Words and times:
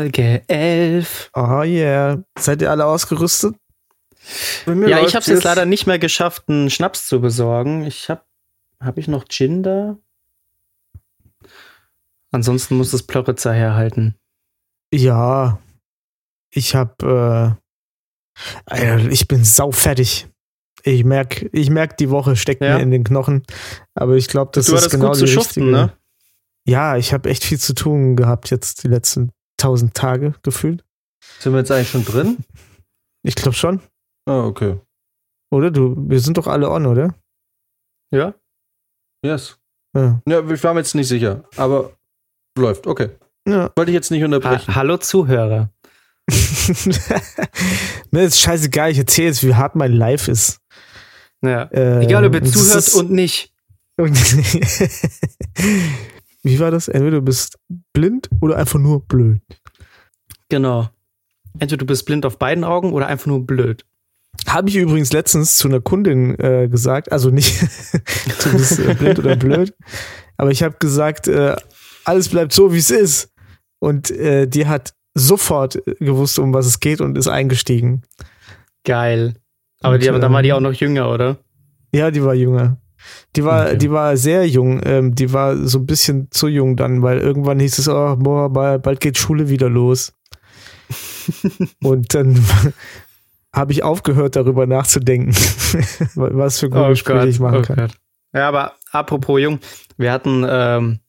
Folge 0.00 0.42
11. 0.48 1.30
Oh 1.34 1.62
yeah. 1.62 2.24
Seid 2.38 2.62
ihr 2.62 2.70
alle 2.70 2.86
ausgerüstet? 2.86 3.54
Ja, 4.66 5.00
ich 5.04 5.14
habe 5.14 5.18
es 5.20 5.26
jetzt 5.26 5.44
leider 5.44 5.66
nicht 5.66 5.86
mehr 5.86 5.98
geschafft, 5.98 6.44
einen 6.48 6.70
Schnaps 6.70 7.06
zu 7.06 7.20
besorgen. 7.20 7.84
Ich 7.84 8.08
habe 8.08 8.22
habe 8.82 8.98
ich 8.98 9.08
noch 9.08 9.26
Gin 9.28 9.62
da? 9.62 9.98
Ansonsten 12.32 12.76
muss 12.78 12.92
das 12.92 13.02
Plöritzer 13.02 13.52
herhalten. 13.52 14.14
Ja. 14.90 15.58
Ich 16.50 16.74
hab, 16.74 17.02
äh, 17.02 17.50
ich 19.10 19.28
bin 19.28 19.44
saufertig. 19.44 20.28
Ich 20.82 21.04
merk, 21.04 21.44
ich 21.52 21.68
merk, 21.68 21.98
die 21.98 22.08
Woche 22.08 22.36
steckt 22.36 22.62
Ja. 22.62 22.76
mir 22.78 22.82
in 22.82 22.90
den 22.90 23.04
Knochen. 23.04 23.42
Aber 23.94 24.16
ich 24.16 24.28
glaube, 24.28 24.52
das 24.54 24.64
du 24.66 24.76
ist 24.76 24.88
genau 24.88 25.08
gut 25.08 25.16
zu 25.16 25.26
die 25.26 25.30
schuften, 25.32 25.64
richtige. 25.64 25.86
ne? 25.88 25.92
Ja, 26.66 26.96
ich 26.96 27.12
habe 27.12 27.28
echt 27.28 27.44
viel 27.44 27.58
zu 27.58 27.74
tun 27.74 28.16
gehabt 28.16 28.48
jetzt 28.50 28.82
die 28.82 28.88
letzten 28.88 29.30
tausend 29.60 29.94
Tage 29.94 30.34
gefühlt. 30.42 30.84
Sind 31.38 31.52
wir 31.52 31.60
jetzt 31.60 31.70
eigentlich 31.70 31.90
schon 31.90 32.04
drin? 32.04 32.38
Ich 33.22 33.34
glaube 33.34 33.56
schon. 33.56 33.80
Ah, 34.26 34.44
okay. 34.44 34.78
Oder? 35.50 35.70
Du, 35.70 35.94
wir 35.96 36.20
sind 36.20 36.38
doch 36.38 36.46
alle 36.46 36.70
on, 36.70 36.86
oder? 36.86 37.14
Ja. 38.12 38.34
Yes. 39.24 39.58
Ja. 39.94 40.20
Ja, 40.26 40.48
ich 40.48 40.64
war 40.64 40.74
mir 40.74 40.80
jetzt 40.80 40.94
nicht 40.94 41.08
sicher, 41.08 41.44
aber 41.56 41.92
läuft. 42.56 42.86
Okay. 42.86 43.10
ja. 43.46 43.70
Wollte 43.76 43.90
ich 43.90 43.94
jetzt 43.94 44.10
nicht 44.10 44.20
Ha 44.20 44.26
unterbrechen. 44.26 44.74
Hallo 44.74 44.96
Zuhörer. 44.96 45.70
Mir 48.10 48.22
ist 48.24 48.40
scheißegal, 48.40 48.92
ich 48.92 48.98
erzähle 48.98 49.28
jetzt, 49.28 49.44
wie 49.44 49.54
hart 49.54 49.74
mein 49.74 49.92
Life 49.92 50.30
ist. 50.30 50.60
Ja. 51.42 51.64
Äh, 51.64 52.04
Egal, 52.04 52.24
ob 52.24 52.34
ihr 52.34 52.44
zuhört 52.44 52.94
und 52.94 53.10
nicht. 53.10 53.52
Wie 56.42 56.58
war 56.58 56.70
das? 56.70 56.88
Entweder 56.88 57.18
du 57.18 57.22
bist 57.22 57.58
blind 57.92 58.28
oder 58.40 58.56
einfach 58.56 58.78
nur 58.78 59.04
blöd. 59.06 59.40
Genau. 60.48 60.88
Entweder 61.54 61.78
du 61.78 61.86
bist 61.86 62.06
blind 62.06 62.24
auf 62.24 62.38
beiden 62.38 62.64
Augen 62.64 62.92
oder 62.92 63.06
einfach 63.06 63.26
nur 63.26 63.44
blöd. 63.44 63.84
Habe 64.46 64.68
ich 64.68 64.76
übrigens 64.76 65.12
letztens 65.12 65.56
zu 65.56 65.68
einer 65.68 65.80
Kundin 65.80 66.38
äh, 66.38 66.68
gesagt, 66.68 67.12
also 67.12 67.30
nicht 67.30 67.60
du 68.44 68.52
bist 68.52 68.78
äh, 68.78 68.94
blind 68.94 69.18
oder 69.18 69.36
blöd, 69.36 69.74
aber 70.36 70.50
ich 70.50 70.62
habe 70.62 70.76
gesagt, 70.78 71.28
äh, 71.28 71.56
alles 72.04 72.28
bleibt 72.28 72.52
so, 72.52 72.72
wie 72.72 72.78
es 72.78 72.90
ist. 72.90 73.32
Und 73.80 74.10
äh, 74.10 74.46
die 74.46 74.66
hat 74.66 74.94
sofort 75.14 75.82
gewusst, 75.98 76.38
um 76.38 76.54
was 76.54 76.66
es 76.66 76.80
geht 76.80 77.00
und 77.00 77.18
ist 77.18 77.28
eingestiegen. 77.28 78.02
Geil. 78.84 79.34
Aber 79.82 79.94
Und, 79.94 80.02
die, 80.02 80.06
dann 80.06 80.32
war 80.32 80.42
die 80.42 80.50
ähm, 80.50 80.56
auch 80.56 80.60
noch 80.60 80.72
jünger, 80.72 81.10
oder? 81.10 81.38
Ja, 81.92 82.10
die 82.10 82.22
war 82.22 82.34
jünger. 82.34 82.79
Die 83.36 83.44
war, 83.44 83.66
Okay. 83.68 83.78
die 83.78 83.90
war 83.90 84.16
sehr 84.16 84.46
jung. 84.46 84.80
Ähm, 84.84 85.14
die 85.14 85.32
war 85.32 85.56
so 85.56 85.78
ein 85.78 85.86
bisschen 85.86 86.28
zu 86.30 86.48
jung 86.48 86.76
dann, 86.76 87.02
weil 87.02 87.18
irgendwann 87.18 87.60
hieß 87.60 87.78
es, 87.78 87.88
oh, 87.88 88.16
boah, 88.16 88.50
bald, 88.52 88.82
bald 88.82 89.00
geht 89.00 89.18
Schule 89.18 89.48
wieder 89.48 89.68
los. 89.68 90.12
Und 91.82 92.14
dann 92.14 92.44
habe 93.54 93.72
ich 93.72 93.82
aufgehört, 93.82 94.36
darüber 94.36 94.66
nachzudenken, 94.66 95.34
was 96.14 96.58
für 96.60 96.70
gute 96.70 96.96
Sprüche 96.96 97.28
ich 97.28 97.40
machen 97.40 97.62
kann. 97.62 97.78
Oh 97.78 97.82
Gott. 97.82 97.92
Ja, 98.32 98.48
aber 98.48 98.74
apropos 98.92 99.40
jung, 99.40 99.58
wir 99.96 100.12
hatten 100.12 100.46
ähm, 100.48 101.00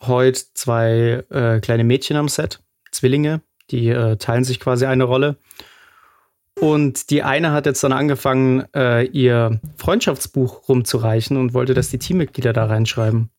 heute 0.00 0.40
zwei 0.54 1.24
äh, 1.30 1.60
kleine 1.60 1.84
Mädchen 1.84 2.16
am 2.16 2.28
Set, 2.28 2.60
Zwillinge, 2.90 3.42
die 3.70 3.88
äh, 3.88 4.16
teilen 4.16 4.44
sich 4.44 4.58
quasi 4.58 4.84
eine 4.86 5.04
Rolle. 5.04 5.36
Und 6.60 7.10
die 7.10 7.22
eine 7.22 7.52
hat 7.52 7.66
jetzt 7.66 7.82
dann 7.82 7.92
angefangen, 7.92 8.64
äh, 8.74 9.04
ihr 9.06 9.60
Freundschaftsbuch 9.78 10.68
rumzureichen 10.68 11.36
und 11.36 11.54
wollte, 11.54 11.74
dass 11.74 11.90
die 11.90 11.98
Teammitglieder 11.98 12.52
da 12.52 12.66
reinschreiben. 12.66 13.30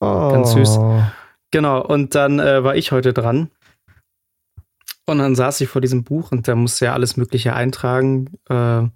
Ganz 0.00 0.52
süß. 0.52 0.78
Oh. 0.78 1.02
Genau, 1.52 1.84
und 1.84 2.14
dann 2.14 2.40
äh, 2.40 2.64
war 2.64 2.74
ich 2.74 2.90
heute 2.90 3.12
dran. 3.12 3.50
Und 5.06 5.18
dann 5.18 5.34
saß 5.34 5.60
ich 5.60 5.68
vor 5.68 5.80
diesem 5.80 6.02
Buch 6.02 6.32
und 6.32 6.48
da 6.48 6.54
musste 6.54 6.86
ja 6.86 6.92
alles 6.92 7.16
Mögliche 7.16 7.54
eintragen. 7.54 8.26
Äh, 8.48 8.88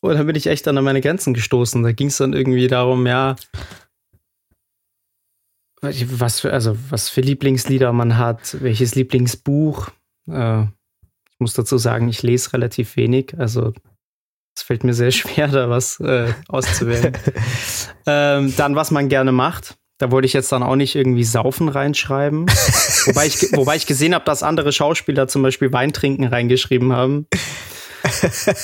und 0.00 0.14
dann 0.14 0.26
bin 0.26 0.36
ich 0.36 0.46
echt 0.46 0.66
dann 0.66 0.76
an 0.76 0.84
meine 0.84 1.00
Grenzen 1.00 1.34
gestoßen. 1.34 1.82
Da 1.82 1.92
ging 1.92 2.08
es 2.08 2.18
dann 2.18 2.32
irgendwie 2.32 2.68
darum, 2.68 3.06
ja, 3.06 3.36
was 5.80 6.40
für, 6.40 6.52
also 6.52 6.76
was 6.90 7.08
für 7.08 7.20
Lieblingslieder 7.20 7.92
man 7.92 8.18
hat, 8.18 8.60
welches 8.60 8.94
Lieblingsbuch. 8.94 9.90
Äh, 10.28 10.66
ich 11.36 11.40
muss 11.40 11.52
dazu 11.52 11.76
sagen, 11.76 12.08
ich 12.08 12.22
lese 12.22 12.54
relativ 12.54 12.96
wenig, 12.96 13.34
also 13.36 13.74
es 14.56 14.62
fällt 14.62 14.84
mir 14.84 14.94
sehr 14.94 15.10
schwer, 15.12 15.48
da 15.48 15.68
was 15.68 16.00
äh, 16.00 16.32
auszuwählen. 16.48 17.16
ähm, 18.06 18.54
dann, 18.56 18.74
was 18.74 18.90
man 18.90 19.10
gerne 19.10 19.32
macht. 19.32 19.76
Da 19.98 20.10
wollte 20.10 20.26
ich 20.26 20.32
jetzt 20.32 20.52
dann 20.52 20.62
auch 20.62 20.76
nicht 20.76 20.94
irgendwie 20.94 21.24
Saufen 21.24 21.68
reinschreiben. 21.68 22.46
wobei, 23.06 23.26
ich, 23.26 23.52
wobei 23.52 23.76
ich 23.76 23.86
gesehen 23.86 24.14
habe, 24.14 24.24
dass 24.24 24.42
andere 24.42 24.72
Schauspieler 24.72 25.28
zum 25.28 25.42
Beispiel 25.42 25.72
Wein 25.72 25.92
trinken 25.92 26.24
reingeschrieben 26.24 26.92
haben. 26.92 27.26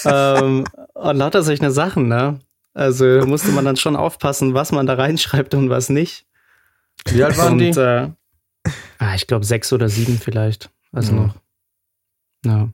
ähm, 0.04 0.64
und 0.94 1.16
lauter 1.16 1.42
solche 1.42 1.70
Sachen, 1.70 2.08
ne? 2.08 2.38
Also 2.74 3.04
musste 3.26 3.50
man 3.52 3.64
dann 3.66 3.76
schon 3.76 3.96
aufpassen, 3.96 4.54
was 4.54 4.72
man 4.72 4.86
da 4.86 4.94
reinschreibt 4.94 5.54
und 5.54 5.68
was 5.68 5.90
nicht. 5.90 6.24
Wie 7.06 7.22
alt 7.22 7.36
waren 7.36 7.54
und, 7.54 7.58
die? 7.58 7.68
Äh, 7.68 8.08
ah, 8.98 9.14
ich 9.14 9.26
glaube 9.26 9.44
sechs 9.44 9.72
oder 9.72 9.88
sieben 9.88 10.18
vielleicht. 10.18 10.70
Also 10.92 11.12
Ja. 11.14 11.20
noch. 11.22 11.34
Ja. 12.44 12.68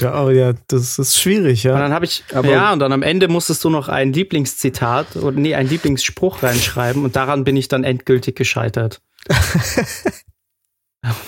Ja, 0.00 0.24
oh 0.24 0.30
ja, 0.30 0.54
das 0.66 0.98
ist 0.98 1.20
schwierig, 1.20 1.64
Und 1.66 1.72
ja. 1.72 1.78
dann 1.78 1.92
habe 1.92 2.04
ich, 2.04 2.24
Aber- 2.34 2.48
ja, 2.50 2.72
und 2.72 2.80
dann 2.80 2.90
am 2.92 3.02
Ende 3.02 3.28
musstest 3.28 3.62
du 3.62 3.70
noch 3.70 3.88
ein 3.88 4.12
Lieblingszitat 4.12 5.14
oder 5.16 5.36
nee, 5.38 5.54
ein 5.54 5.68
Lieblingsspruch 5.68 6.42
reinschreiben 6.42 7.04
und 7.04 7.14
daran 7.14 7.44
bin 7.44 7.56
ich 7.56 7.68
dann 7.68 7.84
endgültig 7.84 8.34
gescheitert. 8.34 9.00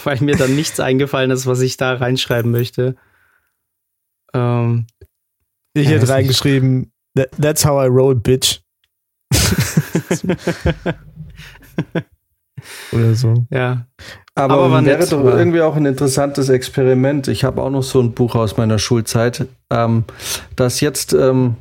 Weil 0.05 0.19
mir 0.21 0.37
dann 0.37 0.57
nichts 0.57 0.81
eingefallen 0.81 1.31
ist, 1.31 1.47
was 1.47 1.61
ich 1.61 1.77
da 1.77 1.95
reinschreiben 1.95 2.51
möchte. 2.51 2.97
Ähm, 4.35 4.87
Ich 5.75 5.85
Ja, 5.85 5.91
hätte 5.93 6.09
reingeschrieben, 6.09 6.93
"That- 7.15 7.31
that's 7.41 7.65
how 7.65 7.85
I 7.85 7.89
roll, 7.89 8.17
bitch. 8.17 8.63
Oder 12.93 13.15
so. 13.15 13.47
ja. 13.51 13.87
Aber, 14.39 14.55
aber 14.55 14.85
wäre 14.85 14.99
nett, 14.99 15.13
doch 15.13 15.25
war- 15.25 15.39
irgendwie 15.39 15.63
auch 15.63 15.77
ein 15.77 15.87
interessantes 15.87 16.51
Experiment. 16.51 17.27
Ich 17.29 17.43
habe 17.43 17.63
auch 17.63 17.71
noch 17.71 17.83
so 17.83 18.01
ein 18.01 18.13
Buch 18.13 18.35
aus 18.35 18.59
meiner 18.59 18.79
Schulzeit, 18.79 19.47
ähm, 19.71 20.05
das 20.57 20.81
jetzt 20.83 21.15
ähm, 21.15 21.57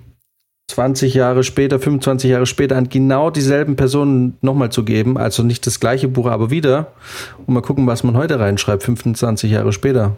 20 0.70 1.14
Jahre 1.14 1.44
später, 1.44 1.80
25 1.80 2.30
Jahre 2.30 2.46
später 2.46 2.76
an 2.76 2.90
genau 2.90 3.30
dieselben 3.30 3.78
Personen 3.78 4.38
nochmal 4.42 4.72
zu 4.72 4.84
geben. 4.84 5.18
Also 5.18 5.42
nicht 5.44 5.66
das 5.68 5.80
gleiche 5.80 6.10
Buch, 6.10 6.26
aber 6.28 6.50
wieder. 6.50 6.92
Und 7.46 7.54
mal 7.54 7.62
gucken, 7.62 7.88
was 7.88 8.04
man 8.04 8.18
heute 8.18 8.40
reinschreibt, 8.40 8.84
25 8.84 9.52
Jahre 9.52 9.72
später. 9.72 10.18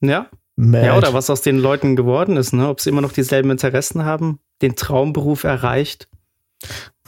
Ja. 0.00 0.26
Mad. 0.56 0.86
Ja, 0.86 0.96
oder 0.96 1.14
was 1.14 1.30
aus 1.30 1.42
den 1.42 1.58
Leuten 1.58 1.96
geworden 1.96 2.36
ist, 2.36 2.52
ne? 2.52 2.68
Ob 2.68 2.80
sie 2.80 2.90
immer 2.90 3.00
noch 3.02 3.12
dieselben 3.12 3.50
Interessen 3.50 4.04
haben, 4.04 4.38
den 4.62 4.76
Traumberuf 4.76 5.44
erreicht. 5.44 6.08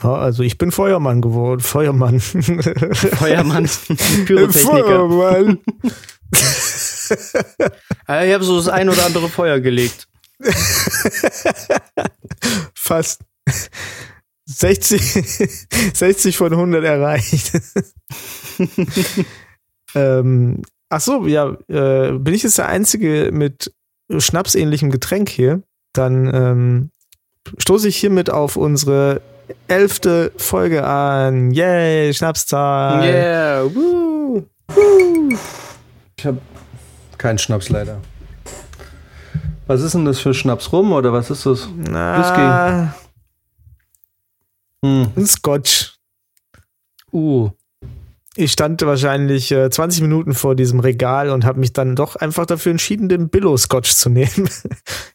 Also 0.01 0.43
ich 0.43 0.57
bin 0.57 0.71
Feuermann 0.71 1.21
geworden. 1.21 1.59
Feuermann. 1.59 2.19
Feuermann, 2.21 3.65
Pyrotechniker. 4.25 5.09
Feuermann. 5.09 5.59
Ah, 8.05 8.23
Ich 8.25 8.33
habe 8.33 8.43
so 8.43 8.57
das 8.57 8.69
ein 8.69 8.89
oder 8.89 9.05
andere 9.05 9.29
Feuer 9.29 9.59
gelegt. 9.59 10.07
Fast 12.73 13.21
60, 14.45 15.01
60 15.93 16.37
von 16.37 16.53
100 16.53 16.83
erreicht. 16.83 17.51
ähm, 19.95 20.61
ach 20.87 21.01
so, 21.01 21.27
ja, 21.27 21.57
äh, 21.67 22.13
bin 22.13 22.33
ich 22.33 22.43
jetzt 22.43 22.57
der 22.57 22.69
Einzige 22.69 23.31
mit 23.33 23.73
schnapsähnlichem 24.15 24.91
Getränk 24.91 25.29
hier? 25.29 25.61
Dann 25.93 26.33
ähm, 26.33 26.91
stoße 27.57 27.89
ich 27.89 27.97
hiermit 27.97 28.29
auf 28.29 28.55
unsere 28.55 29.21
elfte 29.67 30.31
Folge 30.37 30.83
an. 30.85 31.51
Yay, 31.51 32.13
Schnapszahl. 32.13 33.03
Yeah, 33.03 33.63
woo. 33.73 34.43
Ich 36.17 36.25
habe 36.25 36.37
keinen 37.17 37.37
Schnaps 37.37 37.69
leider. 37.69 37.99
Was 39.67 39.81
ist 39.81 39.93
denn 39.93 40.05
das 40.05 40.19
für 40.19 40.33
Schnaps 40.33 40.71
rum 40.71 40.91
oder 40.91 41.13
was 41.13 41.29
ist 41.29 41.45
das? 41.45 41.67
Na, 41.75 42.93
Hm. 44.83 45.11
ein 45.15 45.25
Scotch. 45.27 45.95
Uh, 47.11 47.49
Ich 48.35 48.51
stand 48.53 48.81
wahrscheinlich 48.83 49.51
äh, 49.51 49.69
20 49.69 50.01
Minuten 50.01 50.33
vor 50.33 50.55
diesem 50.55 50.79
Regal 50.79 51.29
und 51.29 51.43
habe 51.45 51.59
mich 51.59 51.73
dann 51.73 51.95
doch 51.95 52.15
einfach 52.15 52.45
dafür 52.45 52.71
entschieden, 52.71 53.09
den 53.09 53.29
Billow-Scotch 53.29 53.91
zu 53.95 54.09
nehmen. 54.09 54.49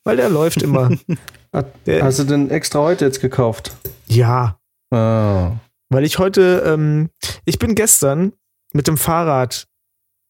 Weil 0.05 0.17
der 0.19 0.29
läuft 0.29 0.63
immer. 0.63 0.91
Hast 2.01 2.19
du 2.19 2.25
den 2.25 2.51
extra 2.51 2.81
heute 2.81 3.05
jetzt 3.07 3.21
gekauft? 3.21 3.73
Ja, 4.15 4.59
Ah. 4.93 5.53
weil 5.91 6.05
ich 6.05 6.19
heute, 6.19 6.63
ähm, 6.67 7.11
ich 7.45 7.59
bin 7.59 7.75
gestern 7.75 8.33
mit 8.73 8.87
dem 8.87 8.97
Fahrrad 8.97 9.67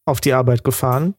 auf 0.07 0.21
die 0.21 0.33
Arbeit 0.33 0.65
gefahren 0.65 1.15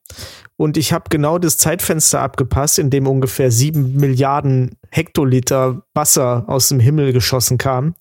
und 0.58 0.78
ich 0.78 0.94
habe 0.94 1.06
genau 1.10 1.38
das 1.38 1.58
Zeitfenster 1.58 2.22
abgepasst, 2.22 2.80
in 2.80 2.90
dem 2.90 3.08
ungefähr 3.08 3.52
sieben 3.52 3.96
Milliarden 3.96 4.78
Hektoliter 4.92 5.84
Wasser 5.94 6.46
aus 6.48 6.70
dem 6.70 6.80
Himmel 6.80 7.14
geschossen 7.14 7.58
kam. 7.58 7.96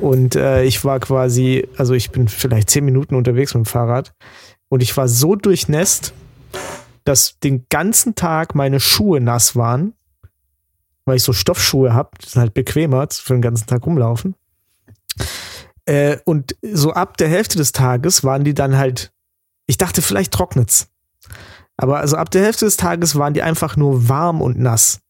Und 0.00 0.34
äh, 0.34 0.64
ich 0.64 0.84
war 0.84 0.98
quasi, 0.98 1.68
also 1.76 1.94
ich 1.94 2.10
bin 2.10 2.28
vielleicht 2.28 2.70
zehn 2.70 2.84
Minuten 2.84 3.14
unterwegs 3.14 3.54
mit 3.54 3.64
dem 3.66 3.70
Fahrrad 3.70 4.12
und 4.68 4.82
ich 4.82 4.96
war 4.96 5.08
so 5.08 5.36
durchnässt, 5.36 6.12
dass 7.04 7.38
den 7.40 7.66
ganzen 7.70 8.14
Tag 8.14 8.54
meine 8.54 8.80
Schuhe 8.80 9.20
nass 9.20 9.56
waren, 9.56 9.94
weil 11.04 11.16
ich 11.16 11.22
so 11.22 11.32
Stoffschuhe 11.32 11.92
habe, 11.92 12.10
die 12.22 12.28
sind 12.28 12.40
halt 12.40 12.54
bequemer 12.54 13.06
für 13.10 13.32
den 13.34 13.42
ganzen 13.42 13.66
Tag 13.66 13.84
rumlaufen. 13.86 14.34
Äh, 15.86 16.18
und 16.24 16.56
so 16.62 16.92
ab 16.92 17.16
der 17.16 17.28
Hälfte 17.28 17.56
des 17.56 17.72
Tages 17.72 18.22
waren 18.22 18.44
die 18.44 18.54
dann 18.54 18.76
halt, 18.76 19.12
ich 19.66 19.78
dachte, 19.78 20.02
vielleicht 20.02 20.32
trocknet's. 20.32 20.88
Aber 21.76 21.98
also 21.98 22.16
ab 22.16 22.30
der 22.30 22.42
Hälfte 22.42 22.66
des 22.66 22.76
Tages 22.76 23.16
waren 23.16 23.34
die 23.34 23.42
einfach 23.42 23.76
nur 23.76 24.08
warm 24.08 24.42
und 24.42 24.58
nass. 24.58 25.00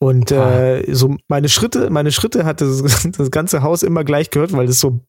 Und 0.00 0.32
äh, 0.32 0.84
so 0.92 1.16
meine 1.28 1.48
Schritte, 1.48 1.88
meine 1.90 2.12
Schritte 2.12 2.44
hat 2.44 2.60
das, 2.60 2.82
das 3.16 3.30
ganze 3.30 3.62
Haus 3.62 3.82
immer 3.82 4.04
gleich 4.04 4.30
gehört, 4.30 4.52
weil 4.52 4.68
es 4.68 4.80
so 4.80 5.00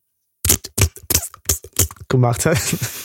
gemacht 2.07 2.45
hat. 2.45 2.57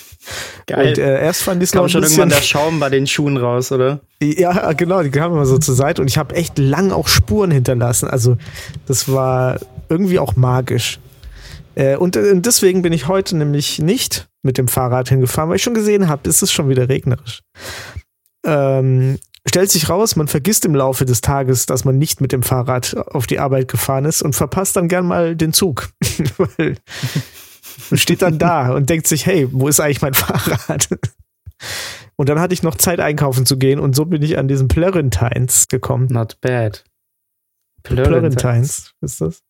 geil. 0.66 0.88
Und 0.88 0.98
äh, 0.98 1.22
erst 1.22 1.42
fand 1.42 1.62
ich 1.62 1.70
es 1.70 1.74
noch 1.74 1.88
schon 1.88 2.02
irgendwann 2.02 2.28
der 2.28 2.42
Schaum 2.42 2.80
bei 2.80 2.88
den 2.88 3.06
Schuhen 3.06 3.36
raus, 3.36 3.72
oder? 3.72 4.00
ja, 4.22 4.72
genau, 4.72 5.02
die 5.02 5.10
kamen 5.10 5.34
immer 5.34 5.46
so 5.46 5.58
zur 5.58 5.74
Seite 5.74 6.02
und 6.02 6.08
ich 6.08 6.18
habe 6.18 6.34
echt 6.34 6.58
lang 6.58 6.92
auch 6.92 7.08
Spuren 7.08 7.50
hinterlassen. 7.50 8.08
Also 8.08 8.36
das 8.86 9.10
war 9.10 9.58
irgendwie 9.88 10.18
auch 10.18 10.36
magisch. 10.36 11.00
Äh, 11.74 11.96
und, 11.96 12.16
äh, 12.16 12.30
und 12.30 12.46
deswegen 12.46 12.82
bin 12.82 12.92
ich 12.92 13.08
heute 13.08 13.36
nämlich 13.36 13.78
nicht 13.78 14.28
mit 14.42 14.58
dem 14.58 14.68
Fahrrad 14.68 15.08
hingefahren, 15.08 15.48
weil 15.48 15.56
ich 15.56 15.62
schon 15.62 15.74
gesehen 15.74 16.08
habe, 16.08 16.28
es 16.28 16.42
ist 16.42 16.52
schon 16.52 16.68
wieder 16.68 16.88
regnerisch. 16.88 17.42
Ähm, 18.44 19.18
stellt 19.46 19.70
sich 19.70 19.88
raus, 19.88 20.16
man 20.16 20.28
vergisst 20.28 20.64
im 20.64 20.74
Laufe 20.74 21.04
des 21.04 21.20
Tages, 21.20 21.66
dass 21.66 21.84
man 21.84 21.98
nicht 21.98 22.20
mit 22.20 22.32
dem 22.32 22.42
Fahrrad 22.42 22.96
auf 22.96 23.26
die 23.26 23.38
Arbeit 23.38 23.68
gefahren 23.68 24.04
ist 24.04 24.22
und 24.22 24.34
verpasst 24.34 24.76
dann 24.76 24.88
gern 24.88 25.06
mal 25.06 25.36
den 25.36 25.52
Zug. 25.52 25.90
weil 26.36 26.76
man 27.90 27.98
steht 27.98 28.22
dann 28.22 28.38
da 28.38 28.72
und 28.74 28.88
denkt 28.90 29.06
sich, 29.06 29.26
hey, 29.26 29.48
wo 29.50 29.68
ist 29.68 29.80
eigentlich 29.80 30.02
mein 30.02 30.14
Fahrrad? 30.14 30.88
Und 32.16 32.28
dann 32.28 32.38
hatte 32.40 32.54
ich 32.54 32.62
noch 32.62 32.74
Zeit 32.76 33.00
einkaufen 33.00 33.46
zu 33.46 33.56
gehen 33.58 33.78
und 33.80 33.94
so 33.96 34.04
bin 34.06 34.22
ich 34.22 34.36
an 34.38 34.48
diesen 34.48 34.68
Plörentines 34.68 35.68
gekommen. 35.68 36.06
Not 36.10 36.40
bad. 36.40 36.84
Plörentines 37.82 38.92
ist 39.00 39.20
das? 39.20 39.42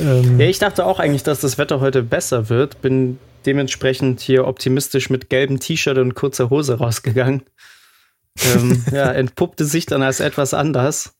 Ähm, 0.00 0.38
Ja, 0.40 0.46
ich 0.46 0.58
dachte 0.58 0.86
auch 0.86 0.98
eigentlich, 1.00 1.22
dass 1.24 1.40
das 1.40 1.58
Wetter 1.58 1.80
heute 1.80 2.02
besser 2.02 2.48
wird. 2.48 2.80
Bin 2.80 3.18
dementsprechend 3.46 4.20
hier 4.20 4.46
optimistisch 4.46 5.10
mit 5.10 5.28
gelbem 5.30 5.60
T-Shirt 5.60 5.98
und 5.98 6.14
kurzer 6.14 6.50
Hose 6.50 6.78
rausgegangen. 6.78 7.42
ähm, 8.42 8.84
ja, 8.92 9.12
entpuppte 9.12 9.64
sich 9.64 9.86
dann 9.86 10.02
als 10.02 10.20
etwas 10.20 10.54
anders. 10.54 11.14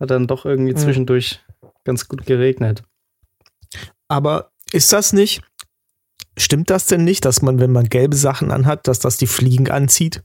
Hat 0.00 0.10
dann 0.10 0.26
doch 0.26 0.44
irgendwie 0.44 0.72
Ja. 0.72 0.78
zwischendurch 0.78 1.40
ganz 1.84 2.08
gut 2.08 2.26
geregnet. 2.26 2.82
aber 4.08 4.50
ist 4.74 4.92
das 4.92 5.12
nicht? 5.12 5.42
Stimmt 6.36 6.70
das 6.70 6.86
denn 6.86 7.04
nicht, 7.04 7.24
dass 7.24 7.42
man, 7.42 7.60
wenn 7.60 7.70
man 7.72 7.88
gelbe 7.88 8.16
Sachen 8.16 8.50
anhat, 8.50 8.88
dass 8.88 8.98
das 8.98 9.16
die 9.16 9.26
Fliegen 9.26 9.70
anzieht? 9.70 10.22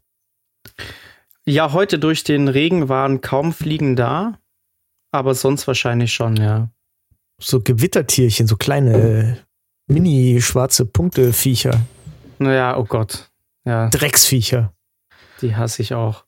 Ja, 1.46 1.72
heute 1.74 2.00
durch 2.00 2.24
den 2.24 2.48
Regen 2.48 2.90
waren 2.90 3.22
kaum 3.22 3.54
Fliegen 3.54 3.96
da, 3.96 4.40
aber 5.12 5.36
sonst 5.36 5.68
wahrscheinlich 5.68 6.14
schon, 6.14 6.36
ja. 6.36 6.70
So 7.42 7.62
Gewittertierchen, 7.62 8.48
so 8.48 8.58
kleine 8.58 9.46
mini 9.88 10.42
schwarze 10.42 10.86
Punkteviecher, 10.86 11.80
Naja, 12.40 12.78
oh 12.78 12.84
Gott. 12.86 13.32
Ja, 13.66 13.90
Drecksviecher. 13.90 14.74
die 15.42 15.56
hasse 15.56 15.82
ich 15.82 15.94
auch. 15.94 16.26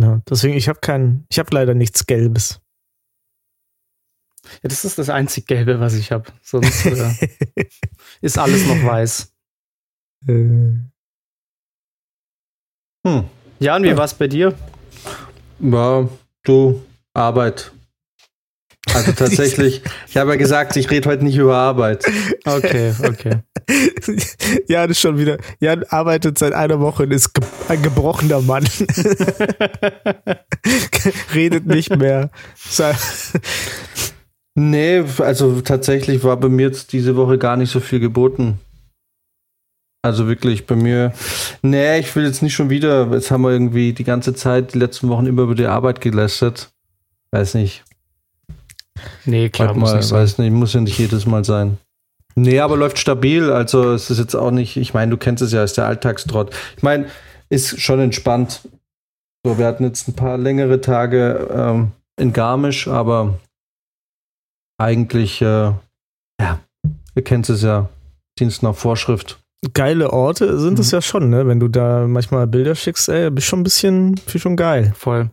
Ja, 0.00 0.20
deswegen, 0.28 0.56
ich 0.56 0.68
habe 0.68 0.80
kein, 0.80 1.24
ich 1.30 1.38
habe 1.38 1.50
leider 1.52 1.74
nichts 1.74 2.06
Gelbes. 2.06 2.60
Ja, 4.62 4.68
das 4.68 4.84
ist 4.84 4.98
das 4.98 5.08
einzig 5.10 5.46
Gelbe, 5.46 5.80
was 5.80 5.94
ich 5.94 6.12
habe. 6.12 6.24
Sonst 6.42 6.86
äh, 6.86 7.10
ist 8.20 8.38
alles 8.38 8.66
noch 8.66 8.82
weiß. 8.82 9.32
Äh, 10.26 10.88
Hm. 13.06 13.24
Ja, 13.58 13.76
und 13.76 13.84
wie 13.84 13.96
war 13.96 14.04
es 14.04 14.14
bei 14.14 14.28
dir? 14.28 14.54
Ja, 15.60 16.08
du, 16.44 16.82
Arbeit. 17.14 17.72
Also 18.94 19.12
tatsächlich, 19.16 19.82
ich 20.08 20.16
habe 20.16 20.30
ja 20.30 20.36
gesagt, 20.36 20.76
ich 20.76 20.90
rede 20.90 21.08
heute 21.08 21.24
nicht 21.24 21.36
über 21.36 21.56
Arbeit. 21.56 22.04
Okay, 22.44 22.92
okay. 23.02 23.38
Jan 24.68 24.90
ist 24.90 25.00
schon 25.00 25.18
wieder. 25.18 25.38
Jan 25.60 25.84
arbeitet 25.84 26.38
seit 26.38 26.52
einer 26.52 26.80
Woche 26.80 27.04
und 27.04 27.12
ist 27.12 27.34
ge 27.34 27.44
ein 27.68 27.82
gebrochener 27.82 28.40
Mann. 28.40 28.64
Redet 31.34 31.66
nicht 31.66 31.94
mehr. 31.96 32.30
Nee, 34.60 35.04
also 35.18 35.60
tatsächlich 35.60 36.24
war 36.24 36.36
bei 36.36 36.48
mir 36.48 36.66
jetzt 36.66 36.92
diese 36.92 37.14
Woche 37.14 37.38
gar 37.38 37.56
nicht 37.56 37.70
so 37.70 37.78
viel 37.78 38.00
geboten. 38.00 38.58
Also 40.02 40.26
wirklich 40.26 40.66
bei 40.66 40.74
mir. 40.74 41.12
Nee, 41.62 42.00
ich 42.00 42.16
will 42.16 42.24
jetzt 42.24 42.42
nicht 42.42 42.54
schon 42.54 42.68
wieder. 42.68 43.08
Jetzt 43.12 43.30
haben 43.30 43.42
wir 43.42 43.52
irgendwie 43.52 43.92
die 43.92 44.02
ganze 44.02 44.34
Zeit, 44.34 44.74
die 44.74 44.78
letzten 44.80 45.08
Wochen 45.10 45.26
immer 45.26 45.42
über 45.42 45.54
die 45.54 45.66
Arbeit 45.66 46.00
gelästert. 46.00 46.70
Weiß 47.30 47.54
nicht. 47.54 47.84
Nee, 49.24 49.48
klar, 49.48 49.68
Warte 49.68 49.78
muss 49.80 49.90
mal, 49.90 49.96
nicht 49.98 50.08
sein. 50.08 50.18
weiß 50.18 50.38
nicht, 50.38 50.50
muss 50.50 50.72
ja 50.72 50.80
nicht 50.80 50.98
jedes 50.98 51.24
Mal 51.24 51.44
sein. 51.44 51.78
Nee, 52.34 52.58
aber 52.58 52.76
läuft 52.76 52.98
stabil. 52.98 53.52
Also 53.52 53.92
es 53.92 54.10
ist 54.10 54.18
jetzt 54.18 54.34
auch 54.34 54.50
nicht, 54.50 54.76
ich 54.76 54.92
meine, 54.92 55.12
du 55.12 55.18
kennst 55.18 55.40
es 55.40 55.52
ja, 55.52 55.62
ist 55.62 55.76
der 55.76 55.86
Alltagstrott. 55.86 56.52
Ich 56.76 56.82
meine, 56.82 57.06
ist 57.48 57.80
schon 57.80 58.00
entspannt. 58.00 58.62
So, 59.46 59.56
wir 59.56 59.66
hatten 59.66 59.84
jetzt 59.84 60.08
ein 60.08 60.14
paar 60.14 60.36
längere 60.36 60.80
Tage 60.80 61.48
ähm, 61.54 61.92
in 62.18 62.32
Garmisch, 62.32 62.88
aber 62.88 63.38
eigentlich, 64.78 65.42
äh, 65.42 65.72
ja, 66.40 66.58
ihr 67.14 67.22
kennt 67.24 67.48
es 67.50 67.62
ja, 67.62 67.88
Dienst 68.38 68.62
nach 68.62 68.74
Vorschrift. 68.74 69.38
Geile 69.74 70.12
Orte 70.12 70.58
sind 70.60 70.78
es 70.78 70.92
Mhm. 70.92 70.96
ja 70.96 71.02
schon, 71.02 71.30
ne? 71.30 71.46
Wenn 71.48 71.58
du 71.60 71.66
da 71.68 72.06
manchmal 72.06 72.46
Bilder 72.46 72.74
schickst, 72.76 73.08
ey, 73.08 73.28
bist 73.30 73.46
schon 73.48 73.60
ein 73.60 73.64
bisschen, 73.64 74.16
viel 74.16 74.40
schon 74.40 74.56
geil. 74.56 74.92
Voll. 74.96 75.30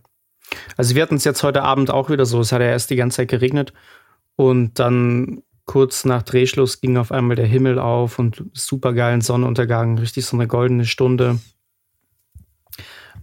Also 0.78 0.96
wir 0.96 1.04
hatten 1.04 1.16
es 1.16 1.24
jetzt 1.24 1.44
heute 1.44 1.62
Abend 1.64 1.92
auch 1.92 2.10
wieder 2.10 2.26
so. 2.26 2.40
Es 2.42 2.52
hat 2.52 2.62
ja 2.62 2.68
erst 2.68 2.90
die 2.90 2.96
ganze 2.96 3.18
Zeit 3.18 3.28
geregnet 3.30 3.72
und 4.36 4.80
dann 4.80 5.44
kurz 5.66 6.06
nach 6.06 6.24
Drehschluss 6.24 6.82
ging 6.82 6.98
auf 6.98 7.12
einmal 7.12 7.36
der 7.36 7.46
Himmel 7.48 7.80
auf 7.80 8.18
und 8.20 8.44
super 8.54 8.94
geilen 8.94 9.22
Sonnenuntergang, 9.22 9.98
richtig 9.98 10.26
so 10.26 10.38
eine 10.38 10.48
goldene 10.48 10.86
Stunde. 10.86 11.40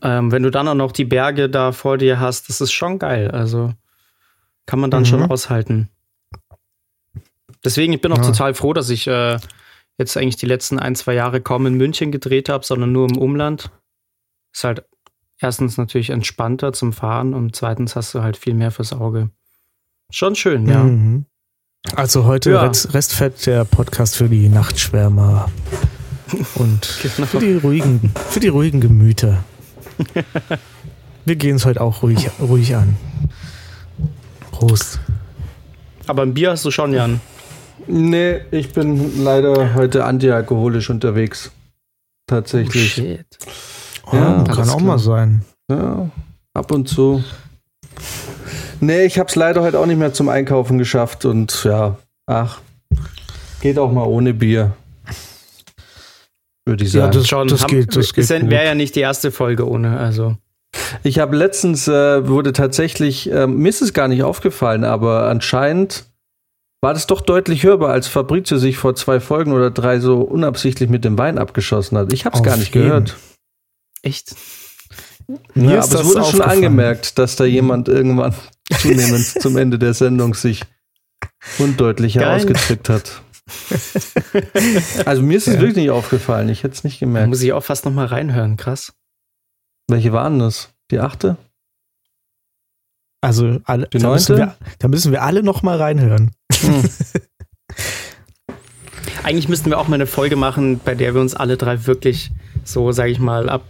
Ähm, 0.02 0.32
wenn 0.32 0.42
du 0.42 0.50
dann 0.50 0.66
auch 0.68 0.74
noch 0.74 0.90
die 0.92 1.04
Berge 1.04 1.48
da 1.48 1.70
vor 1.72 1.98
dir 1.98 2.18
hast, 2.18 2.48
das 2.48 2.60
ist 2.60 2.72
schon 2.72 2.98
geil. 2.98 3.30
Also 3.30 3.72
kann 4.66 4.80
man 4.80 4.90
dann 4.90 5.02
Mhm. 5.02 5.06
schon 5.06 5.22
aushalten. 5.22 5.88
Deswegen, 7.64 7.92
ich 7.92 8.00
bin 8.00 8.12
auch 8.12 8.18
Ja. 8.18 8.24
total 8.24 8.54
froh, 8.54 8.72
dass 8.72 8.90
ich 8.90 9.06
äh, 9.06 9.38
jetzt 9.98 10.16
eigentlich 10.16 10.36
die 10.36 10.46
letzten 10.46 10.78
ein, 10.78 10.94
zwei 10.94 11.14
Jahre 11.14 11.40
kaum 11.40 11.66
in 11.66 11.74
München 11.74 12.10
gedreht 12.12 12.48
habe, 12.48 12.64
sondern 12.64 12.92
nur 12.92 13.08
im 13.08 13.16
Umland. 13.18 13.70
Ist 14.52 14.64
halt 14.64 14.84
erstens 15.40 15.76
natürlich 15.78 16.10
entspannter 16.10 16.72
zum 16.72 16.92
Fahren 16.92 17.34
und 17.34 17.54
zweitens 17.56 17.94
hast 17.96 18.14
du 18.14 18.22
halt 18.22 18.36
viel 18.36 18.54
mehr 18.54 18.70
fürs 18.70 18.92
Auge. 18.92 19.30
Schon 20.10 20.34
schön, 20.34 20.66
ja. 20.66 20.82
Mhm. 20.82 21.26
Also 21.96 22.24
heute 22.26 22.50
Ja. 22.52 22.62
Rest, 22.62 22.94
Restfett 22.94 23.44
der 23.46 23.64
Podcast 23.64 24.16
für 24.16 24.28
die 24.28 24.48
Nachtschwärmer 24.48 25.50
und 26.54 26.98
Genau. 27.02 27.26
für 27.26 27.38
die 27.40 27.54
ruhigen, 27.54 28.12
für 28.30 28.40
die 28.40 28.48
ruhigen 28.48 28.80
Gemüter. 28.80 29.42
Wir 31.24 31.36
gehen 31.36 31.56
es 31.56 31.64
heute 31.64 31.80
auch 31.80 32.02
ruhig, 32.02 32.30
ruhig 32.40 32.74
an. 32.76 32.96
Prost. 34.50 35.00
Aber 36.06 36.22
ein 36.22 36.34
Bier 36.34 36.50
hast 36.50 36.64
du 36.64 36.70
schon, 36.70 36.92
Jan. 36.92 37.20
Nee, 37.86 38.40
ich 38.50 38.72
bin 38.72 39.22
leider 39.24 39.74
heute 39.74 40.04
antialkoholisch 40.04 40.90
unterwegs. 40.90 41.50
Tatsächlich. 42.26 42.98
Oh, 42.98 43.02
shit. 43.02 43.26
Ja, 44.12 44.40
Oh, 44.40 44.44
kann 44.44 44.68
auch 44.68 44.76
klar. 44.76 44.80
mal 44.80 44.98
sein. 44.98 45.44
Ja, 45.70 46.10
ab 46.54 46.70
und 46.70 46.88
zu. 46.88 47.22
Nee, 48.80 49.04
ich 49.04 49.18
hab's 49.18 49.36
leider 49.36 49.62
heute 49.62 49.78
auch 49.78 49.86
nicht 49.86 49.98
mehr 49.98 50.12
zum 50.12 50.28
Einkaufen 50.28 50.78
geschafft 50.78 51.24
und 51.24 51.62
ja, 51.64 51.96
ach, 52.26 52.60
geht 53.60 53.78
auch 53.78 53.92
mal 53.92 54.04
ohne 54.06 54.34
Bier. 54.34 54.72
würde 56.64 56.84
ich 56.84 56.92
sagen. 56.92 57.04
Ja, 57.06 57.10
das, 57.10 57.28
Schon, 57.28 57.48
das 57.48 57.62
haben- 57.62 57.70
geht, 57.70 57.94
das 57.96 58.12
geht 58.12 58.28
wäre 58.28 58.64
ja 58.64 58.74
nicht 58.74 58.94
die 58.96 59.00
erste 59.00 59.30
Folge 59.30 59.68
ohne, 59.68 59.98
also. 59.98 60.36
Ich 61.04 61.18
habe 61.18 61.36
letztens 61.36 61.86
äh, 61.86 62.26
wurde 62.28 62.52
tatsächlich, 62.52 63.30
ähm, 63.30 63.58
mir 63.58 63.68
ist 63.68 63.82
es 63.82 63.92
gar 63.92 64.08
nicht 64.08 64.22
aufgefallen, 64.22 64.84
aber 64.84 65.28
anscheinend 65.28 66.06
war 66.82 66.92
das 66.94 67.06
doch 67.06 67.20
deutlich 67.20 67.62
hörbar, 67.62 67.90
als 67.90 68.08
Fabrizio 68.08 68.58
sich 68.58 68.76
vor 68.76 68.94
zwei 68.94 69.20
Folgen 69.20 69.52
oder 69.52 69.70
drei 69.70 70.00
so 70.00 70.20
unabsichtlich 70.20 70.90
mit 70.90 71.04
dem 71.04 71.16
Wein 71.16 71.38
abgeschossen 71.38 71.96
hat. 71.96 72.12
Ich 72.12 72.26
habe 72.26 72.36
es 72.36 72.42
gar 72.42 72.56
nicht 72.56 72.74
jeden. 72.74 72.88
gehört. 72.88 73.16
Echt? 74.02 74.34
Mir 75.54 75.74
Ja, 75.74 75.78
ist 75.78 75.94
aber 75.94 76.00
es 76.02 76.06
wurde 76.14 76.24
schon 76.24 76.42
angemerkt, 76.42 77.18
dass 77.18 77.36
da 77.36 77.44
jemand 77.44 77.88
irgendwann 77.88 78.34
zunehmend 78.80 79.24
zum 79.24 79.56
Ende 79.56 79.78
der 79.78 79.94
Sendung 79.94 80.34
sich 80.34 80.62
undeutlicher 81.58 82.20
Geil. 82.20 82.36
ausgedrückt 82.40 82.88
hat. 82.88 83.22
Also 85.06 85.22
mir 85.22 85.36
ist 85.36 85.46
es 85.48 85.54
wirklich 85.58 85.76
nicht 85.76 85.90
aufgefallen. 85.90 86.48
Ich 86.48 86.62
hätte 86.64 86.74
es 86.74 86.84
nicht 86.84 87.00
Da 87.00 87.06
gemerkt. 87.06 87.28
muss 87.28 87.42
ich 87.42 87.52
auch 87.52 87.62
fast 87.62 87.84
noch 87.84 87.92
mal 87.92 88.06
reinhören, 88.06 88.56
krass. 88.56 88.92
Welche 89.88 90.12
waren 90.12 90.38
das? 90.38 90.70
Die 90.90 90.98
achte? 90.98 91.36
Also, 93.20 93.60
alle, 93.64 93.86
Die 93.88 93.98
da, 93.98 94.10
müssen 94.10 94.36
neunte? 94.36 94.56
wir, 94.58 94.66
da 94.80 94.88
müssen 94.88 95.12
wir 95.12 95.22
alle 95.22 95.42
noch 95.44 95.62
mal 95.62 95.76
reinhören. 95.78 96.32
Hm. 96.62 96.84
Eigentlich 99.22 99.48
müssten 99.48 99.70
wir 99.70 99.78
auch 99.78 99.88
mal 99.88 99.94
eine 99.94 100.06
Folge 100.06 100.36
machen, 100.36 100.80
bei 100.84 100.94
der 100.94 101.14
wir 101.14 101.20
uns 101.20 101.34
alle 101.34 101.56
drei 101.56 101.86
wirklich 101.86 102.30
so, 102.64 102.92
sage 102.92 103.10
ich 103.10 103.18
mal, 103.18 103.48
ab 103.48 103.64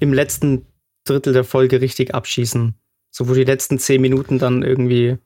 im 0.00 0.12
letzten 0.12 0.66
Drittel 1.04 1.32
der 1.32 1.44
Folge 1.44 1.80
richtig 1.80 2.14
abschießen. 2.14 2.74
So, 3.10 3.28
wo 3.28 3.34
die 3.34 3.44
letzten 3.44 3.78
zehn 3.78 4.00
Minuten 4.00 4.38
dann 4.38 4.62
irgendwie 4.62 5.18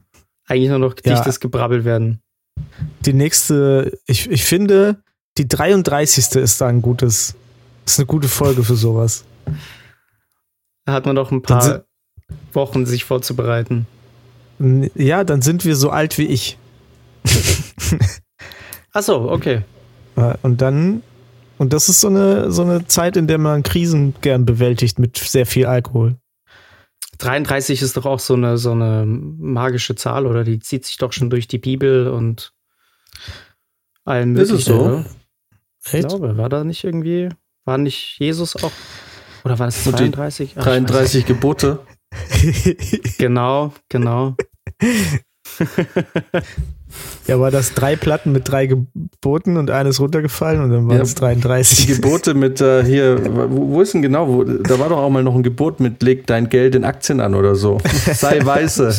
eigentlich 0.46 0.68
nur 0.68 0.78
noch 0.78 0.94
dichtes 0.94 1.40
Gebrabbel 1.40 1.84
werden. 1.84 2.20
Die 3.04 3.12
nächste, 3.12 3.98
ich, 4.06 4.30
ich 4.30 4.44
finde, 4.44 5.02
die 5.38 5.48
33. 5.48 6.36
ist 6.36 6.60
da 6.60 6.66
ein 6.66 6.82
gutes, 6.82 7.34
ist 7.84 7.98
eine 7.98 8.06
gute 8.06 8.28
Folge 8.28 8.64
für 8.64 8.76
sowas. 8.76 9.24
Da 10.84 10.92
hat 10.92 11.06
man 11.06 11.14
noch 11.14 11.30
ein 11.30 11.42
paar 11.42 11.84
Wochen, 12.52 12.86
sich 12.86 13.04
vorzubereiten. 13.04 13.86
Ja, 14.94 15.24
dann 15.24 15.42
sind 15.42 15.64
wir 15.64 15.76
so 15.76 15.90
alt 15.90 16.18
wie 16.18 16.26
ich. 16.26 16.58
Ach 18.92 19.02
so, 19.02 19.30
okay. 19.30 19.62
Und 20.42 20.62
dann, 20.62 21.02
und 21.58 21.72
das 21.72 21.88
ist 21.88 22.00
so 22.00 22.08
eine, 22.08 22.50
so 22.50 22.62
eine 22.62 22.86
Zeit, 22.86 23.16
in 23.16 23.26
der 23.26 23.38
man 23.38 23.62
Krisen 23.62 24.14
gern 24.22 24.46
bewältigt 24.46 24.98
mit 24.98 25.18
sehr 25.18 25.46
viel 25.46 25.66
Alkohol. 25.66 26.16
33 27.18 27.82
ist 27.82 27.96
doch 27.96 28.06
auch 28.06 28.18
so 28.18 28.34
eine, 28.34 28.58
so 28.58 28.72
eine 28.72 29.04
magische 29.06 29.94
Zahl, 29.94 30.26
oder? 30.26 30.44
Die 30.44 30.58
zieht 30.58 30.84
sich 30.84 30.96
doch 30.98 31.12
schon 31.12 31.30
durch 31.30 31.48
die 31.48 31.58
Bibel 31.58 32.08
und 32.08 32.52
allem 34.04 34.36
Ist 34.36 34.50
es 34.50 34.64
so? 34.64 35.04
Ich 35.84 35.94
Echt? 35.94 36.08
glaube, 36.08 36.36
war 36.36 36.48
da 36.48 36.64
nicht 36.64 36.84
irgendwie, 36.84 37.28
war 37.64 37.78
nicht 37.78 38.18
Jesus 38.18 38.56
auch, 38.62 38.72
oder 39.44 39.58
war 39.58 39.68
es 39.68 39.86
Und 39.86 39.98
die 39.98 40.10
32? 40.10 40.50
Ach, 40.52 40.52
ich 40.52 40.56
weiß 40.56 40.64
33 40.64 41.26
Gebote. 41.26 41.80
Genau, 43.18 43.72
genau. 43.88 44.36
Ja, 47.26 47.40
war 47.40 47.50
das 47.50 47.74
drei 47.74 47.96
Platten 47.96 48.32
mit 48.32 48.48
drei 48.48 48.66
Geboten 48.66 49.56
und 49.56 49.70
eines 49.70 50.00
runtergefallen 50.00 50.62
und 50.62 50.70
dann 50.70 50.88
war 50.88 50.96
Ja. 50.96 51.02
es 51.02 51.14
Die 51.14 51.20
33. 51.20 51.86
Gebote 51.86 52.34
mit 52.34 52.60
äh, 52.60 52.84
hier, 52.84 53.20
wo, 53.50 53.72
wo 53.72 53.80
ist 53.80 53.94
denn 53.94 54.02
genau? 54.02 54.28
Wo, 54.28 54.44
da 54.44 54.78
war 54.78 54.88
doch 54.88 54.98
auch 54.98 55.10
mal 55.10 55.22
noch 55.22 55.34
ein 55.34 55.42
Gebot 55.42 55.80
mit 55.80 56.02
leg 56.02 56.26
dein 56.26 56.48
Geld 56.48 56.74
in 56.74 56.84
Aktien 56.84 57.20
an 57.20 57.34
oder 57.34 57.54
so. 57.54 57.78
Sei 58.12 58.44
weise. 58.44 58.94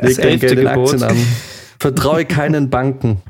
Leg 0.00 0.16
dein 0.16 0.38
Geld 0.40 0.58
in 0.58 0.66
Gebot. 0.66 0.92
Aktien 0.94 1.02
an. 1.02 1.16
Vertraue 1.78 2.24
keinen 2.24 2.70
Banken. 2.70 3.22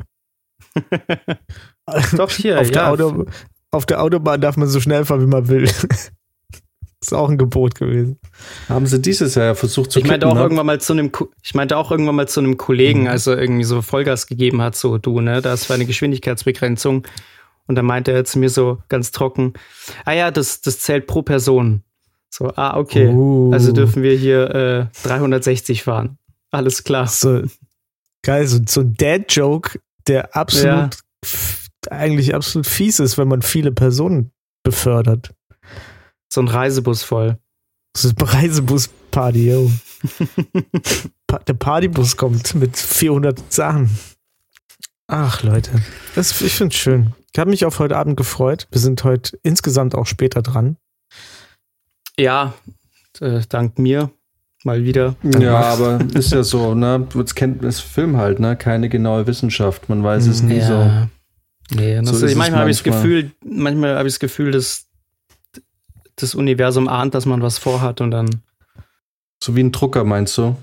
Doch, 2.17 2.31
hier, 2.31 2.61
auf, 2.61 2.71
der 2.71 2.83
ja. 2.83 2.91
Auto, 2.91 3.27
auf 3.73 3.87
der 3.87 4.03
Autobahn 4.03 4.41
darf 4.41 4.57
man 4.57 4.69
so 4.69 4.81
schnell 4.81 5.05
fahren, 5.05 5.23
wie 5.23 5.27
man 5.27 5.49
will. 5.49 5.69
Ist 7.01 7.15
auch 7.15 7.31
ein 7.31 7.39
Gebot 7.39 7.75
gewesen. 7.77 8.19
Haben 8.69 8.87
sie 8.87 9.01
dieses 9.01 9.35
Jahr 9.35 9.55
versucht 9.55 9.91
zu 9.91 10.01
Ich 10.01 10.05
meinte 10.07 10.27
kippen, 10.27 10.31
auch 10.33 10.35
ne? 10.35 10.43
irgendwann 10.43 10.67
mal 10.67 10.81
zu 10.81 10.93
einem, 10.93 11.11
ich 11.43 11.55
meinte 11.55 11.77
auch 11.77 11.91
irgendwann 11.91 12.15
mal 12.17 12.29
zu 12.29 12.41
einem 12.41 12.57
Kollegen, 12.59 13.09
als 13.09 13.27
er 13.27 13.39
irgendwie 13.39 13.65
so 13.65 13.81
Vollgas 13.83 14.27
gegeben 14.27 14.61
hat, 14.61 14.77
so 14.77 14.99
du, 14.99 15.21
ne, 15.21 15.41
das 15.41 15.69
war 15.71 15.75
eine 15.75 15.87
Geschwindigkeitsbegrenzung. 15.87 17.07
Und 17.67 17.75
dann 17.77 17.87
meinte 17.87 18.11
er 18.13 18.25
zu 18.25 18.39
mir 18.39 18.51
so 18.51 18.79
ganz 18.89 19.13
trocken, 19.13 19.55
ah 20.05 20.13
ja, 20.13 20.31
das, 20.31 20.61
das 20.61 20.81
zählt 20.81 21.07
pro 21.07 21.23
Person. 21.23 21.83
So, 22.29 22.53
ah, 22.57 22.77
okay. 22.77 23.09
Uh. 23.09 23.53
Also 23.53 23.73
dürfen 23.73 24.03
wir 24.03 24.17
hier 24.17 24.91
äh, 24.93 25.07
360 25.07 25.83
fahren. 25.85 26.19
Alles 26.51 26.85
klar. 26.85 27.07
So, 27.07 27.43
geil, 28.23 28.47
so, 28.47 28.59
so 28.67 28.81
ein 28.81 28.95
Dad-Joke, 28.95 29.79
der 30.07 30.37
absolut, 30.37 30.99
f- 31.23 31.69
eigentlich 31.91 32.35
absolut 32.35 32.67
fies 32.67 32.99
ist, 33.01 33.19
wenn 33.19 33.29
man 33.29 33.43
viele 33.43 33.73
Personen 33.73 34.33
befördert. 34.65 35.31
So 36.33 36.41
ein 36.41 36.49
Reisebus 36.49 37.03
voll. 37.03 37.39
Das 37.93 38.05
ist 38.05 38.15
Reisebus-Party, 38.19 39.51
yo. 39.51 39.71
Pa 41.27 41.39
der 41.41 41.55
Partybus 41.55 42.17
kommt 42.17 42.55
mit 42.55 42.77
400 42.77 43.53
Sachen. 43.53 43.91
Ach, 45.09 45.43
Leute. 45.43 45.73
Das, 46.15 46.41
ich 46.41 46.55
finde 46.55 46.73
es 46.73 46.81
schön. 46.81 47.15
Ich 47.33 47.39
habe 47.39 47.51
mich 47.51 47.65
auf 47.65 47.81
heute 47.81 47.97
Abend 47.97 48.17
gefreut. 48.17 48.69
Wir 48.71 48.81
sind 48.81 49.03
heute 49.03 49.39
insgesamt 49.43 49.95
auch 49.95 50.07
später 50.07 50.41
dran. 50.43 50.77
Ja, 52.19 52.55
äh, 53.21 53.41
dank 53.49 53.79
mir 53.79 54.11
mal 54.63 54.85
wieder. 54.85 55.17
Dank 55.23 55.43
Ja, 55.43 55.61
aber 55.61 56.01
ist 56.15 56.33
ja 56.33 56.45
so, 56.45 56.75
ne? 56.75 57.09
Das 57.13 57.35
kennt 57.35 57.65
das 57.65 57.81
Film 57.81 58.17
halt, 58.17 58.39
ne? 58.39 58.57
Keine 58.57 58.89
genaue 58.89 59.27
Wissenschaft. 59.27 59.89
Man 59.89 60.05
weiß 60.05 60.27
es 60.29 60.43
nie 60.43 60.61
so. 60.61 60.75
ja. 60.75 61.09
Nee, 61.73 61.99
und 61.99 62.07
So 62.07 62.15
ist 62.15 62.23
es 62.23 62.35
manchmal 62.35 62.61
habe 62.61 62.71
ich 62.71 62.83
das. 62.83 62.85
Gefühl, 62.85 63.31
manchmal 63.45 63.97
habe 63.97 64.09
ich 64.09 64.15
das 64.15 64.21
Gefühl, 64.21 64.51
dass 64.51 64.90
das 66.23 66.35
Universum 66.35 66.89
ahnt, 66.89 67.15
dass 67.15 67.27
man 67.27 67.43
was 67.43 67.59
vorhat 67.59 68.01
und 68.01 68.11
dann. 68.11 68.43
So 69.43 69.57
wie 69.57 69.63
ein 69.63 69.73
Drucker, 69.73 70.05
meinst 70.05 70.37
du? 70.37 70.57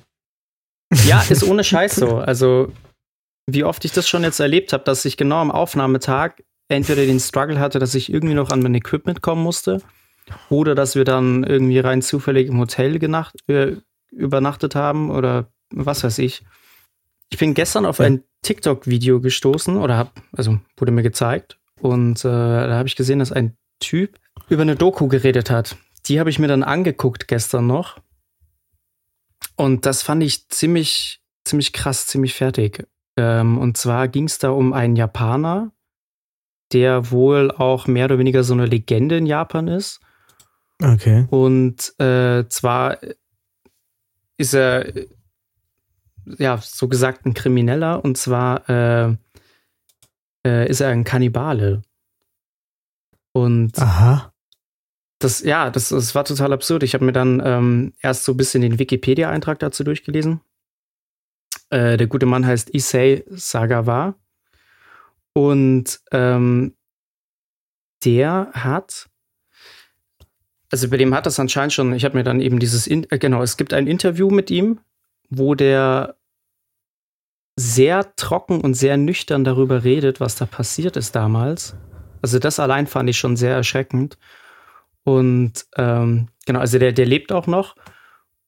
Ja, 1.08 1.22
ist 1.30 1.44
ohne 1.44 1.64
Scheiß 1.66 1.96
so. 1.96 2.18
Also, 2.18 2.72
wie 3.48 3.64
oft 3.64 3.84
ich 3.86 3.92
das 3.92 4.08
schon 4.08 4.24
jetzt 4.24 4.40
erlebt 4.40 4.74
habe, 4.74 4.84
dass 4.84 5.06
ich 5.06 5.18
genau 5.18 5.38
am 5.38 5.52
Aufnahmetag 5.52 6.44
entweder 6.68 7.06
den 7.06 7.20
Struggle 7.20 7.60
hatte, 7.60 7.80
dass 7.80 7.96
ich 7.96 8.12
irgendwie 8.12 8.36
noch 8.36 8.50
an 8.50 8.62
mein 8.62 8.76
Equipment 8.76 9.22
kommen 9.22 9.42
musste, 9.42 9.82
oder 10.50 10.76
dass 10.76 10.96
wir 10.96 11.04
dann 11.04 11.44
irgendwie 11.44 11.80
rein 11.80 12.02
zufällig 12.02 12.48
im 12.48 12.60
Hotel 12.60 13.00
genacht, 13.00 13.36
äh, 13.48 13.78
übernachtet 14.12 14.76
haben 14.76 15.10
oder 15.12 15.52
was 15.70 16.04
weiß 16.04 16.20
ich. 16.20 16.44
Ich 17.30 17.38
bin 17.38 17.54
gestern 17.54 17.86
auf 17.86 18.00
ein 18.00 18.24
TikTok-Video 18.44 19.20
gestoßen 19.20 19.78
oder 19.78 19.98
hab, 19.98 20.14
also 20.32 20.60
wurde 20.78 20.92
mir 20.92 21.04
gezeigt 21.04 21.60
und 21.82 22.20
äh, 22.20 22.28
da 22.30 22.76
habe 22.76 22.88
ich 22.88 22.96
gesehen, 22.96 23.20
dass 23.20 23.32
ein 23.32 23.58
Typ 23.80 24.18
über 24.50 24.62
eine 24.62 24.75
Doku 24.75 25.08
geredet 25.08 25.50
hat. 25.50 25.77
Die 26.06 26.20
habe 26.20 26.30
ich 26.30 26.39
mir 26.39 26.48
dann 26.48 26.63
angeguckt 26.63 27.27
gestern 27.27 27.68
noch 27.68 28.00
und 29.58 29.86
das 29.86 30.04
fand 30.04 30.24
ich 30.24 30.48
ziemlich, 30.50 31.20
ziemlich 31.44 31.74
krass, 31.74 32.08
ziemlich 32.08 32.36
fertig. 32.36 32.88
Ähm, 33.18 33.58
und 33.58 33.75
zwar 33.75 34.08
ging 34.08 34.25
es 34.25 34.38
da 34.38 34.51
um 34.51 34.72
einen 34.72 34.96
Japaner, 34.96 35.72
der 36.72 37.12
wohl 37.12 37.51
auch 37.51 37.88
mehr 37.88 38.06
oder 38.06 38.20
weniger 38.20 38.44
so 38.44 38.54
eine 38.54 38.68
Legende 38.68 39.18
in 39.18 39.25
Japan 39.25 39.68
ist. 39.68 40.00
Okay. 40.82 41.25
Und 41.32 42.00
äh, 42.00 42.48
zwar 42.50 43.00
ist 44.38 44.54
er, 44.54 44.94
ja, 46.25 46.60
so 46.62 46.88
gesagt 46.88 47.25
ein 47.25 47.34
Krimineller. 47.34 48.06
Und 48.06 48.16
zwar 48.18 48.70
äh, 48.70 49.16
äh, 50.46 50.70
ist 50.70 50.82
er 50.82 50.89
ein 50.89 51.04
Kannibale. 51.04 51.82
Und 53.32 53.80
Aha. 53.80 54.32
Das, 55.19 55.41
ja, 55.41 55.69
das, 55.69 55.89
das 55.89 56.13
war 56.15 56.25
total 56.25 56.53
absurd. 56.53 56.83
Ich 56.83 56.93
habe 56.93 57.05
mir 57.05 57.12
dann 57.12 57.41
ähm, 57.43 57.93
erst 58.01 58.24
so 58.24 58.33
ein 58.33 58.38
bisschen 58.38 58.62
den 58.62 58.79
Wikipedia-Eintrag 58.79 59.59
dazu 59.59 59.83
durchgelesen. 59.83 60.41
Äh, 61.69 61.97
der 61.97 62.07
gute 62.07 62.25
Mann 62.25 62.45
heißt 62.45 62.74
Issei 62.74 63.24
Sagawa. 63.29 64.15
Und 65.33 66.00
ähm, 66.12 66.75
der 68.05 68.51
hat, 68.53 69.09
also 70.71 70.89
bei 70.89 70.97
dem 70.97 71.13
hat 71.13 71.25
das 71.25 71.39
anscheinend 71.39 71.74
schon, 71.74 71.93
ich 71.93 72.05
habe 72.05 72.17
mir 72.17 72.24
dann 72.24 72.41
eben 72.41 72.59
dieses, 72.59 72.88
In 72.88 73.09
äh, 73.09 73.17
genau, 73.17 73.41
es 73.41 73.57
gibt 73.57 73.74
ein 73.74 73.88
Interview 73.88 74.29
mit 74.29 74.51
ihm, 74.51 74.79
wo 75.29 75.55
der 75.55 76.17
sehr 77.55 78.15
trocken 78.15 78.62
und 78.62 78.75
sehr 78.75 78.97
nüchtern 78.97 79.43
darüber 79.43 79.83
redet, 79.83 80.19
was 80.19 80.36
da 80.36 80.45
passiert 80.45 80.95
ist 80.95 81.15
damals. 81.15 81.75
Also 82.21 82.39
das 82.39 82.59
allein 82.59 82.88
fand 82.88 83.09
ich 83.09 83.17
schon 83.17 83.36
sehr 83.36 83.53
erschreckend. 83.53 84.17
Und 85.08 85.66
ähm, 85.78 86.28
genau, 86.46 86.60
also 86.60 86.80
der, 86.80 86.92
der 86.92 87.06
lebt 87.06 87.32
auch 87.32 87.48
noch. 87.48 87.78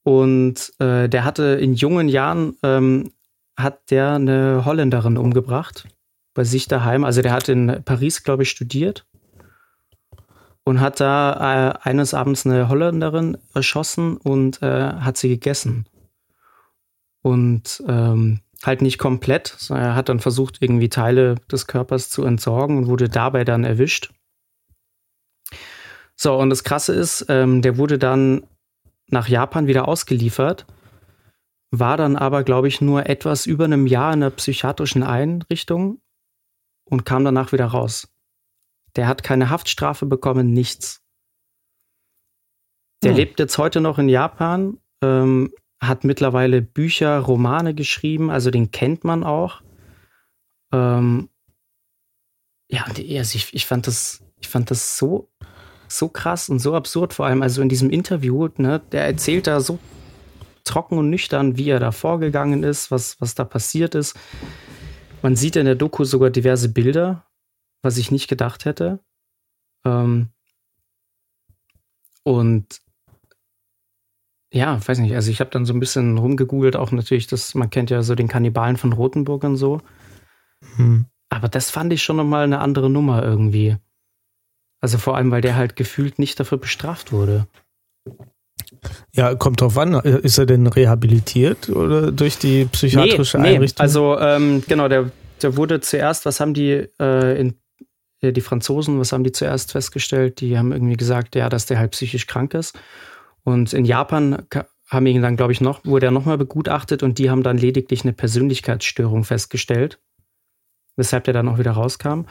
Und 0.03 0.73
äh, 0.79 1.07
der 1.07 1.23
hatte 1.23 1.57
in 1.61 1.73
jungen 1.73 2.09
Jahren, 2.09 2.57
ähm, 2.63 3.13
hat 3.55 3.89
der 3.91 4.15
eine 4.15 4.65
Holländerin 4.65 5.17
umgebracht 5.17 5.87
bei 6.33 6.43
sich 6.43 6.67
daheim. 6.67 7.05
Also 7.05 7.21
der 7.21 7.31
hat 7.31 7.47
in 7.47 7.81
Paris, 7.85 8.23
glaube 8.23 8.43
ich, 8.43 8.49
studiert 8.49 9.05
und 10.65 10.81
hat 10.81 10.99
da 10.99 11.69
äh, 11.69 11.79
eines 11.89 12.13
Abends 12.13 12.45
eine 12.45 12.67
Holländerin 12.67 13.37
erschossen 13.53 14.17
und 14.17 14.61
äh, 14.61 14.91
hat 14.91 15.15
sie 15.15 15.29
gegessen. 15.29 15.85
Und 17.21 17.81
ähm, 17.87 18.41
halt 18.65 18.81
nicht 18.81 18.97
komplett, 18.97 19.55
sondern 19.57 19.85
er 19.85 19.95
hat 19.95 20.09
dann 20.09 20.19
versucht, 20.19 20.57
irgendwie 20.61 20.89
Teile 20.89 21.35
des 21.49 21.67
Körpers 21.67 22.09
zu 22.09 22.25
entsorgen 22.25 22.79
und 22.79 22.87
wurde 22.87 23.07
dabei 23.07 23.45
dann 23.45 23.63
erwischt. 23.63 24.11
So, 26.21 26.35
und 26.35 26.49
das 26.49 26.65
Krasse 26.65 26.93
ist, 26.93 27.27
ähm, 27.29 27.61
der 27.61 27.77
wurde 27.77 27.97
dann 27.97 28.45
nach 29.07 29.29
Japan 29.29 29.67
wieder 29.67 29.87
ausgeliefert, 29.87 30.65
war 31.71 31.95
dann 31.95 32.17
aber, 32.17 32.43
glaube 32.43 32.67
ich, 32.67 32.81
nur 32.81 33.05
etwas 33.05 33.45
über 33.45 33.63
einem 33.63 33.87
Jahr 33.87 34.11
in 34.11 34.21
einer 34.21 34.29
psychiatrischen 34.29 35.01
Einrichtung 35.01 36.01
und 36.83 37.05
kam 37.05 37.23
danach 37.23 37.53
wieder 37.53 37.67
raus. 37.67 38.13
Der 38.97 39.07
hat 39.07 39.23
keine 39.23 39.49
Haftstrafe 39.49 40.07
bekommen, 40.07 40.51
nichts. 40.51 41.01
Der 43.01 43.11
hm. 43.11 43.17
lebt 43.17 43.39
jetzt 43.39 43.57
heute 43.57 43.79
noch 43.79 43.97
in 43.97 44.09
Japan, 44.09 44.77
ähm, 45.01 45.53
hat 45.79 46.03
mittlerweile 46.03 46.61
Bücher, 46.61 47.17
Romane 47.19 47.73
geschrieben, 47.73 48.29
also 48.29 48.51
den 48.51 48.71
kennt 48.71 49.05
man 49.05 49.23
auch. 49.23 49.61
Ähm, 50.73 51.29
ja, 52.67 52.83
also 52.83 53.37
ich, 53.37 53.53
ich 53.53 53.65
fand 53.65 53.87
das, 53.87 54.21
ich 54.41 54.49
fand 54.49 54.69
das 54.69 54.97
so, 54.97 55.29
so 55.89 56.09
krass 56.09 56.49
und 56.49 56.59
so 56.59 56.75
absurd, 56.75 57.13
vor 57.13 57.25
allem 57.25 57.41
also 57.41 57.61
in 57.61 57.69
diesem 57.69 57.89
Interview, 57.89 58.49
ne, 58.57 58.81
der 58.91 59.05
erzählt 59.05 59.47
da 59.47 59.59
so 59.59 59.79
trocken 60.63 60.97
und 60.97 61.09
nüchtern, 61.09 61.57
wie 61.57 61.69
er 61.69 61.79
da 61.79 61.91
vorgegangen 61.91 62.63
ist, 62.63 62.91
was, 62.91 63.19
was 63.19 63.35
da 63.35 63.43
passiert 63.43 63.95
ist. 63.95 64.17
Man 65.21 65.35
sieht 65.35 65.55
in 65.55 65.65
der 65.65 65.75
Doku 65.75 66.03
sogar 66.03 66.29
diverse 66.29 66.69
Bilder, 66.69 67.25
was 67.81 67.97
ich 67.97 68.11
nicht 68.11 68.27
gedacht 68.27 68.65
hätte. 68.65 68.99
Ähm, 69.85 70.29
und 72.23 72.81
ja, 74.51 74.79
weiß 74.87 74.99
nicht, 74.99 75.13
also 75.13 75.29
ich 75.29 75.39
habe 75.39 75.51
dann 75.51 75.65
so 75.65 75.73
ein 75.73 75.79
bisschen 75.79 76.17
rumgegoogelt, 76.17 76.75
auch 76.75 76.91
natürlich, 76.91 77.27
das, 77.27 77.53
man 77.55 77.69
kennt 77.69 77.89
ja 77.89 78.01
so 78.01 78.15
den 78.15 78.27
Kannibalen 78.27 78.77
von 78.77 78.93
Rothenburg 78.93 79.43
und 79.43 79.57
so. 79.57 79.81
Hm. 80.75 81.05
Aber 81.29 81.47
das 81.47 81.69
fand 81.69 81.93
ich 81.93 82.01
schon 82.01 82.17
nochmal 82.17 82.43
eine 82.43 82.59
andere 82.59 82.89
Nummer 82.89 83.23
irgendwie. 83.23 83.77
Also 84.81 84.97
vor 84.97 85.17
allem, 85.17 85.31
weil 85.31 85.41
der 85.41 85.55
halt 85.55 85.75
gefühlt 85.75 86.19
nicht 86.19 86.39
dafür 86.39 86.57
bestraft 86.57 87.11
wurde. 87.11 87.47
Ja, 89.13 89.35
kommt 89.35 89.61
drauf 89.61 89.77
an. 89.77 89.93
Ist 89.93 90.37
er 90.37 90.45
denn 90.45 90.67
rehabilitiert 90.67 91.69
oder 91.69 92.11
durch 92.11 92.37
die 92.37 92.65
psychiatrische 92.65 93.37
nee, 93.37 93.49
nee. 93.49 93.55
Einrichtung? 93.55 93.81
Also 93.81 94.19
ähm, 94.19 94.63
genau, 94.67 94.87
der, 94.87 95.11
der 95.41 95.57
wurde 95.57 95.81
zuerst, 95.81 96.25
was 96.25 96.39
haben 96.39 96.53
die 96.53 96.87
äh, 96.99 97.39
in 97.39 97.55
äh, 98.21 98.31
die 98.31 98.41
Franzosen, 98.41 98.99
was 98.99 99.11
haben 99.11 99.23
die 99.23 99.31
zuerst 99.31 99.71
festgestellt? 99.71 100.41
Die 100.41 100.57
haben 100.57 100.71
irgendwie 100.71 100.97
gesagt, 100.97 101.35
ja, 101.35 101.49
dass 101.49 101.65
der 101.65 101.79
halt 101.79 101.91
psychisch 101.91 102.27
krank 102.27 102.53
ist. 102.53 102.77
Und 103.43 103.73
in 103.73 103.85
Japan 103.85 104.45
haben 104.89 105.05
ihn 105.05 105.21
dann, 105.21 105.37
glaube 105.37 105.51
ich, 105.51 105.61
noch, 105.61 105.85
wurde 105.85 106.07
er 106.07 106.11
nochmal 106.11 106.37
begutachtet 106.37 107.03
und 107.03 107.17
die 107.17 107.29
haben 107.29 107.43
dann 107.43 107.57
lediglich 107.57 108.03
eine 108.03 108.13
Persönlichkeitsstörung 108.13 109.23
festgestellt, 109.23 109.99
weshalb 110.95 111.23
der 111.25 111.33
dann 111.33 111.47
auch 111.47 111.57
wieder 111.57 111.71
rauskam. 111.71 112.23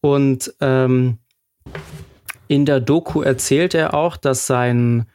Und 0.00 0.54
ähm, 0.60 1.18
in 2.48 2.66
der 2.66 2.80
Doku 2.80 3.22
erzählt 3.22 3.74
er 3.74 3.94
auch, 3.94 4.16
dass 4.16 4.46
sein, 4.46 5.06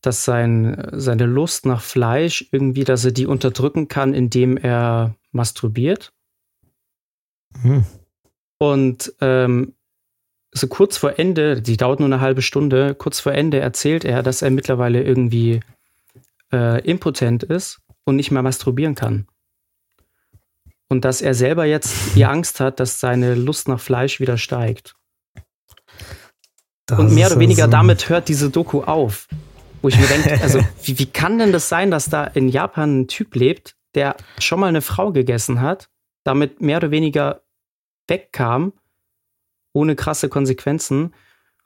dass 0.00 0.24
sein, 0.24 0.88
seine 0.92 1.26
Lust 1.26 1.66
nach 1.66 1.82
Fleisch 1.82 2.48
irgendwie, 2.52 2.84
dass 2.84 3.04
er 3.04 3.12
die 3.12 3.26
unterdrücken 3.26 3.88
kann, 3.88 4.14
indem 4.14 4.56
er 4.56 5.14
masturbiert. 5.32 6.12
Hm. 7.62 7.84
Und 8.58 9.12
ähm, 9.20 9.74
so 10.52 10.66
kurz 10.66 10.96
vor 10.96 11.18
Ende, 11.18 11.62
die 11.62 11.76
dauert 11.76 12.00
nur 12.00 12.08
eine 12.08 12.20
halbe 12.20 12.42
Stunde, 12.42 12.94
kurz 12.94 13.20
vor 13.20 13.32
Ende 13.32 13.60
erzählt 13.60 14.04
er, 14.04 14.22
dass 14.22 14.42
er 14.42 14.50
mittlerweile 14.50 15.02
irgendwie 15.02 15.60
äh, 16.52 16.84
impotent 16.84 17.42
ist 17.42 17.80
und 18.04 18.16
nicht 18.16 18.30
mehr 18.30 18.42
masturbieren 18.42 18.94
kann. 18.94 19.26
Und 20.88 21.04
dass 21.04 21.22
er 21.22 21.34
selber 21.34 21.66
jetzt 21.66 22.16
die 22.16 22.24
Angst 22.24 22.58
hat, 22.58 22.80
dass 22.80 22.98
seine 22.98 23.34
Lust 23.34 23.68
nach 23.68 23.78
Fleisch 23.78 24.18
wieder 24.18 24.38
steigt. 24.38 24.96
Das 26.90 26.98
und 26.98 27.14
mehr 27.14 27.28
oder 27.28 27.38
weniger 27.38 27.64
so. 27.64 27.70
damit 27.70 28.08
hört 28.08 28.28
diese 28.28 28.50
Doku 28.50 28.82
auf. 28.82 29.28
Wo 29.82 29.88
ich 29.88 29.98
mir 29.98 30.06
denke, 30.06 30.38
also 30.42 30.60
wie, 30.82 30.98
wie 30.98 31.06
kann 31.06 31.38
denn 31.38 31.52
das 31.52 31.68
sein, 31.68 31.90
dass 31.90 32.06
da 32.06 32.24
in 32.24 32.48
Japan 32.48 33.00
ein 33.00 33.08
Typ 33.08 33.34
lebt, 33.34 33.76
der 33.94 34.16
schon 34.38 34.60
mal 34.60 34.66
eine 34.66 34.82
Frau 34.82 35.12
gegessen 35.12 35.60
hat, 35.60 35.88
damit 36.24 36.60
mehr 36.60 36.78
oder 36.78 36.90
weniger 36.90 37.42
wegkam 38.08 38.72
ohne 39.72 39.94
krasse 39.94 40.28
Konsequenzen. 40.28 41.14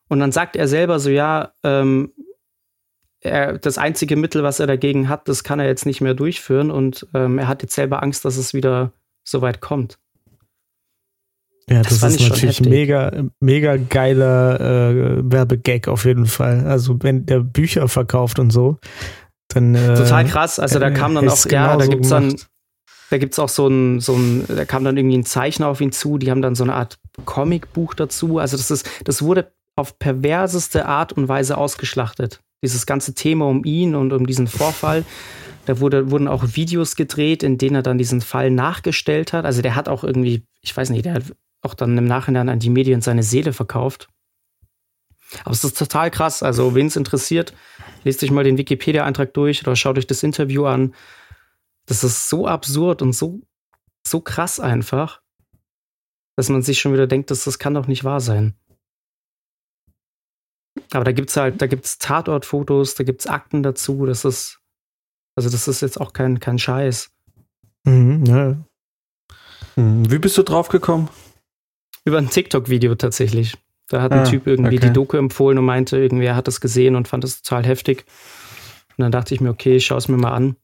Und 0.08 0.20
dann 0.20 0.32
sagt 0.32 0.56
er 0.56 0.68
selber 0.68 1.00
so, 1.00 1.10
ja, 1.10 1.52
ähm, 1.62 2.12
er, 3.20 3.58
das 3.58 3.78
einzige 3.78 4.16
Mittel, 4.16 4.42
was 4.42 4.60
er 4.60 4.66
dagegen 4.66 5.08
hat, 5.08 5.28
das 5.28 5.44
kann 5.44 5.58
er 5.58 5.66
jetzt 5.66 5.86
nicht 5.86 6.02
mehr 6.02 6.14
durchführen 6.14 6.70
und 6.70 7.06
ähm, 7.14 7.38
er 7.38 7.48
hat 7.48 7.62
jetzt 7.62 7.74
selber 7.74 8.02
Angst, 8.02 8.24
dass 8.24 8.36
es 8.36 8.52
wieder 8.52 8.92
so 9.24 9.40
weit 9.40 9.62
kommt. 9.62 9.98
Ja, 11.68 11.82
das, 11.82 12.00
das 12.00 12.16
ist 12.16 12.28
natürlich 12.28 12.60
mega, 12.60 13.24
mega 13.40 13.76
geiler 13.76 14.60
äh, 14.60 15.32
Werbegag 15.32 15.88
auf 15.88 16.04
jeden 16.04 16.26
Fall. 16.26 16.66
Also 16.66 16.96
wenn 17.00 17.24
der 17.24 17.40
Bücher 17.40 17.88
verkauft 17.88 18.38
und 18.38 18.50
so, 18.50 18.78
dann 19.48 19.74
äh, 19.74 19.94
total 19.94 20.26
krass. 20.26 20.58
Also 20.58 20.78
da 20.78 20.90
kam 20.90 21.14
dann 21.14 21.28
auch, 21.28 21.46
ja, 21.46 21.76
da 21.76 21.86
gibt's 21.86 22.08
dann 22.08 22.36
da 23.10 23.18
gibt 23.18 23.34
es 23.34 23.38
auch 23.38 23.48
so 23.48 23.68
ein, 23.68 24.00
so 24.00 24.14
ein, 24.14 24.44
da 24.48 24.64
kam 24.64 24.82
dann 24.82 24.96
irgendwie 24.96 25.18
ein 25.18 25.24
Zeichner 25.24 25.68
auf 25.68 25.80
ihn 25.80 25.92
zu, 25.92 26.18
die 26.18 26.30
haben 26.30 26.42
dann 26.42 26.54
so 26.54 26.64
eine 26.64 26.74
Art 26.74 26.98
Comicbuch 27.24 27.94
dazu. 27.94 28.38
Also 28.38 28.56
das 28.56 28.70
ist, 28.70 28.88
das 29.04 29.22
wurde 29.22 29.52
auf 29.76 29.98
perverseste 29.98 30.86
Art 30.86 31.12
und 31.12 31.28
Weise 31.28 31.56
ausgeschlachtet. 31.56 32.40
Dieses 32.62 32.86
ganze 32.86 33.14
Thema 33.14 33.46
um 33.46 33.64
ihn 33.64 33.94
und 33.94 34.12
um 34.12 34.26
diesen 34.26 34.46
Vorfall. 34.46 35.04
Da 35.66 35.80
wurde, 35.80 36.10
wurden 36.10 36.28
auch 36.28 36.44
Videos 36.54 36.96
gedreht, 36.96 37.42
in 37.42 37.56
denen 37.56 37.76
er 37.76 37.82
dann 37.82 37.98
diesen 37.98 38.20
Fall 38.20 38.50
nachgestellt 38.50 39.32
hat. 39.32 39.44
Also 39.44 39.62
der 39.62 39.76
hat 39.76 39.88
auch 39.88 40.04
irgendwie, 40.04 40.42
ich 40.60 40.76
weiß 40.76 40.90
nicht, 40.90 41.04
der 41.04 41.14
hat 41.14 41.22
auch 41.64 41.74
dann 41.74 41.96
im 41.96 42.04
Nachhinein 42.04 42.48
an 42.48 42.58
die 42.58 42.70
Medien 42.70 43.00
seine 43.00 43.22
Seele 43.22 43.52
verkauft. 43.52 44.08
Aber 45.42 45.52
es 45.52 45.64
ist 45.64 45.78
total 45.78 46.10
krass. 46.10 46.42
Also, 46.42 46.74
wen 46.74 46.86
es 46.86 46.96
interessiert, 46.96 47.54
lest 48.04 48.22
euch 48.22 48.30
mal 48.30 48.44
den 48.44 48.58
Wikipedia-Eintrag 48.58 49.34
durch 49.34 49.62
oder 49.62 49.74
schaut 49.74 49.98
euch 49.98 50.06
das 50.06 50.22
Interview 50.22 50.66
an. 50.66 50.94
Das 51.86 52.04
ist 52.04 52.28
so 52.28 52.46
absurd 52.46 53.02
und 53.02 53.12
so, 53.12 53.40
so 54.06 54.20
krass 54.20 54.60
einfach, 54.60 55.20
dass 56.36 56.48
man 56.48 56.62
sich 56.62 56.80
schon 56.80 56.92
wieder 56.92 57.06
denkt, 57.06 57.30
dass 57.30 57.44
das 57.44 57.58
kann 57.58 57.74
doch 57.74 57.86
nicht 57.86 58.04
wahr 58.04 58.20
sein. 58.20 58.54
Aber 60.92 61.04
da 61.04 61.12
gibt's 61.12 61.36
halt, 61.36 61.60
da 61.60 61.66
gibt's 61.66 61.98
Tatortfotos, 61.98 62.94
da 62.94 63.04
gibt's 63.04 63.26
Akten 63.26 63.62
dazu, 63.62 64.06
das 64.06 64.24
ist, 64.24 64.60
also 65.36 65.50
das 65.50 65.68
ist 65.68 65.82
jetzt 65.82 66.00
auch 66.00 66.12
kein, 66.12 66.40
kein 66.40 66.58
Scheiß. 66.58 67.10
Mhm, 67.84 68.24
ja. 68.26 68.56
Hm, 69.74 70.10
wie 70.10 70.18
bist 70.18 70.38
du 70.38 70.42
drauf 70.42 70.68
gekommen? 70.68 71.08
Über 72.04 72.18
ein 72.18 72.30
TikTok-Video 72.30 72.94
tatsächlich. 72.94 73.56
Da 73.88 74.02
hat 74.02 74.12
ein 74.12 74.20
ah, 74.20 74.24
Typ 74.24 74.46
irgendwie 74.46 74.76
okay. 74.76 74.86
die 74.86 74.92
Doku 74.92 75.16
empfohlen 75.16 75.58
und 75.58 75.64
meinte, 75.64 75.98
irgendwer 75.98 76.36
hat 76.36 76.48
das 76.48 76.60
gesehen 76.60 76.96
und 76.96 77.08
fand 77.08 77.24
das 77.24 77.42
total 77.42 77.64
heftig. 77.64 78.04
Und 78.96 79.02
dann 79.02 79.12
dachte 79.12 79.34
ich 79.34 79.40
mir, 79.40 79.50
okay, 79.50 79.76
ich 79.76 79.86
schaue 79.86 79.98
es 79.98 80.08
mir 80.08 80.16
mal 80.16 80.32
an. 80.32 80.56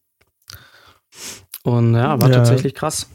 Und 1.63 1.95
ja, 1.95 2.21
war 2.21 2.29
ja. 2.31 2.37
tatsächlich 2.37 2.75
krass. 2.75 3.09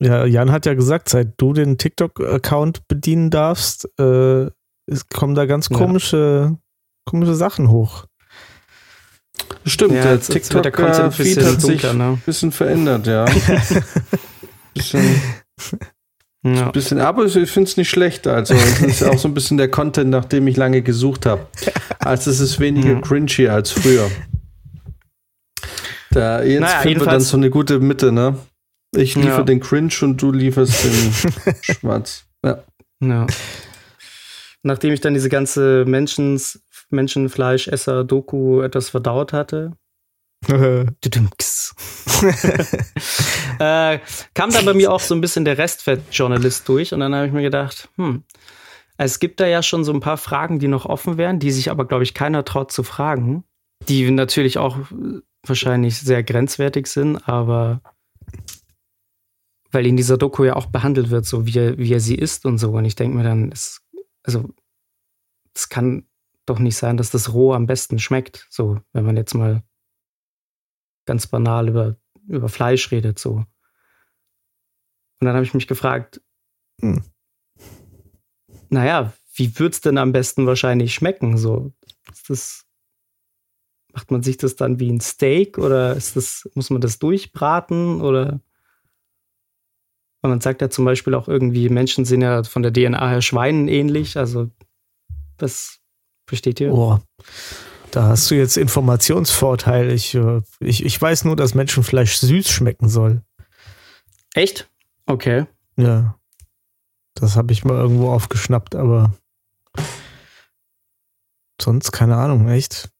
Ja, 0.00 0.24
Jan 0.24 0.50
hat 0.50 0.66
ja 0.66 0.74
gesagt, 0.74 1.08
seit 1.08 1.34
du 1.36 1.52
den 1.52 1.78
TikTok-Account 1.78 2.88
bedienen 2.88 3.30
darfst, 3.30 3.88
äh, 4.00 4.46
es 4.86 5.08
kommen 5.08 5.36
da 5.36 5.46
ganz 5.46 5.68
komische, 5.68 6.50
ja. 6.50 6.58
komische 7.04 7.34
Sachen 7.34 7.70
hoch. 7.70 8.06
Stimmt, 9.64 9.92
ja, 9.92 10.02
der 10.02 10.20
TikTok 10.20 10.62
der 10.64 10.72
Content 10.72 11.14
Feed 11.14 11.44
hat 11.44 11.60
sich 11.60 11.86
ein 11.86 11.98
ne? 11.98 12.18
bisschen 12.26 12.50
verändert, 12.50 13.06
ja. 13.06 13.26
bisschen, 14.74 15.20
ja. 16.44 16.70
bisschen, 16.70 16.98
aber 16.98 17.24
ich 17.24 17.50
finde 17.50 17.68
es 17.68 17.76
nicht 17.76 17.90
schlecht. 17.90 18.26
Also 18.26 18.54
es 18.54 18.80
ist 18.80 19.04
auch 19.04 19.18
so 19.18 19.28
ein 19.28 19.34
bisschen 19.34 19.58
der 19.58 19.68
Content, 19.68 20.10
nach 20.10 20.24
dem 20.24 20.46
ich 20.48 20.56
lange 20.56 20.82
gesucht 20.82 21.26
habe. 21.26 21.46
Also 21.98 22.30
es 22.30 22.40
ist 22.40 22.58
weniger 22.58 23.00
cringy 23.00 23.48
als 23.48 23.70
früher. 23.70 24.10
Da, 26.10 26.42
jetzt 26.42 26.60
naja, 26.60 26.80
finden 26.80 27.00
wir 27.00 27.06
dann 27.06 27.20
so 27.20 27.36
eine 27.36 27.48
gute 27.48 27.78
Mitte, 27.78 28.12
ne? 28.12 28.36
Ich 28.94 29.14
liefere 29.14 29.38
ja. 29.38 29.42
den 29.42 29.60
Cringe 29.60 29.94
und 30.02 30.20
du 30.20 30.32
lieferst 30.32 30.84
den 30.84 31.54
Schwarz. 31.62 32.26
Ja. 32.44 32.62
ja. 33.00 33.26
Nachdem 34.62 34.92
ich 34.92 35.00
dann 35.00 35.14
diese 35.14 35.30
ganze 35.30 35.84
Menschens, 35.86 36.62
Menschenfleischesser-Doku 36.90 38.60
etwas 38.60 38.90
verdaut 38.90 39.32
hatte, 39.32 39.72
äh, 43.58 43.98
kam 44.34 44.50
dann 44.50 44.64
bei 44.64 44.74
mir 44.74 44.92
auch 44.92 45.00
so 45.00 45.14
ein 45.14 45.20
bisschen 45.20 45.44
der 45.44 45.58
Restfett-Journalist 45.58 46.68
durch 46.68 46.92
und 46.94 47.00
dann 47.00 47.14
habe 47.14 47.26
ich 47.26 47.32
mir 47.32 47.42
gedacht, 47.42 47.88
hm, 47.96 48.24
es 48.96 49.18
gibt 49.18 49.40
da 49.40 49.46
ja 49.46 49.62
schon 49.62 49.84
so 49.84 49.92
ein 49.92 50.00
paar 50.00 50.16
Fragen, 50.16 50.58
die 50.58 50.68
noch 50.68 50.86
offen 50.86 51.16
wären, 51.16 51.38
die 51.38 51.50
sich 51.50 51.70
aber, 51.70 51.86
glaube 51.86 52.04
ich, 52.04 52.14
keiner 52.14 52.44
traut 52.44 52.72
zu 52.72 52.82
fragen, 52.82 53.44
die 53.88 54.10
natürlich 54.10 54.58
auch 54.58 54.78
wahrscheinlich 55.44 55.98
sehr 55.98 56.22
grenzwertig 56.22 56.86
sind, 56.86 57.28
aber 57.28 57.80
weil 59.72 59.86
in 59.86 59.96
dieser 59.96 60.18
Doku 60.18 60.44
ja 60.44 60.54
auch 60.54 60.66
behandelt 60.66 61.10
wird, 61.10 61.24
so 61.24 61.46
wie 61.46 61.58
er, 61.58 61.78
wie 61.78 61.92
er 61.92 62.00
sie 62.00 62.14
ist 62.14 62.44
und 62.44 62.58
so. 62.58 62.72
Und 62.72 62.84
ich 62.84 62.94
denke 62.94 63.16
mir 63.16 63.24
dann, 63.24 63.50
es, 63.50 63.82
also, 64.22 64.50
es 65.54 65.68
kann 65.68 66.06
doch 66.46 66.58
nicht 66.58 66.76
sein, 66.76 66.96
dass 66.98 67.10
das 67.10 67.32
roh 67.32 67.54
am 67.54 67.66
besten 67.66 67.98
schmeckt. 67.98 68.46
So, 68.50 68.80
wenn 68.92 69.06
man 69.06 69.16
jetzt 69.16 69.34
mal 69.34 69.62
ganz 71.06 71.26
banal 71.26 71.68
über, 71.68 71.96
über 72.32 72.48
Fleisch 72.48 72.90
redet, 72.90 73.18
so. 73.18 73.44
Und 75.20 75.26
dann 75.26 75.34
habe 75.34 75.44
ich 75.44 75.54
mich 75.54 75.68
gefragt, 75.68 76.20
hm. 76.80 77.04
naja, 78.70 79.12
wie 79.34 79.58
wird's 79.58 79.80
denn 79.80 79.98
am 79.98 80.12
besten 80.12 80.46
wahrscheinlich 80.46 80.94
schmecken? 80.94 81.38
So, 81.38 81.72
ist 82.10 82.28
das, 82.28 82.66
macht 83.92 84.10
man 84.10 84.22
sich 84.22 84.36
das 84.36 84.56
dann 84.56 84.80
wie 84.80 84.90
ein 84.90 85.00
Steak 85.00 85.58
oder 85.58 85.94
ist 85.94 86.16
das, 86.16 86.50
muss 86.54 86.70
man 86.70 86.80
das 86.80 86.98
durchbraten 86.98 88.00
oder? 88.00 88.40
Und 90.22 90.30
man 90.30 90.40
sagt 90.40 90.62
ja 90.62 90.70
zum 90.70 90.84
Beispiel 90.84 91.14
auch 91.14 91.28
irgendwie, 91.28 91.68
Menschen 91.68 92.04
sind 92.04 92.22
ja 92.22 92.44
von 92.44 92.62
der 92.62 92.72
DNA 92.72 93.08
her 93.08 93.22
Schweinen 93.22 93.66
ähnlich. 93.68 94.16
Also, 94.16 94.50
das 95.36 95.80
versteht 96.26 96.60
ihr? 96.60 96.72
Oh, 96.72 97.00
da 97.92 98.04
hast 98.08 98.30
du 98.30 98.34
jetzt 98.34 98.56
Informationsvorteil. 98.56 99.90
Ich, 99.92 100.14
äh, 100.14 100.40
ich, 100.60 100.84
ich 100.84 101.00
weiß 101.00 101.24
nur, 101.24 101.36
dass 101.36 101.54
Menschenfleisch 101.54 102.16
süß 102.16 102.48
schmecken 102.48 102.88
soll. 102.88 103.22
Echt? 104.34 104.68
Okay. 105.06 105.46
Ja. 105.76 106.18
Das 107.14 107.36
habe 107.36 107.52
ich 107.52 107.64
mal 107.64 107.76
irgendwo 107.76 108.10
aufgeschnappt, 108.10 108.74
aber 108.74 109.12
sonst 111.60 111.92
keine 111.92 112.16
Ahnung, 112.16 112.48
echt. 112.48 112.90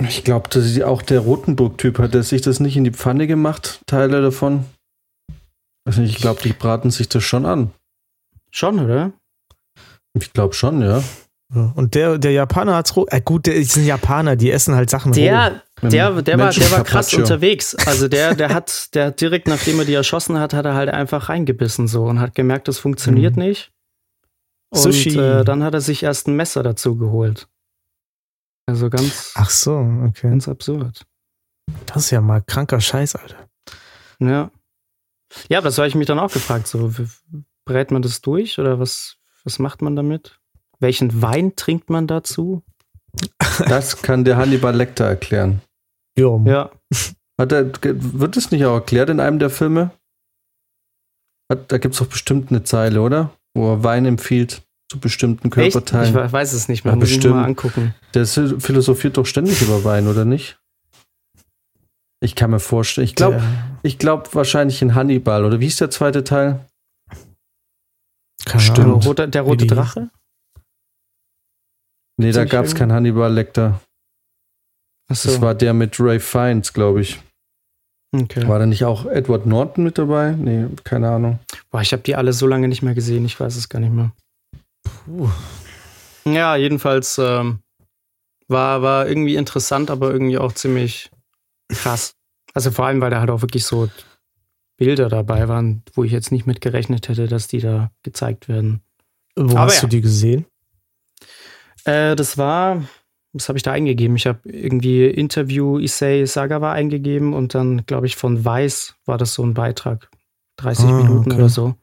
Ich 0.00 0.22
glaube, 0.22 0.48
dass 0.48 0.80
auch 0.80 1.02
der 1.02 1.20
Rotenburg-Typ 1.20 1.98
hat, 1.98 2.14
der 2.14 2.22
sich 2.22 2.42
das 2.42 2.60
nicht 2.60 2.76
in 2.76 2.84
die 2.84 2.92
Pfanne 2.92 3.26
gemacht, 3.26 3.80
Teile 3.86 4.22
davon. 4.22 4.64
Also 5.84 6.02
ich 6.02 6.16
glaube, 6.16 6.40
die 6.42 6.52
braten 6.52 6.90
sich 6.90 7.08
das 7.08 7.24
schon 7.24 7.44
an. 7.44 7.72
Schon, 8.52 8.78
oder? 8.78 9.12
Ich 10.14 10.32
glaube 10.32 10.54
schon, 10.54 10.80
ja. 10.80 11.02
Und 11.54 11.94
der, 11.94 12.18
der 12.18 12.32
Japaner 12.32 12.74
hat's. 12.76 12.94
Äh, 13.08 13.20
gut, 13.20 13.46
der 13.46 13.54
ist 13.54 13.76
ein 13.76 13.84
Japaner, 13.86 14.36
die 14.36 14.50
essen 14.50 14.74
halt 14.74 14.90
Sachen. 14.90 15.12
Der, 15.12 15.62
der, 15.82 16.22
der, 16.22 16.38
war, 16.38 16.50
der 16.50 16.70
war 16.70 16.84
krass 16.84 17.10
Carpaccio. 17.10 17.18
unterwegs. 17.20 17.74
Also 17.86 18.08
der, 18.08 18.34
der 18.34 18.52
hat, 18.54 18.94
der 18.94 19.06
hat 19.06 19.20
direkt 19.20 19.48
nachdem 19.48 19.78
er 19.78 19.84
die 19.84 19.94
erschossen 19.94 20.38
hat, 20.38 20.54
hat 20.54 20.64
er 20.64 20.74
halt 20.74 20.88
einfach 20.90 21.28
reingebissen 21.28 21.86
so 21.88 22.04
und 22.04 22.20
hat 22.20 22.34
gemerkt, 22.34 22.68
das 22.68 22.78
funktioniert 22.78 23.36
Mhm. 23.36 23.42
nicht. 23.42 23.72
Und 24.70 24.80
Sushi. 24.80 25.16
äh, 25.18 25.44
dann 25.44 25.62
hat 25.62 25.74
er 25.74 25.80
sich 25.80 26.02
erst 26.02 26.26
ein 26.28 26.36
Messer 26.36 26.62
dazu 26.62 26.96
geholt. 26.96 27.48
Also 28.66 28.88
ganz, 28.90 29.32
Ach 29.36 29.50
so, 29.50 29.76
okay. 30.06 30.30
ganz 30.30 30.48
absurd. 30.48 31.04
Das 31.86 32.04
ist 32.04 32.10
ja 32.10 32.20
mal 32.20 32.40
kranker 32.42 32.80
Scheiß, 32.80 33.14
Alter. 33.16 33.48
Ja. 34.18 34.50
Ja, 35.48 35.60
das 35.60 35.78
habe 35.78 35.86
ich 35.88 35.94
mich 35.94 36.06
dann 36.06 36.18
auch 36.18 36.32
gefragt. 36.32 36.66
So, 36.66 36.92
brät 37.66 37.90
man 37.90 38.02
das 38.02 38.20
durch 38.20 38.58
oder 38.58 38.78
was, 38.80 39.16
was 39.44 39.58
macht 39.58 39.82
man 39.82 39.96
damit? 39.96 40.40
Welchen 40.84 41.22
Wein 41.22 41.56
trinkt 41.56 41.88
man 41.88 42.06
dazu? 42.06 42.62
Das 43.68 44.02
kann 44.02 44.24
der 44.24 44.36
Hannibal 44.36 44.76
Lecter 44.76 45.06
erklären. 45.06 45.62
Jo. 46.18 46.44
Ja. 46.46 46.70
Hat 47.40 47.52
er, 47.52 47.72
wird 47.82 48.36
es 48.36 48.50
nicht 48.50 48.66
auch 48.66 48.74
erklärt 48.74 49.08
in 49.08 49.18
einem 49.18 49.38
der 49.38 49.48
Filme? 49.48 49.92
Hat, 51.50 51.72
da 51.72 51.78
gibt 51.78 51.94
es 51.94 52.00
doch 52.00 52.06
bestimmt 52.06 52.50
eine 52.50 52.64
Zeile, 52.64 53.00
oder? 53.00 53.30
Wo 53.56 53.72
er 53.72 53.82
Wein 53.82 54.04
empfiehlt 54.04 54.62
zu 54.92 55.00
bestimmten 55.00 55.48
Echt? 55.48 55.56
Ich 55.68 55.72
Körperteilen. 55.72 56.14
we- 56.14 56.30
weiß 56.32 56.52
es 56.52 56.68
nicht 56.68 56.84
mehr. 56.84 56.92
Ja, 56.92 56.96
Muss 56.98 57.08
bestimmt. 57.08 57.34
mal 57.36 57.44
angucken. 57.46 57.94
Der 58.12 58.26
philosophiert 58.26 59.16
doch 59.16 59.24
ständig 59.24 59.62
über 59.62 59.84
Wein, 59.84 60.06
oder 60.06 60.26
nicht? 60.26 60.58
Ich 62.20 62.34
kann 62.34 62.50
mir 62.50 62.60
vorstellen. 62.60 63.06
Ich 63.06 63.14
glaube, 63.14 63.42
ich 63.82 63.96
glaube 63.98 64.28
wahrscheinlich 64.34 64.82
in 64.82 64.94
Hannibal. 64.94 65.46
Oder 65.46 65.60
wie 65.60 65.66
ist 65.66 65.80
der 65.80 65.88
zweite 65.90 66.24
Teil? 66.24 66.66
keine 68.44 68.60
Stimmt. 68.62 68.76
Der 68.78 68.84
Ahnung. 68.84 69.00
rote, 69.02 69.28
der 69.28 69.42
rote 69.42 69.66
Drache? 69.66 70.10
Nee, 72.16 72.32
da 72.32 72.44
gab 72.44 72.64
es 72.64 72.74
keinen 72.74 72.92
Hannibal 72.92 73.32
Lecter. 73.32 73.80
Achso. 75.08 75.28
Das 75.28 75.40
war 75.40 75.54
der 75.54 75.74
mit 75.74 75.98
Ray 76.00 76.20
Fiennes, 76.20 76.72
glaube 76.72 77.02
ich. 77.02 77.20
okay. 78.14 78.46
War 78.48 78.58
da 78.58 78.66
nicht 78.66 78.84
auch 78.84 79.06
Edward 79.06 79.46
Norton 79.46 79.84
mit 79.84 79.98
dabei? 79.98 80.32
Nee, 80.32 80.66
keine 80.84 81.10
Ahnung. 81.10 81.40
Boah, 81.70 81.82
ich 81.82 81.92
habe 81.92 82.02
die 82.02 82.14
alle 82.16 82.32
so 82.32 82.46
lange 82.46 82.68
nicht 82.68 82.82
mehr 82.82 82.94
gesehen, 82.94 83.24
ich 83.24 83.38
weiß 83.38 83.56
es 83.56 83.68
gar 83.68 83.80
nicht 83.80 83.92
mehr. 83.92 84.12
Puh. 84.82 85.28
Ja, 86.24 86.56
jedenfalls 86.56 87.18
ähm, 87.18 87.58
war, 88.48 88.82
war 88.82 89.06
irgendwie 89.08 89.36
interessant, 89.36 89.90
aber 89.90 90.10
irgendwie 90.10 90.38
auch 90.38 90.52
ziemlich 90.52 91.10
krass. 91.68 92.14
Also 92.54 92.70
vor 92.70 92.86
allem, 92.86 93.00
weil 93.00 93.10
da 93.10 93.20
halt 93.20 93.30
auch 93.30 93.42
wirklich 93.42 93.64
so 93.64 93.90
Bilder 94.76 95.08
dabei 95.08 95.48
waren, 95.48 95.82
wo 95.92 96.04
ich 96.04 96.12
jetzt 96.12 96.32
nicht 96.32 96.46
mit 96.46 96.60
gerechnet 96.60 97.08
hätte, 97.08 97.26
dass 97.26 97.46
die 97.46 97.60
da 97.60 97.90
gezeigt 98.02 98.48
werden. 98.48 98.80
Wo 99.36 99.56
Aber 99.56 99.62
hast 99.62 99.76
ja. 99.76 99.80
du 99.82 99.88
die 99.88 100.00
gesehen? 100.00 100.46
Äh, 101.84 102.16
das 102.16 102.38
war, 102.38 102.82
was 103.32 103.48
habe 103.48 103.58
ich 103.58 103.62
da 103.62 103.72
eingegeben? 103.72 104.16
Ich 104.16 104.26
habe 104.26 104.40
irgendwie 104.44 105.06
Interview 105.06 105.78
Issei 105.78 106.24
Sagawa 106.24 106.72
eingegeben 106.72 107.32
und 107.34 107.54
dann, 107.54 107.84
glaube 107.86 108.06
ich, 108.06 108.16
von 108.16 108.44
Weiß 108.44 108.94
war 109.06 109.18
das 109.18 109.34
so 109.34 109.44
ein 109.44 109.54
Beitrag. 109.54 110.08
30 110.56 110.84
Ah, 110.86 110.92
Minuten 110.92 111.30
okay. 111.30 111.36
oder 111.36 111.48
so. 111.48 111.74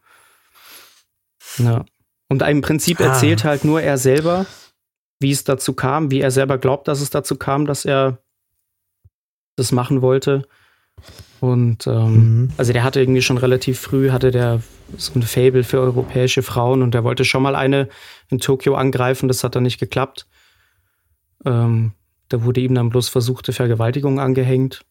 Ja. 1.58 1.86
Und 2.30 2.42
im 2.44 2.62
Prinzip 2.62 3.00
Ah. 3.02 3.06
erzählt 3.06 3.44
halt 3.44 3.66
nur 3.66 3.82
er 3.82 3.98
selber, 3.98 4.46
wie 5.20 5.32
es 5.32 5.44
dazu 5.44 5.74
kam, 5.74 6.10
wie 6.12 6.22
er 6.22 6.32
selber 6.32 6.58
glaubt, 6.58 6.88
dass 6.88 7.02
es 7.02 7.10
dazu 7.10 7.36
kam, 7.36 7.66
dass 7.66 7.84
er 7.86 8.18
das 9.58 9.72
machen 9.72 10.02
wollte. 10.02 10.48
Und 11.42 11.88
ähm, 11.88 12.14
Mhm. 12.44 12.50
also 12.58 12.72
der 12.72 12.84
hatte 12.86 13.02
irgendwie 13.02 13.22
schon 13.24 13.38
relativ 13.38 13.80
früh, 13.80 14.12
hatte 14.12 14.32
der 14.32 14.62
so 14.96 15.14
ein 15.16 15.24
Fable 15.24 15.64
für 15.64 15.80
europäische 15.82 16.44
Frauen 16.44 16.82
und 16.84 16.94
der 16.94 17.04
wollte 17.04 17.26
schon 17.26 17.42
mal 17.44 17.56
eine 17.56 17.90
in 18.30 18.38
Tokio 18.40 18.76
angreifen, 18.76 19.28
das 19.28 19.44
hat 19.44 19.56
dann 19.56 19.64
nicht 19.64 19.80
geklappt. 19.80 20.28
Ähm, 21.44 21.92
da 22.30 22.44
wurde 22.44 22.62
ihm 22.62 22.76
dann 22.76 22.90
bloß 22.90 23.10
versuchte 23.10 23.52
Vergewaltigung 23.54 24.20
angehängt. 24.20 24.86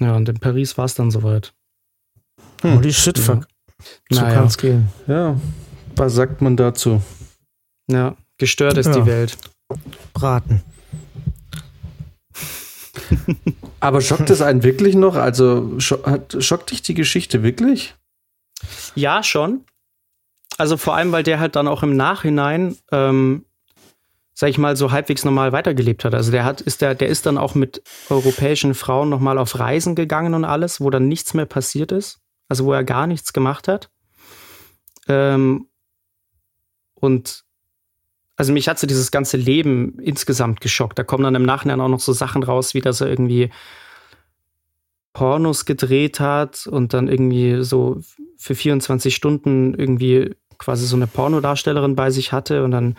Ja, 0.00 0.14
und 0.16 0.28
in 0.28 0.38
Paris 0.38 0.78
war 0.78 0.84
es 0.84 0.94
dann 0.94 1.10
soweit. 1.10 1.52
Hm. 2.62 2.76
Holy 2.76 2.92
shit, 2.92 3.18
fuck. 3.18 3.46
So 4.10 4.20
Naja. 4.22 4.34
kann's 4.34 4.56
gehen. 4.58 4.88
Ja, 5.06 5.38
was 5.96 6.14
sagt 6.14 6.40
man 6.40 6.56
dazu? 6.56 7.02
Ja, 7.90 8.16
gestört 8.38 8.78
ist 8.78 8.86
Ja. 8.86 9.00
die 9.00 9.06
Welt. 9.06 9.36
Braten. 10.14 10.62
Aber 13.80 14.00
schockt 14.00 14.30
es 14.30 14.42
einen 14.42 14.62
wirklich 14.62 14.94
noch? 14.94 15.16
Also 15.16 15.78
schockt 15.78 16.70
dich 16.70 16.82
die 16.82 16.94
Geschichte 16.94 17.42
wirklich? 17.42 17.94
Ja, 18.94 19.22
schon. 19.22 19.64
Also 20.58 20.76
vor 20.76 20.94
allem, 20.94 21.12
weil 21.12 21.22
der 21.22 21.38
halt 21.38 21.56
dann 21.56 21.68
auch 21.68 21.82
im 21.82 21.96
Nachhinein, 21.96 22.76
ähm, 22.90 23.44
sag 24.34 24.50
ich 24.50 24.58
mal, 24.58 24.76
so 24.76 24.90
halbwegs 24.90 25.24
normal 25.24 25.52
weitergelebt 25.52 26.04
hat. 26.04 26.14
Also 26.14 26.30
der 26.30 26.44
hat, 26.44 26.60
ist 26.60 26.80
der, 26.80 26.94
der 26.94 27.08
ist 27.08 27.26
dann 27.26 27.38
auch 27.38 27.54
mit 27.54 27.82
europäischen 28.08 28.74
Frauen 28.74 29.08
nochmal 29.08 29.38
auf 29.38 29.58
Reisen 29.58 29.94
gegangen 29.94 30.34
und 30.34 30.44
alles, 30.44 30.80
wo 30.80 30.90
dann 30.90 31.08
nichts 31.08 31.34
mehr 31.34 31.46
passiert 31.46 31.92
ist. 31.92 32.20
Also 32.48 32.64
wo 32.64 32.72
er 32.72 32.84
gar 32.84 33.06
nichts 33.06 33.32
gemacht 33.32 33.68
hat. 33.68 33.90
Ähm, 35.08 35.68
und 36.94 37.45
also 38.36 38.52
mich 38.52 38.68
hat 38.68 38.78
so 38.78 38.86
dieses 38.86 39.10
ganze 39.10 39.36
Leben 39.36 39.98
insgesamt 39.98 40.60
geschockt. 40.60 40.98
Da 40.98 41.04
kommen 41.04 41.24
dann 41.24 41.34
im 41.34 41.44
Nachhinein 41.44 41.80
auch 41.80 41.88
noch 41.88 42.00
so 42.00 42.12
Sachen 42.12 42.42
raus, 42.42 42.74
wie 42.74 42.80
dass 42.80 43.00
er 43.00 43.08
irgendwie 43.08 43.50
Pornos 45.14 45.64
gedreht 45.64 46.20
hat 46.20 46.66
und 46.66 46.92
dann 46.92 47.08
irgendwie 47.08 47.64
so 47.64 48.00
für 48.36 48.54
24 48.54 49.14
Stunden 49.14 49.72
irgendwie 49.72 50.34
quasi 50.58 50.86
so 50.86 50.96
eine 50.96 51.06
Pornodarstellerin 51.06 51.96
bei 51.96 52.10
sich 52.10 52.32
hatte 52.32 52.64
und 52.64 52.70
dann, 52.70 52.96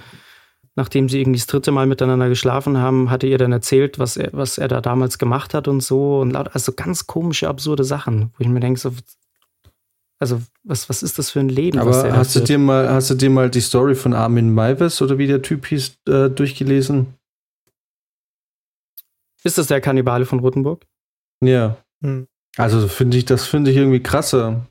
nachdem 0.76 1.10
sie 1.10 1.21
irgendwie 1.21 1.38
das 1.38 1.45
dritte 1.45 1.71
Mal 1.71 1.86
miteinander 1.86 2.28
geschlafen 2.28 2.80
haben, 2.80 3.12
hatte 3.12 3.28
ihr 3.28 3.38
dann 3.38 3.52
erzählt, 3.52 4.00
was 4.00 4.17
er, 4.17 4.30
was 4.34 4.58
er 4.58 4.67
da 4.67 4.82
damals 4.82 5.19
gemacht 5.19 5.54
hat 5.54 5.67
und 5.67 5.82
so 5.82 6.19
und 6.19 6.36
also 6.36 6.71
ganz 6.73 7.06
komische, 7.06 7.47
absurde 7.47 7.84
Sachen, 7.84 8.32
wo 8.38 8.43
ich 8.43 8.47
mir 8.47 8.60
denke, 8.60 8.80
so, 8.80 8.91
also 10.19 10.41
was, 10.63 10.89
was 10.89 11.03
ist 11.03 11.19
das 11.19 11.30
für 11.30 11.39
ein 11.39 11.49
Leben? 11.49 11.77
was 11.80 12.03
Aber 12.03 12.17
hast 12.17 12.36
du 12.36 12.39
dir 12.39 12.58
mal, 12.58 12.89
hast 12.89 13.10
du 13.10 13.15
dir 13.15 13.30
mal 13.30 13.49
die 13.49 13.62
Story 13.62 13.95
von 13.95 14.13
Armin 14.13 14.53
Maives 14.53 15.01
oder 15.01 15.17
wie 15.17 15.27
der 15.27 15.41
Typ 15.41 15.67
hieß, 15.67 15.97
äh, 16.08 16.30
durchgelesen? 16.30 17.13
Ist 19.43 19.58
das 19.58 19.67
der 19.67 19.82
Kannibale 19.82 20.25
von 20.25 20.39
Rothenburg? 20.39 20.86
Ja. 21.43 21.77
Hm. 22.03 22.27
Also 22.58 22.88
finde 22.88 23.17
ich, 23.17 23.25
das 23.25 23.45
finde 23.45 23.71
ich 23.71 23.77
irgendwie 23.77 24.01
krasser. 24.01 24.65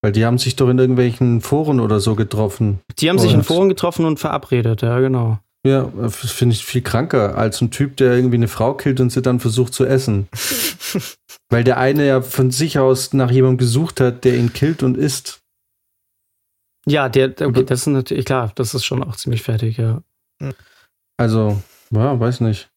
Weil 0.00 0.12
die 0.12 0.24
haben 0.24 0.38
sich 0.38 0.56
doch 0.56 0.68
in 0.68 0.78
irgendwelchen 0.78 1.40
Foren 1.40 1.78
oder 1.78 2.00
so 2.00 2.14
getroffen. 2.16 2.80
Die 2.98 3.08
haben 3.08 3.18
sich 3.18 3.32
in 3.32 3.44
Foren 3.44 3.68
getroffen 3.68 4.04
und 4.04 4.18
verabredet, 4.18 4.82
ja, 4.82 4.98
genau. 4.98 5.38
Ja, 5.64 5.92
das 5.96 6.16
finde 6.32 6.54
ich 6.54 6.64
viel 6.64 6.82
kranker 6.82 7.38
als 7.38 7.60
ein 7.60 7.70
Typ, 7.70 7.96
der 7.96 8.14
irgendwie 8.14 8.36
eine 8.36 8.48
Frau 8.48 8.74
killt 8.74 9.00
und 9.00 9.10
sie 9.10 9.22
dann 9.22 9.38
versucht 9.38 9.74
zu 9.74 9.84
essen. 9.86 10.28
Weil 11.52 11.64
der 11.64 11.76
eine 11.78 12.06
ja 12.06 12.22
von 12.22 12.50
sich 12.50 12.78
aus 12.78 13.12
nach 13.12 13.30
jemandem 13.30 13.58
gesucht 13.58 14.00
hat, 14.00 14.24
der 14.24 14.36
ihn 14.36 14.52
killt 14.52 14.82
und 14.82 14.96
isst. 14.96 15.42
Ja, 16.86 17.08
der, 17.08 17.28
okay, 17.40 17.64
das 17.64 17.80
ist 17.82 17.86
natürlich, 17.88 18.24
klar, 18.24 18.50
das 18.54 18.74
ist 18.74 18.84
schon 18.84 19.04
auch 19.04 19.16
ziemlich 19.16 19.42
fertig, 19.42 19.76
ja. 19.76 20.02
Also, 21.18 21.62
ja, 21.90 22.18
weiß 22.18 22.40
nicht. 22.40 22.70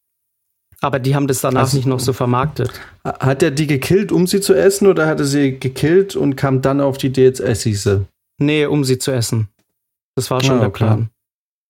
Aber 0.82 0.98
die 0.98 1.14
haben 1.14 1.26
das 1.26 1.40
danach 1.40 1.62
Also- 1.62 1.76
nicht 1.78 1.86
noch 1.86 2.00
so 2.00 2.12
vermarktet. 2.12 2.70
Hat 3.02 3.42
er 3.42 3.50
die 3.50 3.66
gekillt, 3.66 4.12
um 4.12 4.26
sie 4.26 4.40
zu 4.40 4.52
essen, 4.54 4.86
oder 4.86 5.06
hat 5.06 5.18
er 5.20 5.24
sie 5.26 5.58
gekillt 5.58 6.14
und 6.14 6.36
kam 6.36 6.60
dann 6.60 6.80
auf 6.82 6.98
die 6.98 7.06
Idee, 7.08 7.24
jetzt 7.24 7.40
esse 7.40 7.70
ich 7.70 7.80
sie? 7.80 8.06
Nee, 8.38 8.66
um 8.66 8.84
sie 8.84 8.98
zu 8.98 9.10
essen. 9.10 9.48
Das 10.16 10.30
war 10.30 10.42
schon 10.44 10.56
Ah, 10.56 10.60
der 10.60 10.68
okay. 10.68 10.84
Plan. 10.84 11.10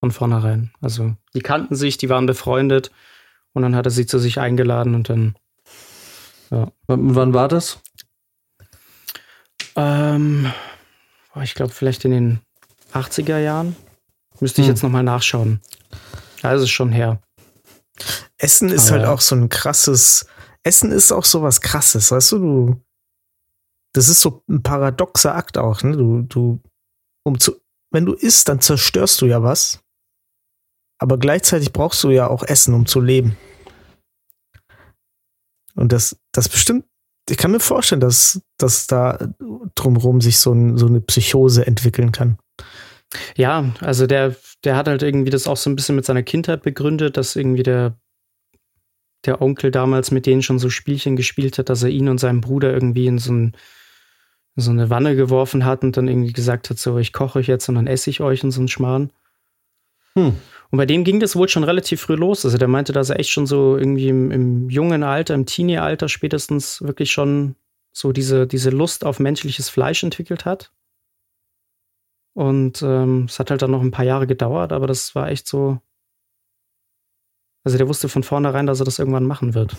Von 0.01 0.11
vornherein. 0.11 0.73
Also, 0.81 1.15
die 1.35 1.41
kannten 1.41 1.77
sich, 1.77 1.97
die 1.99 2.09
waren 2.09 2.27
befreundet. 2.27 2.91
Und 3.55 3.63
dann 3.63 3.77
hat 3.77 3.87
er 3.87 3.91
sie 3.91 4.07
zu 4.07 4.19
sich 4.19 4.41
eingeladen 4.41 4.95
und 4.97 5.09
dann. 5.09 5.37
W 6.51 6.67
wann 6.87 7.35
war 7.35 7.49
das? 7.49 7.79
Ähm, 9.77 10.53
ich 11.43 11.55
glaube, 11.55 11.73
vielleicht 11.73 12.05
in 12.05 12.11
den 12.13 12.41
80er 12.93 13.39
Jahren. 13.39 13.77
Müsste 14.41 14.61
ich 14.61 14.67
Hm. 14.69 14.75
jetzt 14.75 14.83
nochmal 14.83 15.03
nachschauen. 15.03 15.61
Ja, 16.43 16.53
das 16.53 16.63
ist 16.63 16.71
schon 16.71 16.93
her. 16.93 17.21
Essen 18.39 18.69
ist 18.69 18.89
Aber- 18.91 18.99
halt 19.01 19.09
auch 19.09 19.21
so 19.21 19.35
ein 19.35 19.49
krasses. 19.49 20.27
Essen 20.63 20.91
ist 20.93 21.13
auch 21.13 21.25
so 21.25 21.43
was 21.43 21.61
krasses, 21.61 22.11
weißt 22.11 22.33
du, 22.33 22.39
du. 22.39 22.81
Das 23.95 24.09
ist 24.09 24.21
so 24.21 24.43
ein 24.49 24.63
paradoxer 24.63 25.35
Akt 25.35 25.57
auch, 25.57 25.83
ne? 25.83 25.97
Du, 25.97 26.23
du, 26.23 26.61
um 27.25 27.41
zu, 27.41 27.57
wenn 27.91 28.05
du 28.05 28.13
isst, 28.13 28.49
dann 28.49 28.61
zerstörst 28.61 29.21
du 29.23 29.27
ja 29.27 29.43
was. 29.43 29.81
Aber 30.99 31.19
gleichzeitig 31.19 31.73
brauchst 31.73 32.03
du 32.05 32.11
ja 32.11 32.27
auch 32.29 32.43
Essen, 32.43 32.75
um 32.75 32.85
zu 32.87 33.01
leben. 33.01 33.37
Und 35.77 35.93
das, 35.93 36.19
das 36.33 36.49
bestimmt, 36.49 36.85
ich 37.29 37.37
kann 37.37 37.51
mir 37.51 37.61
vorstellen, 37.61 38.01
dass, 38.01 38.41
dass 38.59 38.87
da 38.87 39.29
drumherum 39.75 40.21
sich 40.21 40.39
so, 40.39 40.53
ein, 40.53 40.77
so 40.77 40.87
eine 40.87 41.01
Psychose 41.01 41.67
entwickeln 41.67 42.13
kann. 42.13 42.39
Ja, 43.37 43.73
also 43.81 44.07
der, 44.07 44.37
der 44.65 44.77
hat 44.77 44.89
halt 44.89 45.03
irgendwie 45.03 45.31
das 45.31 45.47
auch 45.47 45.57
so 45.57 45.71
ein 45.71 45.77
bisschen 45.77 45.97
mit 45.97 46.05
seiner 46.05 46.23
Kindheit 46.23 46.63
begründet, 46.63 47.17
dass 47.17 47.37
irgendwie 47.37 47.63
der, 47.63 47.97
der 49.25 49.43
Onkel 49.43 49.71
damals 49.71 50.11
mit 50.11 50.27
denen 50.27 50.43
schon 50.43 50.59
so 50.59 50.71
Spielchen 50.71 51.17
gespielt 51.17 51.59
hat, 51.59 51.69
dass 51.69 51.83
er 51.83 51.91
ihn 51.91 52.09
und 52.09 52.19
seinen 52.19 52.41
Bruder 52.41 52.73
irgendwie 52.73 53.07
in 53.07 53.19
so, 53.19 53.33
ein, 53.33 53.57
in 54.57 54.63
so 54.63 54.71
eine 54.71 54.91
Wanne 54.91 55.17
geworfen 55.17 55.65
hat 55.65 55.83
und 55.83 55.97
dann 55.97 56.09
irgendwie 56.09 56.33
gesagt 56.33 56.71
hat, 56.71 56.79
so, 56.79 56.99
ich 56.99 57.13
koche 57.13 57.39
euch 57.39 57.47
jetzt 57.47 57.69
und 57.69 57.75
dann 57.75 57.87
esse 57.87 58.11
ich 58.11 58.21
euch 58.21 58.45
und 58.45 58.51
so 58.53 58.61
einen 58.61 58.69
Schmarrn. 58.69 59.11
Hm. 60.15 60.37
Und 60.71 60.79
bei 60.79 60.87
dem 60.87 61.05
ging 61.05 61.21
das 61.21 61.37
wohl 61.37 61.49
schon 61.49 61.65
relativ 61.65 62.01
früh 62.01 62.15
los. 62.15 62.45
Also 62.45 62.59
der 62.59 62.69
meinte, 62.69 62.93
dass 62.93 63.11
er 63.11 63.19
echt 63.21 63.31
schon 63.31 63.47
so 63.47 63.77
irgendwie 63.77 64.09
im, 64.09 64.31
im 64.31 64.71
jungen 64.71 65.03
Alter, 65.03 65.35
im 65.35 65.47
Teenie-Alter 65.47 66.09
spätestens 66.09 66.83
wirklich 66.83 67.13
schon 67.13 67.57
so 67.93 68.13
diese, 68.13 68.47
diese 68.47 68.71
Lust 68.71 69.05
auf 69.05 69.21
menschliches 69.21 69.69
Fleisch 69.69 70.03
entwickelt 70.03 70.45
hat. 70.45 70.73
Und 72.35 72.83
ähm, 72.83 73.25
es 73.29 73.39
hat 73.39 73.51
halt 73.51 73.63
dann 73.63 73.71
noch 73.71 73.81
ein 73.81 73.93
paar 73.93 74.05
Jahre 74.05 74.27
gedauert, 74.27 74.73
aber 74.73 74.87
das 74.87 75.15
war 75.15 75.31
echt 75.31 75.49
so. 75.49 75.81
Also 77.65 77.79
der 77.79 77.89
wusste 77.89 78.09
von 78.09 78.23
vornherein, 78.23 78.67
dass 78.67 78.81
er 78.81 78.85
das 78.85 78.99
irgendwann 78.99 79.25
machen 79.25 79.55
wird. 79.55 79.75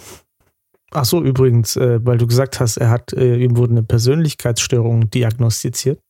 Ach 0.92 1.06
so, 1.06 1.22
übrigens, 1.22 1.76
äh, 1.76 2.04
weil 2.04 2.18
du 2.18 2.26
gesagt 2.26 2.60
hast, 2.60 2.78
er 2.78 2.90
hat, 2.90 3.14
äh, 3.14 3.38
ihm 3.38 3.58
wurde 3.58 3.74
eine 3.74 3.84
Persönlichkeitsstörung 3.84 5.10
diagnostiziert. 5.10 6.02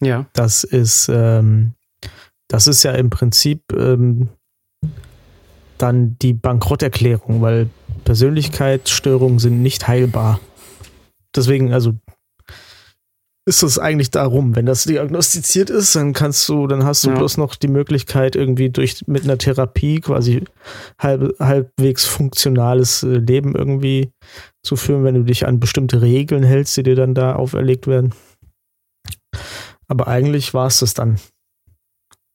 Ja. 0.00 0.26
Das 0.32 0.64
ist, 0.64 1.08
ähm, 1.12 1.74
das 2.52 2.66
ist 2.66 2.82
ja 2.82 2.92
im 2.92 3.08
Prinzip 3.10 3.62
ähm, 3.72 4.28
dann 5.78 6.16
die 6.20 6.34
Bankrotterklärung, 6.34 7.40
weil 7.40 7.70
Persönlichkeitsstörungen 8.04 9.38
sind 9.38 9.62
nicht 9.62 9.88
heilbar. 9.88 10.38
Deswegen, 11.34 11.72
also 11.72 11.94
ist 13.48 13.62
es 13.62 13.78
eigentlich 13.78 14.10
darum, 14.10 14.54
wenn 14.54 14.66
das 14.66 14.84
diagnostiziert 14.84 15.70
ist, 15.70 15.96
dann 15.96 16.12
kannst 16.12 16.46
du, 16.48 16.66
dann 16.66 16.84
hast 16.84 17.04
du 17.04 17.08
Ja. 17.08 17.16
bloß 17.16 17.38
noch 17.38 17.56
die 17.56 17.68
Möglichkeit, 17.68 18.36
irgendwie 18.36 18.70
durch 18.70 19.02
mit 19.06 19.24
einer 19.24 19.38
Therapie 19.38 20.00
quasi 20.00 20.44
halb, 20.98 21.34
halbwegs 21.40 22.04
funktionales 22.04 23.02
äh, 23.02 23.16
Leben 23.16 23.56
irgendwie 23.56 24.12
zu 24.62 24.76
führen, 24.76 25.02
wenn 25.04 25.14
du 25.14 25.24
dich 25.24 25.46
an 25.46 25.58
bestimmte 25.58 26.02
Regeln 26.02 26.44
hältst, 26.44 26.76
die 26.76 26.82
dir 26.84 26.94
dann 26.94 27.14
da 27.14 27.34
auferlegt 27.34 27.86
werden. 27.86 28.14
Aber 29.88 30.06
eigentlich 30.06 30.54
war 30.54 30.66
es 30.66 30.78
das 30.80 30.94
dann. 30.94 31.18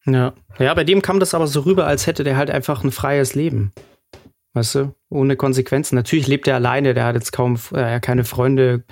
Ja. 0.08 0.34
Ja, 0.58 0.74
bei 0.74 0.84
dem 0.86 1.02
kam 1.02 1.20
das 1.20 1.34
aber 1.34 1.48
so 1.48 1.62
rüber, 1.62 1.86
als 1.86 2.08
hätte 2.08 2.24
der 2.24 2.38
halt 2.38 2.50
einfach 2.50 2.84
ein 2.84 2.92
freies 2.92 3.36
Leben. 3.36 3.74
Weißt 4.54 4.76
du? 4.76 4.96
Ohne 5.10 5.36
Konsequenzen. 5.36 5.96
Natürlich 5.96 6.28
lebt 6.28 6.48
er 6.48 6.56
alleine, 6.56 6.94
der 6.94 7.04
hat 7.06 7.16
jetzt 7.16 7.32
kaum 7.34 7.60
äh, 7.74 8.00
keine 8.00 8.24
Freunde, 8.24 8.84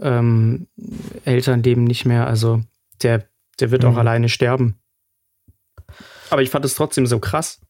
ähm, 0.00 0.66
Eltern 1.24 1.62
leben 1.62 1.84
nicht 1.84 2.06
mehr. 2.06 2.26
Also 2.26 2.62
der, 3.02 3.28
der 3.60 3.70
wird 3.70 3.82
Mhm. 3.84 3.90
auch 3.90 3.96
alleine 3.98 4.28
sterben. 4.28 4.78
Aber 6.30 6.42
ich 6.42 6.50
fand 6.50 6.64
es 6.64 6.74
trotzdem 6.74 7.06
so 7.06 7.20
krass. 7.20 7.60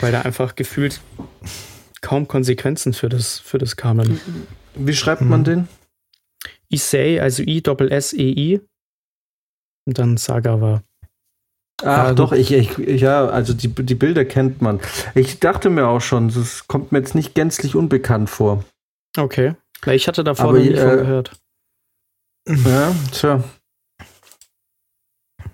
Weil 0.00 0.10
da 0.12 0.22
einfach 0.22 0.56
gefühlt 0.56 1.00
kaum 2.00 2.26
Konsequenzen 2.26 2.92
für 2.94 3.08
das, 3.08 3.38
für 3.38 3.58
das 3.58 3.76
kamen. 3.76 4.20
Wie 4.74 4.94
schreibt 4.94 5.20
man 5.22 5.40
Mhm. 5.40 5.44
den? 5.44 5.68
Issei, 6.70 7.20
also 7.22 7.42
I-S-S-E-I. 7.42 8.60
Und 9.84 9.98
dann 9.98 10.16
Sagawa. 10.16 10.82
Ach 11.82 11.98
Ah, 12.10 12.14
doch, 12.14 12.32
ich, 12.32 12.52
ich, 12.52 12.78
ja, 12.78 13.26
also 13.26 13.54
die, 13.54 13.68
die 13.68 13.94
Bilder 13.94 14.24
kennt 14.24 14.62
man. 14.62 14.80
Ich 15.14 15.40
dachte 15.40 15.68
mir 15.70 15.88
auch 15.88 16.00
schon, 16.00 16.28
das 16.28 16.66
kommt 16.68 16.92
mir 16.92 16.98
jetzt 16.98 17.14
nicht 17.14 17.34
gänzlich 17.34 17.74
unbekannt 17.74 18.30
vor. 18.30 18.64
Okay. 19.16 19.54
Weil 19.82 19.96
ich 19.96 20.08
hatte 20.08 20.24
davor 20.24 20.50
Aber, 20.50 20.58
noch 20.58 20.64
nie 20.64 20.76
von 20.76 20.90
äh, 20.90 20.96
gehört. 20.96 21.32
Ja, 22.48 22.94
tja. 23.12 23.44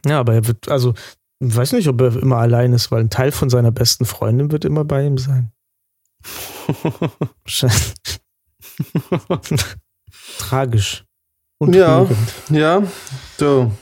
Ja, 0.06 0.20
aber 0.20 0.34
er 0.34 0.46
wird, 0.46 0.68
also, 0.68 0.94
ich 1.40 1.56
weiß 1.56 1.72
nicht, 1.72 1.88
ob 1.88 2.00
er 2.00 2.16
immer 2.16 2.36
allein 2.38 2.72
ist, 2.72 2.90
weil 2.90 3.00
ein 3.00 3.10
Teil 3.10 3.32
von 3.32 3.50
seiner 3.50 3.70
besten 3.70 4.04
Freundin 4.04 4.50
wird 4.52 4.64
immer 4.64 4.84
bei 4.84 5.04
ihm 5.04 5.18
sein. 5.18 5.52
Tragisch. 10.38 11.04
Und 11.58 11.74
Ja. 11.74 12.06
Ja, 12.50 12.82
so. 13.38 13.72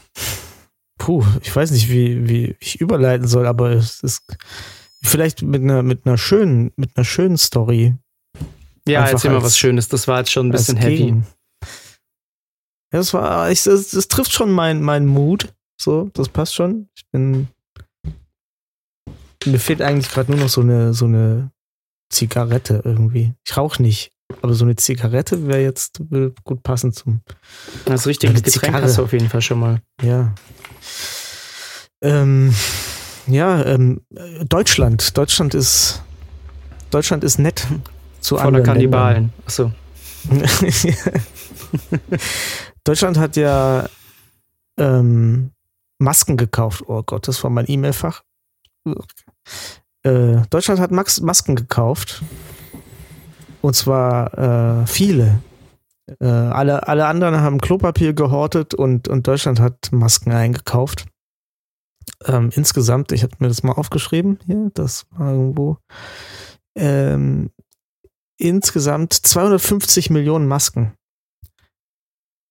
Puh, 1.07 1.25
ich 1.40 1.55
weiß 1.55 1.71
nicht, 1.71 1.88
wie, 1.88 2.29
wie 2.29 2.57
ich 2.59 2.81
überleiten 2.81 3.29
soll, 3.29 3.47
aber 3.47 3.71
es 3.71 4.01
ist 4.01 4.25
vielleicht 5.05 5.40
mit 5.42 5.62
einer, 5.62 5.85
mit 5.85 6.05
einer 6.05 6.19
schönen, 6.19 6.73
mit 6.75 6.97
einer 6.97 7.05
schönen 7.05 7.37
Story. 7.38 7.95
Ja, 8.88 9.03
Einfach 9.03 9.12
erzähl 9.12 9.31
mal 9.31 9.42
was 9.45 9.57
Schönes. 9.57 9.87
Das 9.87 10.09
war 10.09 10.19
jetzt 10.19 10.33
schon 10.33 10.49
ein 10.49 10.51
bisschen 10.51 10.77
heavy. 10.77 10.97
Gegen- 10.97 11.27
Ja, 12.92 12.99
das 12.99 13.14
war, 13.14 13.53
ich, 13.53 13.62
das, 13.62 13.90
das 13.90 14.09
trifft 14.09 14.33
schon 14.33 14.51
mein, 14.51 14.83
mein 14.83 15.07
Mut. 15.07 15.55
So, 15.81 16.11
das 16.12 16.29
passt 16.29 16.57
schon. 16.57 16.88
Ich 16.97 17.07
bin. 17.12 17.47
Mir 19.45 19.61
fehlt 19.61 19.83
eigentlich 19.83 20.11
gerade 20.11 20.33
nur 20.33 20.40
noch 20.40 20.49
so 20.49 20.61
eine, 20.62 20.92
so 20.92 21.05
eine 21.05 21.53
Zigarette 22.12 22.83
irgendwie. 22.85 23.33
Ich 23.47 23.57
rauche 23.57 23.81
nicht. 23.81 24.11
Aber 24.42 24.54
so 24.54 24.64
eine 24.64 24.76
Zigarette 24.76 25.46
wäre 25.46 25.62
jetzt 25.62 26.00
gut 26.44 26.62
passen 26.62 26.92
zum. 26.92 27.20
Das 27.84 28.06
richtige 28.06 28.32
Getränk 28.32 28.52
Zigarre. 28.52 28.82
hast 28.82 28.98
du 28.98 29.02
auf 29.02 29.12
jeden 29.12 29.28
Fall 29.28 29.40
schon 29.40 29.60
mal. 29.60 29.80
Ja. 30.02 30.34
Ähm, 32.02 32.54
ja, 33.26 33.64
ähm, 33.64 34.02
äh, 34.14 34.44
Deutschland. 34.44 35.16
Deutschland 35.16 35.54
ist. 35.54 36.02
Deutschland 36.90 37.24
ist 37.24 37.38
nett 37.38 37.66
zu 38.20 38.36
Voller 38.36 38.48
anderen 38.48 38.66
Kannibalen. 38.66 39.32
Achso. 39.44 39.72
Deutschland 42.84 43.18
hat 43.18 43.36
ja 43.36 43.88
ähm, 44.76 45.50
Masken 45.98 46.36
gekauft. 46.36 46.84
Oh 46.86 47.02
Gott, 47.02 47.28
das 47.28 47.42
war 47.42 47.50
mein 47.50 47.68
E-Mail-Fach. 47.68 48.22
Äh, 50.02 50.42
Deutschland 50.50 50.80
hat 50.80 50.90
Max 50.90 51.20
Masken 51.20 51.56
gekauft. 51.56 52.22
Und 53.66 53.74
zwar 53.74 54.83
äh, 54.83 54.87
viele. 54.87 55.42
Äh, 56.20 56.24
alle, 56.24 56.87
alle 56.87 57.07
anderen 57.07 57.40
haben 57.40 57.61
Klopapier 57.61 58.12
gehortet 58.12 58.74
und, 58.74 59.09
und 59.09 59.26
Deutschland 59.26 59.59
hat 59.59 59.90
Masken 59.90 60.31
eingekauft. 60.31 61.07
Ähm, 62.26 62.50
insgesamt, 62.55 63.11
ich 63.11 63.24
habe 63.24 63.35
mir 63.40 63.48
das 63.48 63.64
mal 63.64 63.72
aufgeschrieben 63.72 64.38
hier, 64.46 64.70
das 64.74 65.07
war 65.11 65.33
irgendwo. 65.33 65.79
Ähm, 66.79 67.50
insgesamt 68.38 69.14
250 69.14 70.11
Millionen 70.11 70.46
Masken 70.46 70.92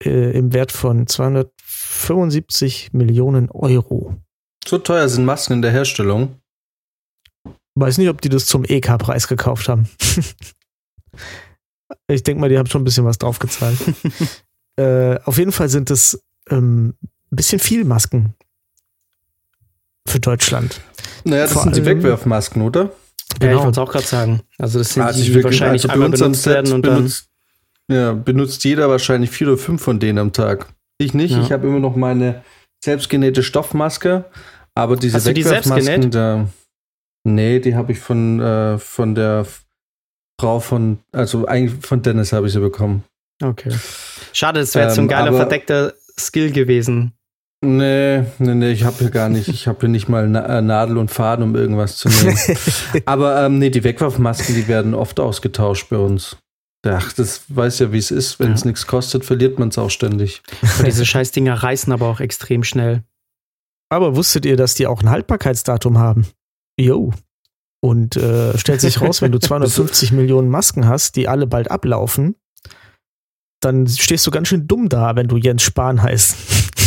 äh, 0.04 0.38
im 0.38 0.52
Wert 0.52 0.74
von 0.74 1.08
275 1.08 2.92
Millionen 2.92 3.50
Euro. 3.52 4.18
So 4.68 4.80
teuer 4.80 5.08
sind 5.08 5.24
Masken 5.24 5.54
in 5.54 5.62
der 5.62 5.72
Herstellung. 5.72 6.42
Weiß 7.76 8.00
nicht, 8.00 8.10
ob 8.10 8.20
die 8.20 8.28
das 8.28 8.48
zum 8.48 8.66
EK-Preis 8.66 9.30
gekauft 9.30 9.70
haben. 9.70 9.88
ich 12.08 12.24
denke 12.24 12.42
mal, 12.42 12.50
die 12.50 12.58
haben 12.58 12.68
schon 12.68 12.82
ein 12.82 12.86
bisschen 12.86 13.06
was 13.06 13.18
draufgezahlt. 13.18 13.78
äh, 14.78 15.20
auf 15.24 15.38
jeden 15.38 15.52
Fall 15.52 15.70
sind 15.70 15.92
es 15.92 16.22
ähm, 16.50 16.94
ein 17.02 17.36
bisschen 17.36 17.60
viel 17.60 17.84
Masken 17.86 18.34
für 20.08 20.20
Deutschland. 20.20 20.82
Naja, 21.24 21.44
das 21.44 21.54
Vor 21.54 21.64
sind 21.64 21.76
die 21.76 21.86
Wegwerfmasken, 21.86 22.62
oder? 22.62 22.84
Ja, 22.84 22.90
Genau. 23.40 23.52
ich 23.54 23.58
wollte 23.66 23.82
es 23.82 23.88
auch 23.88 23.92
gerade 23.92 24.06
sagen. 24.06 24.42
Also 24.58 24.80
das 24.80 24.94
sind 24.94 25.04
Also 25.04 25.22
die, 25.24 25.32
die 25.32 25.44
wahrscheinlich 25.44 25.84
also 25.84 25.94
einmal 25.94 26.10
benutzt 26.10 26.46
werden 26.46 26.74
und 26.74 26.86
dann. 26.86 26.96
benutzt, 26.98 27.30
ja, 27.90 28.14
benutzt 28.14 28.64
jeder 28.64 28.88
wahrscheinlich 28.90 29.30
vier 29.32 29.48
oder 29.50 29.58
fünf 29.58 29.82
von 29.82 30.00
denen 30.00 30.20
am 30.20 30.32
Tag. 30.32 30.68
Ich 31.00 31.14
nicht. 31.14 31.32
Ja. 31.32 31.42
Ich 31.42 31.52
habe 31.52 31.68
immer 31.68 31.80
noch 31.80 31.96
meine 31.96 32.44
selbstgenähte 32.84 33.44
Stoffmaske, 33.44 34.26
aber 34.76 34.96
diese 34.96 35.16
Hast 35.18 35.28
die 35.28 35.36
Wegwerfmasken, 35.36 35.96
genäht? 36.02 36.16
da. 36.16 36.48
Nee, 37.24 37.60
die 37.60 37.76
habe 37.76 37.92
ich 37.92 38.00
von, 38.00 38.40
äh, 38.40 38.78
von 38.78 39.16
der 39.16 39.46
Frau 40.40 40.60
von, 40.60 41.00
also 41.12 41.46
eigentlich 41.46 41.86
von 41.86 42.02
Dennis 42.02 42.34
habe 42.34 42.48
ich 42.48 42.54
sie 42.54 42.60
bekommen. 42.60 43.04
Okay. 43.44 43.72
Schade, 44.34 44.60
das 44.62 44.76
wäre 44.76 44.86
jetzt 44.88 44.96
so 44.96 45.02
ein 45.02 45.06
Ähm, 45.06 45.10
geiler 45.10 45.28
aber- 45.30 45.38
verdeckter 45.38 45.94
Skill 46.20 46.52
gewesen. 46.52 47.14
Nee, 47.64 48.26
nee, 48.38 48.54
nee, 48.54 48.72
ich 48.72 48.84
habe 48.84 48.98
hier 49.00 49.10
gar 49.10 49.30
nicht, 49.30 49.48
ich 49.48 49.66
habe 49.68 49.80
hier 49.80 49.90
nicht 49.90 50.08
mal 50.08 50.28
Na 50.28 50.46
äh, 50.60 50.62
Nadel 50.62 50.98
und 50.98 51.10
Faden, 51.10 51.44
um 51.44 51.56
irgendwas 51.56 51.98
zu 51.98 52.10
nehmen. 52.10 52.38
Aber 53.06 53.44
ähm, 53.44 53.58
nee, 53.58 53.70
die 53.72 53.84
Wegwerfmasken, 53.84 54.54
die 54.54 54.68
werden 54.68 54.94
oft 54.94 55.20
ausgetauscht 55.20 55.90
bei 55.90 55.98
uns. 55.98 56.38
Ach, 56.86 57.12
das 57.14 57.44
weiß 57.48 57.80
ja, 57.80 57.92
wie 57.92 57.98
es 57.98 58.12
ist. 58.12 58.40
Wenn 58.40 58.52
es 58.52 58.62
Ja. 58.62 58.68
nichts 58.68 58.86
kostet, 58.86 59.26
verliert 59.26 59.58
man 59.58 59.70
es 59.70 59.78
auch 59.80 59.90
ständig. 59.90 60.44
Aber 60.76 60.84
diese 60.84 61.06
Scheißdinger 61.06 61.56
reißen 61.56 61.92
aber 61.92 62.08
auch 62.08 62.20
extrem 62.20 62.64
schnell. 62.64 63.04
Aber 63.90 64.16
wusstet 64.16 64.46
ihr, 64.46 64.58
dass 64.58 64.76
die 64.76 64.86
auch 64.86 65.02
ein 65.02 65.10
Haltbarkeitsdatum 65.10 65.98
haben? 65.98 66.28
Jo. 66.80 67.14
Und 67.86 68.18
äh, 68.18 68.58
stellt 68.58 68.82
sich 68.82 69.00
raus, 69.00 69.22
wenn 69.22 69.32
du 69.32 69.38
250 69.40 70.12
Millionen 70.12 70.50
Masken 70.50 70.88
hast, 70.88 71.16
die 71.16 71.28
alle 71.28 71.46
bald 71.46 71.70
ablaufen, 71.70 72.36
dann 73.60 73.88
stehst 73.88 74.26
du 74.26 74.32
ganz 74.32 74.48
schön 74.48 74.68
dumm 74.68 74.90
da, 74.90 75.16
wenn 75.16 75.28
du 75.28 75.38
Jens 75.38 75.62
Spahn 75.62 76.02
heißt. 76.02 76.36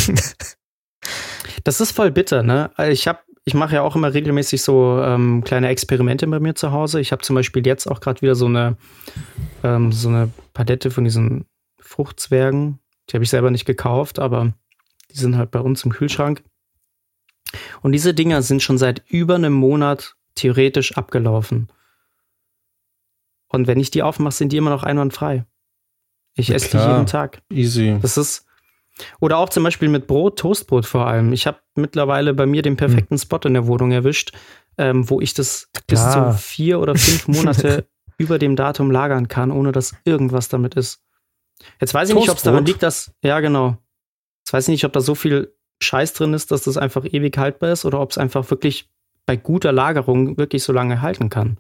Das 1.65 1.83
ist 1.83 1.93
voll 1.93 2.11
bitter, 2.11 2.43
ne? 2.43 2.71
Ich 2.89 3.09
habe 3.09 3.19
ich 3.45 3.53
mache 3.53 3.75
ja 3.75 3.83
auch 3.83 3.95
immer 3.95 4.15
regelmäßig 4.15 4.63
so 4.63 5.03
ähm, 5.03 5.43
kleine 5.45 5.69
Experimente 5.69 6.27
bei 6.27 6.41
mir 6.41 6.55
zu 6.55 6.73
Hause. 6.73 7.01
Ich 7.01 7.13
habe 7.13 7.23
zum 7.23 7.35
Beispiel 7.35 7.67
jetzt 7.67 7.87
auch 7.87 8.01
gerade 8.01 8.23
wieder 8.23 8.35
so 8.35 8.47
eine, 8.47 8.77
ähm, 9.65 9.93
so 9.93 10.09
eine 10.09 10.31
Palette 10.55 10.91
von 10.91 11.05
diesen 11.05 11.45
Fruchtzwergen. 11.79 12.79
Die 13.09 13.15
habe 13.15 13.25
ich 13.25 13.31
selber 13.31 13.51
nicht 13.51 13.67
gekauft, 13.67 14.19
aber 14.19 14.55
die 15.11 15.19
sind 15.19 15.37
halt 15.37 15.51
bei 15.51 15.61
uns 15.61 15.85
im 15.85 15.93
Kühlschrank. 15.93 16.43
Und 17.83 17.93
diese 17.93 18.15
Dinger 18.15 18.41
sind 18.41 18.63
schon 18.63 18.79
seit 18.79 19.03
über 19.09 19.35
einem 19.35 19.53
Monat 19.55 20.15
theoretisch 20.35 20.97
abgelaufen. 20.97 21.69
Und 23.49 23.67
wenn 23.67 23.81
ich 23.81 23.91
die 23.91 24.03
aufmache, 24.03 24.35
sind 24.35 24.53
die 24.53 24.57
immer 24.57 24.71
noch 24.71 24.83
einwandfrei. 24.83 25.45
Ich 26.35 26.51
esse 26.51 26.77
die 26.77 26.85
jeden 26.85 27.07
Tag. 27.07 27.43
Easy. 27.51 27.99
Das 28.01 28.17
ist. 28.17 28.47
Oder 29.21 29.39
auch 29.39 29.49
zum 29.49 29.63
Beispiel 29.63 29.89
mit 29.89 30.07
Brot, 30.07 30.39
Toastbrot 30.39 30.85
vor 30.85 31.07
allem. 31.07 31.33
Ich 31.33 31.47
habe 31.47 31.59
mittlerweile 31.75 32.35
bei 32.35 32.47
mir 32.47 32.63
den 32.63 32.77
perfekten 32.77 33.15
hm. 33.15 33.19
Spot 33.19 33.41
in 33.45 33.55
der 33.55 33.67
Wohnung 33.67 33.93
erwischt, 33.93 34.33
ähm, 34.77 35.09
wo 35.09 35.21
ich 35.21 35.35
das 35.35 35.71
bis 35.87 36.03
zu 36.11 36.33
vier 36.33 36.81
oder 36.81 36.95
fünf 36.97 37.29
Monate 37.39 37.87
über 38.19 38.39
dem 38.39 38.57
Datum 38.57 38.91
lagern 38.91 39.29
kann, 39.29 39.53
ohne 39.53 39.73
dass 39.73 39.95
irgendwas 40.05 40.49
damit 40.49 40.75
ist. 40.75 41.01
Jetzt 41.81 41.95
weiß 41.95 42.09
ich 42.09 42.15
Toastbrot. 42.15 42.23
nicht, 42.23 42.31
ob 42.31 42.37
es 42.37 42.43
daran 42.43 42.67
liegt, 42.67 42.83
dass. 42.83 43.13
Ja, 43.23 43.41
genau. 43.41 43.79
Jetzt 44.41 44.53
weiß 44.53 44.65
ich 44.65 44.73
nicht, 44.73 44.85
ob 44.85 44.93
da 44.93 45.01
so 45.01 45.15
viel 45.15 45.55
Scheiß 45.81 46.13
drin 46.13 46.35
ist, 46.35 46.51
dass 46.51 46.63
das 46.63 46.77
einfach 46.77 47.05
ewig 47.05 47.37
haltbar 47.39 47.73
ist 47.73 47.85
oder 47.85 48.01
ob 48.01 48.11
es 48.11 48.19
einfach 48.19 48.51
wirklich 48.51 48.91
bei 49.29 49.37
guter 49.37 49.73
Lagerung 49.73 50.39
wirklich 50.39 50.63
so 50.63 50.73
lange 50.73 51.03
halten 51.03 51.29
kann. 51.29 51.59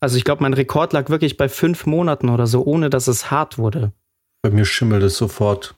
Also 0.00 0.16
ich 0.16 0.24
glaube, 0.24 0.42
mein 0.42 0.54
Rekord 0.54 0.94
lag 0.94 1.10
wirklich 1.10 1.36
bei 1.36 1.50
fünf 1.50 1.84
Monaten 1.84 2.30
oder 2.30 2.46
so, 2.46 2.64
ohne 2.64 2.88
dass 2.88 3.06
es 3.06 3.30
hart 3.30 3.58
wurde. 3.58 3.92
Bei 4.40 4.48
mir 4.48 4.64
schimmelt 4.64 5.02
es 5.02 5.18
sofort. 5.18 5.74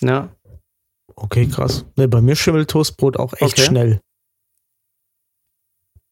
Ja. 0.00 0.28
Okay, 1.16 1.48
krass. 1.48 1.84
Ne, 1.96 2.06
bei 2.06 2.20
mir 2.20 2.36
schimmelt 2.36 2.70
Toastbrot 2.70 3.16
auch 3.16 3.32
echt 3.32 3.58
okay. 3.58 3.62
schnell. 3.62 4.00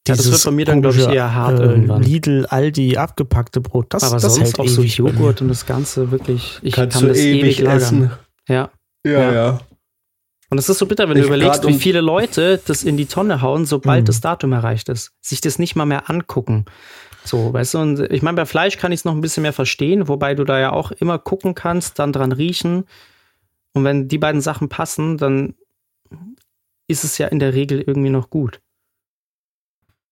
Ja, 0.09 0.17
das 0.17 0.29
wird 0.29 0.45
bei 0.45 0.51
mir 0.51 0.65
dann, 0.65 0.83
glaube 0.83 0.97
ich, 0.97 1.07
eher 1.07 1.33
hart 1.33 1.61
äh, 1.61 1.63
irgendwann. 1.63 2.03
Lidl, 2.03 2.47
Aldi, 2.47 2.97
abgepackte 2.97 3.61
Brot. 3.61 3.95
Das, 3.95 4.03
Aber 4.03 4.19
das 4.19 4.35
sonst 4.35 4.59
hält 4.59 4.59
auch 4.59 4.67
so 4.67 4.83
Joghurt 4.83 5.41
und 5.41 5.49
das 5.49 5.67
Ganze 5.67 6.11
wirklich. 6.11 6.59
Ich 6.63 6.75
Kannst 6.75 6.99
kann 6.99 7.09
das 7.09 7.19
ewig, 7.19 7.61
ewig 7.61 7.69
essen. 7.69 8.11
Ja. 8.49 8.71
Ja, 9.07 9.13
ja. 9.13 9.33
ja. 9.33 9.61
Und 10.51 10.59
es 10.59 10.69
ist 10.69 10.79
so 10.79 10.87
bitter, 10.87 11.09
wenn 11.09 11.17
ich 11.17 11.23
du 11.23 11.29
überlegst, 11.29 11.67
wie 11.67 11.79
viele 11.79 12.01
Leute 12.01 12.61
das 12.67 12.83
in 12.83 12.97
die 12.97 13.07
Tonne 13.07 13.41
hauen, 13.41 13.67
sobald 13.67 14.03
mhm. 14.03 14.07
das 14.07 14.21
Datum 14.21 14.53
erreicht 14.53 14.89
ist. 14.89 15.13
Sich 15.21 15.41
das 15.41 15.61
nicht 15.61 15.77
mal 15.77 15.87
mehr 15.87 16.11
angucken. 16.11 16.65
So, 17.25 17.53
weißt 17.53 17.75
du, 17.75 17.79
und 17.79 18.01
ich 18.11 18.23
meine, 18.23 18.37
bei 18.37 18.47
Fleisch 18.47 18.77
kann 18.77 18.91
ich 18.91 19.01
es 19.01 19.05
noch 19.05 19.15
ein 19.15 19.21
bisschen 19.21 19.43
mehr 19.43 19.53
verstehen, 19.53 20.09
wobei 20.09 20.35
du 20.35 20.45
da 20.45 20.59
ja 20.59 20.73
auch 20.73 20.91
immer 20.91 21.19
gucken 21.19 21.55
kannst, 21.55 22.01
dann 22.01 22.13
dran 22.13 22.33
riechen. 22.33 22.85
Und 23.73 23.85
wenn 23.85 24.09
die 24.09 24.19
beiden 24.19 24.41
Sachen 24.41 24.69
passen, 24.69 25.19
dann 25.19 25.55
ist 26.89 27.05
es 27.05 27.19
ja 27.19 27.29
in 27.29 27.39
der 27.39 27.55
Regel 27.55 27.81
irgendwie 27.81 28.11
noch 28.11 28.31
gut. 28.31 28.61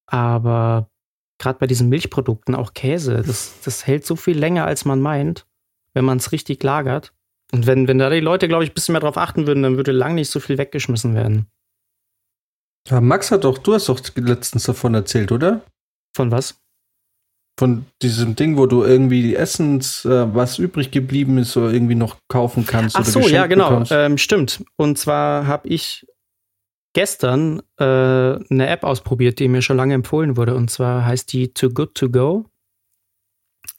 Aber 0.07 0.89
gerade 1.39 1.59
bei 1.59 1.67
diesen 1.67 1.89
Milchprodukten, 1.89 2.55
auch 2.55 2.75
Käse, 2.75 3.23
das, 3.27 3.55
das 3.65 3.87
hält 3.87 4.07
so 4.07 4.15
viel 4.15 4.39
länger, 4.39 4.65
als 4.67 4.85
man 4.85 5.01
meint, 5.01 5.47
wenn 5.95 6.05
man 6.05 6.19
es 6.19 6.31
richtig 6.31 6.63
lagert. 6.63 7.13
Und 7.53 7.67
wenn, 7.67 7.89
wenn 7.89 7.99
da 7.99 8.11
die 8.11 8.21
Leute, 8.21 8.49
glaube 8.49 8.65
ich, 8.65 8.71
ein 8.71 8.75
bisschen 8.75 8.93
mehr 8.93 9.01
drauf 9.01 9.17
achten 9.17 9.47
würden, 9.47 9.63
dann 9.63 9.77
würde 9.77 9.93
lang 9.93 10.15
nicht 10.15 10.31
so 10.31 10.41
viel 10.41 10.59
weggeschmissen 10.59 11.15
werden. 11.15 11.47
Ja, 12.89 13.01
Max 13.01 13.31
hat 13.31 13.45
doch, 13.45 13.59
du 13.59 13.75
hast 13.75 13.89
doch 13.89 14.01
letztens 14.17 14.65
davon 14.65 14.95
erzählt, 14.95 15.33
oder? 15.33 15.63
Von 16.15 16.31
was? 16.31 16.61
Von 17.59 17.87
diesem 18.03 18.37
Ding, 18.37 18.57
wo 18.57 18.67
du 18.67 18.85
irgendwie 18.85 19.35
Essens, 19.35 20.05
äh, 20.05 20.35
was 20.35 20.59
übrig 20.59 20.91
geblieben 20.91 21.39
ist, 21.39 21.57
oder 21.57 21.73
irgendwie 21.73 21.97
noch 21.97 22.19
kaufen 22.29 22.67
kannst. 22.67 22.97
Ach 22.97 23.05
so, 23.05 23.21
ja, 23.21 23.47
genau. 23.47 23.83
Ähm, 23.91 24.17
stimmt. 24.17 24.65
Und 24.77 24.99
zwar 24.99 25.47
habe 25.47 25.69
ich 25.69 26.07
gestern 26.95 27.61
äh, 27.79 27.85
eine 27.85 28.69
App 28.69 28.85
ausprobiert, 28.85 29.39
die 29.39 29.49
mir 29.49 29.63
schon 29.63 29.77
lange 29.77 29.95
empfohlen 29.95 30.37
wurde. 30.37 30.55
Und 30.55 30.71
zwar 30.71 31.05
heißt 31.05 31.33
die 31.33 31.53
Too 31.53 31.71
Good 31.71 31.95
To 31.95 32.11
Go. 32.11 32.45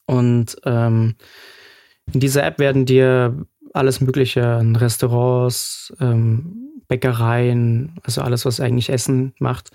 Und 0.05 0.57
ähm, 0.65 1.15
in 2.13 2.19
dieser 2.19 2.43
App 2.43 2.59
werden 2.59 2.85
dir 2.85 3.45
alles 3.73 4.01
Mögliche 4.01 4.45
an 4.45 4.75
Restaurants, 4.75 5.93
ähm, 5.99 6.69
Bäckereien, 6.87 7.93
also 8.03 8.21
alles, 8.21 8.45
was 8.45 8.59
eigentlich 8.59 8.89
Essen 8.89 9.33
macht, 9.39 9.69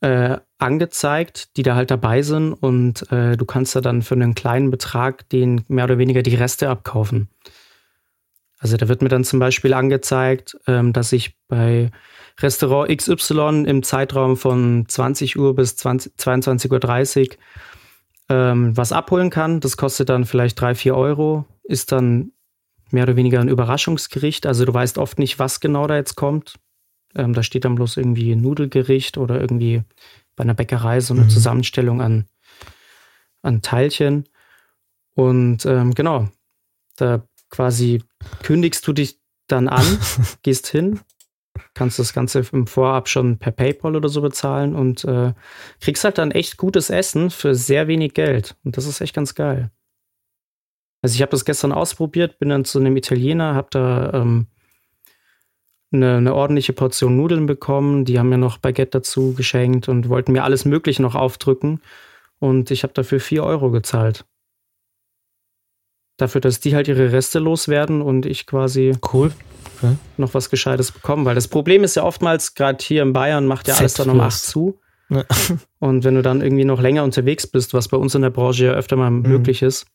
äh, 0.00 0.38
angezeigt, 0.58 1.56
die 1.56 1.62
da 1.62 1.74
halt 1.74 1.90
dabei 1.90 2.22
sind 2.22 2.52
und 2.52 3.10
äh, 3.10 3.36
du 3.36 3.44
kannst 3.44 3.74
da 3.74 3.80
dann 3.80 4.02
für 4.02 4.14
einen 4.14 4.34
kleinen 4.34 4.70
Betrag 4.70 5.28
den 5.30 5.64
mehr 5.68 5.84
oder 5.84 5.98
weniger 5.98 6.22
die 6.22 6.34
Reste 6.34 6.68
abkaufen. 6.68 7.28
Also 8.58 8.76
da 8.76 8.88
wird 8.88 9.02
mir 9.02 9.08
dann 9.08 9.24
zum 9.24 9.40
Beispiel 9.40 9.74
angezeigt, 9.74 10.56
ähm, 10.66 10.92
dass 10.92 11.12
ich 11.12 11.36
bei 11.48 11.90
Restaurant 12.40 12.96
XY 12.96 13.64
im 13.66 13.82
Zeitraum 13.82 14.36
von 14.36 14.86
20 14.88 15.38
Uhr 15.38 15.54
bis 15.54 15.74
22.30 15.76 17.30
Uhr 17.30 17.36
ähm, 18.30 18.76
was 18.76 18.92
abholen 18.92 19.30
kann. 19.30 19.60
Das 19.60 19.76
kostet 19.76 20.08
dann 20.08 20.24
vielleicht 20.24 20.60
3, 20.60 20.74
4 20.74 20.96
Euro, 20.96 21.44
ist 21.62 21.92
dann 21.92 22.32
mehr 22.94 23.02
oder 23.02 23.16
weniger 23.16 23.40
ein 23.40 23.48
Überraschungsgericht. 23.48 24.46
Also 24.46 24.64
du 24.64 24.72
weißt 24.72 24.98
oft 24.98 25.18
nicht, 25.18 25.38
was 25.38 25.60
genau 25.60 25.86
da 25.86 25.96
jetzt 25.96 26.14
kommt. 26.14 26.54
Ähm, 27.14 27.34
da 27.34 27.42
steht 27.42 27.64
dann 27.64 27.74
bloß 27.74 27.96
irgendwie 27.98 28.32
ein 28.32 28.40
Nudelgericht 28.40 29.18
oder 29.18 29.40
irgendwie 29.40 29.82
bei 30.36 30.42
einer 30.42 30.54
Bäckerei 30.54 31.00
so 31.00 31.14
eine 31.14 31.24
mhm. 31.24 31.28
Zusammenstellung 31.28 32.00
an, 32.00 32.26
an 33.42 33.62
Teilchen. 33.62 34.28
Und 35.14 35.66
ähm, 35.66 35.94
genau, 35.94 36.28
da 36.96 37.26
quasi 37.50 38.02
kündigst 38.42 38.86
du 38.86 38.92
dich 38.92 39.20
dann 39.46 39.68
an, 39.68 39.84
gehst 40.42 40.66
hin, 40.66 41.00
kannst 41.74 41.98
das 41.98 42.12
Ganze 42.12 42.44
im 42.52 42.66
Vorab 42.66 43.08
schon 43.08 43.38
per 43.38 43.52
PayPal 43.52 43.94
oder 43.94 44.08
so 44.08 44.22
bezahlen 44.22 44.74
und 44.74 45.04
äh, 45.04 45.34
kriegst 45.80 46.04
halt 46.04 46.18
dann 46.18 46.30
echt 46.30 46.56
gutes 46.56 46.90
Essen 46.90 47.30
für 47.30 47.54
sehr 47.54 47.86
wenig 47.86 48.14
Geld. 48.14 48.56
Und 48.64 48.76
das 48.76 48.86
ist 48.86 49.00
echt 49.00 49.14
ganz 49.14 49.34
geil. 49.34 49.70
Also 51.04 51.16
ich 51.16 51.20
habe 51.20 51.32
das 51.32 51.44
gestern 51.44 51.72
ausprobiert, 51.72 52.38
bin 52.38 52.48
dann 52.48 52.64
zu 52.64 52.78
einem 52.78 52.96
Italiener, 52.96 53.54
habe 53.54 53.68
da 53.70 54.10
ähm, 54.14 54.46
eine, 55.92 56.16
eine, 56.16 56.34
ordentliche 56.34 56.72
Portion 56.72 57.14
Nudeln 57.14 57.44
bekommen. 57.44 58.06
Die 58.06 58.18
haben 58.18 58.30
mir 58.30 58.38
noch 58.38 58.56
Baguette 58.56 58.92
dazu 58.92 59.34
geschenkt 59.34 59.86
und 59.90 60.08
wollten 60.08 60.32
mir 60.32 60.44
alles 60.44 60.64
Mögliche 60.64 61.02
noch 61.02 61.14
aufdrücken. 61.14 61.82
Und 62.38 62.70
ich 62.70 62.84
habe 62.84 62.94
dafür 62.94 63.20
4 63.20 63.44
Euro 63.44 63.70
gezahlt. 63.70 64.24
Dafür, 66.16 66.40
dass 66.40 66.60
die 66.60 66.74
halt 66.74 66.88
ihre 66.88 67.12
Reste 67.12 67.38
loswerden 67.38 68.00
und 68.00 68.24
ich 68.24 68.46
quasi 68.46 68.96
cool. 69.12 69.30
Okay. 69.76 69.96
noch 70.16 70.32
was 70.32 70.48
Gescheites 70.48 70.90
bekomme. 70.90 71.26
Weil 71.26 71.34
das 71.34 71.48
Problem 71.48 71.84
ist 71.84 71.96
ja 71.96 72.04
oftmals, 72.04 72.54
gerade 72.54 72.82
hier 72.82 73.02
in 73.02 73.12
Bayern 73.12 73.46
macht 73.46 73.68
ja 73.68 73.74
alles 73.74 73.92
dann 73.92 74.08
um 74.08 74.20
8 74.20 74.32
zu. 74.32 74.80
Und 75.80 76.02
wenn 76.02 76.14
du 76.14 76.22
dann 76.22 76.40
irgendwie 76.40 76.64
noch 76.64 76.80
länger 76.80 77.04
unterwegs 77.04 77.46
bist, 77.46 77.74
was 77.74 77.88
bei 77.88 77.98
uns 77.98 78.14
in 78.14 78.22
der 78.22 78.30
Branche 78.30 78.64
ja 78.64 78.72
öfter 78.72 78.96
mal 78.96 79.10
mhm. 79.10 79.20
möglich 79.20 79.60
ist, 79.60 79.86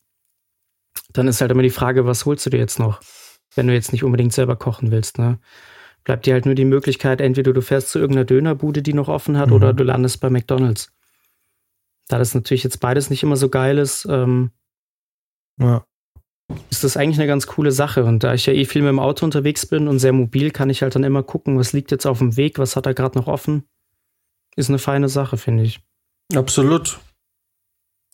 dann 1.12 1.28
ist 1.28 1.40
halt 1.40 1.50
immer 1.50 1.62
die 1.62 1.70
Frage, 1.70 2.06
was 2.06 2.26
holst 2.26 2.46
du 2.46 2.50
dir 2.50 2.58
jetzt 2.58 2.78
noch, 2.78 3.00
wenn 3.54 3.66
du 3.66 3.74
jetzt 3.74 3.92
nicht 3.92 4.04
unbedingt 4.04 4.32
selber 4.32 4.56
kochen 4.56 4.90
willst, 4.90 5.18
ne? 5.18 5.38
Bleibt 6.04 6.24
dir 6.24 6.32
halt 6.32 6.46
nur 6.46 6.54
die 6.54 6.64
Möglichkeit, 6.64 7.20
entweder 7.20 7.52
du 7.52 7.60
fährst 7.60 7.90
zu 7.90 7.98
irgendeiner 7.98 8.24
Dönerbude, 8.24 8.80
die 8.80 8.94
noch 8.94 9.08
offen 9.08 9.36
hat, 9.36 9.48
mhm. 9.48 9.54
oder 9.54 9.72
du 9.74 9.84
landest 9.84 10.20
bei 10.20 10.30
McDonalds. 10.30 10.92
Da 12.08 12.18
das 12.18 12.34
natürlich 12.34 12.64
jetzt 12.64 12.80
beides 12.80 13.10
nicht 13.10 13.22
immer 13.22 13.36
so 13.36 13.50
geil 13.50 13.76
ist, 13.78 14.06
ähm, 14.10 14.50
ja. 15.58 15.84
ist 16.70 16.82
das 16.84 16.96
eigentlich 16.96 17.18
eine 17.18 17.28
ganz 17.28 17.46
coole 17.46 17.70
Sache. 17.70 18.04
Und 18.04 18.24
da 18.24 18.32
ich 18.34 18.46
ja 18.46 18.54
eh 18.54 18.64
viel 18.64 18.82
mit 18.82 18.88
dem 18.88 18.98
Auto 18.98 19.24
unterwegs 19.26 19.66
bin 19.66 19.88
und 19.88 19.98
sehr 19.98 20.12
mobil, 20.12 20.50
kann 20.50 20.70
ich 20.70 20.82
halt 20.82 20.94
dann 20.94 21.04
immer 21.04 21.22
gucken, 21.22 21.58
was 21.58 21.72
liegt 21.72 21.90
jetzt 21.90 22.06
auf 22.06 22.18
dem 22.18 22.36
Weg, 22.36 22.58
was 22.58 22.76
hat 22.76 22.86
er 22.86 22.94
gerade 22.94 23.18
noch 23.18 23.26
offen. 23.26 23.64
Ist 24.56 24.70
eine 24.70 24.78
feine 24.78 25.08
Sache, 25.08 25.36
finde 25.36 25.64
ich. 25.64 25.80
Absolut. 26.34 26.98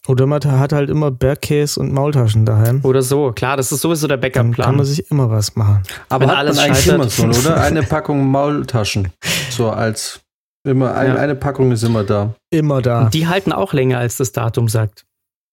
Oder 0.09 0.26
man 0.26 0.40
hat 0.44 0.72
halt 0.72 0.88
immer 0.88 1.11
Bergkäse 1.11 1.80
und 1.80 1.92
Maultaschen 1.92 2.44
daheim. 2.46 2.80
Oder 2.84 3.02
so, 3.02 3.32
klar, 3.32 3.57
das 3.57 3.72
ist 3.72 3.80
sowieso 3.80 4.07
der 4.07 4.16
Backup-Plan. 4.16 4.52
Dann 4.52 4.66
kann 4.66 4.76
man 4.76 4.86
sich 4.86 5.11
immer 5.11 5.30
was 5.30 5.57
machen. 5.57 5.82
Aber 6.09 6.22
Wenn 6.22 6.30
hat 6.30 6.38
alles 6.38 6.57
man 6.57 6.64
eigentlich 6.66 6.86
immer 6.86 7.09
so, 7.09 7.24
oder? 7.24 7.61
Eine 7.61 7.82
Packung 7.82 8.30
Maultaschen. 8.30 9.12
So 9.50 9.70
als 9.70 10.20
immer, 10.64 10.94
ein, 10.94 11.09
ja. 11.09 11.14
eine 11.16 11.34
Packung 11.34 11.72
ist 11.72 11.82
immer 11.82 12.04
da. 12.04 12.34
Immer 12.50 12.82
da. 12.82 13.04
Und 13.04 13.14
die 13.14 13.26
halten 13.26 13.52
auch 13.52 13.72
länger, 13.72 13.98
als 13.98 14.16
das 14.16 14.32
Datum 14.32 14.68
sagt. 14.68 15.04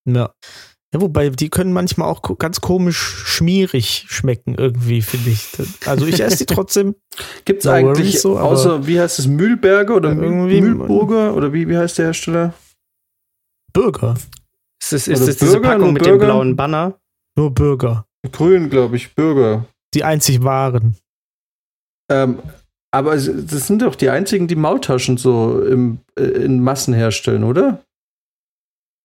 Ja. 0.05 0.31
Ja, 0.93 1.01
wobei 1.01 1.29
die 1.29 1.49
können 1.49 1.73
manchmal 1.73 2.07
auch 2.07 2.21
ganz 2.37 2.61
komisch 2.61 2.97
schmierig 2.97 4.05
schmecken, 4.09 4.53
irgendwie, 4.55 5.01
finde 5.01 5.31
ich. 5.31 5.47
Also 5.87 6.05
ich 6.05 6.19
esse 6.19 6.45
die 6.45 6.53
trotzdem. 6.53 6.95
Gibt 7.45 7.61
es 7.61 7.67
eigentlich, 7.67 8.21
so, 8.21 8.37
außer, 8.37 8.85
wie 8.85 8.99
heißt 8.99 9.17
es, 9.17 9.25
Mühlberger 9.25 9.95
oder 9.95 10.09
irgendwie 10.09 10.61
Mühlburger? 10.61 11.33
Oder 11.33 11.51
wie, 11.51 11.67
wie 11.67 11.77
heißt 11.77 11.97
der 11.97 12.05
Hersteller? 12.05 12.53
Burger. 13.73 14.15
Ist 14.83 14.91
das, 14.91 15.07
ist 15.07 15.27
das 15.27 15.37
diese 15.37 15.61
Packung 15.61 15.93
mit 15.93 16.05
dem 16.05 16.17
blauen 16.17 16.55
Banner? 16.57 16.99
Nur 17.37 17.51
Bürger. 17.53 18.05
Grün, 18.31 18.69
glaube 18.69 18.97
ich, 18.97 19.15
Bürger. 19.15 19.65
Die 19.93 20.03
einzig 20.03 20.43
wahren. 20.43 20.97
Ähm, 22.11 22.39
Aber 22.91 23.15
das 23.15 23.25
sind 23.67 23.81
doch 23.81 23.95
die 23.95 24.09
einzigen, 24.09 24.47
die 24.47 24.55
Maultaschen 24.55 25.17
so 25.17 25.63
im, 25.65 25.99
äh, 26.19 26.23
in 26.23 26.59
Massen 26.61 26.93
herstellen, 26.93 27.43
oder? 27.43 27.81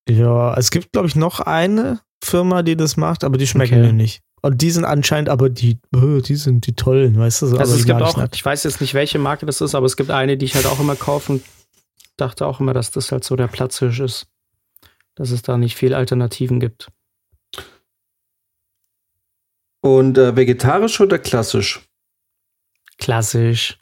Ja, 0.09 0.55
es 0.59 0.71
gibt, 0.71 0.93
glaube 0.93 1.07
ich, 1.09 1.17
noch 1.17 1.41
eine 1.41 2.01
Firma, 2.25 2.63
die 2.63 2.77
das 2.77 2.97
macht, 2.97 3.25
aber 3.25 3.39
die 3.39 3.47
schmecken 3.47 3.75
Okay. 3.79 3.87
mir 3.87 3.93
nicht. 3.93 4.21
Und 4.43 4.61
die 4.63 4.71
sind 4.71 4.85
anscheinend 4.85 5.29
aber 5.29 5.49
die, 5.49 5.79
äh, 5.95 6.21
die 6.23 6.37
sind 6.37 6.67
die 6.67 6.75
tollen, 6.75 7.19
weißt 7.19 7.43
du? 7.43 7.47
So, 7.47 7.57
Also 7.59 7.73
aber 7.73 7.79
es 7.79 7.87
die 7.87 7.93
gibt 7.93 8.01
ich 8.01 8.07
auch, 8.07 8.29
ich 8.33 8.45
weiß 8.45 8.65
jetzt 8.65 8.81
nicht, 8.81 8.95
welche 8.95 9.19
Marke 9.19 9.47
das 9.47 9.61
ist, 9.61 9.75
aber 9.75 9.87
es 9.87 9.97
gibt 9.97 10.11
eine, 10.11 10.37
die 10.37 10.45
ich 10.47 10.55
halt 10.55 10.67
auch 10.67 10.81
immer 10.81 10.97
kaufe 10.97 11.33
und 11.33 11.43
dachte 12.17 12.47
auch 12.47 12.61
immer, 12.61 12.73
dass 12.75 12.91
das 12.91 13.11
halt 13.13 13.25
so 13.25 13.37
der 13.37 13.49
Platzhirsch 13.49 14.01
ist. 14.01 14.27
Dass 15.19 15.31
es 15.33 15.43
da 15.43 15.59
nicht 15.59 15.77
viel 15.77 15.95
Alternativen 15.95 16.61
gibt. 16.61 16.91
Und 19.81 20.19
äh, 20.19 20.35
vegetarisch 20.37 21.01
oder 21.01 21.19
klassisch? 21.19 21.81
Klassisch. 22.99 23.79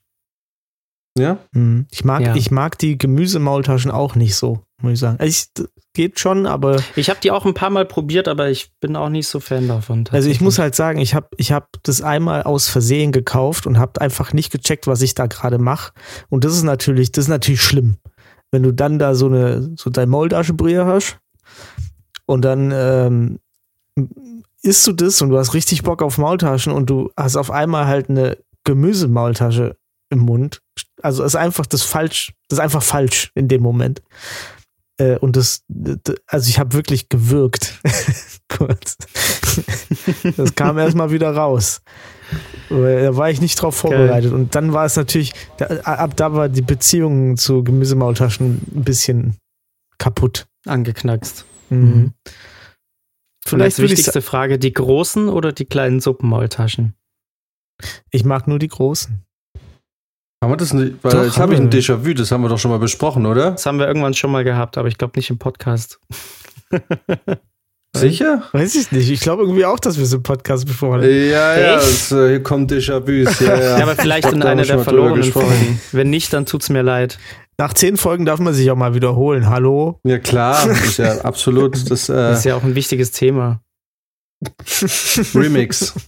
Ja? 1.19 1.39
Hm. 1.55 1.87
Ich 1.91 2.05
mag, 2.05 2.23
Ja. 2.23 2.35
ich 2.37 2.51
mag 2.51 2.79
die 2.79 2.99
Gemüsemaultaschen 2.99 3.91
auch 3.91 4.15
nicht 4.15 4.35
so, 4.35 4.63
muss 4.83 4.93
ich 4.95 4.99
sagen. 4.99 5.19
Also 5.19 5.31
ich, 5.59 5.67
geht 5.95 6.19
schon, 6.21 6.47
aber 6.47 6.83
Ich 6.95 7.09
habe 7.09 7.21
die 7.23 7.31
auch 7.31 7.47
ein 7.47 7.55
paar 7.55 7.71
Mal 7.71 7.87
probiert, 7.87 8.29
aber 8.29 8.51
ich 8.51 8.71
bin 8.81 8.97
auch 8.97 9.09
nicht 9.09 9.27
so 9.29 9.41
Fan 9.41 9.67
davon. 9.67 10.05
also 10.13 10.29
ich 10.29 10.43
muss 10.43 10.59
halt 10.59 10.75
sagen, 10.75 10.99
ich 10.99 11.15
habe 11.15 11.29
ich 11.39 11.53
hab 11.53 11.83
das 11.85 12.03
einmal 12.03 12.43
aus 12.43 12.69
Versehen 12.69 13.13
gekauft 13.13 13.67
und 13.67 13.79
habe 13.79 14.03
einfach 14.03 14.35
nicht 14.35 14.53
gecheckt, 14.53 14.87
was 14.87 15.01
ich 15.01 15.15
da 15.15 15.27
gerade 15.27 15.57
mache. 15.57 15.93
Und 16.29 16.45
das 16.45 16.55
ist 16.55 16.65
natürlich, 16.65 17.13
das 17.13 17.25
ist 17.25 17.29
natürlich 17.31 17.63
schlimm, 17.63 17.97
wenn 18.53 18.63
du 18.63 18.73
dann 18.73 18.99
da 18.99 19.15
so 19.15 19.27
eine 19.27 19.75
so 19.79 19.89
dein 19.89 20.11
Maultaschenbrühe 20.11 20.85
hast 20.85 21.19
und 22.27 22.43
dann 22.43 22.73
ähm, 22.73 23.39
isst 24.63 24.87
du 24.87 24.93
das 24.93 25.23
und 25.23 25.31
du 25.31 25.39
hast 25.39 25.55
richtig 25.55 25.83
Bock 25.83 26.03
auf 26.03 26.19
Maultaschen 26.19 26.73
und 26.73 26.91
du 26.91 27.11
hast 27.17 27.37
auf 27.37 27.51
einmal 27.51 27.87
halt 27.87 28.11
eine 28.11 28.37
Gemüsemaultasche 28.65 29.77
im 30.11 30.19
Mund. 30.21 30.61
Also 31.03 31.23
es 31.23 31.33
ist 31.33 31.37
einfach 31.37 31.67
das 31.67 31.83
falsch, 31.83 32.33
das 32.49 32.59
ist 32.59 32.63
einfach 32.63 32.83
falsch 32.83 33.31
in 33.35 33.49
dem 33.49 33.63
Moment. 33.63 34.03
Äh, 34.99 35.19
und 35.19 35.37
das, 35.37 35.65
also 36.27 36.49
ich 36.49 36.59
habe 36.59 36.73
wirklich 36.73 37.09
gewürgt. 37.09 37.81
Kurz. 38.49 38.97
Das 40.37 40.55
kam 40.55 40.79
erstmal 40.79 41.11
wieder 41.11 41.35
raus. 41.35 41.83
Da 42.69 43.17
war 43.17 43.31
ich 43.31 43.41
nicht 43.41 43.61
drauf 43.61 43.77
vorbereitet. 43.77 44.33
Und 44.33 44.55
dann 44.55 44.73
war 44.73 44.85
es 44.85 44.97
natürlich, 44.97 45.33
ab 45.85 46.17
da 46.17 46.33
war 46.33 46.49
die 46.49 46.63
Beziehung 46.63 47.37
zu 47.37 47.63
Gemüsemaultaschen 47.63 48.63
ein 48.75 48.85
bisschen 48.85 49.37
kaputt. 49.99 50.47
angeknackst. 50.67 51.46
Mhm. 51.71 52.13
Und 52.15 52.15
Vielleicht 53.45 53.79
ich 53.79 53.91
wichtigste 53.91 54.23
Frage, 54.23 54.59
die 54.59 54.73
großen 54.73 55.29
oder 55.29 55.53
die 55.53 55.67
kleinen 55.67 56.01
Suppenmaultaschen? 56.01 56.95
Ich 58.11 58.25
mag 58.25 58.49
nur 58.49 58.59
die 58.59 58.69
großen. 58.69 59.23
Haben 60.43 60.53
wir 60.53 60.57
das 60.57 60.73
nicht? 60.73 60.97
Weil 61.03 61.13
Doch, 61.13 61.25
jetzt 61.25 61.35
haben 61.35 61.43
habe 61.43 61.55
ich 61.55 61.61
ein. 61.61 61.71
Déjà-vu, 61.71 62.15
das 62.15 62.31
haben 62.31 62.43
wir 62.43 62.49
doch 62.49 62.59
schon 62.59 62.71
mal 62.71 62.79
besprochen, 62.79 63.25
oder? 63.25 63.53
Das 63.53 63.67
haben 63.67 63.79
wir 63.79 63.87
irgendwann 63.87 64.15
schon 64.15 64.31
mal 64.33 64.45
gehabt, 64.45 64.79
aber 64.79 64.89
ich 64.89 64.99
glaube 64.99 65.13
nicht 65.17 65.31
im 65.31 65.39
Podcast. 65.39 66.01
Sicher? 67.95 68.43
Weiß 68.53 68.75
ich 68.75 68.93
nicht. 68.93 69.11
Ich 69.11 69.21
glaube 69.21 69.43
irgendwie 69.43 69.65
auch, 69.65 69.81
dass 69.81 69.99
wir 69.99 70.05
so 70.07 70.17
einen 70.17 70.23
Podcast 70.23 70.67
besprochen 70.67 71.01
haben. 71.01 71.09
Ja, 71.09 71.59
ja, 71.59 71.77
es, 71.77 72.13
äh, 72.13 72.29
hier 72.29 72.43
kommt 72.43 72.71
Déjà-vus. 72.71 73.41
Ja, 73.41 73.57
ja. 73.59 73.79
Ja, 73.79 73.83
aber 73.85 73.97
vielleicht 73.97 74.27
Ich 74.27 74.33
glaub, 74.33 74.43
in 74.43 74.43
einer 74.43 74.65
der 74.65 74.79
verlorenen. 74.81 75.33
Folgen. 75.33 75.81
Wenn 75.93 76.11
nicht, 76.11 76.33
dann 76.33 76.45
tut's 76.45 76.69
mir 76.69 76.83
leid. 76.83 77.19
Nach 77.59 77.73
zehn 77.73 77.97
Folgen 77.97 78.27
darf 78.27 78.39
man 78.39 78.53
sich 78.53 78.71
auch 78.71 78.77
mal 78.77 78.95
wiederholen. 78.95 79.49
Hallo? 79.49 80.01
Ja, 80.05 80.19
klar, 80.19 80.69
ist 80.71 80.99
ja 80.99 81.21
absolut 81.23 81.91
das 81.91 82.09
äh, 82.09 82.15
Das 82.15 82.41
ist 82.41 82.45
ja 82.45 82.57
auch 82.57 82.63
ein 82.63 82.75
wichtiges 82.75 83.13
Thema. 83.13 83.63
Remix. 85.35 85.95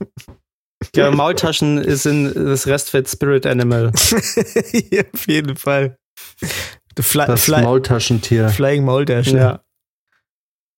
Ja, 0.94 1.10
Maultaschen 1.10 1.78
ist 1.78 2.06
in 2.06 2.32
das 2.32 2.68
Restfett 2.68 3.08
Spirit 3.08 3.46
Animal. 3.46 3.90
ja, 4.92 5.02
auf 5.12 5.26
jeden 5.26 5.56
Fall. 5.56 5.98
The 6.96 7.02
Fly, 7.02 7.26
Das 7.26 7.44
Fly, 7.44 7.62
Maultaschentier. 7.62 8.48
Flying 8.48 8.84
Mauldash. 8.84 9.26
Ja. 9.28 9.64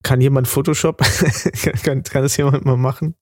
Kann 0.03 0.23
jemand 0.23 0.49
Photoshop? 0.49 1.03
kann, 1.62 1.75
kann, 1.83 2.03
kann 2.03 2.23
das 2.23 2.35
jemand 2.39 2.64
mal 2.64 2.79
machen? 2.79 3.14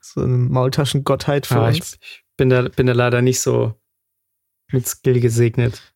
So 0.00 0.22
eine 0.22 0.36
Maultaschengottheit 0.38 1.46
für 1.46 1.68
ich, 1.68 1.80
uns. 1.80 1.98
ich 2.00 2.24
bin, 2.38 2.48
da, 2.48 2.62
bin 2.62 2.86
da 2.86 2.94
leider 2.94 3.20
nicht 3.20 3.40
so 3.40 3.74
mit 4.72 4.86
Skill 4.86 5.20
gesegnet. 5.20 5.91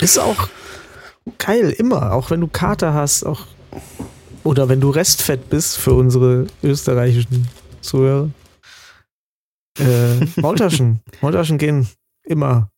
Ist 0.00 0.18
auch 0.18 0.48
geil, 1.38 1.70
immer. 1.70 2.12
Auch 2.12 2.30
wenn 2.30 2.40
du 2.40 2.48
Kater 2.48 2.94
hast, 2.94 3.24
auch 3.24 3.46
oder 4.42 4.68
wenn 4.68 4.80
du 4.80 4.90
Restfett 4.90 5.48
bist 5.48 5.78
für 5.78 5.94
unsere 5.94 6.46
österreichischen 6.62 7.48
Zuhörer. 7.80 8.30
Äh, 9.78 10.26
Maultaschen. 10.36 11.00
Maultaschen 11.22 11.58
gehen 11.58 11.88
immer. 12.24 12.70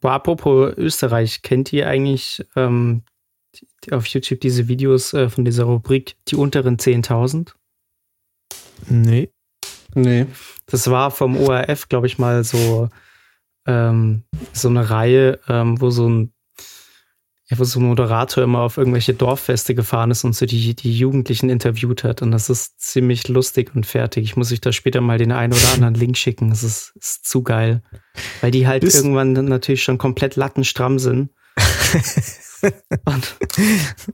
Boah, 0.00 0.12
apropos 0.12 0.72
Österreich, 0.76 1.42
kennt 1.42 1.72
ihr 1.72 1.88
eigentlich 1.88 2.44
ähm, 2.56 3.02
auf 3.90 4.06
YouTube 4.06 4.40
diese 4.40 4.68
Videos 4.68 5.12
äh, 5.12 5.28
von 5.28 5.44
dieser 5.44 5.64
Rubrik 5.64 6.16
Die 6.28 6.36
unteren 6.36 6.76
10.000? 6.76 7.52
Nee. 8.88 9.30
Nee. 9.94 10.26
Das 10.66 10.90
war 10.90 11.10
vom 11.10 11.36
ORF, 11.36 11.88
glaube 11.88 12.06
ich, 12.06 12.18
mal 12.18 12.44
so, 12.44 12.88
ähm, 13.68 14.24
so 14.52 14.68
eine 14.68 14.90
Reihe, 14.90 15.38
ähm, 15.48 15.80
wo 15.80 15.90
so 15.90 16.08
ein 16.08 16.32
ja, 17.50 17.58
wo 17.58 17.64
so 17.64 17.80
ein 17.80 17.86
Moderator 17.86 18.44
immer 18.44 18.60
auf 18.60 18.76
irgendwelche 18.76 19.14
Dorffeste 19.14 19.74
gefahren 19.74 20.10
ist 20.10 20.22
und 20.22 20.34
so 20.36 20.44
die, 20.44 20.76
die 20.76 20.92
Jugendlichen 20.98 21.48
interviewt 21.48 22.04
hat. 22.04 22.20
Und 22.20 22.30
das 22.30 22.50
ist 22.50 22.78
ziemlich 22.78 23.26
lustig 23.28 23.74
und 23.74 23.86
fertig. 23.86 24.24
Ich 24.24 24.36
muss 24.36 24.52
euch 24.52 24.60
da 24.60 24.70
später 24.70 25.00
mal 25.00 25.16
den 25.16 25.32
einen 25.32 25.54
oder 25.54 25.72
anderen 25.72 25.94
Link 25.94 26.18
schicken. 26.18 26.50
Das 26.50 26.62
ist, 26.62 26.92
ist 27.00 27.24
zu 27.24 27.42
geil. 27.42 27.82
Weil 28.42 28.50
die 28.50 28.66
halt 28.66 28.82
Bist- 28.82 28.96
irgendwann 28.96 29.34
dann 29.34 29.46
natürlich 29.46 29.82
schon 29.82 29.96
komplett 29.96 30.36
lattenstramm 30.36 30.98
sind. 30.98 31.30
und, 33.04 33.36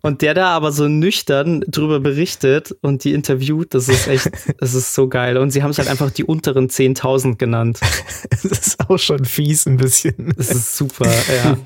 und 0.03 0.23
der 0.23 0.35
da 0.35 0.49
aber 0.51 0.73
so 0.73 0.89
nüchtern 0.89 1.63
drüber 1.67 2.01
berichtet 2.01 2.75
und 2.83 3.05
die 3.05 3.13
interviewt, 3.13 3.75
das 3.75 3.89
ist 3.89 4.07
echt, 4.07 4.31
das 4.59 4.75
ist 4.75 4.95
so 4.95 5.09
geil. 5.09 5.37
Und 5.37 5.51
sie 5.51 5.63
haben 5.63 5.71
es 5.71 5.79
halt 5.79 5.89
einfach 5.89 6.11
die 6.11 6.25
unteren 6.25 6.69
10.000 6.69 7.37
genannt. 7.37 7.81
Das 8.43 8.67
ist 8.67 8.91
auch 8.91 8.99
schon 8.99 9.25
fies 9.25 9.67
ein 9.67 9.77
bisschen. 9.77 10.35
Das 10.37 10.51
ist 10.51 10.77
super, 10.77 11.07
ja. 11.07 11.53
Das 11.53 11.59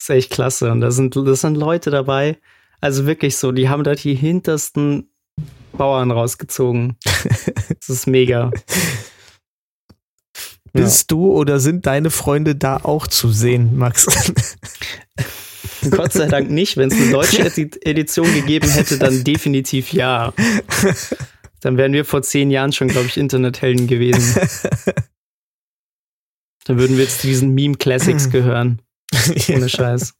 ist 0.00 0.10
echt 0.10 0.30
klasse. 0.30 0.70
Und 0.70 0.80
da 0.80 0.90
sind, 0.90 1.16
das 1.16 1.40
sind 1.40 1.56
Leute 1.56 1.90
dabei, 1.90 2.38
also 2.80 3.06
wirklich 3.06 3.36
so, 3.36 3.52
die 3.52 3.68
haben 3.68 3.82
da 3.82 3.94
die 3.94 4.14
hintersten 4.14 5.10
Bauern 5.72 6.10
rausgezogen. 6.10 6.96
Das 7.80 7.88
ist 7.88 8.06
mega. 8.06 8.50
Bist 10.72 11.10
du 11.10 11.32
oder 11.32 11.58
sind 11.58 11.86
deine 11.86 12.10
Freunde 12.10 12.54
da 12.54 12.76
auch 12.76 13.06
zu 13.06 13.30
sehen, 13.30 13.78
Max? 13.78 14.06
Gott 15.90 16.12
sei 16.12 16.26
Dank 16.26 16.50
nicht. 16.50 16.76
Wenn 16.76 16.90
es 16.90 16.96
eine 17.00 17.10
deutsche 17.10 17.42
Edi- 17.46 17.78
Edition 17.82 18.32
gegeben 18.34 18.68
hätte, 18.68 18.98
dann 18.98 19.24
definitiv 19.24 19.92
ja. 19.92 20.32
Dann 21.60 21.76
wären 21.76 21.92
wir 21.92 22.04
vor 22.04 22.22
zehn 22.22 22.50
Jahren 22.52 22.70
schon, 22.72 22.86
glaube 22.86 23.08
ich, 23.08 23.16
Internethelden 23.16 23.88
gewesen. 23.88 24.40
Dann 26.66 26.78
würden 26.78 26.96
wir 26.96 27.02
jetzt 27.02 27.22
zu 27.22 27.26
diesen 27.26 27.52
Meme 27.52 27.74
Classics 27.76 28.30
gehören. 28.30 28.80
Ohne 29.48 29.68
Scheiß. 29.68 30.14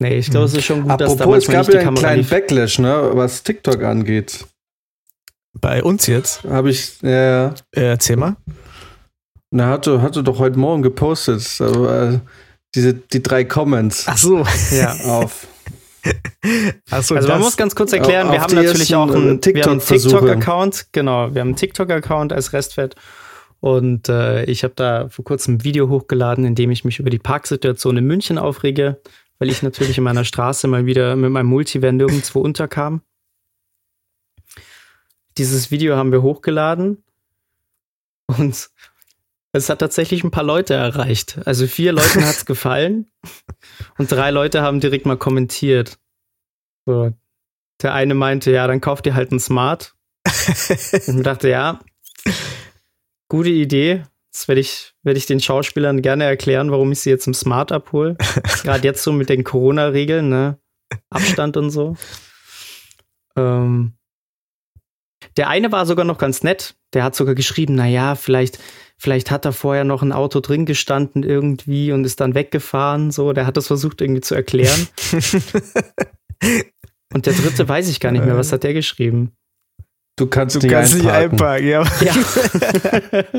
Nee, 0.00 0.16
ich 0.18 0.30
glaube, 0.30 0.46
es 0.46 0.54
ist 0.54 0.64
schon 0.64 0.82
gut, 0.82 0.98
dass 1.00 1.16
da 1.16 1.24
Apropos, 1.24 1.44
es 1.46 1.50
gab 1.50 1.68
ja 1.72 1.80
einen 1.80 1.94
kleinen 1.94 2.20
lief. 2.22 2.30
Backlash, 2.30 2.78
ne, 2.78 3.10
was 3.12 3.42
TikTok 3.42 3.82
angeht. 3.82 4.46
Bei 5.60 5.82
uns 5.82 6.06
jetzt? 6.06 6.42
Habe 6.44 6.70
ich, 6.70 7.00
ja, 7.02 7.48
Äh, 7.74 7.80
erzähl 7.90 8.16
mal. 8.16 8.36
na, 9.50 9.68
hatte, 9.68 10.02
hatte 10.02 10.22
doch 10.22 10.38
heute 10.38 10.58
Morgen 10.58 10.82
gepostet, 10.82 11.60
aber, 11.60 12.02
äh, 12.14 12.20
diese, 12.74 12.94
die 12.94 13.22
drei 13.22 13.44
Comments 13.44 14.04
Ach 14.06 14.16
so. 14.16 14.44
Ja. 14.72 14.94
auf. 15.04 15.46
Ach 16.90 17.02
so 17.02 17.14
Also 17.14 17.28
man 17.28 17.40
muss 17.40 17.56
ganz 17.56 17.74
kurz 17.74 17.92
erklären, 17.92 18.30
wir 18.30 18.40
haben 18.40 18.54
natürlich 18.54 18.94
auch 18.94 19.10
einen, 19.10 19.38
äh. 19.38 19.40
TikTok-Account, 19.40 20.88
genau, 20.92 21.34
wir 21.34 21.40
haben 21.40 21.48
einen 21.48 21.56
TikTok-Account 21.56 22.32
als 22.32 22.52
Restfett 22.52 22.94
und 23.60 24.10
äh, 24.10 24.44
ich 24.44 24.62
habe 24.64 24.74
da 24.76 25.08
vor 25.08 25.24
kurzem 25.24 25.54
ein 25.54 25.64
Video 25.64 25.88
hochgeladen, 25.88 26.44
in 26.44 26.54
dem 26.54 26.70
ich 26.70 26.84
mich 26.84 26.98
über 26.98 27.08
die 27.08 27.18
Parksituation 27.18 27.96
in 27.96 28.04
München 28.04 28.36
aufrege, 28.36 29.00
weil 29.38 29.48
ich 29.48 29.62
natürlich 29.62 29.96
in 29.96 30.04
meiner 30.04 30.24
Straße 30.24 30.68
mal 30.68 30.84
wieder 30.84 31.16
mit 31.16 31.30
meinem 31.30 31.46
Multivan 31.46 31.96
nirgendwo 31.96 32.40
unterkam. 32.40 33.00
Dieses 35.38 35.70
Video 35.70 35.96
haben 35.96 36.12
wir 36.12 36.22
hochgeladen 36.22 37.02
und 38.26 38.70
es 39.62 39.68
hat 39.70 39.78
tatsächlich 39.78 40.24
ein 40.24 40.30
paar 40.30 40.44
Leute 40.44 40.74
erreicht. 40.74 41.38
Also 41.44 41.66
vier 41.66 41.92
Leuten 41.92 42.24
hat's 42.26 42.44
gefallen 42.46 43.06
und 43.98 44.10
drei 44.10 44.30
Leute 44.30 44.62
haben 44.62 44.80
direkt 44.80 45.06
mal 45.06 45.16
kommentiert. 45.16 45.98
So, 46.86 47.12
der 47.82 47.94
eine 47.94 48.14
meinte, 48.14 48.50
ja, 48.50 48.66
dann 48.66 48.80
kauft 48.80 49.06
ihr 49.06 49.14
halt 49.14 49.32
ein 49.32 49.40
Smart. 49.40 49.94
Und 51.06 51.18
ich 51.18 51.22
dachte, 51.22 51.48
ja, 51.48 51.80
gute 53.28 53.50
Idee. 53.50 54.04
Das 54.32 54.48
werde 54.48 54.60
ich, 54.60 54.94
werde 55.02 55.18
ich 55.18 55.26
den 55.26 55.40
Schauspielern 55.40 56.02
gerne 56.02 56.24
erklären, 56.24 56.70
warum 56.70 56.90
ich 56.92 57.00
sie 57.00 57.10
jetzt 57.10 57.26
im 57.26 57.34
Smart 57.34 57.72
abhole. 57.72 58.16
Gerade 58.62 58.84
jetzt 58.84 59.02
so 59.02 59.12
mit 59.12 59.28
den 59.28 59.44
Corona-Regeln, 59.44 60.28
ne? 60.28 60.58
Abstand 61.10 61.56
und 61.56 61.70
so. 61.70 61.96
Ähm, 63.36 63.94
Der 65.36 65.48
eine 65.48 65.70
war 65.72 65.86
sogar 65.86 66.04
noch 66.04 66.18
ganz 66.18 66.42
nett. 66.42 66.74
Der 66.94 67.04
hat 67.04 67.14
sogar 67.14 67.34
geschrieben, 67.34 67.74
na 67.74 67.86
ja, 67.86 68.14
vielleicht, 68.14 68.58
vielleicht 68.98 69.30
hat 69.30 69.44
da 69.44 69.52
vorher 69.52 69.84
noch 69.84 70.02
ein 70.02 70.12
Auto 70.12 70.40
drin 70.40 70.66
gestanden 70.66 71.22
irgendwie 71.22 71.92
und 71.92 72.04
ist 72.04 72.20
dann 72.20 72.34
weggefahren. 72.34 73.10
So, 73.10 73.32
der 73.32 73.46
hat 73.46 73.56
das 73.56 73.66
versucht 73.66 74.00
irgendwie 74.00 74.20
zu 74.22 74.34
erklären. 74.34 74.88
und 77.12 77.26
der 77.26 77.32
dritte 77.32 77.68
weiß 77.68 77.88
ich 77.88 78.00
gar 78.00 78.12
nicht 78.12 78.24
mehr. 78.24 78.36
Was 78.36 78.52
hat 78.52 78.64
der 78.64 78.74
geschrieben? 78.74 79.32
Du 80.16 80.28
kannst, 80.28 80.54
Du 80.54 80.60
nicht, 80.60 80.70
kannst 80.70 80.94
nicht 80.94 81.08
einparken. 81.08 81.66
ja. 81.66 81.82
Ja. 82.00 82.14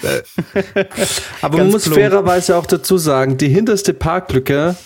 Aber 1.42 1.58
man 1.58 1.66
Ganz 1.66 1.72
muss 1.72 1.82
plump. 1.84 1.98
fairerweise 1.98 2.56
auch 2.56 2.66
dazu 2.66 2.98
sagen, 2.98 3.36
die 3.36 3.48
hinterste 3.48 3.94
Parklücke, 3.94 4.76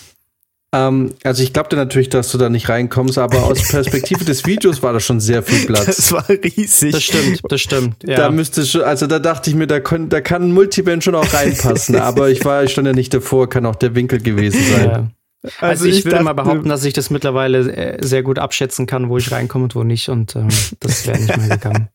ähm, 0.74 1.14
also 1.22 1.42
ich 1.42 1.52
glaube 1.52 1.68
dir 1.68 1.76
natürlich, 1.76 2.08
dass 2.08 2.30
du 2.32 2.38
da 2.38 2.48
nicht 2.48 2.68
reinkommst, 2.68 3.18
aber 3.18 3.44
aus 3.44 3.68
Perspektive 3.70 4.24
des 4.24 4.46
Videos 4.46 4.82
war 4.82 4.92
da 4.92 5.00
schon 5.00 5.20
sehr 5.20 5.42
viel 5.42 5.66
Platz. 5.66 5.86
Das 5.86 6.12
war 6.12 6.28
riesig. 6.28 6.92
Das 6.92 7.02
stimmt, 7.02 7.40
das 7.48 7.60
stimmt. 7.60 7.96
Ja. 8.06 8.16
Da 8.16 8.30
müsste 8.30 8.64
schon, 8.64 8.82
also 8.82 9.06
da 9.06 9.18
dachte 9.18 9.50
ich 9.50 9.56
mir, 9.56 9.66
da, 9.66 9.80
kon, 9.80 10.08
da 10.08 10.20
kann 10.20 10.42
ein 10.42 10.52
Multivan 10.52 11.02
schon 11.02 11.14
auch 11.14 11.32
reinpassen, 11.32 11.96
aber 12.00 12.30
ich 12.30 12.44
war, 12.44 12.64
ich 12.64 12.72
stand 12.72 12.86
ja 12.86 12.94
nicht 12.94 13.12
davor, 13.12 13.48
kann 13.48 13.66
auch 13.66 13.76
der 13.76 13.94
Winkel 13.94 14.20
gewesen 14.20 14.62
sein. 14.72 14.90
ja. 14.90 15.10
Also, 15.58 15.86
ich, 15.86 16.04
würde 16.04 16.22
mal 16.22 16.34
behaupten, 16.34 16.68
dass 16.68 16.84
ich 16.84 16.92
das 16.92 17.10
mittlerweile 17.10 17.72
äh, 17.72 18.06
sehr 18.06 18.22
gut 18.22 18.38
abschätzen 18.38 18.86
kann, 18.86 19.08
wo 19.08 19.18
ich 19.18 19.32
reinkomme 19.32 19.64
und 19.64 19.74
wo 19.74 19.82
nicht. 19.82 20.08
Und 20.08 20.36
ähm, 20.36 20.48
das 20.78 21.04
wäre 21.06 21.18
nicht 21.18 21.36
mehr 21.36 21.48
gegangen. 21.48 21.88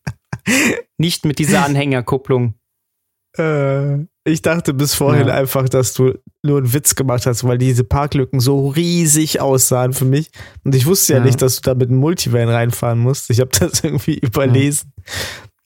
nicht 0.98 1.24
mit 1.24 1.38
dieser 1.38 1.64
Anhängerkupplung. 1.64 2.54
Äh, 3.38 4.04
ich 4.28 4.42
dachte 4.42 4.74
bis 4.74 4.94
vorhin 4.94 5.28
Ja. 5.28 5.34
einfach, 5.34 5.68
dass 5.68 5.94
du 5.94 6.14
nur 6.42 6.58
einen 6.58 6.72
Witz 6.72 6.94
gemacht 6.94 7.26
hast, 7.26 7.44
weil 7.44 7.58
diese 7.58 7.84
Parklücken 7.84 8.40
so 8.40 8.68
riesig 8.68 9.40
aussahen 9.40 9.92
für 9.92 10.04
mich. 10.04 10.30
Und 10.64 10.74
ich 10.74 10.86
wusste 10.86 11.14
ja, 11.14 11.18
Ja. 11.18 11.24
nicht, 11.24 11.42
dass 11.42 11.56
du 11.56 11.62
da 11.62 11.74
mit 11.74 11.88
einem 11.88 11.98
Multivan 11.98 12.48
reinfahren 12.48 12.98
musst. 12.98 13.30
Ich 13.30 13.40
habe 13.40 13.50
das 13.58 13.82
irgendwie 13.84 14.18
überlesen. 14.18 14.92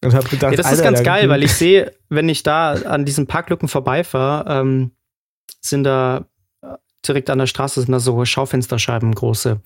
Und 0.05 0.15
habe 0.15 0.29
gedacht, 0.29 0.53
Ja, 0.53 0.57
das 0.57 0.67
ist 0.67 0.73
Alter, 0.79 0.83
ganz 0.85 0.99
da- 0.99 1.05
geil, 1.05 1.29
weil 1.29 1.43
ich 1.45 1.53
sehe, 1.55 1.93
wenn 2.09 2.29
ich 2.29 2.43
da 2.43 2.73
an 2.73 3.05
diesen 3.05 3.27
Parklücken 3.27 3.69
vorbeifahre, 3.69 4.45
ähm, 4.61 4.91
sind 5.61 5.85
da 5.85 6.27
äh, 6.63 6.69
direkt 7.07 7.31
an 7.31 7.39
der 7.39 7.47
Straße 7.47 7.81
sind 7.83 7.93
da 7.93 8.01
so 8.01 8.25
Schaufensterscheiben 8.25 9.15
große. 9.15 9.53
Und 9.55 9.63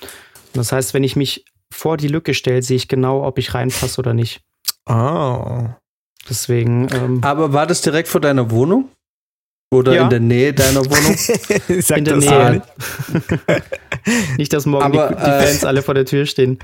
das 0.54 0.72
heißt, 0.72 0.92
wenn 0.92 1.04
ich 1.04 1.16
mich 1.16 1.44
vor 1.72 1.96
die 1.96 2.08
Lücke 2.08 2.34
stelle, 2.34 2.62
sehe 2.62 2.76
ich 2.76 2.88
genau, 2.88 3.24
ob 3.26 3.38
ich 3.38 3.54
reinpasse 3.54 3.98
oder 3.98 4.12
nicht. 4.14 4.42
Oh. 4.88 5.68
Deswegen, 6.28 6.88
ähm, 6.92 7.20
Aber 7.22 7.52
war 7.52 7.66
das 7.66 7.80
direkt 7.82 8.08
vor 8.08 8.20
deiner 8.20 8.50
Wohnung? 8.50 8.90
Oder 9.72 9.94
Ja. 9.94 10.04
in 10.04 10.10
der 10.10 10.20
Nähe 10.20 10.52
deiner 10.54 10.80
Wohnung? 10.84 11.82
Sag 11.82 11.98
in 11.98 12.04
der 12.04 12.16
Nähe. 12.16 12.50
nicht. 12.52 14.38
nicht, 14.38 14.52
dass 14.52 14.64
morgen 14.66 14.84
Aber, 14.84 15.08
die, 15.08 15.14
die 15.16 15.20
äh, 15.22 15.42
Fans 15.46 15.64
alle 15.64 15.82
vor 15.82 15.94
der 15.94 16.04
Tür 16.04 16.26
stehen. 16.26 16.58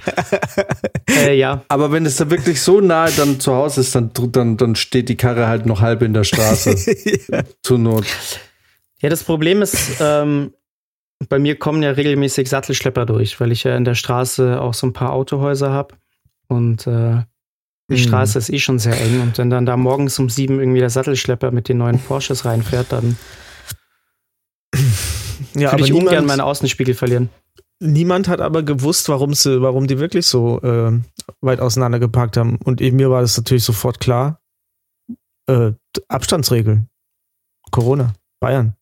äh, 1.11 1.37
ja, 1.37 1.65
Aber 1.69 1.91
wenn 1.93 2.07
es 2.07 2.17
da 2.17 2.31
wirklich 2.31 2.61
so 2.61 2.81
nahe 2.81 3.11
dann 3.17 3.41
zu 3.41 3.55
Hause 3.55 3.81
ist, 3.81 3.95
dann, 3.95 4.11
dann, 4.15 4.57
dann 4.57 4.77
steht 4.77 5.09
die 5.09 5.17
Karre 5.17 5.49
halt 5.49 5.67
noch 5.67 5.81
halb 5.81 6.03
in 6.03 6.15
der 6.15 6.25
Straße. 6.25 6.77
Zur 7.63 7.79
Not. 7.79 8.07
Ja, 9.01 9.09
das 9.09 9.25
Problem 9.25 9.63
ist, 9.63 9.97
ähm, 10.01 10.53
bei 11.29 11.39
mir 11.41 11.57
kommen 11.59 11.83
ja 11.83 11.91
regelmäßig 11.91 12.49
Sattelschlepper 12.49 13.05
durch, 13.07 13.41
weil 13.41 13.51
ich 13.53 13.65
ja 13.65 13.77
in 13.77 13.85
der 13.85 13.95
Straße 13.97 14.61
auch 14.61 14.75
so 14.75 14.87
ein 14.87 14.93
paar 14.93 15.13
Autohäuser 15.13 15.71
habe. 15.73 15.97
Und 16.47 16.87
äh, 16.87 17.23
die 17.91 17.97
Hm. 17.97 18.03
Straße 18.05 18.39
ist 18.39 18.51
eh 18.51 18.59
schon 18.59 18.79
sehr 18.79 18.99
eng. 19.01 19.21
Und 19.21 19.39
wenn 19.39 19.51
dann 19.51 19.67
da 19.67 19.77
morgens 19.77 20.19
um 20.19 20.29
sieben 20.31 20.59
irgendwie 20.61 20.81
der 20.81 20.91
Sattelschlepper 20.91 21.51
mit 21.51 21.69
den 21.69 21.79
neuen 21.79 21.99
Porsches 21.99 22.45
reinfährt, 22.45 22.93
dann 22.93 23.17
Ja, 25.55 25.61
würde 25.61 25.73
aber 25.73 25.85
ich 25.85 25.93
ungern 25.93 26.09
niemand, 26.11 26.27
meine 26.29 26.45
Außenspiegel 26.45 26.95
verlieren. 26.95 27.29
niemand 27.81 28.29
hat 28.29 28.41
aber 28.41 28.63
gewusst, 28.63 29.09
warum 29.09 29.35
sie, 29.35 29.61
warum 29.61 29.87
die 29.87 29.99
wirklich 29.99 30.27
so 30.27 30.61
äh, 30.63 30.99
weit 31.41 31.61
auseinander 31.61 31.99
geparkt 31.99 32.37
haben. 32.37 32.57
Und 32.65 32.81
eben 32.81 32.97
mir 32.97 33.11
war 33.11 33.21
das 33.21 33.37
natürlich 33.37 33.65
sofort 33.65 34.01
klar. 34.01 34.41
Äh, 35.49 35.73
Abstandsregeln. 36.09 36.89
Corona. 37.71 38.15
Bayern. 38.41 38.77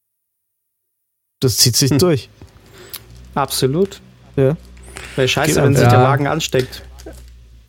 Das 1.41 1.57
zieht 1.57 1.77
sich 1.77 1.91
Hm. 1.91 1.99
durch. 1.99 2.29
Absolut. 3.35 4.01
Ja. 4.37 4.57
Wäre 5.17 5.29
scheiße, 5.29 5.55
Geht 5.55 5.63
wenn 5.65 5.75
sich 5.75 5.85
ja. 5.85 5.91
der 5.91 6.03
Wagen 6.03 6.27
ansteckt. 6.27 6.83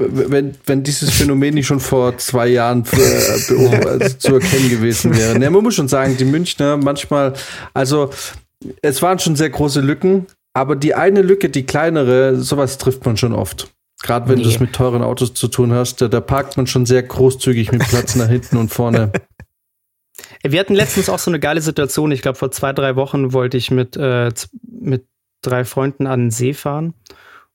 Wenn, 0.09 0.55
wenn 0.65 0.83
dieses 0.83 1.11
Phänomen 1.11 1.53
nicht 1.53 1.67
schon 1.67 1.79
vor 1.79 2.17
zwei 2.17 2.47
Jahren 2.47 2.83
äh, 2.91 3.85
also 3.87 4.17
zu 4.17 4.35
erkennen 4.35 4.69
gewesen 4.69 5.15
wäre. 5.17 5.37
Ne, 5.37 5.49
man 5.49 5.63
muss 5.63 5.75
schon 5.75 5.87
sagen, 5.87 6.17
die 6.17 6.25
Münchner 6.25 6.77
manchmal, 6.77 7.33
also 7.73 8.09
es 8.81 9.01
waren 9.01 9.19
schon 9.19 9.35
sehr 9.35 9.49
große 9.49 9.81
Lücken, 9.81 10.27
aber 10.53 10.75
die 10.75 10.93
eine 10.95 11.21
Lücke, 11.21 11.49
die 11.49 11.65
kleinere, 11.65 12.35
sowas 12.37 12.77
trifft 12.77 13.05
man 13.05 13.17
schon 13.17 13.33
oft. 13.33 13.69
Gerade 14.03 14.29
wenn 14.29 14.37
Nee. 14.39 14.43
du 14.43 14.49
es 14.49 14.59
mit 14.59 14.73
teuren 14.73 15.03
Autos 15.03 15.33
zu 15.33 15.47
tun 15.47 15.71
hast, 15.73 16.01
da, 16.01 16.07
da 16.07 16.21
parkt 16.21 16.57
man 16.57 16.65
schon 16.67 16.85
sehr 16.85 17.03
großzügig 17.03 17.71
mit 17.71 17.87
Platz 17.87 18.15
nach 18.15 18.27
hinten 18.29 18.57
und 18.57 18.69
vorne. 18.69 19.11
Wir 20.43 20.59
hatten 20.59 20.73
letztens 20.73 21.09
auch 21.09 21.19
so 21.19 21.29
eine 21.31 21.39
geile 21.39 21.61
Situation. 21.61 22.11
Ich 22.11 22.21
glaube, 22.21 22.37
vor 22.37 22.51
zwei, 22.51 22.73
drei 22.73 22.95
Wochen 22.95 23.31
wollte 23.33 23.57
ich 23.57 23.69
mit, 23.71 23.95
äh, 23.97 24.31
mit 24.67 25.05
drei 25.41 25.65
Freunden 25.65 26.07
an 26.07 26.19
den 26.25 26.31
See 26.31 26.53
fahren. 26.53 26.93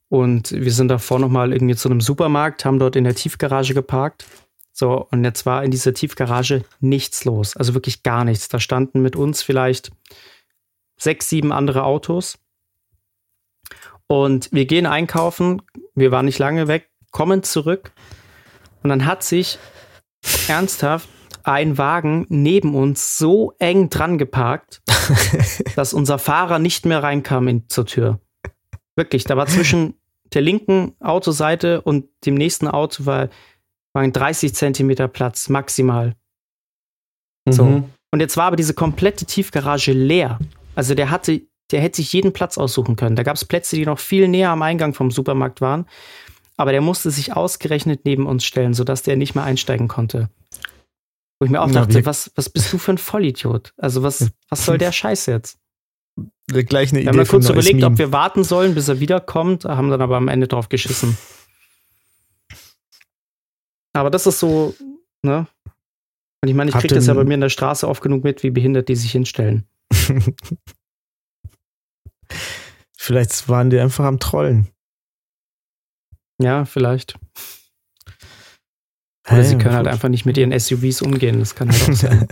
Und 0.09 0.53
wir 0.53 0.73
sind 0.73 0.89
davor 0.89 1.19
nochmal 1.19 1.53
irgendwie 1.53 1.75
zu 1.75 1.89
einem 1.89 2.01
Supermarkt, 2.01 2.65
haben 2.65 2.79
dort 2.79 2.97
in 2.97 3.05
der 3.05 3.15
Tiefgarage 3.15 3.75
geparkt. 3.75 4.27
So, 4.73 5.07
und 5.11 5.25
jetzt 5.25 5.47
war 5.47 5.65
in 5.65 5.71
dieser 5.71 5.95
Tiefgarage 5.95 6.65
nichts 6.81 7.25
los. 7.25 7.57
Also 7.57 7.75
wirklich 7.75 8.03
gar 8.03 8.25
nichts. 8.25 8.49
Da 8.49 8.61
standen 8.61 9.01
mit 9.01 9.17
uns 9.17 9.43
vielleicht 9.43 9.91
sechs, 10.99 11.29
sieben 11.29 11.51
andere 11.51 11.85
Autos. 11.85 12.39
Und 14.07 14.51
wir 14.53 14.67
gehen 14.67 14.87
einkaufen. 14.87 15.63
Wir 15.95 16.13
waren 16.13 16.27
nicht 16.27 16.39
lange 16.39 16.69
weg, 16.69 16.89
kommen 17.11 17.43
zurück. 17.43 17.93
Und 18.83 18.91
dann 18.91 19.07
hat 19.07 19.25
sich 19.25 19.59
ernsthaft 20.47 21.09
ein 21.43 21.79
Wagen 21.79 22.27
neben 22.29 22.75
uns 22.75 23.19
so 23.19 23.55
eng 23.59 23.89
dran 23.89 24.19
geparkt, 24.19 24.83
dass 25.77 25.95
unser 25.95 26.19
Fahrer 26.19 26.59
nicht 26.59 26.87
mehr 26.87 27.03
reinkam 27.03 27.49
in, 27.49 27.69
zur 27.69 27.87
Tür. 27.87 28.21
Wirklich, 28.97 29.25
da 29.25 29.37
war 29.37 29.47
zwischen 29.47 29.95
der 30.33 30.43
linken 30.43 30.95
Autoseite 31.01 31.81
und 31.83 32.07
dem 32.25 32.35
nächsten 32.35 32.67
Auto 32.67 33.07
war, 33.07 33.29
waren 33.93 34.13
30 34.13 34.55
Zentimeter 34.55 35.07
Platz, 35.09 35.49
maximal. 35.49 36.15
So. 37.49 37.65
Mhm. 37.65 37.85
Und 38.11 38.21
jetzt 38.21 38.37
war 38.37 38.47
aber 38.47 38.57
diese 38.57 38.75
komplette 38.75 39.25
Tiefgarage 39.27 39.93
leer. 39.93 40.39
Also 40.75 40.95
der 40.95 41.11
hatte, 41.11 41.43
der 41.71 41.81
hätte 41.81 41.97
sich 41.97 42.13
jeden 42.13 42.33
Platz 42.33 42.59
aussuchen 42.59 42.97
können. 42.97 43.17
Da 43.17 43.23
gab 43.23 43.37
es 43.37 43.45
Plätze, 43.45 43.77
die 43.77 43.87
noch 43.87 43.99
viel 43.99 44.29
näher 44.29 44.51
am 44.51 44.63
Eingang 44.63 44.95
vom 44.95 45.11
Supermarkt 45.11 45.61
waren. 45.61 45.87
Aber 46.57 46.73
der 46.73 46.81
musste 46.81 47.11
sich 47.11 47.35
ausgerechnet 47.37 48.01
neben 48.05 48.27
uns 48.27 48.45
stellen, 48.45 48.73
sodass 48.75 49.03
der 49.03 49.17
nicht 49.17 49.35
mehr 49.35 49.45
einsteigen 49.45 49.89
konnte. 49.89 50.31
Wo 51.39 51.45
ich 51.45 51.51
mir 51.51 51.61
auch 51.61 51.67
Na, 51.67 51.81
dachte, 51.81 51.99
wie- 52.01 52.07
was, 52.07 52.33
was 52.35 52.49
bist 52.49 52.73
du 52.73 52.79
für 52.79 52.93
ein 52.93 52.99
Vollidiot? 52.99 53.75
Also 53.77 54.03
was, 54.03 54.31
was 54.49 54.65
soll 54.65 54.79
der 54.79 54.93
Scheiß 54.93 55.27
jetzt? 55.27 55.59
Gleich 56.49 56.93
eine 56.93 57.01
Wir 57.01 57.09
haben 57.09 57.14
Idee 57.17 57.25
mal 57.25 57.27
kurz 57.27 57.49
überlegt, 57.49 57.83
ob 57.83 57.99
wir 57.99 58.12
warten 58.12 58.45
sollen, 58.45 58.75
bis 58.75 58.89
er 58.89 59.01
wiederkommt, 59.01 59.64
haben 59.64 59.91
dann 59.91 60.01
aber 60.01 60.17
am 60.17 60.29
Ende 60.29 60.47
drauf 60.49 60.69
geschissen. 60.69 61.17
Aber 63.93 64.11
das 64.11 64.27
ist 64.27 64.39
so, 64.39 64.75
ne? 65.23 65.47
Und 66.43 66.49
ich 66.49 66.55
meine, 66.55 66.71
ich 66.71 66.77
kriege 66.77 66.95
das 66.95 67.07
ja 67.07 67.14
bei 67.14 67.25
mir 67.25 67.35
in 67.35 67.41
der 67.41 67.49
Straße 67.49 67.89
oft 67.89 68.03
genug 68.03 68.23
mit, 68.23 68.43
wie 68.43 68.51
behindert 68.51 68.89
die 68.89 68.97
sich 68.97 69.11
hinstellen. 69.11 69.67
Vielleicht 72.97 73.49
waren 73.49 73.71
die 73.71 73.81
einfach 73.81 74.05
am 74.05 74.19
Trollen. 74.19 74.69
Ja, 76.41 76.64
vielleicht. 76.64 77.19
Oder 79.31 79.45
sie 79.45 79.55
Hä? 79.55 79.59
können 79.59 79.75
halt 79.75 79.87
einfach 79.89 80.09
nicht 80.09 80.27
mit 80.27 80.37
ihren 80.37 80.57
SUVs 80.59 81.03
umgehen. 81.03 81.39
Das 81.39 81.55
kann 81.55 81.71
halt 81.71 81.89
auch 81.89 81.95
sein. 81.95 82.29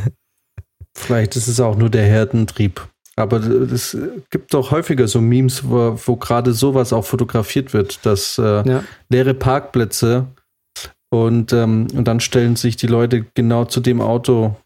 Vielleicht 0.96 1.36
ist 1.36 1.48
es 1.48 1.60
auch 1.60 1.76
nur 1.76 1.90
der 1.90 2.04
Herdentrieb. 2.04 2.88
Aber 3.16 3.36
es 3.38 3.96
gibt 4.30 4.52
doch 4.54 4.70
häufiger 4.72 5.06
so 5.06 5.20
Memes, 5.20 5.68
wo, 5.68 5.98
wo 6.04 6.16
gerade 6.16 6.52
sowas 6.52 6.92
auch 6.92 7.04
fotografiert 7.04 7.72
wird, 7.72 8.04
dass 8.04 8.38
äh, 8.38 8.68
Ja. 8.68 8.84
leere 9.08 9.34
Parkplätze 9.34 10.26
und, 11.12 11.52
ähm, 11.52 11.86
und 11.94 12.06
dann 12.08 12.18
stellen 12.20 12.56
sich 12.56 12.76
die 12.76 12.88
Leute 12.88 13.24
genau 13.34 13.66
zu 13.66 13.80
dem 13.80 14.00
Auto, 14.00 14.56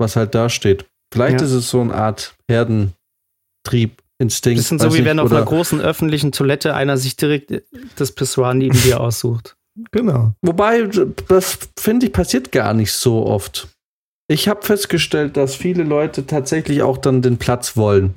was 0.00 0.16
halt 0.16 0.34
da 0.34 0.48
steht. 0.48 0.84
Vielleicht 1.14 1.40
Ja. 1.40 1.46
ist 1.46 1.52
es 1.52 1.70
so 1.70 1.80
eine 1.80 1.94
Art 1.94 2.34
Herdentrieb, 2.50 4.02
Instinkt. 4.18 4.58
Bisschen 4.58 4.78
so, 4.78 4.92
wie 4.92 4.98
nicht, 4.98 5.04
wenn 5.04 5.18
auf 5.18 5.32
einer 5.32 5.44
großen 5.44 5.80
öffentlichen 5.80 6.30
Toilette 6.32 6.74
einer 6.74 6.96
sich 6.96 7.16
direkt 7.16 7.62
das 7.96 8.12
Pissoir 8.12 8.54
neben 8.54 8.80
dir 8.82 9.00
aussucht. 9.00 9.56
Genau. 9.90 10.34
Wobei, 10.42 10.88
das 11.28 11.58
finde 11.78 12.06
ich 12.06 12.12
passiert 12.12 12.52
gar 12.52 12.72
nicht 12.74 12.92
so 12.92 13.26
oft. 13.26 13.68
Ich 14.32 14.48
habe 14.48 14.62
festgestellt, 14.62 15.36
dass 15.36 15.54
viele 15.54 15.82
Leute 15.82 16.26
tatsächlich 16.26 16.82
auch 16.82 16.96
dann 16.96 17.20
den 17.20 17.36
Platz 17.36 17.76
wollen. 17.76 18.14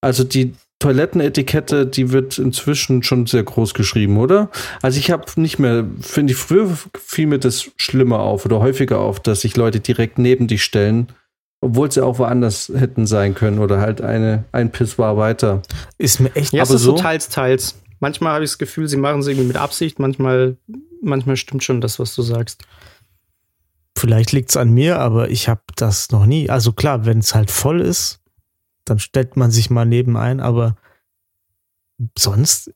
Also 0.00 0.24
die 0.24 0.54
Toilettenetikette, 0.80 1.86
die 1.86 2.10
wird 2.10 2.38
inzwischen 2.38 3.04
schon 3.04 3.26
sehr 3.26 3.44
groß 3.44 3.74
geschrieben, 3.74 4.16
oder? 4.18 4.50
Also 4.82 4.98
ich 4.98 5.12
habe 5.12 5.24
nicht 5.36 5.60
mehr, 5.60 5.84
finde 6.00 6.32
ich, 6.32 6.38
früher 6.38 6.76
fiel 6.98 7.26
mir 7.26 7.38
das 7.38 7.70
schlimmer 7.76 8.18
auf 8.20 8.46
oder 8.46 8.58
häufiger 8.58 8.98
auf, 8.98 9.20
dass 9.20 9.42
sich 9.42 9.56
Leute 9.56 9.78
direkt 9.78 10.18
neben 10.18 10.48
dich 10.48 10.64
stellen, 10.64 11.08
obwohl 11.60 11.90
sie 11.92 12.04
auch 12.04 12.18
woanders 12.18 12.72
hätten 12.74 13.06
sein 13.06 13.36
können 13.36 13.60
oder 13.60 13.80
halt 13.80 14.00
eine, 14.00 14.44
ein 14.50 14.72
Pissoir 14.72 15.16
weiter. 15.16 15.62
Ist 15.98 16.18
mir 16.18 16.34
echt 16.34 16.52
Ja, 16.52 16.64
es 16.64 16.70
Aber 16.70 16.76
ist 16.76 16.82
so 16.82 16.96
so? 16.96 17.02
teils, 17.02 17.28
teils. 17.28 17.80
Manchmal 18.00 18.34
habe 18.34 18.44
ich 18.44 18.50
das 18.50 18.58
Gefühl, 18.58 18.88
sie 18.88 18.96
machen 18.96 19.20
es 19.20 19.28
irgendwie 19.28 19.46
mit 19.46 19.56
Absicht, 19.56 20.00
manchmal 20.00 20.56
manchmal 21.00 21.36
stimmt 21.36 21.62
schon 21.62 21.80
das, 21.80 22.00
was 22.00 22.14
du 22.14 22.22
sagst. 22.22 22.64
Vielleicht 23.98 24.30
liegt 24.30 24.50
es 24.50 24.56
an 24.56 24.70
mir, 24.70 25.00
aber 25.00 25.28
ich 25.30 25.48
habe 25.48 25.62
das 25.74 26.12
noch 26.12 26.24
nie. 26.24 26.48
Also 26.48 26.72
klar, 26.72 27.04
wenn 27.04 27.18
es 27.18 27.34
halt 27.34 27.50
voll 27.50 27.80
ist, 27.80 28.20
dann 28.84 29.00
stellt 29.00 29.36
man 29.36 29.50
sich 29.50 29.70
mal 29.70 29.84
neben 29.84 30.16
ein, 30.16 30.38
aber 30.38 30.76
sonst 32.16 32.72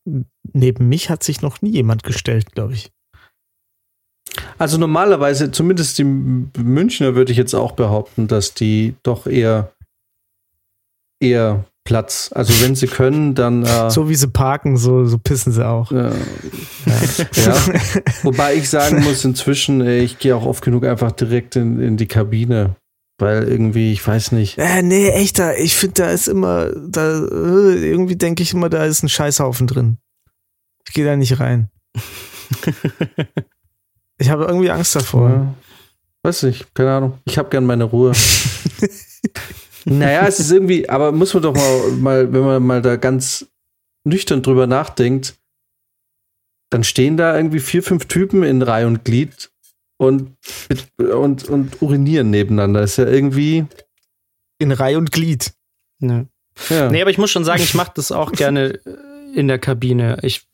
neben 0.52 0.88
mich 0.88 1.10
hat 1.10 1.22
sich 1.22 1.40
noch 1.40 1.62
nie 1.62 1.70
jemand 1.70 2.02
gestellt, 2.02 2.52
glaube 2.52 2.74
ich. 2.74 2.92
Also 4.58 4.78
normalerweise, 4.78 5.52
zumindest 5.52 5.98
die 5.98 6.04
Münchner 6.04 7.14
würde 7.14 7.30
ich 7.30 7.38
jetzt 7.38 7.54
auch 7.54 7.72
behaupten, 7.72 8.26
dass 8.26 8.54
die 8.54 8.96
doch 9.04 9.26
eher 9.26 9.72
eher 11.20 11.64
Platz. 11.84 12.30
Also 12.34 12.52
wenn 12.62 12.74
sie 12.74 12.86
können, 12.86 13.34
dann. 13.34 13.64
Äh, 13.64 13.90
so 13.90 14.08
wie 14.08 14.14
sie 14.14 14.28
parken, 14.28 14.76
so, 14.76 15.04
so 15.04 15.18
pissen 15.18 15.52
sie 15.52 15.66
auch. 15.66 15.90
Äh, 15.90 16.10
ja. 16.86 17.42
ja. 17.44 17.56
Wobei 18.22 18.54
ich 18.54 18.70
sagen 18.70 19.02
muss, 19.02 19.24
inzwischen, 19.24 19.80
äh, 19.80 19.98
ich 19.98 20.18
gehe 20.18 20.36
auch 20.36 20.46
oft 20.46 20.64
genug 20.64 20.84
einfach 20.84 21.12
direkt 21.12 21.56
in, 21.56 21.80
in 21.80 21.96
die 21.96 22.06
Kabine. 22.06 22.76
Weil 23.18 23.44
irgendwie, 23.44 23.92
ich 23.92 24.06
weiß 24.06 24.32
nicht. 24.32 24.58
Äh, 24.58 24.82
nee, 24.82 25.08
echt, 25.08 25.38
da, 25.38 25.52
ich 25.52 25.76
finde, 25.76 25.94
da 25.94 26.10
ist 26.10 26.28
immer, 26.28 26.70
da, 26.74 27.20
äh, 27.20 27.90
irgendwie 27.90 28.16
denke 28.16 28.42
ich 28.42 28.52
immer, 28.52 28.68
da 28.68 28.84
ist 28.84 29.02
ein 29.02 29.08
Scheißhaufen 29.08 29.66
drin. 29.66 29.98
Ich 30.88 30.94
gehe 30.94 31.04
da 31.04 31.14
nicht 31.14 31.38
rein. 31.38 31.70
ich 34.18 34.30
habe 34.30 34.44
irgendwie 34.44 34.70
Angst 34.70 34.96
davor. 34.96 35.30
Ja. 35.30 35.54
Weiß 36.24 36.44
nicht, 36.44 36.74
keine 36.74 36.92
Ahnung. 36.92 37.18
Ich 37.24 37.38
habe 37.38 37.50
gern 37.50 37.66
meine 37.66 37.84
Ruhe. 37.84 38.12
Naja, 39.84 40.26
es 40.26 40.40
ist 40.40 40.50
irgendwie, 40.50 40.88
aber 40.88 41.12
muss 41.12 41.34
man 41.34 41.42
doch 41.42 41.54
mal, 41.54 41.90
mal, 41.92 42.32
wenn 42.32 42.42
man 42.42 42.62
mal 42.62 42.82
da 42.82 42.96
ganz 42.96 43.46
nüchtern 44.04 44.42
drüber 44.42 44.66
nachdenkt, 44.66 45.34
dann 46.70 46.84
stehen 46.84 47.16
da 47.16 47.36
irgendwie 47.36 47.60
vier, 47.60 47.82
fünf 47.82 48.06
Typen 48.06 48.42
in 48.42 48.62
Reihe 48.62 48.86
und 48.86 49.04
Glied 49.04 49.50
und, 49.98 50.36
und, 50.98 51.44
und 51.48 51.82
urinieren 51.82 52.30
nebeneinander. 52.30 52.82
Ist 52.82 52.96
ja 52.96 53.06
irgendwie. 53.06 53.66
In 54.58 54.72
Reihe 54.72 54.98
und 54.98 55.12
Glied. 55.12 55.52
Ja. 56.00 56.24
ja. 56.70 56.90
Nee, 56.90 57.02
aber 57.02 57.10
ich 57.10 57.18
muss 57.18 57.30
schon 57.30 57.44
sagen, 57.44 57.62
ich 57.62 57.74
mache 57.74 57.92
das 57.94 58.10
auch 58.10 58.32
gerne 58.32 58.80
in 59.34 59.48
der 59.48 59.58
Kabine. 59.58 60.18
Ich 60.22 60.46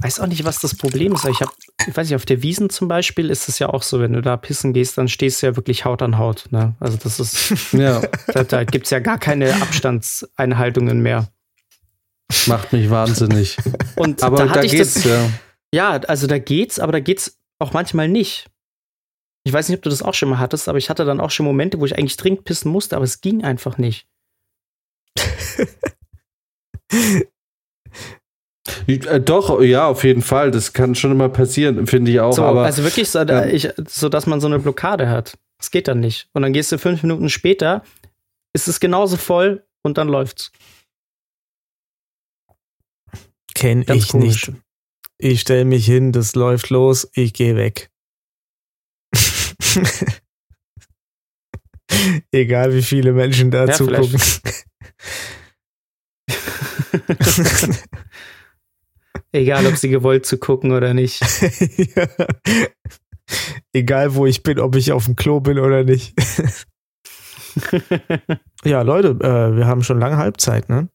weiß 0.00 0.20
auch 0.20 0.26
nicht, 0.26 0.44
was 0.44 0.60
das 0.60 0.74
Problem 0.74 1.14
ist. 1.14 1.26
Ich 1.26 1.40
habe, 1.40 1.52
ich 1.86 1.96
weiß 1.96 2.08
nicht, 2.08 2.16
auf 2.16 2.26
der 2.26 2.42
Wiesen 2.42 2.70
zum 2.70 2.88
Beispiel 2.88 3.30
ist 3.30 3.48
es 3.48 3.58
ja 3.58 3.68
auch 3.68 3.82
so, 3.82 4.00
wenn 4.00 4.12
du 4.12 4.22
da 4.22 4.36
pissen 4.36 4.72
gehst, 4.72 4.98
dann 4.98 5.08
stehst 5.08 5.42
du 5.42 5.46
ja 5.46 5.56
wirklich 5.56 5.84
Haut 5.84 6.02
an 6.02 6.18
Haut. 6.18 6.46
Ne? 6.50 6.74
Also 6.80 6.96
das 6.96 7.20
ist, 7.20 7.62
ja, 7.72 8.02
da, 8.28 8.44
da 8.44 8.64
gibt 8.64 8.86
es 8.86 8.90
ja 8.90 9.00
gar 9.00 9.18
keine 9.18 9.54
Abstandseinhaltungen 9.62 11.00
mehr. 11.00 11.28
Macht 12.46 12.72
mich 12.72 12.90
wahnsinnig. 12.90 13.56
Und 13.96 14.22
aber 14.22 14.46
da, 14.46 14.54
da 14.54 14.60
geht's, 14.60 14.94
das, 14.94 15.04
ja. 15.04 15.30
Ja, 15.72 15.90
also 16.08 16.26
da 16.26 16.38
geht's, 16.38 16.78
aber 16.78 16.92
da 16.92 17.00
geht's 17.00 17.38
auch 17.58 17.72
manchmal 17.72 18.08
nicht. 18.08 18.46
Ich 19.44 19.52
weiß 19.52 19.68
nicht, 19.68 19.78
ob 19.78 19.82
du 19.82 19.90
das 19.90 20.02
auch 20.02 20.14
schon 20.14 20.28
mal 20.28 20.38
hattest, 20.38 20.68
aber 20.68 20.78
ich 20.78 20.90
hatte 20.90 21.04
dann 21.04 21.20
auch 21.20 21.30
schon 21.30 21.46
Momente, 21.46 21.80
wo 21.80 21.86
ich 21.86 21.96
eigentlich 21.96 22.16
dringend 22.16 22.44
pissen 22.44 22.70
musste, 22.70 22.96
aber 22.96 23.04
es 23.04 23.20
ging 23.20 23.44
einfach 23.44 23.78
nicht. 23.78 24.06
Äh, 28.86 29.20
doch, 29.20 29.60
ja, 29.62 29.86
auf 29.86 30.04
jeden 30.04 30.22
Fall. 30.22 30.50
Das 30.50 30.72
kann 30.72 30.94
schon 30.94 31.12
immer 31.12 31.28
passieren, 31.28 31.86
finde 31.86 32.10
ich 32.10 32.20
auch. 32.20 32.32
So, 32.32 32.44
aber, 32.44 32.64
also 32.64 32.84
wirklich 32.84 33.10
so, 33.10 33.20
ja. 33.20 33.44
ich, 33.46 33.68
so, 33.86 34.08
dass 34.08 34.26
man 34.26 34.40
so 34.40 34.46
eine 34.46 34.58
Blockade 34.58 35.08
hat. 35.08 35.38
Das 35.58 35.70
geht 35.70 35.88
dann 35.88 36.00
nicht. 36.00 36.28
Und 36.32 36.42
dann 36.42 36.52
gehst 36.52 36.72
du 36.72 36.78
fünf 36.78 37.02
Minuten 37.02 37.30
später, 37.30 37.82
ist 38.52 38.68
es 38.68 38.80
genauso 38.80 39.16
voll 39.16 39.64
und 39.82 39.98
dann 39.98 40.08
läuft's. 40.08 40.52
Kenn 43.54 43.84
Ganz 43.84 44.04
ich 44.04 44.08
komisch. 44.08 44.48
nicht. 44.48 44.60
Ich 45.20 45.40
stelle 45.40 45.64
mich 45.64 45.84
hin, 45.84 46.12
das 46.12 46.36
läuft 46.36 46.70
los, 46.70 47.10
ich 47.12 47.32
gehe 47.32 47.56
weg. 47.56 47.90
Egal 52.30 52.72
wie 52.74 52.82
viele 52.82 53.12
Menschen 53.12 53.50
da 53.50 53.64
ja, 53.64 53.72
zugucken. 53.72 54.20
Egal, 59.32 59.66
ob 59.66 59.76
sie 59.76 59.88
gewollt 59.88 60.26
zu 60.26 60.38
gucken 60.38 60.72
oder 60.72 60.94
nicht. 60.94 61.20
ja. 61.96 62.08
Egal, 63.72 64.14
wo 64.14 64.26
ich 64.26 64.42
bin, 64.42 64.58
ob 64.58 64.74
ich 64.74 64.92
auf 64.92 65.04
dem 65.04 65.16
Klo 65.16 65.40
bin 65.40 65.58
oder 65.58 65.84
nicht. 65.84 66.14
ja, 68.64 68.82
Leute, 68.82 69.08
äh, 69.08 69.56
wir 69.56 69.66
haben 69.66 69.82
schon 69.82 69.98
lange 69.98 70.16
Halbzeit, 70.16 70.68
ne? 70.68 70.88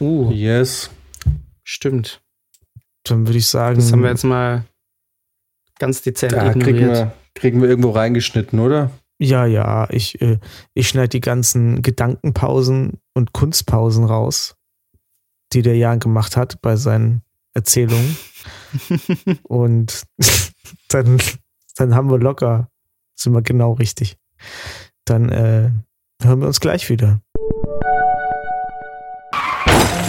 Uh. 0.00 0.30
Yes. 0.32 0.90
Stimmt. 1.62 2.20
Dann 3.04 3.26
würde 3.26 3.38
ich 3.38 3.46
sagen. 3.46 3.76
Das 3.76 3.92
haben 3.92 4.02
wir 4.02 4.10
jetzt 4.10 4.24
mal 4.24 4.64
ganz 5.78 6.02
dezent 6.02 6.32
da 6.32 6.50
ignoriert. 6.50 6.64
Kriegen 6.64 6.90
wir, 6.90 7.12
kriegen 7.34 7.62
wir 7.62 7.68
irgendwo 7.68 7.90
reingeschnitten, 7.90 8.58
oder? 8.58 8.90
Ja, 9.20 9.46
ja. 9.46 9.88
Ich, 9.90 10.20
äh, 10.20 10.38
ich 10.74 10.88
schneide 10.88 11.10
die 11.10 11.20
ganzen 11.20 11.82
Gedankenpausen 11.82 12.98
und 13.14 13.32
Kunstpausen 13.32 14.04
raus 14.04 14.56
die 15.54 15.62
der 15.62 15.76
Jan 15.76 16.00
gemacht 16.00 16.36
hat 16.36 16.60
bei 16.60 16.76
seinen 16.76 17.22
Erzählungen. 17.54 18.16
Und 19.44 20.02
dann, 20.88 21.18
dann 21.76 21.94
haben 21.94 22.10
wir 22.10 22.18
locker, 22.18 22.68
sind 23.14 23.32
wir 23.32 23.42
genau 23.42 23.72
richtig. 23.72 24.18
Dann 25.04 25.30
äh, 25.30 25.70
hören 26.22 26.40
wir 26.40 26.46
uns 26.46 26.60
gleich 26.60 26.90
wieder. 26.90 27.20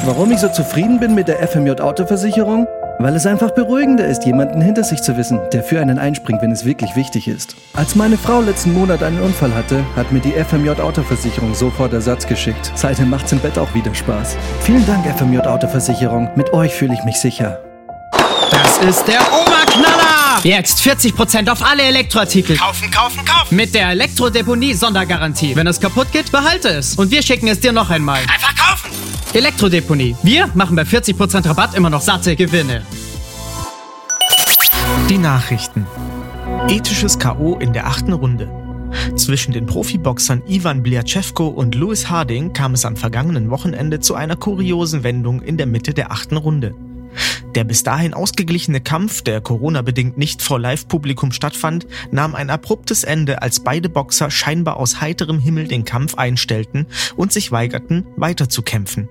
Warum 0.06 0.32
ich 0.32 0.40
so 0.40 0.50
zufrieden 0.50 1.00
bin 1.00 1.16
mit 1.16 1.28
der 1.28 1.48
FMJ 1.48 1.82
Autoversicherung? 1.82 2.68
Weil 2.98 3.16
es 3.16 3.26
einfach 3.26 3.52
beruhigender 3.52 4.08
ist, 4.08 4.26
jemanden 4.26 4.62
hinter 4.62 4.84
sich 4.84 5.02
zu 5.02 5.18
wissen, 5.18 5.40
der 5.52 5.64
für 5.64 5.82
einen 5.82 6.00
einspringt, 6.00 6.42
wenn 6.42 6.52
es 6.52 6.66
wirklich 6.66 6.96
wichtig 6.96 7.28
ist. 7.28 7.56
Als 7.74 7.96
meine 7.96 8.18
Frau 8.18 8.40
letzten 8.42 8.74
Monat 8.74 9.04
einen 9.04 9.20
Unfall 9.20 9.54
hatte, 9.54 9.84
hat 9.96 10.12
mir 10.12 10.22
die 10.22 10.32
FMJ 10.32 10.82
Autoversicherung 10.82 11.54
sofort 11.54 11.94
Ersatz 11.94 12.26
geschickt. 12.26 12.72
Seitdem 12.76 13.10
macht's 13.10 13.32
im 13.32 13.40
Bett 13.40 13.58
auch 13.58 13.74
wieder 13.74 13.94
Spaß. 13.94 14.38
Vielen 14.62 14.86
Dank, 14.86 15.06
FMJ 15.06 15.40
Autoversicherung. 15.40 16.30
Mit 16.36 16.54
euch 16.54 16.74
fühle 16.74 16.94
ich 16.94 17.04
mich 17.04 17.20
sicher. 17.20 17.60
Das 18.52 18.78
ist 18.78 19.08
der 19.08 19.20
Jetzt 20.44 20.80
40% 20.82 21.50
auf 21.50 21.64
alle 21.64 21.84
Elektroartikel. 21.84 22.58
Kaufen, 22.58 22.92
kaufen, 22.92 23.26
kaufen! 23.26 23.56
Mit 23.56 23.74
der 23.74 23.90
Elektrodeponie-Sondergarantie. 23.90 25.56
Wenn 25.56 25.68
es 25.68 25.80
kaputt 25.80 26.12
geht, 26.12 26.32
behalte 26.32 26.70
es. 26.70 26.96
Und 26.96 27.12
wir 27.12 27.22
schicken 27.22 27.48
es 27.48 27.60
dir 27.60 27.72
noch 27.72 27.90
einmal. 27.90 28.20
Einfach 28.22 28.56
kaufen! 28.56 28.92
Elektrodeponie. 29.34 30.16
Wir 30.24 30.50
machen 30.54 30.76
bei 30.76 30.84
40% 30.84 31.48
Rabatt 31.48 31.76
immer 31.76 31.90
noch 31.90 32.02
satte 32.02 32.36
Gewinne. 32.36 32.86
Die 35.10 35.18
Nachrichten. 35.18 35.86
Ethisches 36.68 37.20
K.O. 37.20 37.58
in 37.58 37.74
der 37.74 37.88
achten 37.88 38.14
Runde. 38.14 38.50
Zwischen 39.16 39.52
den 39.52 39.66
Profiboxern 39.66 40.42
Ivan 40.48 40.84
Bliachevko 40.84 41.48
und 41.48 41.76
Louis 41.76 42.10
Harding 42.10 42.54
kam 42.54 42.74
es 42.74 42.86
am 42.86 42.96
vergangenen 42.96 43.50
Wochenende 43.50 44.00
zu 44.00 44.16
einer 44.16 44.36
kuriosen 44.36 45.04
Wendung 45.04 45.42
in 45.42 45.58
der 45.58 45.66
Mitte 45.66 45.94
der 45.94 46.12
achten 46.12 46.38
Runde. 46.38 46.74
Der 47.56 47.64
bis 47.64 47.84
dahin 47.84 48.14
ausgeglichene 48.14 48.82
Kampf, 48.82 49.22
der 49.22 49.42
Corona-bedingt 49.42 50.18
nicht 50.18 50.42
vor 50.42 50.60
Live-Publikum 50.60 51.32
stattfand, 51.32 51.88
nahm 52.12 52.36
ein 52.36 52.50
abruptes 52.50 53.04
Ende, 53.04 53.42
als 53.42 53.62
beide 53.62 53.90
Boxer 53.90 54.30
scheinbar 54.30 54.78
aus 54.78 55.02
heiterem 55.02 55.40
Himmel 55.40 55.68
den 55.68 55.86
Kampf 55.86 56.16
einstellten 56.16 56.88
und 57.16 57.32
sich 57.32 57.52
weigerten, 57.52 58.06
weiterzukämpfen. 58.18 59.10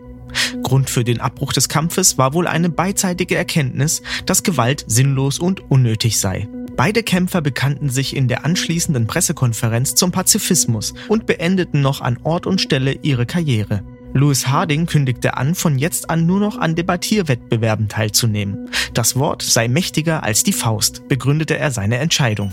Grund 0.62 0.90
für 0.90 1.04
den 1.04 1.20
Abbruch 1.20 1.52
des 1.52 1.68
Kampfes 1.68 2.18
war 2.18 2.34
wohl 2.34 2.46
eine 2.46 2.68
beidseitige 2.68 3.36
Erkenntnis, 3.36 4.02
dass 4.26 4.42
Gewalt 4.42 4.84
sinnlos 4.86 5.38
und 5.38 5.70
unnötig 5.70 6.18
sei. 6.18 6.48
Beide 6.76 7.04
Kämpfer 7.04 7.40
bekannten 7.40 7.88
sich 7.88 8.16
in 8.16 8.26
der 8.26 8.44
anschließenden 8.44 9.06
Pressekonferenz 9.06 9.94
zum 9.94 10.10
Pazifismus 10.10 10.92
und 11.08 11.26
beendeten 11.26 11.82
noch 11.82 12.00
an 12.00 12.18
Ort 12.24 12.46
und 12.46 12.60
Stelle 12.60 12.98
ihre 13.02 13.26
Karriere. 13.26 13.84
Louis 14.14 14.46
Harding 14.46 14.86
kündigte 14.86 15.36
an, 15.36 15.56
von 15.56 15.76
jetzt 15.76 16.08
an 16.08 16.24
nur 16.24 16.38
noch 16.38 16.56
an 16.56 16.76
Debattierwettbewerben 16.76 17.88
teilzunehmen. 17.88 18.70
Das 18.94 19.16
Wort 19.16 19.42
sei 19.42 19.66
mächtiger 19.66 20.22
als 20.22 20.44
die 20.44 20.52
Faust, 20.52 21.08
begründete 21.08 21.58
er 21.58 21.72
seine 21.72 21.98
Entscheidung. 21.98 22.52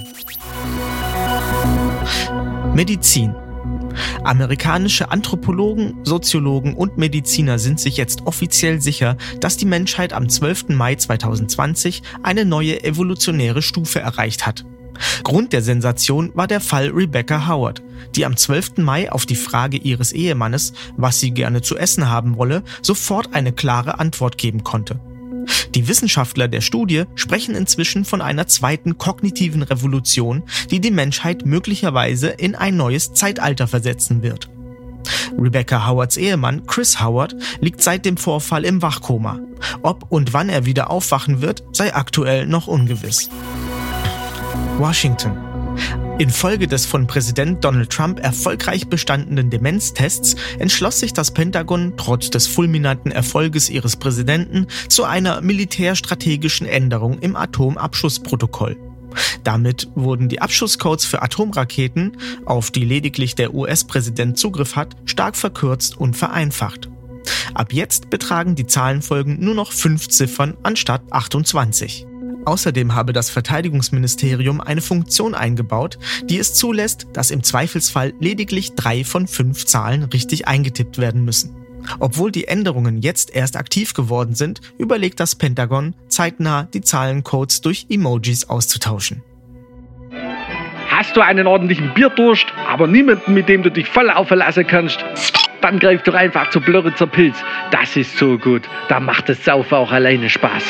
Medizin 2.73 3.35
Amerikanische 4.23 5.11
Anthropologen, 5.11 5.99
Soziologen 6.03 6.73
und 6.73 6.97
Mediziner 6.97 7.59
sind 7.59 7.79
sich 7.79 7.97
jetzt 7.97 8.25
offiziell 8.25 8.81
sicher, 8.81 9.17
dass 9.39 9.57
die 9.57 9.65
Menschheit 9.65 10.13
am 10.13 10.29
12. 10.29 10.69
Mai 10.69 10.95
2020 10.95 12.01
eine 12.23 12.45
neue 12.45 12.83
evolutionäre 12.83 13.61
Stufe 13.61 13.99
erreicht 13.99 14.47
hat. 14.47 14.65
Grund 15.23 15.53
der 15.53 15.61
Sensation 15.61 16.31
war 16.33 16.47
der 16.47 16.61
Fall 16.61 16.89
Rebecca 16.89 17.47
Howard, 17.47 17.81
die 18.15 18.25
am 18.25 18.37
12. 18.37 18.77
Mai 18.77 19.11
auf 19.11 19.25
die 19.25 19.35
Frage 19.35 19.77
ihres 19.77 20.11
Ehemannes, 20.11 20.73
was 20.97 21.19
sie 21.19 21.31
gerne 21.31 21.61
zu 21.61 21.77
essen 21.77 22.09
haben 22.09 22.37
wolle, 22.37 22.63
sofort 22.81 23.33
eine 23.33 23.51
klare 23.51 23.99
Antwort 23.99 24.37
geben 24.37 24.63
konnte. 24.63 24.99
Die 25.73 25.87
Wissenschaftler 25.87 26.47
der 26.47 26.61
Studie 26.61 27.05
sprechen 27.15 27.55
inzwischen 27.55 28.05
von 28.05 28.21
einer 28.21 28.47
zweiten 28.47 28.97
kognitiven 28.97 29.63
Revolution, 29.63 30.43
die 30.69 30.79
die 30.79 30.91
Menschheit 30.91 31.45
möglicherweise 31.45 32.27
in 32.27 32.55
ein 32.55 32.77
neues 32.77 33.13
Zeitalter 33.13 33.67
versetzen 33.67 34.21
wird. 34.21 34.49
Rebecca 35.37 35.87
Howards 35.87 36.17
Ehemann 36.17 36.65
Chris 36.67 37.01
Howard 37.01 37.35
liegt 37.59 37.81
seit 37.81 38.05
dem 38.05 38.17
Vorfall 38.17 38.65
im 38.65 38.81
Wachkoma. 38.81 39.39
Ob 39.81 40.11
und 40.11 40.33
wann 40.33 40.49
er 40.49 40.65
wieder 40.65 40.91
aufwachen 40.91 41.41
wird, 41.41 41.63
sei 41.71 41.93
aktuell 41.93 42.45
noch 42.45 42.67
ungewiss. 42.67 43.29
Washington. 44.81 45.37
Infolge 46.17 46.67
des 46.67 46.87
von 46.87 47.05
Präsident 47.05 47.63
Donald 47.63 47.91
Trump 47.91 48.19
erfolgreich 48.19 48.87
bestandenen 48.87 49.51
Demenztests 49.51 50.35
entschloss 50.57 50.99
sich 50.99 51.13
das 51.13 51.31
Pentagon 51.31 51.93
trotz 51.97 52.31
des 52.31 52.47
fulminanten 52.47 53.11
Erfolges 53.11 53.69
ihres 53.69 53.95
Präsidenten 53.95 54.65
zu 54.89 55.03
einer 55.03 55.41
militärstrategischen 55.41 56.65
Änderung 56.65 57.19
im 57.19 57.35
Atomabschussprotokoll. 57.35 58.75
Damit 59.43 59.87
wurden 59.93 60.29
die 60.29 60.41
Abschusscodes 60.41 61.05
für 61.05 61.21
Atomraketen, 61.21 62.17
auf 62.45 62.71
die 62.71 62.83
lediglich 62.83 63.35
der 63.35 63.53
US-Präsident 63.53 64.39
Zugriff 64.39 64.75
hat, 64.75 64.95
stark 65.05 65.35
verkürzt 65.35 65.95
und 65.95 66.17
vereinfacht. 66.17 66.89
Ab 67.53 67.71
jetzt 67.71 68.09
betragen 68.09 68.55
die 68.55 68.65
Zahlenfolgen 68.65 69.39
nur 69.39 69.53
noch 69.53 69.73
fünf 69.73 70.07
Ziffern 70.07 70.57
anstatt 70.63 71.03
28. 71.11 72.07
Außerdem 72.45 72.95
habe 72.95 73.13
das 73.13 73.29
Verteidigungsministerium 73.29 74.61
eine 74.61 74.81
Funktion 74.81 75.35
eingebaut, 75.35 75.99
die 76.23 76.39
es 76.39 76.53
zulässt, 76.53 77.07
dass 77.13 77.31
im 77.31 77.43
Zweifelsfall 77.43 78.13
lediglich 78.19 78.73
drei 78.75 79.03
von 79.03 79.27
fünf 79.27 79.65
Zahlen 79.65 80.03
richtig 80.03 80.47
eingetippt 80.47 80.97
werden 80.97 81.23
müssen. 81.23 81.55
Obwohl 81.99 82.31
die 82.31 82.47
Änderungen 82.47 83.01
jetzt 83.01 83.35
erst 83.35 83.57
aktiv 83.57 83.93
geworden 83.93 84.35
sind, 84.35 84.61
überlegt 84.77 85.19
das 85.19 85.35
Pentagon, 85.35 85.95
zeitnah 86.07 86.67
die 86.73 86.81
Zahlencodes 86.81 87.61
durch 87.61 87.87
Emojis 87.89 88.49
auszutauschen. 88.49 89.23
Hast 90.89 91.15
du 91.15 91.21
einen 91.21 91.47
ordentlichen 91.47 91.93
Bierdurst, 91.93 92.45
aber 92.67 92.85
niemanden, 92.85 93.33
mit 93.33 93.49
dem 93.49 93.63
du 93.63 93.71
dich 93.71 93.87
voll 93.87 94.09
aufverlassen 94.09 94.67
kannst? 94.67 95.03
Dann 95.61 95.79
greif 95.79 96.03
doch 96.03 96.13
einfach 96.13 96.49
zu 96.49 96.59
Blöritzer 96.59 97.07
Pilz. 97.07 97.37
Das 97.71 97.95
ist 97.95 98.17
so 98.17 98.37
gut. 98.37 98.63
Da 98.89 98.99
macht 98.99 99.29
das 99.29 99.43
Saufen 99.43 99.75
auch 99.75 99.91
alleine 99.91 100.29
Spaß. 100.29 100.63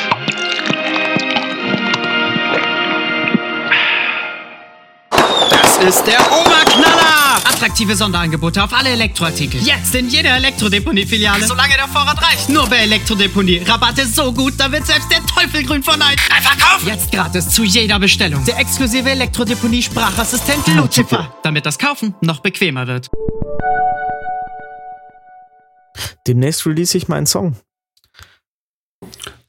Ist 5.88 6.04
der 6.06 6.20
Oberknaller! 6.20 7.36
Attraktive 7.44 7.96
Sonderangebote 7.96 8.62
auf 8.62 8.72
alle 8.72 8.90
Elektroartikel. 8.90 9.60
Jetzt 9.62 9.94
in 9.94 10.08
jeder 10.08 10.36
Elektrodeponie-Filiale. 10.36 11.44
Solange 11.44 11.74
der 11.74 11.88
Vorrat 11.88 12.22
reicht. 12.22 12.48
Nur 12.48 12.68
bei 12.68 12.76
Elektrodeponie. 12.76 13.58
Rabatte 13.66 14.06
so 14.06 14.32
gut, 14.32 14.54
da 14.58 14.70
wird 14.70 14.86
selbst 14.86 15.10
der 15.10 15.24
Teufel 15.26 15.64
grün 15.64 15.82
von 15.82 15.98
Neid. 15.98 16.18
Einfach 16.30 16.56
kaufen! 16.58 16.86
Jetzt 16.86 17.10
gratis 17.10 17.48
zu 17.48 17.64
jeder 17.64 17.98
Bestellung. 17.98 18.44
Der 18.44 18.58
exklusive 18.58 19.10
Elektrodeponie-Sprachassistent 19.10 20.66
Lucifer. 20.76 21.34
Damit 21.42 21.66
das 21.66 21.78
Kaufen 21.78 22.14
noch 22.20 22.40
bequemer 22.40 22.86
wird. 22.86 23.10
Demnächst 26.28 26.64
release 26.64 26.96
ich 26.96 27.08
meinen 27.08 27.26
Song. 27.26 27.56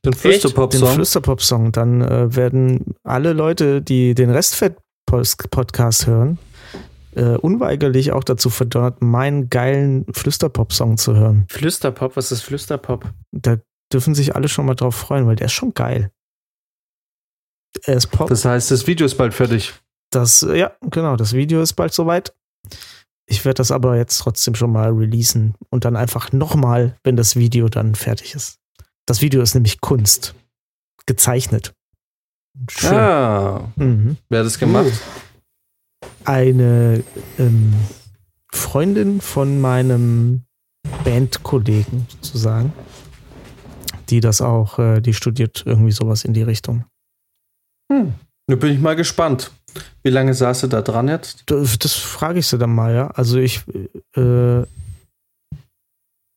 Den 0.03 0.11
Den 0.11 0.13
Flüsterpop-Song. 0.13 0.95
Flüsterpop-Song. 0.95 1.71
Dann 1.71 2.01
äh, 2.01 2.35
werden 2.35 2.95
alle 3.03 3.33
Leute, 3.33 3.81
die 3.83 4.15
den 4.15 4.31
Restfett-Podcast 5.19 6.07
hören, 6.07 6.37
äh, 7.15 7.37
unweigerlich 7.37 8.11
auch 8.11 8.23
dazu 8.23 8.49
verdonnert, 8.49 9.01
meinen 9.01 9.49
geilen 9.49 10.05
Flüsterpop-Song 10.13 10.97
zu 10.97 11.15
hören. 11.15 11.45
Flüsterpop, 11.49 12.15
was 12.15 12.31
ist 12.31 12.41
Flüsterpop? 12.41 13.11
Da 13.31 13.57
dürfen 13.91 14.15
sich 14.15 14.35
alle 14.35 14.47
schon 14.47 14.65
mal 14.65 14.75
drauf 14.75 14.95
freuen, 14.95 15.27
weil 15.27 15.35
der 15.35 15.45
ist 15.45 15.53
schon 15.53 15.73
geil. 15.73 16.11
Er 17.85 17.95
ist 17.95 18.07
Pop. 18.07 18.29
Das 18.29 18.45
heißt, 18.45 18.71
das 18.71 18.87
Video 18.87 19.05
ist 19.05 19.15
bald 19.15 19.33
fertig. 19.33 19.73
Das, 20.11 20.43
äh, 20.43 20.57
ja, 20.57 20.71
genau, 20.81 21.15
das 21.15 21.33
Video 21.33 21.61
ist 21.61 21.73
bald 21.73 21.93
soweit. 21.93 22.33
Ich 23.25 23.45
werde 23.45 23.57
das 23.57 23.71
aber 23.71 23.95
jetzt 23.97 24.17
trotzdem 24.17 24.55
schon 24.55 24.71
mal 24.71 24.91
releasen 24.91 25.55
und 25.69 25.85
dann 25.85 25.95
einfach 25.95 26.31
nochmal, 26.31 26.97
wenn 27.03 27.15
das 27.15 27.35
Video 27.35 27.69
dann 27.69 27.95
fertig 27.95 28.35
ist. 28.35 28.59
Das 29.05 29.21
Video 29.21 29.41
ist 29.41 29.53
nämlich 29.53 29.81
Kunst. 29.81 30.35
Gezeichnet. 31.05 31.73
Schön. 32.69 32.93
Ah, 32.93 33.71
Mhm. 33.75 34.17
wer 34.29 34.39
hat 34.39 34.45
das 34.45 34.59
gemacht? 34.59 34.91
Eine 36.25 37.03
ähm, 37.39 37.73
Freundin 38.51 39.21
von 39.21 39.59
meinem 39.59 40.43
Bandkollegen 41.03 42.05
sozusagen, 42.09 42.71
die 44.09 44.19
das 44.19 44.41
auch, 44.41 44.79
äh, 44.79 45.01
die 45.01 45.13
studiert 45.13 45.63
irgendwie 45.65 45.91
sowas 45.91 46.23
in 46.25 46.33
die 46.33 46.43
Richtung. 46.43 46.85
Hm. 47.91 48.13
Nun 48.47 48.59
bin 48.59 48.73
ich 48.73 48.79
mal 48.79 48.95
gespannt. 48.95 49.51
Wie 50.03 50.09
lange 50.09 50.33
saß 50.33 50.61
du 50.61 50.67
da 50.67 50.81
dran 50.81 51.07
jetzt? 51.07 51.43
Das, 51.47 51.79
das 51.79 51.93
frage 51.95 52.39
ich 52.39 52.47
sie 52.47 52.57
dann 52.57 52.75
mal, 52.75 52.93
ja. 52.93 53.07
Also 53.07 53.37
ich, 53.39 53.63
äh, 54.15 54.63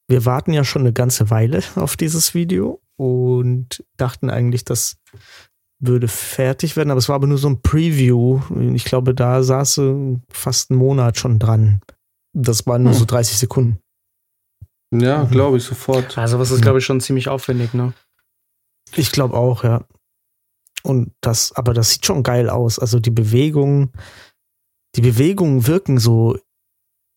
wir 0.08 0.24
warten 0.24 0.52
ja 0.52 0.64
schon 0.64 0.82
eine 0.82 0.92
ganze 0.92 1.30
Weile 1.30 1.62
auf 1.76 1.96
dieses 1.96 2.34
Video 2.34 2.80
und 2.96 3.84
dachten 3.96 4.30
eigentlich, 4.30 4.64
das 4.64 4.96
würde 5.78 6.08
fertig 6.08 6.76
werden, 6.76 6.90
aber 6.90 6.98
es 6.98 7.08
war 7.08 7.16
aber 7.16 7.26
nur 7.26 7.38
so 7.38 7.48
ein 7.48 7.60
Preview. 7.60 8.40
Ich 8.74 8.84
glaube, 8.84 9.14
da 9.14 9.42
saß 9.42 9.74
sie 9.74 10.20
fast 10.30 10.70
einen 10.70 10.78
Monat 10.78 11.18
schon 11.18 11.38
dran. 11.38 11.80
Das 12.32 12.66
waren 12.66 12.82
nur 12.84 12.94
so 12.94 13.04
30 13.04 13.36
Sekunden. 13.38 13.78
Ja, 14.94 15.24
Mhm. 15.24 15.30
glaube 15.30 15.56
ich 15.58 15.64
sofort. 15.64 16.16
Also, 16.16 16.38
was 16.38 16.50
ist, 16.50 16.62
glaube 16.62 16.78
ich, 16.78 16.84
schon 16.84 17.00
ziemlich 17.00 17.28
aufwendig, 17.28 17.74
ne? 17.74 17.92
Ich 18.94 19.10
glaube 19.12 19.34
auch, 19.36 19.64
ja. 19.64 19.84
Und 20.82 21.12
das, 21.20 21.52
aber 21.52 21.74
das 21.74 21.90
sieht 21.90 22.06
schon 22.06 22.22
geil 22.22 22.48
aus. 22.48 22.78
Also 22.78 23.00
die 23.00 23.10
Bewegungen, 23.10 23.90
die 24.94 25.00
Bewegungen 25.00 25.66
wirken 25.66 25.98
so 25.98 26.38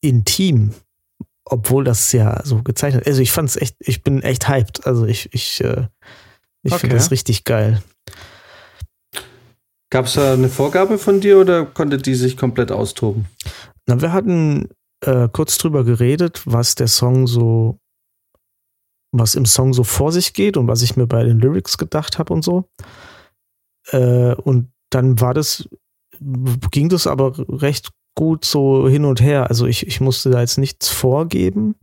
intim, 0.02 0.74
obwohl 1.46 1.84
das 1.84 2.12
ja 2.12 2.42
so 2.44 2.64
gezeichnet. 2.64 3.06
Also 3.06 3.22
ich 3.22 3.32
fand's 3.32 3.56
echt, 3.58 3.76
ich 3.80 4.02
bin 4.02 4.24
echt 4.24 4.50
hyped. 4.50 4.88
Also 4.88 5.06
ich, 5.06 5.32
ich, 5.34 5.62
äh, 5.62 5.88
ich 6.64 6.74
Okay. 6.74 6.80
finde 6.82 6.96
das 6.96 7.12
richtig 7.12 7.44
geil. 7.44 7.84
Gab 9.92 10.06
es 10.06 10.14
da 10.14 10.34
eine 10.34 10.50
Vorgabe 10.50 10.98
von 10.98 11.20
dir 11.20 11.40
oder 11.40 11.66
konnte 11.66 11.98
die 11.98 12.16
sich 12.16 12.38
komplett 12.38 12.72
austoben? 12.72 13.26
Na, 13.88 14.02
wir 14.02 14.14
hatten 14.14 14.70
äh, 15.02 15.28
kurz 15.32 15.58
drüber 15.58 15.84
geredet, 15.84 16.44
was 16.46 16.76
der 16.76 16.88
Song 16.88 17.26
so, 17.26 17.80
was 19.12 19.36
im 19.36 19.46
Song 19.46 19.74
so 19.74 19.84
vor 19.84 20.12
sich 20.12 20.34
geht 20.34 20.58
und 20.58 20.68
was 20.68 20.84
ich 20.84 20.96
mir 20.96 21.08
bei 21.08 21.24
den 21.24 21.40
Lyrics 21.40 21.78
gedacht 21.78 22.20
habe 22.20 22.34
und 22.34 22.44
so. 22.44 22.66
Äh, 23.92 24.36
und 24.36 24.72
dann 24.92 25.20
war 25.20 25.34
das, 25.34 25.68
ging 26.72 26.90
das 26.90 27.08
aber 27.08 27.34
recht 27.50 27.90
gut 28.16 28.46
so 28.46 28.88
hin 28.88 29.06
und 29.06 29.22
her. 29.22 29.50
Also 29.50 29.66
ich, 29.66 29.88
ich 29.88 30.02
musste 30.02 30.30
da 30.30 30.42
jetzt 30.42 30.58
nichts 30.58 30.90
vorgeben, 30.90 31.76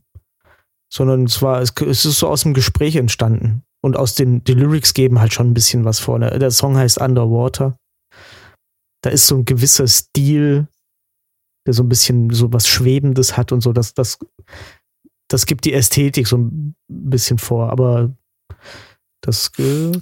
sondern 0.92 1.24
es 1.24 1.42
war, 1.42 1.60
es, 1.60 1.72
es 1.80 2.04
ist 2.04 2.18
so 2.18 2.28
aus 2.28 2.42
dem 2.42 2.54
Gespräch 2.54 2.96
entstanden. 2.96 3.62
Und 3.82 3.96
aus 3.96 4.14
den 4.14 4.42
die 4.44 4.54
Lyrics 4.54 4.94
geben 4.94 5.20
halt 5.20 5.32
schon 5.32 5.48
ein 5.48 5.54
bisschen 5.54 5.84
was 5.84 5.98
vor. 5.98 6.18
Der, 6.18 6.38
der 6.38 6.50
Song 6.50 6.76
heißt 6.76 6.98
Underwater. 6.98 7.78
Da 9.02 9.10
ist 9.10 9.26
so 9.26 9.36
ein 9.36 9.44
gewisser 9.44 9.86
Stil, 9.86 10.68
der 11.66 11.74
so 11.74 11.82
ein 11.82 11.88
bisschen 11.88 12.30
so 12.30 12.52
was 12.52 12.66
Schwebendes 12.66 13.36
hat 13.36 13.52
und 13.52 13.60
so. 13.60 13.72
Das, 13.72 13.94
das, 13.94 14.18
das 15.28 15.46
gibt 15.46 15.64
die 15.64 15.72
Ästhetik 15.72 16.26
so 16.26 16.38
ein 16.38 16.76
bisschen 16.88 17.38
vor, 17.38 17.70
aber 17.70 18.16
das, 19.26 19.50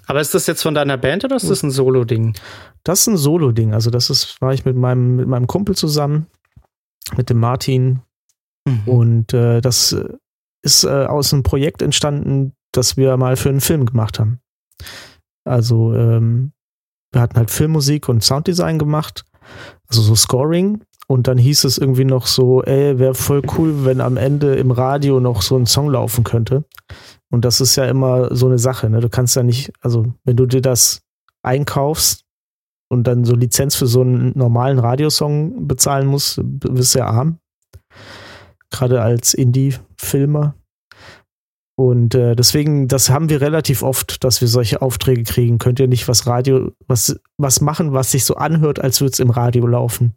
Aber 0.06 0.20
ist 0.20 0.34
das 0.34 0.46
jetzt 0.46 0.62
von 0.62 0.74
deiner 0.74 0.98
Band 0.98 1.24
oder 1.24 1.36
ist 1.36 1.48
das 1.48 1.62
ein 1.62 1.70
Solo-Ding? 1.70 2.36
das 2.84 3.00
ist 3.00 3.06
ein 3.06 3.16
Solo-Ding. 3.16 3.72
Also, 3.72 3.90
das 3.90 4.10
ist, 4.10 4.40
war 4.42 4.52
ich 4.52 4.66
mit 4.66 4.76
meinem, 4.76 5.16
mit 5.16 5.26
meinem 5.26 5.46
Kumpel 5.46 5.74
zusammen, 5.74 6.26
mit 7.16 7.30
dem 7.30 7.40
Martin. 7.40 8.00
Mhm. 8.68 8.82
Und 8.86 9.32
äh, 9.32 9.62
das 9.62 9.96
ist 10.62 10.84
äh, 10.84 11.06
aus 11.06 11.32
einem 11.32 11.42
Projekt 11.42 11.80
entstanden, 11.80 12.52
das 12.72 12.96
wir 12.98 13.16
mal 13.16 13.36
für 13.36 13.48
einen 13.48 13.62
Film 13.62 13.86
gemacht 13.86 14.18
haben. 14.18 14.40
Also, 15.44 15.94
ähm, 15.94 16.52
wir 17.14 17.20
hatten 17.20 17.36
halt 17.36 17.50
Filmmusik 17.50 18.08
und 18.08 18.22
Sounddesign 18.22 18.78
gemacht, 18.78 19.24
also 19.88 20.02
so 20.02 20.14
Scoring. 20.14 20.82
Und 21.06 21.28
dann 21.28 21.36
hieß 21.36 21.64
es 21.64 21.76
irgendwie 21.76 22.06
noch 22.06 22.26
so, 22.26 22.62
ey, 22.62 22.98
wäre 22.98 23.14
voll 23.14 23.42
cool, 23.58 23.84
wenn 23.84 24.00
am 24.00 24.16
Ende 24.16 24.54
im 24.54 24.70
Radio 24.70 25.20
noch 25.20 25.42
so 25.42 25.56
ein 25.56 25.66
Song 25.66 25.90
laufen 25.90 26.24
könnte. 26.24 26.64
Und 27.30 27.44
das 27.44 27.60
ist 27.60 27.76
ja 27.76 27.84
immer 27.84 28.34
so 28.34 28.46
eine 28.46 28.58
Sache, 28.58 28.88
ne? 28.88 29.00
Du 29.00 29.10
kannst 29.10 29.36
ja 29.36 29.42
nicht, 29.42 29.70
also 29.80 30.06
wenn 30.24 30.36
du 30.36 30.46
dir 30.46 30.62
das 30.62 31.02
einkaufst 31.42 32.24
und 32.88 33.06
dann 33.06 33.24
so 33.24 33.34
Lizenz 33.34 33.76
für 33.76 33.86
so 33.86 34.00
einen 34.00 34.32
normalen 34.34 34.78
Radiosong 34.78 35.66
bezahlen 35.66 36.06
musst, 36.06 36.40
bist 36.42 36.94
du 36.94 37.00
ja 37.00 37.06
arm. 37.06 37.38
Gerade 38.70 39.02
als 39.02 39.34
Indie-Filmer. 39.34 40.54
Und 41.76 42.14
äh, 42.14 42.36
deswegen, 42.36 42.86
das 42.86 43.10
haben 43.10 43.28
wir 43.28 43.40
relativ 43.40 43.82
oft, 43.82 44.22
dass 44.22 44.40
wir 44.40 44.48
solche 44.48 44.80
Aufträge 44.80 45.24
kriegen. 45.24 45.58
Könnt 45.58 45.80
ihr 45.80 45.88
nicht 45.88 46.06
was 46.06 46.26
Radio, 46.26 46.70
was, 46.86 47.20
was 47.36 47.60
machen, 47.60 47.92
was 47.92 48.12
sich 48.12 48.24
so 48.24 48.36
anhört, 48.36 48.80
als 48.80 49.00
würde 49.00 49.12
es 49.12 49.18
im 49.18 49.30
Radio 49.30 49.66
laufen. 49.66 50.14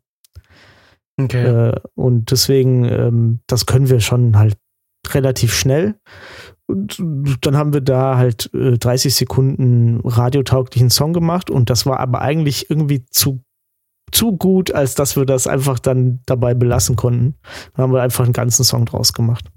Okay. 1.19 1.45
Äh, 1.45 1.79
und 1.95 2.29
deswegen, 2.29 2.85
ähm, 2.85 3.39
das 3.47 3.65
können 3.65 3.89
wir 3.89 4.01
schon 4.01 4.37
halt 4.37 4.55
relativ 5.09 5.53
schnell. 5.53 5.95
Und 6.67 7.01
dann 7.41 7.57
haben 7.57 7.73
wir 7.73 7.81
da 7.81 8.17
halt 8.17 8.53
äh, 8.53 8.77
30 8.77 9.15
Sekunden 9.15 10.01
radiotauglichen 10.03 10.89
Song 10.89 11.13
gemacht 11.13 11.49
und 11.49 11.69
das 11.69 11.85
war 11.85 11.99
aber 11.99 12.21
eigentlich 12.21 12.69
irgendwie 12.69 13.05
zu 13.05 13.41
zu 14.11 14.37
gut, 14.37 14.71
als 14.71 14.95
dass 14.95 15.17
wir 15.17 15.25
das 15.25 15.47
einfach 15.47 15.79
dann 15.79 16.21
dabei 16.25 16.53
belassen 16.53 16.95
konnten. 16.95 17.35
Da 17.73 17.83
haben 17.83 17.91
wir 17.91 18.01
einfach 18.01 18.23
einen 18.23 18.31
ganzen 18.31 18.63
Song 18.63 18.85
draus 18.85 19.11
gemacht. 19.11 19.49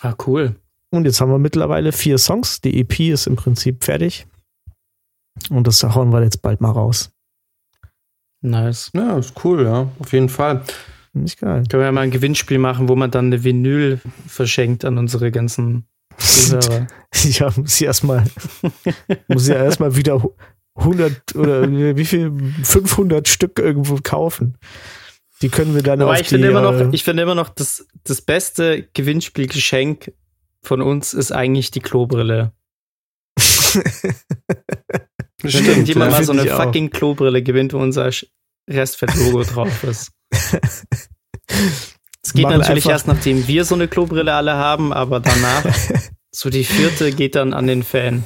Ah, 0.00 0.14
cool. 0.26 0.56
Und 0.90 1.04
jetzt 1.04 1.20
haben 1.20 1.30
wir 1.30 1.38
mittlerweile 1.38 1.92
vier 1.92 2.18
Songs. 2.18 2.60
Die 2.60 2.80
EP 2.80 3.00
ist 3.00 3.26
im 3.26 3.36
Prinzip 3.36 3.84
fertig. 3.84 4.26
Und 5.50 5.66
das 5.66 5.82
hauen 5.82 6.12
wir 6.12 6.22
jetzt 6.22 6.42
bald 6.42 6.60
mal 6.60 6.70
raus. 6.70 7.10
Nice. 8.42 8.90
Ja, 8.94 9.18
ist 9.18 9.34
cool, 9.44 9.64
ja, 9.64 9.88
auf 9.98 10.12
jeden 10.12 10.28
Fall. 10.28 10.62
Nicht 11.12 11.40
geil. 11.40 11.64
Können 11.68 11.80
wir 11.80 11.86
ja 11.86 11.92
mal 11.92 12.02
ein 12.02 12.10
Gewinnspiel 12.10 12.58
machen, 12.58 12.88
wo 12.88 12.96
man 12.96 13.10
dann 13.10 13.26
eine 13.26 13.42
Vinyl 13.42 14.00
verschenkt 14.26 14.84
an 14.84 14.98
unsere 14.98 15.30
ganzen 15.30 15.86
Zuhörer. 16.18 16.86
Ja, 17.22 17.50
muss 17.56 17.80
ich 17.80 17.86
erstmal, 17.86 18.24
muss 19.26 19.44
ich 19.44 19.54
ja 19.54 19.64
erstmal 19.64 19.96
wieder 19.96 20.22
100 20.74 21.34
oder 21.34 21.96
wie 21.96 22.04
viel, 22.04 22.30
500 22.62 23.26
Stück 23.26 23.58
irgendwo 23.58 23.98
kaufen. 24.02 24.58
Die 25.42 25.48
können 25.48 25.74
wir 25.74 25.82
dann 25.82 26.00
Aber 26.00 26.12
auf 26.12 26.20
ich 26.20 26.28
finde 26.28 26.48
die, 26.48 26.50
immer 26.50 26.62
noch, 26.62 26.80
äh, 26.80 26.88
ich 26.92 27.04
finde 27.04 27.22
immer 27.22 27.34
noch, 27.34 27.48
das, 27.50 27.86
das 28.04 28.22
beste 28.22 28.88
Gewinnspielgeschenk 28.94 30.12
von 30.62 30.80
uns 30.80 31.12
ist 31.14 31.32
eigentlich 31.32 31.70
die 31.70 31.80
Klobrille. 31.80 32.52
Wenn 35.42 35.50
Stimmt, 35.50 35.88
jemand 35.88 36.12
ja. 36.12 36.18
mal 36.18 36.24
so 36.24 36.32
eine 36.32 36.44
ich 36.44 36.52
auch. 36.52 36.62
fucking 36.62 36.90
Klobrille 36.90 37.42
gewinnt, 37.42 37.74
wo 37.74 37.78
unser 37.78 38.10
Restfett-Logo 38.68 39.42
drauf 39.44 39.84
ist. 39.84 40.12
Es 42.26 42.32
geht 42.32 42.42
Machen 42.42 42.58
natürlich 42.58 42.86
erst, 42.86 43.06
nachdem 43.06 43.46
wir 43.46 43.64
so 43.64 43.76
eine 43.76 43.86
Klobrille 43.86 44.34
alle 44.34 44.54
haben, 44.54 44.92
aber 44.92 45.20
danach, 45.20 45.64
so 46.32 46.50
die 46.50 46.64
vierte 46.64 47.12
geht 47.12 47.36
dann 47.36 47.52
an 47.52 47.68
den 47.68 47.84
Fan. 47.84 48.24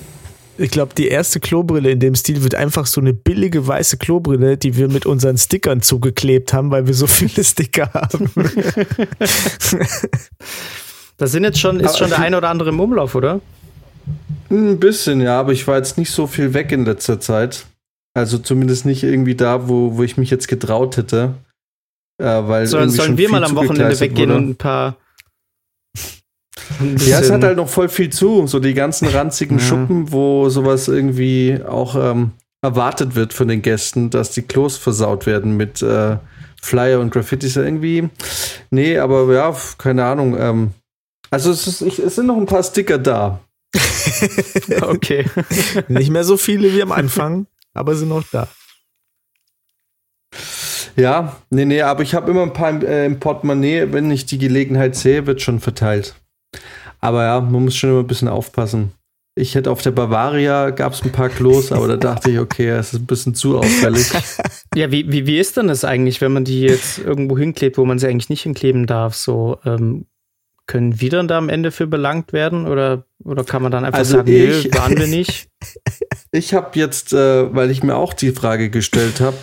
Ich 0.60 0.70
glaube, 0.70 0.94
die 0.94 1.08
erste 1.08 1.40
Klobrille 1.40 1.90
in 1.90 2.00
dem 2.00 2.14
Stil 2.14 2.42
wird 2.42 2.54
einfach 2.54 2.86
so 2.86 3.00
eine 3.00 3.14
billige 3.14 3.66
weiße 3.66 3.96
Klobrille, 3.96 4.56
die 4.56 4.76
wir 4.76 4.88
mit 4.88 5.06
unseren 5.06 5.38
Stickern 5.38 5.80
zugeklebt 5.80 6.52
haben, 6.52 6.70
weil 6.70 6.86
wir 6.86 6.94
so 6.94 7.06
viele 7.06 7.42
Sticker 7.44 7.90
haben. 7.94 8.30
Da 11.20 11.26
sind 11.26 11.44
jetzt 11.44 11.60
schon, 11.60 11.80
ist 11.80 11.98
schon 11.98 12.08
der 12.08 12.18
ein 12.20 12.34
oder 12.34 12.48
andere 12.48 12.70
im 12.70 12.80
Umlauf, 12.80 13.14
oder? 13.14 13.42
Ein 14.50 14.80
bisschen, 14.80 15.20
ja, 15.20 15.38
aber 15.38 15.52
ich 15.52 15.68
war 15.68 15.76
jetzt 15.76 15.98
nicht 15.98 16.10
so 16.10 16.26
viel 16.26 16.54
weg 16.54 16.72
in 16.72 16.86
letzter 16.86 17.20
Zeit. 17.20 17.66
Also 18.14 18.38
zumindest 18.38 18.86
nicht 18.86 19.02
irgendwie 19.02 19.34
da, 19.34 19.68
wo, 19.68 19.98
wo 19.98 20.02
ich 20.02 20.16
mich 20.16 20.30
jetzt 20.30 20.48
getraut 20.48 20.96
hätte. 20.96 21.34
Äh, 22.16 22.24
weil 22.24 22.66
Sollen, 22.66 22.84
irgendwie 22.84 22.96
sollen 22.96 23.06
schon 23.08 23.18
wir 23.18 23.28
viel 23.28 23.32
mal 23.32 23.44
am 23.44 23.54
Wochenende 23.54 24.00
weggehen 24.00 24.30
wurde. 24.30 24.38
und 24.38 24.48
ein 24.48 24.56
paar. 24.56 24.96
Ja, 27.06 27.20
es 27.20 27.30
hat 27.30 27.42
halt 27.42 27.56
noch 27.56 27.68
voll 27.68 27.88
viel 27.88 28.10
zu. 28.10 28.46
So 28.46 28.58
die 28.60 28.74
ganzen 28.74 29.08
ranzigen 29.08 29.58
Ja. 29.58 29.64
Schuppen, 29.64 30.12
wo 30.12 30.48
sowas 30.48 30.88
irgendwie 30.88 31.60
auch 31.66 31.96
ähm, 31.96 32.32
erwartet 32.62 33.14
wird 33.14 33.32
von 33.32 33.48
den 33.48 33.62
Gästen, 33.62 34.10
dass 34.10 34.30
die 34.32 34.42
Klos 34.42 34.76
versaut 34.76 35.26
werden 35.26 35.56
mit 35.56 35.82
äh, 35.82 36.16
Flyer 36.62 37.00
und 37.00 37.10
Graffitis 37.10 37.56
irgendwie. 37.56 38.08
Nee, 38.70 38.98
aber 38.98 39.32
ja, 39.32 39.54
keine 39.78 40.04
Ahnung. 40.04 40.36
Ähm, 40.38 40.70
also 41.30 41.50
es, 41.50 41.66
ist, 41.66 41.82
ich, 41.82 41.98
es 41.98 42.16
sind 42.16 42.26
noch 42.26 42.36
ein 42.36 42.46
paar 42.46 42.62
Sticker 42.62 42.98
da. 42.98 43.40
Okay. 44.80 45.26
Nicht 45.88 46.10
mehr 46.10 46.24
so 46.24 46.36
viele 46.36 46.74
wie 46.74 46.82
am 46.82 46.90
Anfang, 46.92 47.46
aber 47.74 47.94
sind 47.94 48.08
noch 48.08 48.24
da. 48.32 48.48
Ja, 50.96 51.36
nee, 51.50 51.64
nee, 51.64 51.82
aber 51.82 52.02
ich 52.02 52.14
habe 52.14 52.30
immer 52.30 52.42
ein 52.42 52.52
paar 52.52 52.70
im, 52.70 52.84
äh, 52.84 53.06
im 53.06 53.20
Portemonnaie. 53.20 53.92
Wenn 53.92 54.10
ich 54.10 54.26
die 54.26 54.38
Gelegenheit 54.38 54.96
sehe, 54.96 55.26
wird 55.26 55.40
schon 55.40 55.60
verteilt. 55.60 56.14
Aber 57.00 57.24
ja, 57.24 57.40
man 57.40 57.64
muss 57.64 57.76
schon 57.76 57.90
immer 57.90 58.00
ein 58.00 58.06
bisschen 58.06 58.28
aufpassen. 58.28 58.92
Ich 59.36 59.54
hätte 59.54 59.70
auf 59.70 59.80
der 59.80 59.92
Bavaria 59.92 60.70
gab 60.70 60.92
es 60.92 61.02
ein 61.02 61.12
paar 61.12 61.28
Klos, 61.30 61.72
aber 61.72 61.88
da 61.88 61.96
dachte 61.96 62.30
ich, 62.30 62.38
okay, 62.38 62.68
es 62.68 62.92
ist 62.92 63.00
ein 63.00 63.06
bisschen 63.06 63.34
zu 63.34 63.58
auffällig. 63.58 64.10
Ja, 64.76 64.92
wie, 64.92 65.10
wie, 65.10 65.26
wie 65.26 65.38
ist 65.40 65.56
denn 65.56 65.66
das 65.66 65.84
eigentlich, 65.84 66.20
wenn 66.20 66.32
man 66.32 66.44
die 66.44 66.60
jetzt 66.60 66.98
irgendwo 66.98 67.36
hinklebt, 67.36 67.76
wo 67.76 67.84
man 67.84 67.98
sie 67.98 68.06
eigentlich 68.06 68.28
nicht 68.28 68.42
hinkleben 68.42 68.86
darf? 68.86 69.16
So, 69.16 69.58
ähm, 69.64 70.06
können 70.66 71.00
wir 71.00 71.10
dann 71.10 71.26
da 71.26 71.38
am 71.38 71.48
Ende 71.48 71.72
für 71.72 71.88
belangt 71.88 72.32
werden? 72.32 72.68
Oder, 72.68 73.04
oder 73.24 73.42
kann 73.42 73.62
man 73.62 73.72
dann 73.72 73.84
einfach 73.84 73.98
Also 73.98 74.18
sagen, 74.18 74.28
ich- 74.30 74.64
nö, 74.66 74.78
waren 74.78 74.96
wir 74.96 75.06
nicht? 75.08 75.48
Ich 76.32 76.54
habe 76.54 76.78
jetzt, 76.78 77.12
äh, 77.12 77.52
weil 77.52 77.72
ich 77.72 77.82
mir 77.82 77.96
auch 77.96 78.12
die 78.14 78.30
Frage 78.30 78.70
gestellt 78.70 79.20
habe, 79.20 79.36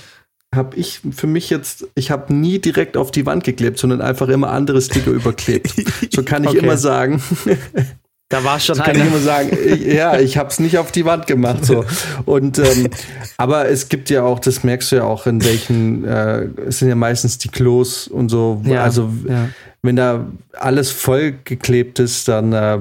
habe 0.55 0.75
ich 0.77 1.01
für 1.11 1.27
mich 1.27 1.49
jetzt, 1.49 1.87
ich 1.95 2.09
habe 2.11 2.33
nie 2.33 2.59
direkt 2.59 2.97
auf 2.97 3.11
die 3.11 3.25
Wand 3.25 3.43
geklebt, 3.43 3.77
sondern 3.77 4.01
einfach 4.01 4.29
immer 4.29 4.51
andere 4.51 4.81
Sticker 4.81 5.11
überklebt. 5.11 5.73
So 6.13 6.23
kann 6.23 6.43
ich 6.43 6.49
Okay. 6.57 6.59
immer 6.59 6.77
sagen. 6.77 7.21
Da 8.29 8.43
war 8.43 8.59
schon 8.59 8.75
So 8.75 8.83
kann 8.83 8.93
ich 8.97 9.03
einer. 9.03 9.11
immer 9.11 9.21
sagen, 9.21 9.57
ich, 9.65 9.85
ja, 9.85 10.19
ich 10.19 10.37
habe 10.37 10.49
es 10.49 10.59
nicht 10.59 10.77
auf 10.77 10.91
die 10.91 11.05
Wand 11.05 11.27
gemacht. 11.27 11.63
So. 11.63 11.85
Und 12.25 12.59
ähm, 12.59 12.89
aber 13.37 13.69
es 13.69 13.87
gibt 13.87 14.09
ja 14.09 14.23
auch, 14.23 14.39
das 14.39 14.65
merkst 14.65 14.91
du 14.91 14.97
ja 14.97 15.03
auch, 15.05 15.27
in 15.27 15.41
welchen, 15.45 16.03
äh, 16.03 16.49
es 16.67 16.79
sind 16.79 16.89
ja 16.89 16.95
meistens 16.95 17.37
die 17.37 17.47
Klos 17.47 18.05
und 18.09 18.27
so. 18.27 18.61
Ja, 18.65 18.83
also 18.83 19.13
ja. 19.29 19.47
Wenn 19.83 19.95
da 19.95 20.25
alles 20.53 20.91
voll 20.91 21.35
geklebt 21.43 21.99
ist, 21.99 22.27
dann 22.27 22.51
äh, 22.51 22.79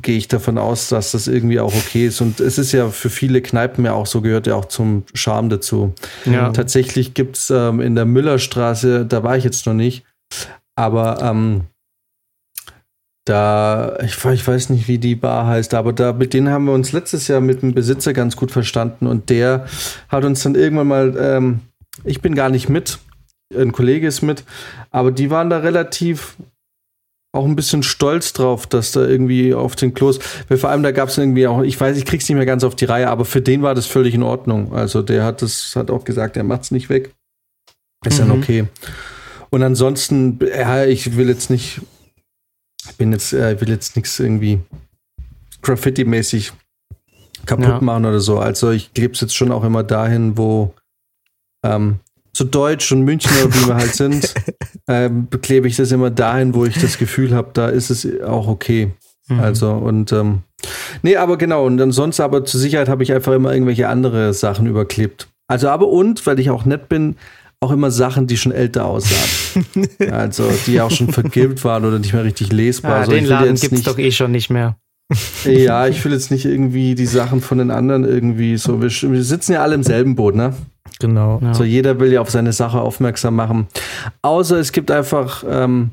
gehe 0.00 0.16
ich 0.16 0.28
davon 0.28 0.58
aus, 0.58 0.88
dass 0.88 1.12
das 1.12 1.28
irgendwie 1.28 1.60
auch 1.60 1.74
okay 1.74 2.06
ist. 2.06 2.20
Und 2.20 2.40
es 2.40 2.56
ist 2.56 2.72
ja 2.72 2.88
für 2.88 3.10
viele 3.10 3.42
Kneipen 3.42 3.84
ja 3.84 3.92
auch 3.92 4.06
so, 4.06 4.20
gehört 4.20 4.46
ja 4.46 4.54
auch 4.54 4.66
zum 4.66 5.04
Charme 5.12 5.50
dazu. 5.50 5.92
Ja. 6.24 6.50
Tatsächlich 6.50 7.14
gibt's 7.14 7.50
ähm, 7.50 7.80
in 7.80 7.94
der 7.94 8.04
Müllerstraße, 8.04 9.06
da 9.06 9.22
war 9.22 9.36
ich 9.36 9.44
jetzt 9.44 9.66
noch 9.66 9.74
nicht, 9.74 10.04
aber 10.76 11.20
ähm, 11.20 11.62
da, 13.26 13.98
ich, 14.04 14.24
ich 14.24 14.46
weiß 14.46 14.70
nicht, 14.70 14.86
wie 14.86 14.98
die 14.98 15.16
Bar 15.16 15.48
heißt, 15.48 15.74
aber 15.74 15.92
da 15.92 16.12
mit 16.12 16.32
denen 16.32 16.48
haben 16.48 16.66
wir 16.66 16.72
uns 16.72 16.92
letztes 16.92 17.26
Jahr 17.26 17.40
mit 17.40 17.60
dem 17.60 17.74
Besitzer 17.74 18.12
ganz 18.12 18.36
gut 18.36 18.52
verstanden 18.52 19.08
und 19.08 19.30
der 19.30 19.66
hat 20.08 20.24
uns 20.24 20.44
dann 20.44 20.54
irgendwann 20.54 20.86
mal, 20.86 21.16
ähm, 21.18 21.60
ich 22.04 22.20
bin 22.22 22.36
gar 22.36 22.50
nicht 22.50 22.68
mit, 22.68 23.00
ein 23.54 23.72
Kollege 23.72 24.06
ist 24.06 24.22
mit, 24.22 24.44
aber 24.90 25.10
die 25.12 25.30
waren 25.30 25.50
da 25.50 25.58
relativ 25.58 26.36
auch 27.32 27.44
ein 27.44 27.56
bisschen 27.56 27.82
stolz 27.82 28.32
drauf, 28.32 28.66
dass 28.66 28.92
da 28.92 29.06
irgendwie 29.06 29.52
auf 29.52 29.76
den 29.76 29.92
Klos, 29.92 30.18
weil 30.48 30.56
vor 30.56 30.70
allem 30.70 30.82
da 30.82 30.90
gab 30.90 31.10
es 31.10 31.18
irgendwie 31.18 31.46
auch, 31.46 31.62
ich 31.62 31.78
weiß, 31.78 31.96
ich 31.98 32.06
krieg's 32.06 32.26
nicht 32.28 32.36
mehr 32.36 32.46
ganz 32.46 32.64
auf 32.64 32.74
die 32.76 32.86
Reihe, 32.86 33.08
aber 33.10 33.26
für 33.26 33.42
den 33.42 33.60
war 33.62 33.74
das 33.74 33.84
völlig 33.86 34.14
in 34.14 34.22
Ordnung. 34.22 34.72
Also 34.74 35.02
der 35.02 35.22
hat 35.24 35.42
das, 35.42 35.76
hat 35.76 35.90
auch 35.90 36.04
gesagt, 36.04 36.36
er 36.38 36.44
macht's 36.44 36.70
nicht 36.70 36.88
weg. 36.88 37.14
Ist 38.06 38.20
dann 38.20 38.28
Mhm. 38.28 38.42
okay. 38.42 38.64
Und 39.50 39.62
ansonsten, 39.62 40.38
ja, 40.40 40.84
ich 40.86 41.16
will 41.16 41.28
jetzt 41.28 41.50
nicht, 41.50 41.82
ich 42.88 42.96
bin 42.96 43.12
jetzt, 43.12 43.32
äh, 43.34 43.60
will 43.60 43.68
jetzt 43.68 43.96
nichts 43.96 44.18
irgendwie 44.18 44.60
Graffiti-mäßig 45.62 46.52
kaputt 47.44 47.66
Ja. 47.66 47.80
machen 47.80 48.06
oder 48.06 48.20
so. 48.20 48.38
Also 48.38 48.70
ich 48.70 48.94
klebe 48.94 49.12
es 49.14 49.20
jetzt 49.20 49.36
schon 49.36 49.52
auch 49.52 49.62
immer 49.64 49.82
dahin, 49.82 50.36
wo 50.38 50.72
ähm, 51.64 52.00
so 52.36 52.44
Deutsch 52.44 52.92
und 52.92 53.02
Münchner, 53.02 53.32
wie 53.48 53.66
wir 53.66 53.76
halt 53.76 53.94
sind, 53.94 54.34
ähm, 54.88 55.28
klebe 55.40 55.68
ich 55.68 55.76
das 55.76 55.90
immer 55.90 56.10
dahin, 56.10 56.54
wo 56.54 56.66
ich 56.66 56.78
das 56.78 56.98
Gefühl 56.98 57.34
habe, 57.34 57.50
da 57.54 57.68
ist 57.68 57.88
es 57.88 58.06
auch 58.20 58.46
okay. 58.46 58.92
Mhm. 59.28 59.40
Also 59.40 59.70
und 59.70 60.12
ähm, 60.12 60.42
nee, 61.02 61.16
aber 61.16 61.38
genau 61.38 61.64
und 61.64 61.80
ansonsten 61.80 62.20
aber 62.20 62.44
zur 62.44 62.60
Sicherheit 62.60 62.90
habe 62.90 63.02
ich 63.02 63.12
einfach 63.12 63.32
immer 63.32 63.54
irgendwelche 63.54 63.88
andere 63.88 64.34
Sachen 64.34 64.66
überklebt. 64.66 65.28
Also 65.48 65.70
aber 65.70 65.88
und, 65.88 66.26
weil 66.26 66.38
ich 66.38 66.50
auch 66.50 66.66
nett 66.66 66.90
bin, 66.90 67.16
auch 67.60 67.70
immer 67.70 67.90
Sachen, 67.90 68.26
die 68.26 68.36
schon 68.36 68.52
älter 68.52 68.84
aussahen. 68.84 69.56
also 70.10 70.44
die 70.66 70.78
auch 70.82 70.90
schon 70.90 71.12
vergilbt 71.12 71.64
waren 71.64 71.86
oder 71.86 71.98
nicht 71.98 72.12
mehr 72.12 72.24
richtig 72.24 72.52
lesbar. 72.52 72.96
Ah, 72.96 73.00
also, 73.00 73.12
den 73.12 73.24
Laden 73.24 73.54
gibt's 73.54 73.70
nicht, 73.70 73.86
doch 73.86 73.98
eh 73.98 74.10
schon 74.10 74.30
nicht 74.30 74.50
mehr. 74.50 74.76
Ja, 75.44 75.86
ich 75.86 76.04
will 76.04 76.12
jetzt 76.12 76.32
nicht 76.32 76.44
irgendwie 76.44 76.96
die 76.96 77.06
Sachen 77.06 77.40
von 77.40 77.58
den 77.58 77.70
anderen 77.70 78.04
irgendwie 78.04 78.56
so. 78.56 78.82
Wir, 78.82 78.90
wir 78.90 79.22
sitzen 79.22 79.52
ja 79.52 79.62
alle 79.62 79.76
im 79.76 79.84
selben 79.84 80.16
Boot, 80.16 80.34
ne? 80.34 80.52
Genau. 80.98 81.40
Ja. 81.42 81.54
So, 81.54 81.64
jeder 81.64 81.98
will 82.00 82.12
ja 82.12 82.20
auf 82.20 82.30
seine 82.30 82.52
Sache 82.52 82.80
aufmerksam 82.80 83.36
machen. 83.36 83.66
Außer 84.22 84.58
es 84.58 84.72
gibt 84.72 84.90
einfach 84.90 85.44
ähm, 85.48 85.90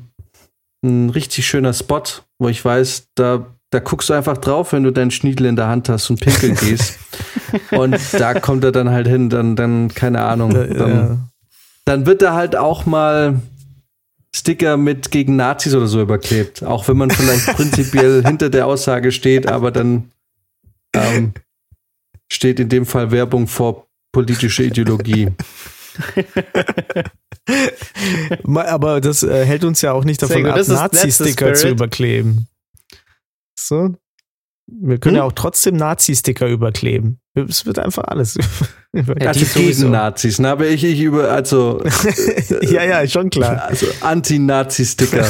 ein 0.84 1.10
richtig 1.10 1.46
schöner 1.46 1.72
Spot, 1.72 2.02
wo 2.38 2.48
ich 2.48 2.64
weiß, 2.64 3.08
da, 3.14 3.46
da 3.70 3.80
guckst 3.80 4.08
du 4.08 4.14
einfach 4.14 4.38
drauf, 4.38 4.72
wenn 4.72 4.82
du 4.82 4.90
deinen 4.90 5.10
Schniedel 5.10 5.46
in 5.46 5.56
der 5.56 5.68
Hand 5.68 5.88
hast 5.88 6.10
und 6.10 6.20
pinkeln 6.20 6.54
gehst. 6.60 6.98
und 7.70 7.98
da 8.12 8.34
kommt 8.34 8.64
er 8.64 8.72
dann 8.72 8.90
halt 8.90 9.08
hin, 9.08 9.30
dann, 9.30 9.56
dann 9.56 9.88
keine 9.88 10.22
Ahnung. 10.22 10.52
Dann, 10.52 10.90
ja. 10.90 11.16
dann 11.84 12.06
wird 12.06 12.22
da 12.22 12.34
halt 12.34 12.56
auch 12.56 12.86
mal 12.86 13.40
Sticker 14.34 14.76
mit 14.76 15.12
gegen 15.12 15.36
Nazis 15.36 15.74
oder 15.74 15.86
so 15.86 16.02
überklebt. 16.02 16.64
Auch 16.64 16.88
wenn 16.88 16.96
man 16.96 17.10
vielleicht 17.10 17.46
prinzipiell 17.56 18.24
hinter 18.24 18.50
der 18.50 18.66
Aussage 18.66 19.12
steht, 19.12 19.46
aber 19.46 19.70
dann 19.70 20.10
ähm, 20.92 21.34
steht 22.30 22.58
in 22.58 22.68
dem 22.68 22.84
Fall 22.84 23.12
Werbung 23.12 23.46
vor 23.46 23.83
politische 24.14 24.62
Ideologie. 24.62 25.28
Aber 28.54 29.00
das 29.00 29.22
äh, 29.22 29.44
hält 29.44 29.64
uns 29.64 29.82
ja 29.82 29.92
auch 29.92 30.04
nicht 30.04 30.22
davon 30.22 30.42
gut, 30.42 30.52
ab, 30.52 30.66
Nazi-Sticker 30.66 31.54
zu 31.54 31.68
überkleben. 31.68 32.48
So. 33.58 33.94
Wir 34.66 34.98
können 34.98 35.16
Hm? 35.16 35.18
ja 35.18 35.24
auch 35.24 35.32
trotzdem 35.32 35.76
Nazi-Sticker 35.76 36.48
überkleben. 36.48 37.20
Es 37.34 37.66
wird 37.66 37.78
einfach 37.78 38.04
alles. 38.04 38.36
Ja, 38.96 39.02
die 39.02 39.26
Also 39.26 39.58
gegen 39.58 39.90
Nazis, 39.90 40.38
ne? 40.38 40.50
Aber 40.50 40.68
ich, 40.68 40.84
ich 40.84 41.00
über, 41.00 41.28
also, 41.28 41.82
ja, 42.62 42.84
ja, 42.84 43.04
schon 43.08 43.28
klar. 43.28 43.64
also 43.64 43.86
Anti-Nazi-Sticker. 44.02 45.26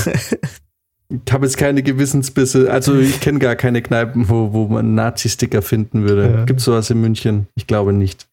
Ich 1.09 1.33
habe 1.33 1.47
jetzt 1.47 1.57
keine 1.57 1.83
Gewissensbisse. 1.83 2.71
Also 2.71 2.99
ich 2.99 3.21
kenne 3.21 3.39
gar 3.39 3.57
keine 3.57 3.81
Kneipen, 3.81 4.29
wo, 4.29 4.53
wo 4.53 4.69
man 4.69 4.95
Nazi-Sticker 4.95 5.63
finden 5.63 6.07
würde. 6.07 6.31
Ja. 6.31 6.45
Gibt 6.45 6.61
sowas 6.61 6.91
in 6.91 7.01
München? 7.01 7.47
Ich 7.55 7.67
glaube 7.67 7.95
nicht. 7.95 8.27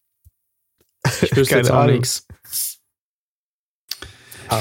Ich 1.21 1.31
wüsste 1.35 1.57
jetzt 1.57 1.71
auch 1.71 1.85
nichts. 1.85 2.25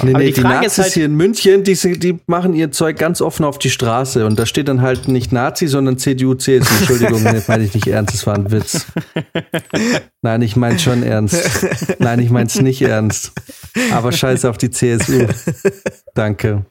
Nee, 0.04 0.12
nee, 0.12 0.26
die 0.26 0.32
die, 0.34 0.38
ist 0.38 0.42
Nazis 0.44 0.78
halt- 0.84 0.92
hier 0.92 1.04
in 1.06 1.16
München, 1.16 1.64
die, 1.64 1.74
die 1.74 2.20
machen 2.28 2.54
ihr 2.54 2.70
Zeug 2.70 2.96
ganz 2.96 3.20
offen 3.20 3.44
auf 3.44 3.58
die 3.58 3.70
Straße. 3.70 4.24
Und 4.24 4.38
da 4.38 4.46
steht 4.46 4.68
dann 4.68 4.82
halt 4.82 5.08
nicht 5.08 5.32
Nazi, 5.32 5.66
sondern 5.66 5.98
CDU, 5.98 6.34
CSU. 6.34 6.72
Entschuldigung, 6.78 7.24
das 7.32 7.48
meine 7.48 7.64
ich 7.64 7.74
nicht 7.74 7.88
ernst, 7.88 8.14
das 8.14 8.24
war 8.24 8.36
ein 8.36 8.52
Witz. 8.52 8.86
Nein, 10.22 10.42
ich 10.42 10.54
meine 10.54 10.78
schon 10.78 11.02
ernst. 11.02 11.66
Nein, 11.98 12.20
ich 12.20 12.30
meine 12.30 12.46
es 12.46 12.60
nicht 12.60 12.82
ernst. 12.82 13.32
Aber 13.90 14.12
scheiße 14.12 14.48
auf 14.48 14.58
die 14.58 14.70
CSU. 14.70 15.26
Danke. 16.14 16.64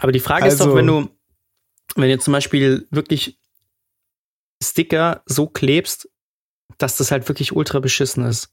Aber 0.00 0.12
die 0.12 0.20
Frage 0.20 0.48
ist 0.48 0.60
Also- 0.60 0.66
doch, 0.66 0.76
wenn 0.76 0.86
du, 0.86 1.08
wenn 1.96 2.10
du 2.10 2.18
zum 2.18 2.32
Beispiel 2.32 2.86
wirklich 2.90 3.39
Sticker 4.62 5.22
so 5.26 5.46
klebst, 5.46 6.08
dass 6.78 6.96
das 6.96 7.10
halt 7.10 7.28
wirklich 7.28 7.52
ultra 7.52 7.80
beschissen 7.80 8.24
ist. 8.24 8.50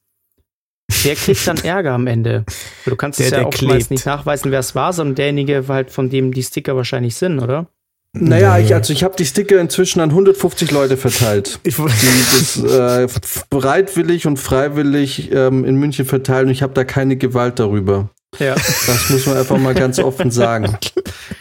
Wer 1.03 1.15
kriegt 1.15 1.45
dann 1.47 1.57
Ärger 1.63 1.93
am 1.93 2.07
Ende? 2.07 2.45
Du 2.85 2.95
kannst 2.95 3.19
Der, 3.19 3.25
es 3.27 3.31
ja 3.31 3.37
der 3.39 3.47
oftmals 3.47 3.89
nicht 3.89 4.05
nachweisen, 4.05 4.51
wer 4.51 4.59
es 4.59 4.75
war, 4.75 4.93
sondern 4.93 5.15
derjenige, 5.15 5.65
halt, 5.67 5.91
von 5.91 6.09
dem 6.09 6.33
die 6.33 6.43
Sticker 6.43 6.75
wahrscheinlich 6.75 7.15
sind, 7.15 7.39
oder? 7.39 7.67
Naja, 8.13 8.57
ich, 8.57 8.73
also 8.73 8.93
ich 8.93 9.03
habe 9.03 9.15
die 9.15 9.25
Sticker 9.25 9.59
inzwischen 9.59 9.99
an 9.99 10.09
150 10.09 10.71
Leute 10.71 10.97
verteilt. 10.97 11.59
Ich, 11.63 11.75
die 11.75 11.83
das 11.83 12.57
äh, 12.57 13.07
bereitwillig 13.49 14.25
und 14.25 14.37
freiwillig 14.37 15.31
ähm, 15.31 15.65
in 15.65 15.75
München 15.75 16.05
verteilen 16.05 16.47
und 16.47 16.51
ich 16.51 16.63
habe 16.63 16.73
da 16.73 16.83
keine 16.83 17.17
Gewalt 17.17 17.59
darüber. 17.59 18.09
Ja. 18.39 18.55
Das 18.55 19.09
muss 19.09 19.25
man 19.25 19.37
einfach 19.37 19.57
mal 19.57 19.73
ganz 19.73 19.99
offen 19.99 20.31
sagen. 20.31 20.77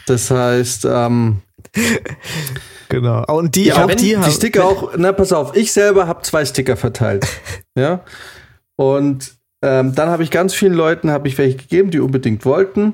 Das 0.05 0.29
heißt, 0.29 0.85
ähm, 0.85 1.41
genau. 2.89 3.23
Und 3.25 3.55
die, 3.55 3.67
ich 3.67 3.73
auch 3.73 3.87
die, 3.87 3.95
die, 3.95 4.17
haben, 4.17 4.31
Sticker 4.31 4.65
auch, 4.65 4.93
na 4.97 5.11
pass 5.11 5.31
auf, 5.31 5.55
ich 5.55 5.71
selber 5.71 6.07
habe 6.07 6.21
zwei 6.23 6.45
Sticker 6.45 6.77
verteilt. 6.77 7.27
ja. 7.75 8.03
Und 8.75 9.33
ähm, 9.61 9.95
dann 9.95 10.09
habe 10.09 10.23
ich 10.23 10.31
ganz 10.31 10.53
vielen 10.53 10.73
Leuten, 10.73 11.11
habe 11.11 11.27
ich 11.27 11.37
welche 11.37 11.57
gegeben, 11.57 11.91
die 11.91 11.99
unbedingt 11.99 12.45
wollten. 12.45 12.93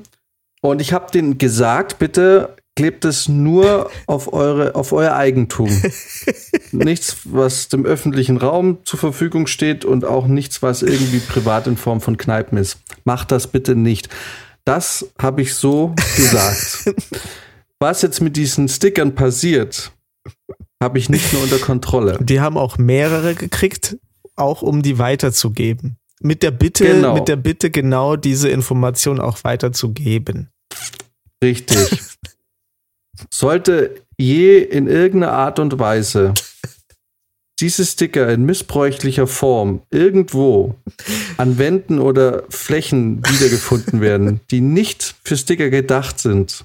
Und 0.60 0.80
ich 0.80 0.92
habe 0.92 1.10
denen 1.10 1.36
gesagt, 1.36 1.98
bitte 1.98 2.56
klebt 2.76 3.04
es 3.04 3.28
nur 3.28 3.90
auf 4.06 4.32
eure, 4.32 4.74
auf 4.74 4.92
euer 4.92 5.14
Eigentum. 5.14 5.68
nichts, 6.72 7.18
was 7.24 7.68
dem 7.68 7.84
öffentlichen 7.84 8.38
Raum 8.38 8.78
zur 8.84 8.98
Verfügung 8.98 9.46
steht 9.46 9.84
und 9.84 10.04
auch 10.04 10.26
nichts, 10.26 10.62
was 10.62 10.82
irgendwie 10.82 11.20
privat 11.20 11.66
in 11.66 11.76
Form 11.76 12.00
von 12.00 12.16
Kneipen 12.16 12.58
ist. 12.58 12.78
Macht 13.04 13.30
das 13.30 13.46
bitte 13.46 13.76
nicht. 13.76 14.08
Das 14.64 15.10
habe 15.20 15.42
ich 15.42 15.54
so 15.54 15.94
gesagt. 16.16 16.94
Was 17.84 18.00
jetzt 18.00 18.22
mit 18.22 18.34
diesen 18.38 18.66
Stickern 18.66 19.14
passiert, 19.14 19.92
habe 20.82 20.98
ich 20.98 21.10
nicht 21.10 21.34
mehr 21.34 21.42
unter 21.42 21.58
Kontrolle. 21.58 22.18
die 22.22 22.40
haben 22.40 22.56
auch 22.56 22.78
mehrere 22.78 23.34
gekriegt, 23.34 23.98
auch 24.36 24.62
um 24.62 24.80
die 24.80 24.98
weiterzugeben. 24.98 25.98
Mit 26.22 26.42
der 26.42 26.50
Bitte, 26.50 26.86
Genau. 26.86 27.12
mit 27.12 27.28
der 27.28 27.36
Bitte 27.36 27.70
genau 27.70 28.16
diese 28.16 28.48
Information 28.48 29.20
auch 29.20 29.44
weiterzugeben. 29.44 30.48
Richtig. 31.42 32.00
Sollte 33.30 34.00
je 34.16 34.60
in 34.60 34.86
irgendeiner 34.86 35.34
Art 35.34 35.58
und 35.58 35.78
Weise 35.78 36.32
diese 37.60 37.84
Sticker 37.84 38.30
in 38.30 38.46
missbräuchlicher 38.46 39.26
Form 39.26 39.82
irgendwo 39.90 40.74
an 41.36 41.58
Wänden 41.58 41.98
oder 41.98 42.44
Flächen 42.48 43.18
wiedergefunden 43.28 44.00
werden, 44.00 44.40
die 44.50 44.62
nicht 44.62 45.16
für 45.22 45.36
Sticker 45.36 45.68
gedacht 45.68 46.18
sind, 46.18 46.64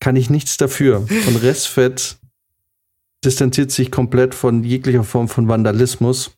kann 0.00 0.16
ich 0.16 0.30
nichts 0.30 0.56
dafür. 0.56 0.98
Und 0.98 1.36
Restfett 1.42 2.16
distanziert 3.24 3.70
sich 3.70 3.90
komplett 3.90 4.34
von 4.34 4.64
jeglicher 4.64 5.04
Form 5.04 5.28
von 5.28 5.46
Vandalismus 5.48 6.32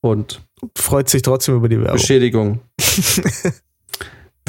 und 0.00 0.40
Freut 0.76 1.08
sich 1.08 1.22
trotzdem 1.22 1.54
über 1.56 1.68
die 1.68 1.78
Werbung. 1.78 1.92
Beschädigung. 1.92 2.60
Wir 2.76 3.52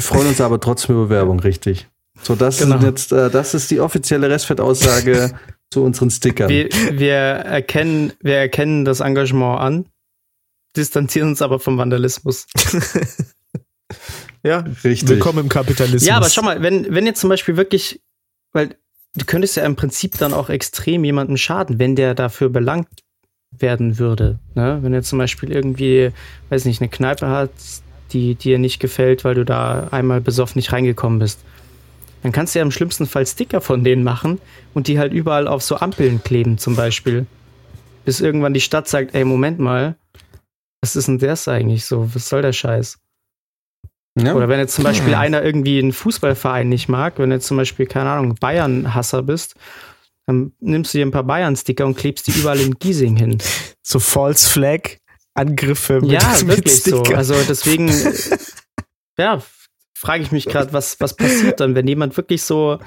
freuen 0.00 0.26
uns 0.28 0.40
aber 0.40 0.58
trotzdem 0.60 0.96
über 0.96 1.08
Werbung, 1.08 1.38
richtig. 1.40 1.88
So, 2.22 2.34
das, 2.34 2.58
Genau. 2.58 2.78
sind 2.78 2.86
jetzt, 2.88 3.12
äh, 3.12 3.30
das 3.30 3.54
ist 3.54 3.70
die 3.70 3.80
offizielle 3.80 4.28
Restfett-Aussage 4.28 5.32
zu 5.70 5.84
unseren 5.84 6.10
Stickern. 6.10 6.48
Wir, 6.48 6.68
wir, 6.92 7.14
erkennen, 7.14 8.12
wir 8.20 8.36
erkennen 8.36 8.84
das 8.84 9.00
Engagement 9.00 9.60
an, 9.60 9.86
distanzieren 10.76 11.28
uns 11.28 11.42
aber 11.42 11.60
vom 11.60 11.78
Vandalismus. 11.78 12.46
Ja, 14.42 14.64
richtig. 14.84 15.08
willkommen 15.08 15.40
im 15.40 15.48
Kapitalismus. 15.50 16.06
Ja, 16.06 16.16
aber 16.16 16.30
schau 16.30 16.40
mal, 16.42 16.62
wenn, 16.62 16.94
wenn 16.94 17.04
jetzt 17.04 17.20
zum 17.20 17.28
Beispiel 17.28 17.56
wirklich, 17.58 18.00
weil 18.52 18.76
du 19.16 19.24
könntest 19.24 19.56
ja 19.56 19.64
im 19.64 19.76
Prinzip 19.76 20.18
dann 20.18 20.32
auch 20.32 20.48
extrem 20.48 21.04
jemandem 21.04 21.36
schaden, 21.36 21.78
wenn 21.78 21.96
der 21.96 22.14
dafür 22.14 22.48
belangt 22.48 22.88
werden 23.50 23.98
würde. 23.98 24.38
Ne? 24.54 24.78
Wenn 24.82 24.94
er 24.94 25.02
zum 25.02 25.18
Beispiel 25.18 25.50
irgendwie, 25.52 26.10
weiß 26.48 26.64
nicht, 26.64 26.80
eine 26.80 26.88
Kneipe 26.88 27.28
hat, 27.28 27.50
die 28.12 28.34
dir 28.34 28.58
nicht 28.58 28.80
gefällt, 28.80 29.24
weil 29.24 29.34
du 29.34 29.44
da 29.44 29.88
einmal 29.90 30.20
besoffen 30.20 30.58
nicht 30.58 30.72
reingekommen 30.72 31.18
bist. 31.18 31.40
Dann 32.22 32.32
kannst 32.32 32.54
du 32.54 32.58
ja 32.58 32.64
im 32.64 32.70
schlimmsten 32.70 33.06
Fall 33.06 33.26
Sticker 33.26 33.60
von 33.60 33.82
denen 33.82 34.04
machen 34.04 34.40
und 34.74 34.88
die 34.88 34.98
halt 34.98 35.12
überall 35.12 35.48
auf 35.48 35.62
so 35.62 35.76
Ampeln 35.76 36.22
kleben, 36.22 36.58
zum 36.58 36.76
Beispiel. 36.76 37.26
Bis 38.04 38.20
irgendwann 38.20 38.54
die 38.54 38.60
Stadt 38.60 38.88
sagt, 38.88 39.14
ey, 39.14 39.24
Moment 39.24 39.58
mal, 39.58 39.96
was 40.82 40.96
ist 40.96 41.08
denn 41.08 41.18
das 41.18 41.48
eigentlich 41.48 41.84
so? 41.84 42.14
Was 42.14 42.28
soll 42.28 42.42
der 42.42 42.52
Scheiß? 42.52 42.98
Ja? 44.26 44.34
Oder 44.34 44.48
wenn 44.48 44.58
jetzt 44.58 44.74
zum 44.74 44.84
Beispiel 44.84 45.14
einer 45.14 45.42
irgendwie 45.42 45.78
einen 45.78 45.92
Fußballverein 45.92 46.68
nicht 46.68 46.88
mag, 46.88 47.18
wenn 47.18 47.30
du 47.30 47.36
jetzt 47.36 47.46
zum 47.46 47.56
Beispiel, 47.56 47.86
keine 47.86 48.10
Ahnung, 48.10 48.34
Bayern-Hasser 48.40 49.22
bist, 49.22 49.54
dann 50.26 50.52
nimmst 50.60 50.94
du 50.94 50.98
dir 50.98 51.06
ein 51.06 51.10
paar 51.10 51.24
Bayern-Sticker 51.24 51.86
und 51.86 51.96
klebst 51.96 52.26
die 52.26 52.32
überall 52.32 52.60
in 52.60 52.78
Giesing 52.78 53.16
hin. 53.16 53.38
so 53.82 53.98
False 53.98 54.48
Flag 54.48 54.98
Angriffe 55.34 56.00
mit, 56.00 56.10
ja, 56.10 56.36
mit 56.44 56.56
wirklich 56.56 56.82
so. 56.82 57.04
Sticker. 57.04 57.18
Also 57.18 57.34
deswegen, 57.48 57.88
ja, 59.18 59.42
frage 59.94 60.22
ich 60.22 60.32
mich 60.32 60.46
gerade, 60.46 60.72
was, 60.72 61.00
was 61.00 61.14
passiert 61.14 61.60
dann, 61.60 61.74
wenn 61.74 61.86
jemand 61.86 62.16
wirklich 62.16 62.42
so 62.42 62.78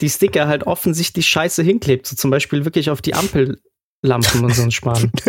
die 0.00 0.10
Sticker 0.10 0.46
halt 0.46 0.66
offensichtlich 0.66 1.26
scheiße 1.26 1.62
hinklebt, 1.62 2.06
so 2.06 2.16
zum 2.16 2.30
Beispiel 2.30 2.64
wirklich 2.64 2.90
auf 2.90 3.00
die 3.00 3.14
Ampellampen 3.14 4.44
und 4.44 4.54
so 4.54 4.62
ein 4.62 4.70
Sparen. 4.70 5.12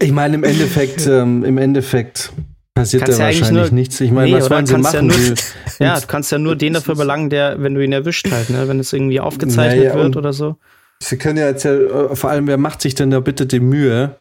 Ich 0.00 0.12
meine, 0.12 0.34
im 0.34 0.44
Endeffekt, 0.44 1.06
ähm, 1.06 1.44
im 1.44 1.56
Endeffekt 1.56 2.32
passiert 2.74 3.04
Kannst 3.04 3.18
ja 3.20 3.26
wahrscheinlich 3.26 3.50
nur- 3.52 3.70
nichts. 3.70 4.00
Ich 4.00 4.10
meine, 4.10 4.30
Nee, 4.30 4.36
was 4.40 4.50
wollen 4.50 4.66
sie 4.66 4.74
kannst 4.74 4.94
ja 4.94 5.02
machen? 5.02 5.18
nur- 5.26 5.34
Ja, 5.78 5.98
du 6.00 6.06
kannst 6.06 6.32
ja 6.32 6.38
nur 6.38 6.56
den 6.56 6.72
dafür 6.74 6.94
belangen, 6.96 7.30
der, 7.30 7.62
wenn 7.62 7.74
du 7.74 7.84
ihn 7.84 7.92
erwischt 7.92 8.30
halt, 8.30 8.50
ne, 8.50 8.66
wenn 8.68 8.80
es 8.80 8.92
irgendwie 8.92 9.20
aufgezeichnet 9.20 9.84
Naja, 9.88 9.94
wird 10.02 10.16
oder 10.16 10.32
so. 10.32 10.56
Sie 11.02 11.16
können 11.16 11.38
ja 11.38 11.46
jetzt 11.48 11.64
ja, 11.64 11.72
äh, 11.72 12.16
vor 12.16 12.30
allem, 12.30 12.46
wer 12.46 12.56
macht 12.58 12.80
sich 12.82 12.94
denn 12.94 13.10
da 13.10 13.20
bitte 13.20 13.46
die 13.46 13.60
Mühe 13.60 14.16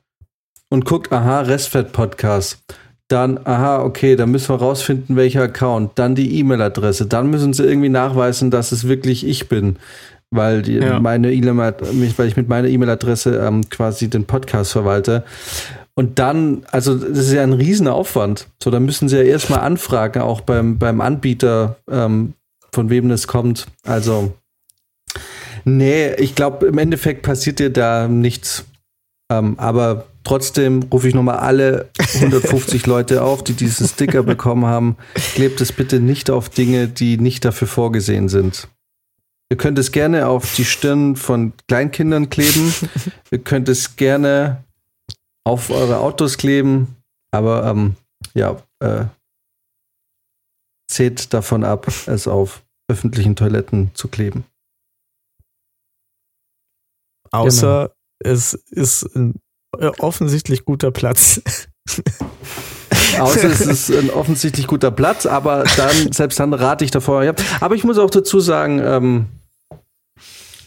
und 0.69 0.85
guckt, 0.85 1.11
aha, 1.11 1.41
Restfett-Podcast. 1.41 2.59
Dann, 3.09 3.39
aha, 3.43 3.83
okay, 3.83 4.15
dann 4.15 4.31
müssen 4.31 4.49
wir 4.49 4.55
rausfinden, 4.59 5.15
welcher 5.15 5.43
Account. 5.43 5.91
Dann 5.95 6.15
die 6.15 6.39
E-Mail-Adresse. 6.39 7.05
Dann 7.05 7.29
müssen 7.29 7.53
sie 7.53 7.63
irgendwie 7.63 7.89
nachweisen, 7.89 8.49
dass 8.49 8.71
es 8.71 8.87
wirklich 8.87 9.27
ich 9.27 9.49
bin. 9.49 9.75
Weil, 10.31 10.63
die, 10.63 10.75
Ja. 10.77 10.99
meine 10.99 11.27
mich- 11.27 12.17
weil 12.17 12.27
ich 12.27 12.37
mit 12.37 12.49
meiner 12.49 12.67
E-Mail-Adresse 12.69 13.35
ähm, 13.45 13.69
quasi 13.69 14.09
den 14.09 14.25
Podcast 14.25 14.71
verwalte. 14.71 15.23
Und 15.95 16.17
dann, 16.19 16.65
also 16.71 16.95
das 16.95 17.27
ist 17.27 17.33
ja 17.33 17.43
ein 17.43 17.53
Riesenaufwand. 17.53 18.47
So, 18.61 18.71
dann 18.71 18.85
müssen 18.85 19.09
sie 19.09 19.17
ja 19.17 19.23
erstmal 19.23 19.59
anfragen, 19.59 20.21
auch 20.21 20.41
beim, 20.41 20.79
beim 20.79 21.01
Anbieter, 21.01 21.77
ähm, 21.89 22.33
von 22.71 22.89
wem 22.89 23.09
das 23.09 23.27
kommt. 23.27 23.67
Also, 23.83 24.33
Nee, 25.65 26.13
ich 26.15 26.35
glaube, 26.35 26.67
im 26.67 26.77
Endeffekt 26.77 27.21
passiert 27.21 27.59
dir 27.59 27.69
da 27.69 28.07
nichts. 28.07 28.65
Ähm, 29.31 29.57
aber 29.57 30.05
trotzdem 30.23 30.83
rufe 30.91 31.07
ich 31.07 31.15
nochmal 31.15 31.37
alle 31.37 31.89
150 32.15 32.85
Leute 32.85 33.23
auf, 33.23 33.43
die 33.43 33.53
diesen 33.53 33.87
Sticker 33.87 34.23
bekommen 34.23 34.65
haben. 34.65 34.97
Klebt 35.33 35.61
es 35.61 35.71
bitte 35.71 35.99
nicht 35.99 36.29
auf 36.29 36.49
Dinge, 36.49 36.87
die 36.87 37.17
nicht 37.17 37.45
dafür 37.45 37.67
vorgesehen 37.67 38.27
sind. 38.29 38.67
Ihr 39.49 39.57
könnt 39.57 39.79
es 39.79 39.91
gerne 39.91 40.27
auf 40.27 40.55
die 40.55 40.65
Stirn 40.65 41.15
von 41.15 41.53
Kleinkindern 41.67 42.29
kleben. 42.29 42.73
Ihr 43.31 43.39
könnt 43.39 43.69
es 43.69 43.95
gerne 43.95 44.62
auf 45.45 45.69
eure 45.69 45.99
Autos 45.99 46.37
kleben. 46.37 46.97
Aber 47.31 47.65
ähm, 47.65 47.95
ja, 48.33 48.61
äh, 48.79 49.05
seht 50.89 51.33
davon 51.33 51.63
ab, 51.63 51.87
es 52.07 52.27
auf 52.27 52.63
öffentlichen 52.87 53.35
Toiletten 53.35 53.91
zu 53.93 54.07
kleben. 54.07 54.45
Außer 57.31 57.95
es 58.19 58.53
ist 58.53 59.03
ein 59.15 59.41
äh, 59.79 59.87
offensichtlich 59.99 60.65
guter 60.65 60.91
Platz. 60.91 61.41
Außer 63.19 63.49
es 63.49 63.61
ist 63.89 63.91
ein 63.91 64.11
offensichtlich 64.11 64.67
guter 64.67 64.91
Platz, 64.91 65.25
aber 65.25 65.63
dann, 65.75 66.11
selbst 66.11 66.39
dann 66.39 66.53
rate 66.53 66.85
ich 66.85 66.91
davor. 66.91 67.23
Ja. 67.23 67.33
Aber 67.59 67.75
ich 67.75 67.83
muss 67.83 67.97
auch 67.97 68.11
dazu 68.11 68.39
sagen, 68.39 68.79
ähm, 68.79 69.25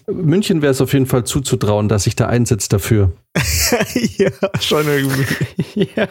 München 0.08 0.62
wäre 0.62 0.70
es 0.70 0.80
auf 0.80 0.92
jeden 0.92 1.06
Fall 1.06 1.24
zuzutrauen, 1.24 1.88
dass 1.88 2.04
sich 2.04 2.16
da 2.16 2.26
einsetzt 2.26 2.72
dafür. 2.72 3.12
ja, 4.16 4.30
schon 4.60 4.86
irgendwie. 4.86 5.88
ja. 5.96 6.08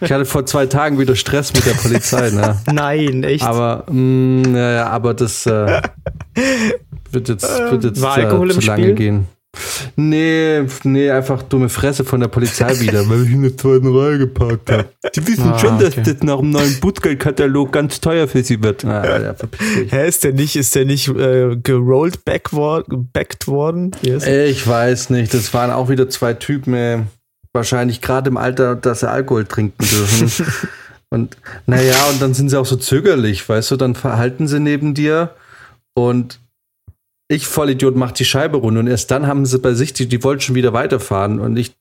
Ich 0.00 0.12
hatte 0.12 0.24
vor 0.24 0.44
zwei 0.46 0.66
Tagen 0.66 0.98
wieder 0.98 1.16
Stress 1.16 1.52
mit 1.54 1.64
der 1.64 1.72
Polizei, 1.72 2.30
ne? 2.30 2.60
Nein, 2.72 3.24
echt. 3.24 3.44
Aber, 3.44 3.84
mh, 3.90 4.48
ja, 4.56 4.72
ja, 4.72 4.86
aber 4.88 5.14
das 5.14 5.46
äh, 5.46 5.80
wird 7.10 7.28
jetzt, 7.28 7.44
wird 7.44 7.84
jetzt 7.84 8.00
war 8.02 8.14
Alkohol 8.14 8.50
äh, 8.50 8.54
im 8.54 8.60
zu 8.60 8.66
lange 8.66 8.82
Spiel? 8.84 8.94
gehen. 8.94 9.28
Nee, 9.96 10.62
nee, 10.84 11.10
einfach 11.10 11.42
dumme 11.42 11.68
Fresse 11.68 12.04
von 12.04 12.20
der 12.20 12.28
Polizei 12.28 12.68
wieder, 12.80 13.08
weil 13.08 13.24
ich 13.24 13.32
in 13.32 13.42
der 13.42 13.56
zweiten 13.56 13.94
Reihe 13.94 14.18
geparkt 14.18 14.70
habe. 14.70 14.86
Die 15.14 15.26
wissen 15.26 15.52
Ah, 15.52 15.58
schon, 15.58 15.78
dass 15.78 15.92
okay. 15.98 16.02
das 16.04 16.22
nach 16.22 16.38
dem 16.38 16.50
neuen 16.50 16.80
Bußgeldkatalog 16.80 17.70
ganz 17.72 18.00
teuer 18.00 18.26
für 18.28 18.42
sie 18.42 18.62
wird. 18.62 18.84
Ah, 18.84 19.20
ja. 19.20 19.34
Hä, 19.90 20.08
ist 20.08 20.24
der 20.24 20.32
nicht, 20.32 20.56
ist 20.56 20.74
der 20.74 20.86
nicht 20.86 21.08
äh, 21.08 21.56
gerollt 21.62 22.24
backward, 22.24 22.86
backed 23.12 23.46
worden? 23.46 23.90
Yes. 24.00 24.26
Ich 24.26 24.66
weiß 24.66 25.10
nicht, 25.10 25.34
das 25.34 25.52
waren 25.52 25.70
auch 25.70 25.88
wieder 25.90 26.08
zwei 26.08 26.32
Typen, 26.32 26.72
ey. 26.74 27.00
wahrscheinlich 27.52 28.00
gerade 28.00 28.30
im 28.30 28.38
Alter, 28.38 28.74
dass 28.74 29.00
sie 29.00 29.10
Alkohol 29.10 29.44
trinken 29.44 29.84
dürfen. 29.84 30.32
und 31.10 31.36
naja, 31.66 31.96
und 32.10 32.22
dann 32.22 32.32
sind 32.32 32.48
sie 32.48 32.58
auch 32.58 32.66
so 32.66 32.76
zögerlich, 32.76 33.46
weißt 33.46 33.72
du, 33.72 33.76
dann 33.76 33.94
verhalten 33.94 34.48
sie 34.48 34.60
neben 34.60 34.94
dir 34.94 35.34
und 35.94 36.40
ich, 37.32 37.46
Vollidiot, 37.46 37.96
mach 37.96 38.12
die 38.12 38.24
Scheibe 38.24 38.58
runter 38.58 38.80
und 38.80 38.86
erst 38.86 39.10
dann 39.10 39.26
haben 39.26 39.46
sie 39.46 39.58
bei 39.58 39.74
sich, 39.74 39.92
die, 39.92 40.06
die 40.06 40.22
wollten 40.22 40.42
schon 40.42 40.54
wieder 40.54 40.72
weiterfahren 40.72 41.40
und 41.40 41.56
ich, 41.56 41.72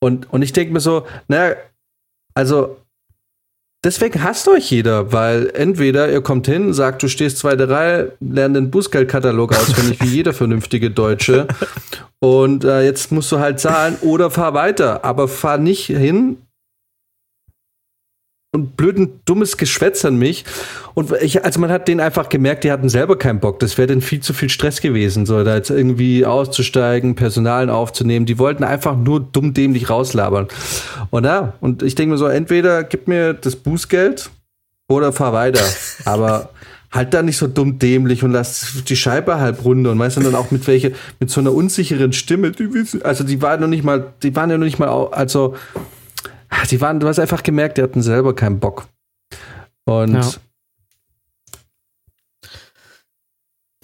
und, 0.00 0.32
und 0.32 0.42
ich 0.42 0.52
denke 0.52 0.72
mir 0.72 0.80
so, 0.80 1.06
naja, 1.26 1.56
also 2.34 2.76
deswegen 3.84 4.22
hasst 4.22 4.48
euch 4.48 4.70
jeder, 4.70 5.12
weil 5.12 5.50
entweder 5.54 6.10
ihr 6.10 6.20
kommt 6.20 6.46
hin, 6.46 6.72
sagt, 6.72 7.02
du 7.02 7.08
stehst 7.08 7.38
zweite 7.38 7.68
Reihe, 7.68 8.12
lernt 8.20 8.56
den 8.56 8.70
Bußgeldkatalog 8.70 9.54
auswendig 9.54 10.00
wie 10.02 10.16
jeder 10.16 10.32
vernünftige 10.32 10.90
Deutsche 10.90 11.48
und 12.20 12.64
äh, 12.64 12.84
jetzt 12.84 13.12
musst 13.12 13.32
du 13.32 13.38
halt 13.38 13.60
zahlen 13.60 13.96
oder 14.02 14.30
fahr 14.30 14.54
weiter, 14.54 15.04
aber 15.04 15.28
fahr 15.28 15.58
nicht 15.58 15.86
hin 15.86 16.38
und 18.52 18.76
blöden, 18.76 19.20
dummes 19.26 19.56
Geschwätz 19.58 20.04
an 20.04 20.16
mich. 20.16 20.44
Und 20.94 21.12
ich, 21.20 21.44
also 21.44 21.60
man 21.60 21.70
hat 21.70 21.86
denen 21.86 22.00
einfach 22.00 22.28
gemerkt, 22.28 22.64
die 22.64 22.72
hatten 22.72 22.88
selber 22.88 23.18
keinen 23.18 23.40
Bock. 23.40 23.60
Das 23.60 23.76
wäre 23.76 23.88
dann 23.88 24.00
viel 24.00 24.20
zu 24.20 24.32
viel 24.32 24.48
Stress 24.48 24.80
gewesen, 24.80 25.26
so 25.26 25.44
da 25.44 25.56
jetzt 25.56 25.70
irgendwie 25.70 26.24
auszusteigen, 26.24 27.14
Personal 27.14 27.68
aufzunehmen. 27.68 28.24
Die 28.24 28.38
wollten 28.38 28.64
einfach 28.64 28.96
nur 28.96 29.20
dumm 29.20 29.52
dämlich 29.52 29.90
rauslabern. 29.90 30.48
Und 31.10 31.24
ja, 31.24 31.54
und 31.60 31.82
ich 31.82 31.94
denke 31.94 32.12
mir 32.12 32.18
so, 32.18 32.26
entweder 32.26 32.84
gib 32.84 33.06
mir 33.06 33.34
das 33.34 33.54
Bußgeld 33.56 34.30
oder 34.88 35.12
fahr 35.12 35.34
weiter. 35.34 35.64
Aber 36.06 36.50
halt 36.90 37.12
da 37.12 37.22
nicht 37.22 37.36
so 37.36 37.46
dumm 37.46 37.78
dämlich 37.78 38.22
und 38.24 38.32
lass 38.32 38.82
die 38.88 38.96
Scheibe 38.96 39.38
halb 39.38 39.62
runter 39.62 39.90
und 39.90 39.98
weißt 39.98 40.16
du 40.16 40.20
dann 40.20 40.34
auch 40.34 40.50
mit 40.50 40.66
welche, 40.66 40.92
mit 41.20 41.30
so 41.30 41.40
einer 41.40 41.52
unsicheren 41.52 42.14
Stimme, 42.14 42.50
die 42.52 42.72
wissen, 42.72 43.02
also 43.02 43.24
die 43.24 43.42
waren 43.42 43.60
noch 43.60 43.68
nicht 43.68 43.84
mal, 43.84 44.06
die 44.22 44.34
waren 44.34 44.50
ja 44.50 44.56
noch 44.56 44.64
nicht 44.64 44.78
mal, 44.78 44.88
also, 44.88 45.54
die 46.70 46.80
waren, 46.80 47.00
du 47.00 47.08
hast 47.08 47.18
einfach 47.18 47.42
gemerkt, 47.42 47.78
die 47.78 47.82
hatten 47.82 48.02
selber 48.02 48.34
keinen 48.34 48.58
Bock. 48.60 48.88
Und, 49.84 50.14
Ja. 50.14 50.30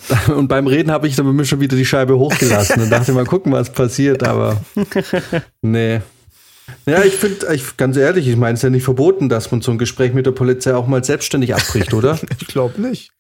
und 0.34 0.48
beim 0.48 0.66
Reden 0.66 0.90
habe 0.90 1.08
ich 1.08 1.16
dann 1.16 1.34
mir 1.34 1.44
schon 1.44 1.60
wieder 1.60 1.76
die 1.76 1.86
Scheibe 1.86 2.18
hochgelassen 2.18 2.82
und 2.82 2.90
dachte 2.90 3.12
mal 3.12 3.24
gucken, 3.24 3.52
was 3.52 3.70
passiert, 3.72 4.22
aber 4.22 4.60
nee. 5.62 6.00
Ja, 6.86 7.02
ich 7.04 7.14
finde, 7.14 7.54
ich, 7.54 7.76
ganz 7.76 7.96
ehrlich, 7.96 8.26
ich 8.26 8.36
meine, 8.36 8.54
es 8.54 8.60
ist 8.60 8.64
ja 8.64 8.70
nicht 8.70 8.84
verboten, 8.84 9.28
dass 9.28 9.50
man 9.50 9.60
so 9.60 9.70
ein 9.70 9.78
Gespräch 9.78 10.14
mit 10.14 10.26
der 10.26 10.32
Polizei 10.32 10.74
auch 10.74 10.86
mal 10.86 11.04
selbstständig 11.04 11.54
abbricht, 11.54 11.92
oder? 11.94 12.18
Ich 12.40 12.46
glaube 12.48 12.80
nicht. 12.80 13.10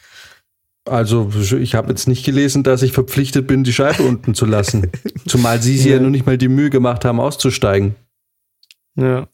Also, 0.86 1.30
ich 1.58 1.74
habe 1.74 1.88
jetzt 1.88 2.08
nicht 2.08 2.26
gelesen, 2.26 2.62
dass 2.62 2.82
ich 2.82 2.92
verpflichtet 2.92 3.46
bin, 3.46 3.64
die 3.64 3.72
Scheibe 3.72 4.02
unten 4.02 4.34
zu 4.34 4.44
lassen. 4.44 4.90
Zumal 5.26 5.62
sie 5.62 5.78
sich 5.78 5.86
ja. 5.86 5.96
Ja. 5.96 6.02
noch 6.02 6.10
nicht 6.10 6.26
mal 6.26 6.36
die 6.36 6.48
Mühe 6.48 6.68
gemacht 6.68 7.06
haben, 7.06 7.20
auszusteigen. 7.20 7.94
Ja. 8.96 9.26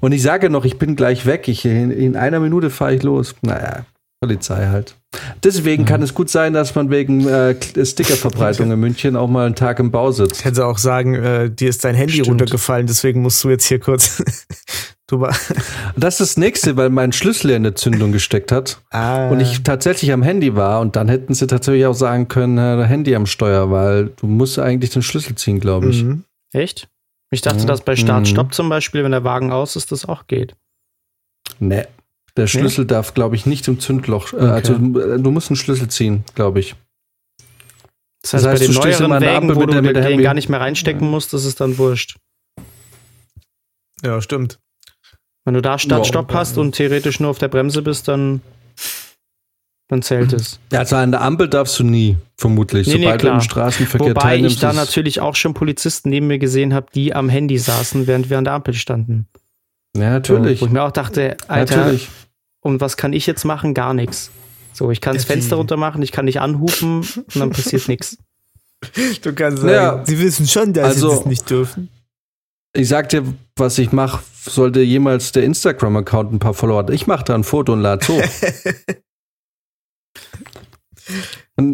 Und 0.00 0.12
ich 0.12 0.22
sage 0.22 0.50
noch, 0.50 0.64
ich 0.64 0.78
bin 0.78 0.96
gleich 0.96 1.26
weg. 1.26 1.48
Ich, 1.48 1.64
in, 1.64 1.90
in 1.90 2.16
einer 2.16 2.40
Minute 2.40 2.70
fahre 2.70 2.94
ich 2.94 3.02
los. 3.02 3.34
Naja, 3.42 3.84
Polizei 4.20 4.66
halt. 4.66 4.96
Deswegen 5.44 5.84
kann 5.84 6.02
es 6.02 6.14
gut 6.14 6.30
sein, 6.30 6.52
dass 6.54 6.74
man 6.74 6.90
wegen 6.90 7.26
äh, 7.28 7.54
Stickerverbreitung 7.84 8.70
in 8.72 8.80
München 8.80 9.14
auch 9.16 9.28
mal 9.28 9.46
einen 9.46 9.54
Tag 9.54 9.78
im 9.78 9.90
Bau 9.90 10.10
Ich 10.10 10.16
sitzt. 10.16 10.44
hätte 10.44 10.66
auch 10.66 10.78
sagen, 10.78 11.14
äh, 11.14 11.50
dir 11.50 11.68
ist 11.68 11.84
dein 11.84 11.94
Handy 11.94 12.14
Stimmt. 12.14 12.28
runtergefallen, 12.28 12.86
deswegen 12.86 13.20
musst 13.22 13.42
du 13.44 13.50
jetzt 13.50 13.66
hier 13.66 13.78
kurz 13.78 14.22
drüber. 15.06 15.34
Das 15.96 16.14
ist 16.14 16.20
das 16.20 16.36
nächste, 16.38 16.76
weil 16.76 16.88
mein 16.90 17.12
Schlüssel 17.12 17.50
in 17.50 17.62
der 17.62 17.74
Zündung 17.74 18.10
gesteckt 18.12 18.52
hat. 18.52 18.80
Ah, 18.90 19.28
Und 19.28 19.40
ich 19.40 19.62
tatsächlich 19.62 20.12
am 20.12 20.22
Handy 20.22 20.56
war 20.56 20.80
und 20.80 20.96
dann 20.96 21.08
hätten 21.08 21.34
sie 21.34 21.46
tatsächlich 21.46 21.84
auch 21.86 21.94
sagen 21.94 22.28
können, 22.28 22.56
äh, 22.58 22.84
Handy 22.86 23.14
am 23.14 23.26
Steuer, 23.26 23.70
weil 23.70 24.10
du 24.16 24.26
musst 24.26 24.58
eigentlich 24.58 24.90
den 24.90 25.02
Schlüssel 25.02 25.34
ziehen, 25.34 25.60
glaube 25.60 25.88
ich. 25.90 26.04
Mhm. 26.04 26.24
Echt? 26.52 26.88
Ich 27.32 27.40
dachte, 27.40 27.62
Mhm. 27.62 27.66
dass 27.66 27.80
bei 27.80 27.92
Mhm. 27.92 27.96
Start-Stopp 27.96 28.54
zum 28.54 28.68
Beispiel, 28.68 29.02
wenn 29.02 29.10
der 29.12 29.24
Wagen 29.24 29.50
aus 29.52 29.74
ist, 29.74 29.90
das 29.90 30.04
auch 30.04 30.26
geht. 30.28 30.54
Nee. 31.58 31.86
Der 32.36 32.46
Schlüssel 32.46 32.86
darf, 32.86 33.12
glaube 33.14 33.36
ich, 33.36 33.44
nicht 33.46 33.66
im 33.68 33.80
Zündloch. 33.80 34.32
Äh, 34.32 34.36
Also 34.36 34.74
äh, 34.74 35.18
du 35.20 35.30
musst 35.30 35.50
einen 35.50 35.56
Schlüssel 35.56 35.88
ziehen, 35.88 36.24
glaube 36.34 36.60
ich. 36.60 36.74
Das 38.22 38.34
heißt, 38.34 38.44
Das 38.44 38.52
heißt, 38.52 38.60
bei 38.60 38.66
den 38.66 38.74
du 38.74 38.80
stehst 38.80 39.00
neueren 39.00 39.04
immer 39.04 39.16
an 39.16 39.22
der 39.22 39.34
Wägen, 39.34 39.48
wo 39.56 39.60
mit 39.60 39.68
du 39.74 39.82
den 39.82 39.96
Hembe- 40.02 40.22
gar 40.22 40.34
nicht 40.34 40.48
mehr 40.48 40.60
reinstecken 40.60 41.10
musst, 41.10 41.32
das 41.32 41.44
ist 41.44 41.60
dann 41.60 41.76
wurscht. 41.78 42.16
Ja, 44.02 44.20
stimmt. 44.22 44.58
Wenn 45.44 45.54
du 45.54 45.62
da 45.62 45.72
Ja, 45.72 45.78
Start-Stopp 45.78 46.30
und- 46.30 46.34
hast 46.36 46.56
und 46.58 46.74
theoretisch 46.74 47.18
nur 47.20 47.30
auf 47.30 47.38
der 47.38 47.48
Bremse 47.48 47.82
bist, 47.82 48.08
dann, 48.08 48.40
dann 49.92 50.02
zählt 50.02 50.32
es. 50.32 50.58
Ja, 50.72 50.80
also 50.80 50.96
an 50.96 51.10
der 51.10 51.20
Ampel 51.20 51.48
darfst 51.48 51.78
du 51.78 51.84
nie, 51.84 52.16
vermutlich. 52.36 52.86
Nee, 52.86 52.94
nee, 52.94 53.02
Sobald 53.02 53.20
du 53.20 53.24
klar. 53.26 53.34
im 53.34 53.40
Straßenverkehr 53.42 54.08
Wobei 54.08 54.20
ich 54.20 54.22
teilnimmst. 54.22 54.62
da 54.62 54.70
ist- 54.70 54.76
natürlich 54.76 55.20
auch 55.20 55.34
schon 55.36 55.52
Polizisten 55.54 56.08
neben 56.08 56.26
mir 56.28 56.38
gesehen 56.38 56.72
habe, 56.74 56.86
die 56.94 57.14
am 57.14 57.28
Handy 57.28 57.58
saßen, 57.58 58.06
während 58.06 58.30
wir 58.30 58.38
an 58.38 58.44
der 58.44 58.54
Ampel 58.54 58.74
standen. 58.74 59.26
ja, 59.96 60.10
natürlich. 60.10 60.60
Wo 60.62 60.66
ich 60.66 60.72
mir 60.72 60.82
auch 60.82 60.90
dachte, 60.92 61.36
Alter, 61.48 61.76
natürlich. 61.76 62.08
und 62.60 62.80
was 62.80 62.96
kann 62.96 63.12
ich 63.12 63.26
jetzt 63.26 63.44
machen? 63.44 63.74
Gar 63.74 63.92
nichts. 63.94 64.30
So, 64.72 64.90
ich 64.90 65.02
kann 65.02 65.14
das? 65.14 65.26
Fenster 65.26 65.56
runter 65.56 65.76
machen, 65.76 66.00
ich 66.00 66.12
kann 66.12 66.24
nicht 66.24 66.40
anhupen 66.40 67.00
und 67.02 67.36
dann 67.36 67.50
passiert 67.50 67.86
nichts. 67.88 68.16
Du 69.22 69.32
kannst 69.34 69.60
sagen, 69.62 69.72
Ja. 69.74 70.02
sie 70.06 70.18
wissen 70.18 70.48
schon, 70.48 70.72
dass 70.72 70.84
Also- 70.86 71.10
sie 71.10 71.16
das 71.16 71.26
nicht 71.26 71.50
dürfen. 71.50 71.88
Ich 72.74 72.88
sag 72.88 73.10
dir, 73.10 73.22
was 73.56 73.76
ich 73.76 73.92
mache, 73.92 74.22
sollte 74.46 74.80
jemals 74.80 75.32
der 75.32 75.44
Instagram-Account 75.44 76.32
ein 76.32 76.38
paar 76.38 76.54
Follower 76.54 76.78
hat. 76.78 76.88
Ich 76.90 77.06
mache 77.06 77.22
da 77.24 77.34
ein 77.34 77.44
Foto 77.44 77.74
und 77.74 77.80
lade 77.82 78.08
hoch. 78.08 78.22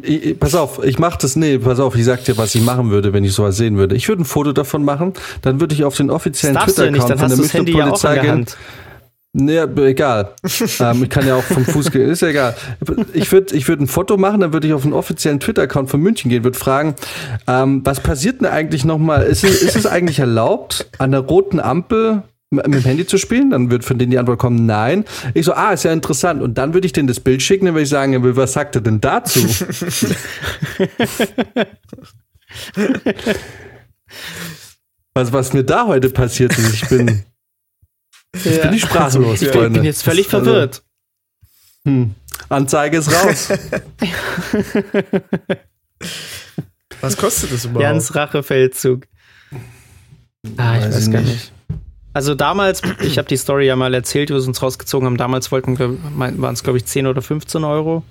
Ich, 0.02 0.38
pass 0.38 0.54
auf, 0.54 0.82
ich 0.84 0.98
mache 0.98 1.18
das, 1.20 1.36
nee, 1.36 1.58
pass 1.58 1.78
auf, 1.78 1.94
ich 1.94 2.04
sag 2.04 2.24
dir, 2.24 2.36
was 2.36 2.54
ich 2.54 2.62
machen 2.62 2.90
würde, 2.90 3.12
wenn 3.12 3.24
ich 3.24 3.32
sowas 3.32 3.56
sehen 3.56 3.76
würde. 3.76 3.94
Ich 3.94 4.08
würde 4.08 4.22
ein 4.22 4.24
Foto 4.24 4.52
davon 4.52 4.84
machen, 4.84 5.12
dann 5.42 5.60
würde 5.60 5.74
ich 5.74 5.84
auf 5.84 5.96
den 5.96 6.10
offiziellen 6.10 6.56
ja 6.56 6.64
Twitter-Account 6.64 7.10
dann 7.10 7.18
von 7.18 7.28
der 7.28 7.36
Münchner 7.36 7.68
ja 7.68 7.86
Polizei 7.86 8.14
der 8.14 8.22
gehen. 8.22 8.32
Hand. 8.32 8.56
Nee, 9.34 9.58
egal. 9.58 10.34
ähm, 10.80 11.02
ich 11.04 11.10
kann 11.10 11.26
ja 11.26 11.36
auch 11.36 11.42
vom 11.42 11.64
Fuß 11.64 11.90
gehen, 11.92 12.08
ist 12.08 12.22
ja 12.22 12.28
egal. 12.28 12.56
Ich 13.12 13.30
würde 13.30 13.54
ich 13.54 13.68
würd 13.68 13.80
ein 13.80 13.86
Foto 13.86 14.16
machen, 14.16 14.40
dann 14.40 14.52
würde 14.52 14.66
ich 14.66 14.72
auf 14.72 14.82
den 14.82 14.92
offiziellen 14.92 15.38
Twitter-Account 15.38 15.90
von 15.90 16.00
München 16.00 16.30
gehen, 16.30 16.44
würde 16.44 16.58
fragen, 16.58 16.94
ähm, 17.46 17.82
was 17.84 18.00
passiert 18.00 18.40
denn 18.40 18.48
eigentlich 18.48 18.84
nochmal? 18.84 19.24
Ist 19.24 19.44
es, 19.44 19.62
ist 19.62 19.76
es 19.76 19.86
eigentlich 19.86 20.18
erlaubt, 20.18 20.90
an 20.98 21.12
der 21.12 21.20
roten 21.20 21.60
Ampel 21.60 22.22
mit 22.50 22.64
dem 22.66 22.82
Handy 22.82 23.06
zu 23.06 23.18
spielen? 23.18 23.50
Dann 23.50 23.70
wird 23.70 23.84
von 23.84 23.98
denen 23.98 24.10
die 24.10 24.18
Antwort 24.18 24.38
kommen, 24.38 24.64
nein. 24.66 25.04
Ich 25.34 25.44
so, 25.46 25.52
ah, 25.52 25.72
ist 25.72 25.84
ja 25.84 25.92
interessant. 25.92 26.40
Und 26.42 26.56
dann 26.58 26.74
würde 26.74 26.86
ich 26.86 26.92
denen 26.92 27.08
das 27.08 27.20
Bild 27.20 27.42
schicken, 27.42 27.66
dann 27.66 27.74
würde 27.74 27.82
ich 27.84 27.88
sagen, 27.90 28.12
ja, 28.12 28.20
was 28.36 28.52
sagt 28.52 28.74
er 28.76 28.80
denn 28.80 29.00
dazu? 29.00 29.40
was, 35.14 35.32
was 35.32 35.52
mir 35.52 35.64
da 35.64 35.86
heute 35.86 36.10
passiert 36.10 36.56
ist, 36.58 36.74
ich 36.74 36.88
bin, 36.88 37.24
ich 38.34 38.60
bin 38.60 38.70
nicht 38.70 38.82
sprachlos, 38.86 39.42
Ich 39.42 39.50
bin, 39.50 39.60
Freunde. 39.60 39.80
bin 39.80 39.84
jetzt 39.84 40.02
völlig 40.02 40.32
Also, 40.32 40.44
verwirrt. 40.44 40.82
hm. 41.84 42.14
Anzeige 42.48 42.98
ist 42.98 43.12
raus. 43.12 43.48
Was 47.00 47.16
kostet 47.16 47.52
das 47.52 47.64
überhaupt? 47.64 47.82
Jans 47.82 48.14
Rachefeldzug. 48.14 49.06
Ah, 50.56 50.76
ich 50.78 50.84
Weiß 50.84 50.94
weiß, 50.94 51.06
ich 51.08 51.12
gar 51.12 51.20
nicht. 51.20 51.32
nicht. 51.32 51.52
Also 52.18 52.34
damals, 52.34 52.82
ich 53.00 53.16
habe 53.16 53.28
die 53.28 53.36
Story 53.36 53.66
ja 53.66 53.76
mal 53.76 53.94
erzählt, 53.94 54.28
wie 54.28 54.34
wir 54.34 54.40
es 54.40 54.48
uns 54.48 54.60
rausgezogen 54.60 55.06
haben. 55.06 55.16
Damals 55.16 55.52
wollten 55.52 55.78
wir, 55.78 55.96
waren 56.16 56.52
es 56.52 56.64
glaube 56.64 56.78
ich 56.78 56.84
10 56.84 57.06
oder 57.06 57.22
15 57.22 57.62
Euro. 57.62 58.02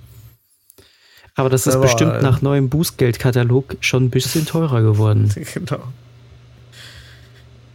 Aber 1.34 1.50
das 1.50 1.66
ist 1.66 1.74
Aber, 1.74 1.82
bestimmt 1.82 2.14
äh, 2.14 2.22
nach 2.22 2.40
neuem 2.40 2.70
Bußgeldkatalog 2.70 3.76
schon 3.80 4.04
ein 4.04 4.10
bisschen 4.10 4.46
teurer 4.46 4.80
geworden. 4.80 5.30
genau. 5.52 5.82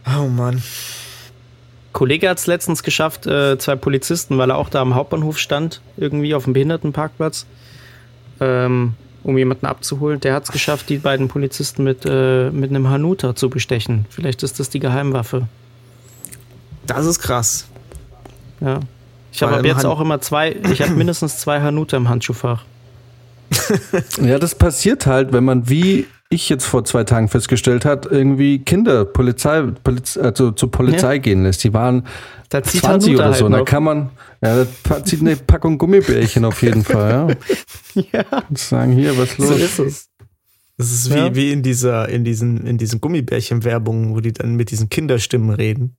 Oh 0.04 0.26
Mann. 0.26 0.60
Kollege 1.92 2.28
hat 2.28 2.38
es 2.38 2.48
letztens 2.48 2.82
geschafft, 2.82 3.28
äh, 3.28 3.56
zwei 3.56 3.76
Polizisten, 3.76 4.36
weil 4.36 4.50
er 4.50 4.56
auch 4.56 4.70
da 4.70 4.80
am 4.80 4.96
Hauptbahnhof 4.96 5.38
stand, 5.38 5.82
irgendwie 5.96 6.34
auf 6.34 6.42
dem 6.42 6.52
Behindertenparkplatz, 6.52 7.46
ähm, 8.40 8.94
um 9.22 9.38
jemanden 9.38 9.66
abzuholen. 9.66 10.18
Der 10.18 10.34
hat 10.34 10.42
es 10.42 10.50
geschafft, 10.50 10.88
die 10.88 10.98
beiden 10.98 11.28
Polizisten 11.28 11.84
mit, 11.84 12.04
äh, 12.04 12.50
mit 12.50 12.70
einem 12.70 12.88
Hanuta 12.88 13.36
zu 13.36 13.48
bestechen. 13.50 14.06
Vielleicht 14.10 14.42
ist 14.42 14.58
das 14.58 14.68
die 14.68 14.80
Geheimwaffe. 14.80 15.46
Das 16.86 17.06
ist 17.06 17.18
krass. 17.20 17.66
Ja. 18.60 18.80
Ich 19.32 19.42
habe 19.42 19.56
ab 19.56 19.64
jetzt 19.64 19.78
Han- 19.78 19.86
auch 19.86 20.00
immer 20.00 20.20
zwei, 20.20 20.52
ich 20.72 20.80
habe 20.82 20.92
mindestens 20.92 21.38
zwei 21.38 21.60
Hanuta 21.60 21.96
im 21.96 22.08
Handschuhfach. 22.08 22.64
Ja, 24.22 24.38
das 24.38 24.54
passiert 24.54 25.06
halt, 25.06 25.32
wenn 25.32 25.44
man 25.44 25.68
wie 25.68 26.06
ich 26.30 26.48
jetzt 26.48 26.64
vor 26.64 26.84
zwei 26.84 27.04
Tagen 27.04 27.28
festgestellt 27.28 27.84
hat, 27.84 28.06
irgendwie 28.06 28.58
Kinder 28.58 29.04
Polizei, 29.04 29.62
Poliz 29.84 30.16
also 30.16 30.50
zur 30.50 30.70
Polizei 30.70 31.14
Ja. 31.14 31.20
gehen 31.20 31.42
lässt. 31.44 31.62
Die 31.62 31.72
waren 31.74 32.06
Da 32.48 32.62
zieht 32.62 32.80
20 32.80 33.10
Hanuta 33.12 33.28
oder 33.28 33.34
so. 33.38 33.44
halt 33.44 33.54
da 33.54 33.62
kann 33.64 33.82
man, 33.84 34.10
ja, 34.42 34.66
da 34.84 35.04
zieht 35.04 35.20
eine 35.20 35.36
Packung 35.36 35.78
Gummibärchen 35.78 36.44
auf 36.44 36.62
jeden 36.62 36.82
Fall, 36.84 37.10
ja. 37.94 38.02
Ja, 38.12 38.42
Und 38.48 38.58
sagen, 38.58 38.92
hier, 38.92 39.16
was 39.18 39.36
so 39.36 39.44
los? 39.44 39.60
ist 39.60 39.78
es. 39.78 40.08
Das 40.76 40.90
ist 40.90 41.10
wie, 41.14 41.18
Ja. 41.18 41.34
wie 41.36 41.52
in 41.52 41.62
dieser, 41.62 42.08
in 42.08 42.24
diesen, 42.24 42.66
in 42.66 42.78
diesen 42.78 43.00
Gummibärchen-Werbungen, 43.00 44.14
wo 44.16 44.20
die 44.20 44.32
dann 44.32 44.56
mit 44.56 44.70
diesen 44.72 44.88
Kinderstimmen 44.88 45.50
reden. 45.50 45.96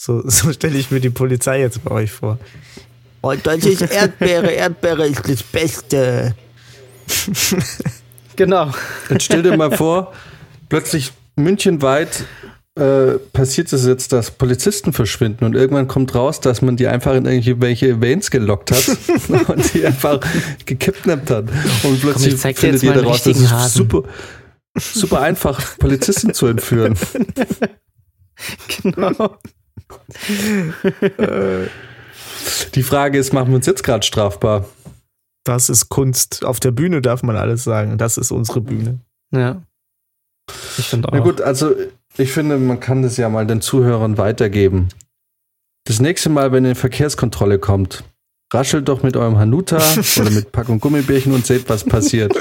So, 0.00 0.22
so 0.26 0.52
stelle 0.52 0.78
ich 0.78 0.90
mir 0.90 1.00
die 1.00 1.10
Polizei 1.10 1.60
jetzt 1.60 1.84
bei 1.84 1.90
euch 1.90 2.10
vor. 2.12 2.38
Und 3.20 3.46
das 3.46 3.64
ist 3.66 3.82
Erdbeere, 3.82 4.50
Erdbeere 4.52 5.06
ist 5.06 5.28
das 5.28 5.42
Beste. 5.42 6.34
Genau. 8.36 8.70
Jetzt 9.10 9.24
stell 9.24 9.42
dir 9.42 9.56
mal 9.56 9.76
vor, 9.76 10.12
plötzlich 10.68 11.10
münchenweit 11.34 12.24
äh, 12.76 13.18
passiert 13.32 13.72
es 13.72 13.84
jetzt, 13.84 14.12
dass 14.12 14.30
Polizisten 14.30 14.92
verschwinden 14.92 15.44
und 15.44 15.56
irgendwann 15.56 15.88
kommt 15.88 16.14
raus, 16.14 16.40
dass 16.40 16.62
man 16.62 16.76
die 16.76 16.86
einfach 16.86 17.16
in 17.16 17.26
irgendwelche 17.26 17.88
Events 17.88 18.30
gelockt 18.30 18.70
hat 18.70 18.96
und 19.48 19.74
die 19.74 19.84
einfach 19.84 20.20
gekidnappt 20.66 21.30
hat. 21.32 21.46
Und 21.82 22.00
plötzlich 22.00 22.40
dir 22.40 22.54
findet 22.54 22.84
einen 22.84 22.94
daraus, 22.94 23.24
das 23.24 23.26
richtigen 23.26 23.44
ist 23.46 23.50
Hasen. 23.50 23.76
super, 23.76 24.02
super 24.78 25.20
einfach, 25.20 25.76
Polizisten 25.78 26.32
zu 26.32 26.46
entführen. 26.46 26.96
Genau. 28.82 29.36
Die 32.74 32.82
Frage 32.82 33.18
ist, 33.18 33.32
machen 33.32 33.48
wir 33.50 33.56
uns 33.56 33.66
jetzt 33.66 33.82
gerade 33.82 34.06
strafbar? 34.06 34.66
Das 35.44 35.68
ist 35.68 35.88
Kunst. 35.88 36.44
Auf 36.44 36.60
der 36.60 36.70
Bühne 36.72 37.00
darf 37.00 37.22
man 37.22 37.36
alles 37.36 37.64
sagen. 37.64 37.98
Das 37.98 38.18
ist 38.18 38.30
unsere 38.30 38.60
Bühne. 38.60 39.00
Ja. 39.32 39.62
Ich 40.78 40.88
finde 40.88 41.08
auch. 41.08 41.12
Na 41.12 41.20
gut, 41.20 41.40
also 41.40 41.74
ich 42.16 42.32
finde, 42.32 42.58
man 42.58 42.80
kann 42.80 43.02
das 43.02 43.16
ja 43.16 43.28
mal 43.28 43.46
den 43.46 43.60
Zuhörern 43.60 44.18
weitergeben. 44.18 44.88
Das 45.84 46.00
nächste 46.00 46.28
Mal, 46.28 46.52
wenn 46.52 46.66
eine 46.66 46.74
Verkehrskontrolle 46.74 47.58
kommt, 47.58 48.04
raschelt 48.52 48.88
doch 48.88 49.02
mit 49.02 49.16
eurem 49.16 49.38
Hanuta 49.38 49.78
oder 50.20 50.30
mit 50.30 50.52
Packung 50.52 50.80
Gummibärchen 50.80 51.32
und 51.32 51.46
seht, 51.46 51.68
was 51.68 51.84
passiert. 51.84 52.32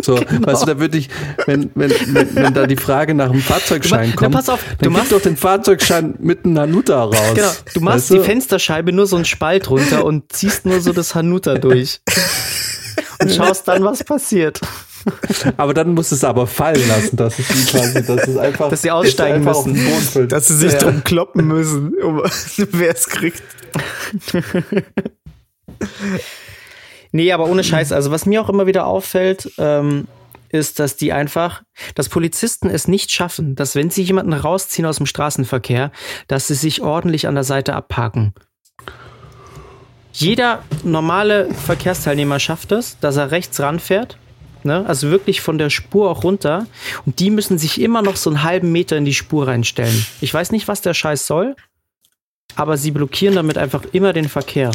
So, 0.00 0.14
Genau. 0.16 0.46
weißt 0.46 0.62
du, 0.62 0.66
da 0.66 0.78
würde 0.80 0.98
ich, 0.98 1.08
wenn, 1.46 1.70
wenn, 1.74 1.90
wenn, 2.14 2.34
wenn 2.34 2.54
da 2.54 2.66
die 2.66 2.76
Frage 2.76 3.14
nach 3.14 3.30
dem 3.30 3.40
Fahrzeugschein 3.40 4.14
kommt, 4.16 4.34
pass 4.34 4.48
auf, 4.48 4.60
du 4.80 4.90
machst- 4.90 5.12
doch 5.12 5.20
den 5.20 5.36
Fahrzeugschein 5.36 6.14
mit 6.18 6.44
einem 6.44 6.58
Hanuta 6.58 7.02
raus. 7.04 7.16
Genau, 7.34 7.50
du 7.74 7.80
machst 7.80 7.96
Weißt 7.98 8.10
du? 8.10 8.14
die 8.16 8.20
Fensterscheibe 8.24 8.92
nur 8.92 9.06
so 9.06 9.16
einen 9.16 9.24
Spalt 9.24 9.68
runter 9.70 10.04
und 10.04 10.32
ziehst 10.32 10.66
nur 10.66 10.80
so 10.80 10.92
das 10.92 11.14
Hanuta 11.14 11.54
durch. 11.58 12.00
Und 13.20 13.32
schaust 13.32 13.68
dann, 13.68 13.84
was 13.84 14.02
passiert. 14.04 14.60
Aber 15.56 15.74
dann 15.74 15.94
musst 15.94 16.12
du 16.12 16.14
es 16.16 16.22
aber 16.24 16.46
fallen 16.46 16.86
lassen, 16.88 17.16
dass 17.16 17.38
es 17.38 17.48
wie 17.50 17.64
quasi, 17.70 18.04
dass 18.06 18.28
es 18.28 18.36
einfach, 18.36 18.68
Dass 18.70 18.82
sie 18.82 18.90
aussteigen 18.92 19.44
dass 19.44 19.58
einfach 19.58 19.66
müssen. 19.66 19.80
Auf 19.80 19.84
den 19.84 19.92
Boden 19.94 20.06
fällt. 20.06 20.32
Dass 20.32 20.48
sie 20.48 20.56
sich 20.56 20.72
Ja. 20.72 20.78
drum 20.78 21.02
kloppen 21.04 21.46
müssen, 21.48 21.94
um, 22.02 22.22
wer 22.56 22.94
es 22.94 23.06
kriegt. 23.08 23.42
Nee, 27.12 27.32
aber 27.32 27.46
ohne 27.46 27.62
Scheiß. 27.62 27.92
Also, 27.92 28.10
was 28.10 28.26
mir 28.26 28.40
auch 28.40 28.48
immer 28.48 28.66
wieder 28.66 28.86
auffällt, 28.86 29.52
ähm, 29.58 30.08
ist, 30.48 30.78
dass 30.78 30.96
die 30.96 31.12
einfach, 31.12 31.62
dass 31.94 32.08
Polizisten 32.08 32.68
es 32.68 32.88
nicht 32.88 33.10
schaffen, 33.10 33.54
dass 33.54 33.74
wenn 33.74 33.90
sie 33.90 34.02
jemanden 34.02 34.32
rausziehen 34.32 34.86
aus 34.86 34.98
dem 34.98 35.06
Straßenverkehr, 35.06 35.90
dass 36.28 36.46
sie 36.46 36.54
sich 36.54 36.82
ordentlich 36.82 37.26
an 37.26 37.34
der 37.34 37.44
Seite 37.44 37.74
abparken. 37.74 38.34
Jeder 40.12 40.62
normale 40.84 41.52
Verkehrsteilnehmer 41.54 42.38
schafft 42.38 42.70
es, 42.72 42.98
dass 43.00 43.16
er 43.16 43.30
rechts 43.30 43.58
ranfährt. 43.60 44.18
Ne? 44.62 44.84
Also 44.86 45.10
wirklich 45.10 45.40
von 45.40 45.56
der 45.56 45.70
Spur 45.70 46.10
auch 46.10 46.22
runter. 46.22 46.66
Und 47.06 47.18
die 47.18 47.30
müssen 47.30 47.56
sich 47.56 47.80
immer 47.80 48.02
noch 48.02 48.16
so 48.16 48.28
einen 48.28 48.42
halben 48.42 48.70
Meter 48.72 48.98
in 48.98 49.06
die 49.06 49.14
Spur 49.14 49.48
reinstellen. 49.48 50.06
Ich 50.20 50.32
weiß 50.32 50.52
nicht, 50.52 50.68
was 50.68 50.82
der 50.82 50.92
Scheiß 50.92 51.26
soll, 51.26 51.56
aber 52.54 52.76
sie 52.76 52.90
blockieren 52.90 53.34
damit 53.34 53.56
einfach 53.56 53.84
immer 53.92 54.12
den 54.12 54.28
Verkehr. 54.28 54.70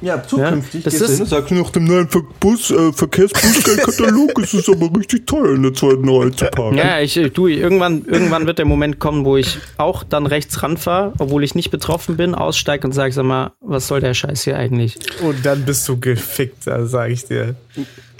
Ja, 0.00 0.22
zukünftig 0.22 0.84
das 0.84 0.94
gehst 0.94 1.00
du 1.00 1.04
ist- 1.06 1.12
hin 1.12 1.20
und 1.22 1.28
sagst 1.28 1.50
nach 1.52 1.70
dem 1.70 1.84
neuen 1.84 2.08
Ver 2.08 2.22
Bus, 2.40 2.70
äh, 2.70 2.92
Verkehrsbußgeldkatalog 2.92 4.38
ist 4.40 4.54
es 4.54 4.68
aber 4.68 4.90
richtig 4.98 5.26
teuer, 5.26 5.54
in 5.54 5.62
der 5.62 5.74
zweiten 5.74 6.08
Reihe 6.08 6.30
zu 6.32 6.46
parken. 6.46 6.78
Ja, 6.78 7.00
ich, 7.00 7.16
äh, 7.16 7.30
du, 7.30 7.46
irgendwann, 7.46 8.04
irgendwann 8.06 8.46
wird 8.46 8.58
der 8.58 8.66
Moment 8.66 8.98
kommen, 8.98 9.24
wo 9.24 9.36
ich 9.36 9.58
auch 9.76 10.02
dann 10.04 10.26
rechts 10.26 10.62
ranfahre, 10.62 11.12
obwohl 11.18 11.44
ich 11.44 11.54
nicht 11.54 11.70
betroffen 11.70 12.16
bin, 12.16 12.34
aussteige 12.34 12.86
und 12.86 12.92
sage, 12.92 13.12
sag 13.12 13.24
mal, 13.24 13.52
was 13.60 13.88
soll 13.88 14.00
der 14.00 14.14
Scheiß 14.14 14.44
hier 14.44 14.56
eigentlich? 14.56 14.98
Und 15.22 15.44
dann 15.44 15.64
bist 15.64 15.88
du 15.88 15.98
gefickt, 16.00 16.66
da 16.66 16.86
sage 16.86 17.12
ich 17.12 17.24
dir. 17.26 17.54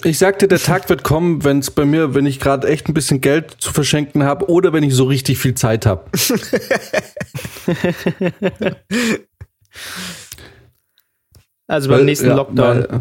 Ich 0.05 0.19
sagte, 0.19 0.49
der 0.49 0.59
Tag 0.59 0.89
wird 0.89 1.05
kommen, 1.05 1.44
wenn 1.44 1.61
es 1.61 1.70
bei 1.70 1.85
mir, 1.85 2.15
wenn 2.15 2.27
ich 2.27 2.40
gerade 2.40 2.66
echt 2.69 2.89
ein 2.89 2.94
bisschen 2.94 3.20
Geld 3.20 3.55
zu 3.59 3.73
verschenken 3.73 4.24
habe 4.24 4.49
oder 4.49 4.73
wenn 4.73 4.82
ich 4.82 4.94
so 4.94 5.05
richtig 5.05 5.39
viel 5.39 5.55
Zeit 5.55 5.86
habe. 5.86 6.05
Also 11.66 11.89
beim 11.89 12.05
nächsten 12.05 12.28
ja, 12.28 12.34
Lockdown. 12.34 12.86
Weil, 12.89 13.01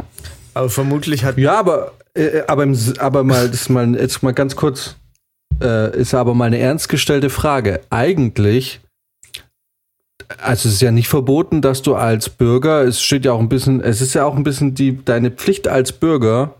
Aber 0.53 0.69
vermutlich 0.69 1.23
hat 1.23 1.37
ja, 1.37 1.57
aber, 1.57 1.93
äh, 2.13 2.41
aber, 2.47 2.63
im, 2.63 2.77
aber 2.99 3.23
mal, 3.23 3.47
das 3.47 3.61
ist 3.61 3.69
mal, 3.69 3.95
jetzt 3.95 4.23
mal 4.23 4.33
ganz 4.33 4.55
kurz, 4.55 4.95
äh, 5.61 5.97
ist 5.97 6.13
aber 6.13 6.33
mal 6.33 6.45
eine 6.45 6.59
ernst 6.59 6.89
gestellte 6.89 7.29
Frage. 7.29 7.81
Eigentlich, 7.89 8.81
also 10.37 10.69
es 10.69 10.75
ist 10.75 10.81
ja 10.81 10.91
nicht 10.91 11.09
verboten, 11.09 11.61
dass 11.61 11.81
du 11.81 11.95
als 11.95 12.29
Bürger, 12.29 12.83
es 12.83 13.01
steht 13.01 13.25
ja 13.25 13.33
auch 13.33 13.39
ein 13.39 13.49
bisschen, 13.49 13.81
es 13.81 14.01
ist 14.01 14.13
ja 14.13 14.25
auch 14.25 14.35
ein 14.35 14.43
bisschen 14.43 14.75
die, 14.75 15.03
deine 15.03 15.31
Pflicht 15.31 15.67
als 15.67 15.91
Bürger, 15.91 16.55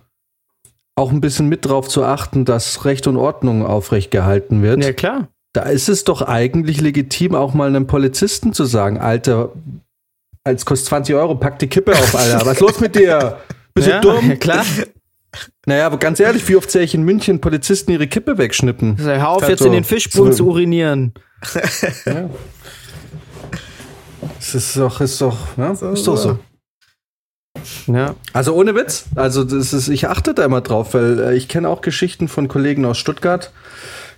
auch 0.96 1.12
ein 1.12 1.22
bisschen 1.22 1.48
mit 1.48 1.66
drauf 1.66 1.88
zu 1.88 2.04
achten, 2.04 2.46
dass 2.46 2.86
Recht 2.86 3.08
und 3.08 3.18
Ordnung 3.18 3.66
aufrecht 3.66 4.12
gehalten 4.12 4.62
wird. 4.62 4.84
ja, 4.84 4.94
klar. 4.94 5.28
Da 5.54 5.64
ist 5.64 5.90
es 5.90 6.06
doch 6.06 6.22
eigentlich 6.22 6.80
legitim, 6.80 7.36
auch 7.36 7.54
mal 7.54 7.68
einem 7.68 7.86
Polizisten 7.86 8.54
zu 8.54 8.64
sagen, 8.64 8.98
Alter, 8.98 9.52
als 10.44 10.66
kostet 10.66 10.88
20 10.90 11.16
Euro, 11.16 11.36
pack 11.36 11.60
die 11.60 11.68
Kippe 11.68 11.92
auf, 11.94 12.16
Alter. 12.16 12.46
Was 12.46 12.54
ist 12.54 12.60
los 12.62 12.80
mit 12.80 12.96
dir? 12.96 13.38
Bist 13.74 13.88
ja, 13.88 14.00
du 14.00 14.12
dumm? 14.12 14.30
Ja, 14.30 14.36
klar. 14.36 14.66
Naja, 15.66 15.86
aber 15.86 15.98
ganz 15.98 16.20
ehrlich, 16.20 16.48
wie 16.50 16.56
oft 16.56 16.70
sehe 16.70 16.82
ich 16.84 16.94
in 16.94 17.04
München 17.04 17.40
Polizisten 17.40 17.92
ihre 17.92 18.08
Kippe 18.08 18.38
wegschnippen? 18.38 18.96
Also, 18.98 19.10
hör 19.12 19.30
auf, 19.30 19.48
jetzt 19.48 19.60
so. 19.60 19.66
in 19.66 19.72
den 19.72 19.84
Fischbrunnen 19.84 20.34
So. 20.34 20.40
zu 20.40 20.48
urinieren. 20.50 21.14
Das 24.38 24.56
ist 24.56 24.76
doch, 24.76 25.02
ist 25.02 25.22
doch, 25.22 25.38
ja, 25.58 25.72
ist 25.72 26.08
doch 26.08 26.18
so. 26.18 26.40
Ja. 27.88 28.16
Also 28.34 28.54
ohne 28.56 28.76
Witz. 28.76 29.06
Also 29.16 29.44
das 29.44 29.74
ist, 29.74 29.88
ich 29.88 30.08
achte 30.08 30.34
da 30.34 30.46
immer 30.46 30.62
drauf, 30.62 30.94
weil 30.94 31.20
äh, 31.20 31.36
ich 31.36 31.48
kenne 31.48 31.70
auch 31.70 31.82
Geschichten 31.82 32.28
von 32.28 32.48
Kollegen 32.48 32.86
aus 32.86 32.98
Stuttgart, 32.98 33.52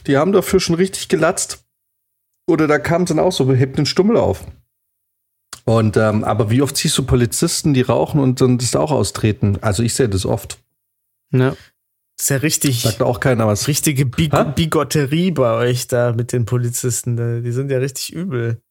die 0.08 0.18
haben 0.18 0.32
dafür 0.32 0.60
schon 0.60 0.76
richtig 0.76 1.10
gelatzt. 1.10 1.64
Oder 2.48 2.68
da 2.68 2.80
kam 2.80 3.04
es 3.04 3.10
dann 3.10 3.20
auch 3.20 3.32
so, 3.32 3.52
hebt 3.54 3.78
den 3.78 3.86
Stummel 3.86 4.18
auf. 4.18 4.44
Und 5.66 5.96
ähm, 5.98 6.24
aber 6.24 6.50
wie 6.50 6.62
oft 6.62 6.76
siehst 6.76 6.98
du 6.98 7.04
Polizisten, 7.04 7.74
die 7.74 7.82
rauchen 7.82 8.20
und 8.20 8.42
dann 8.42 8.58
das 8.58 8.76
auch 8.76 8.92
austreten? 8.92 9.58
Also 9.62 9.82
ich 9.84 9.94
sehe 9.94 10.10
das 10.10 10.26
oft. 10.26 10.58
ja. 11.32 11.56
Das 12.16 12.26
ist 12.26 12.30
ja 12.30 12.38
richtig, 12.38 12.82
Sagt 12.84 13.02
auch 13.02 13.20
keiner 13.20 13.48
was. 13.48 13.68
richtige 13.68 14.06
Big 14.06 14.34
Hä? 14.34 14.46
Bigotterie 14.56 15.32
bei 15.32 15.52
euch 15.54 15.88
da 15.88 16.14
mit 16.14 16.32
den 16.32 16.46
Polizisten. 16.46 17.42
Die 17.44 17.52
sind 17.52 17.72
ja 17.72 17.80
richtig 17.80 18.14
übel. 18.14 18.62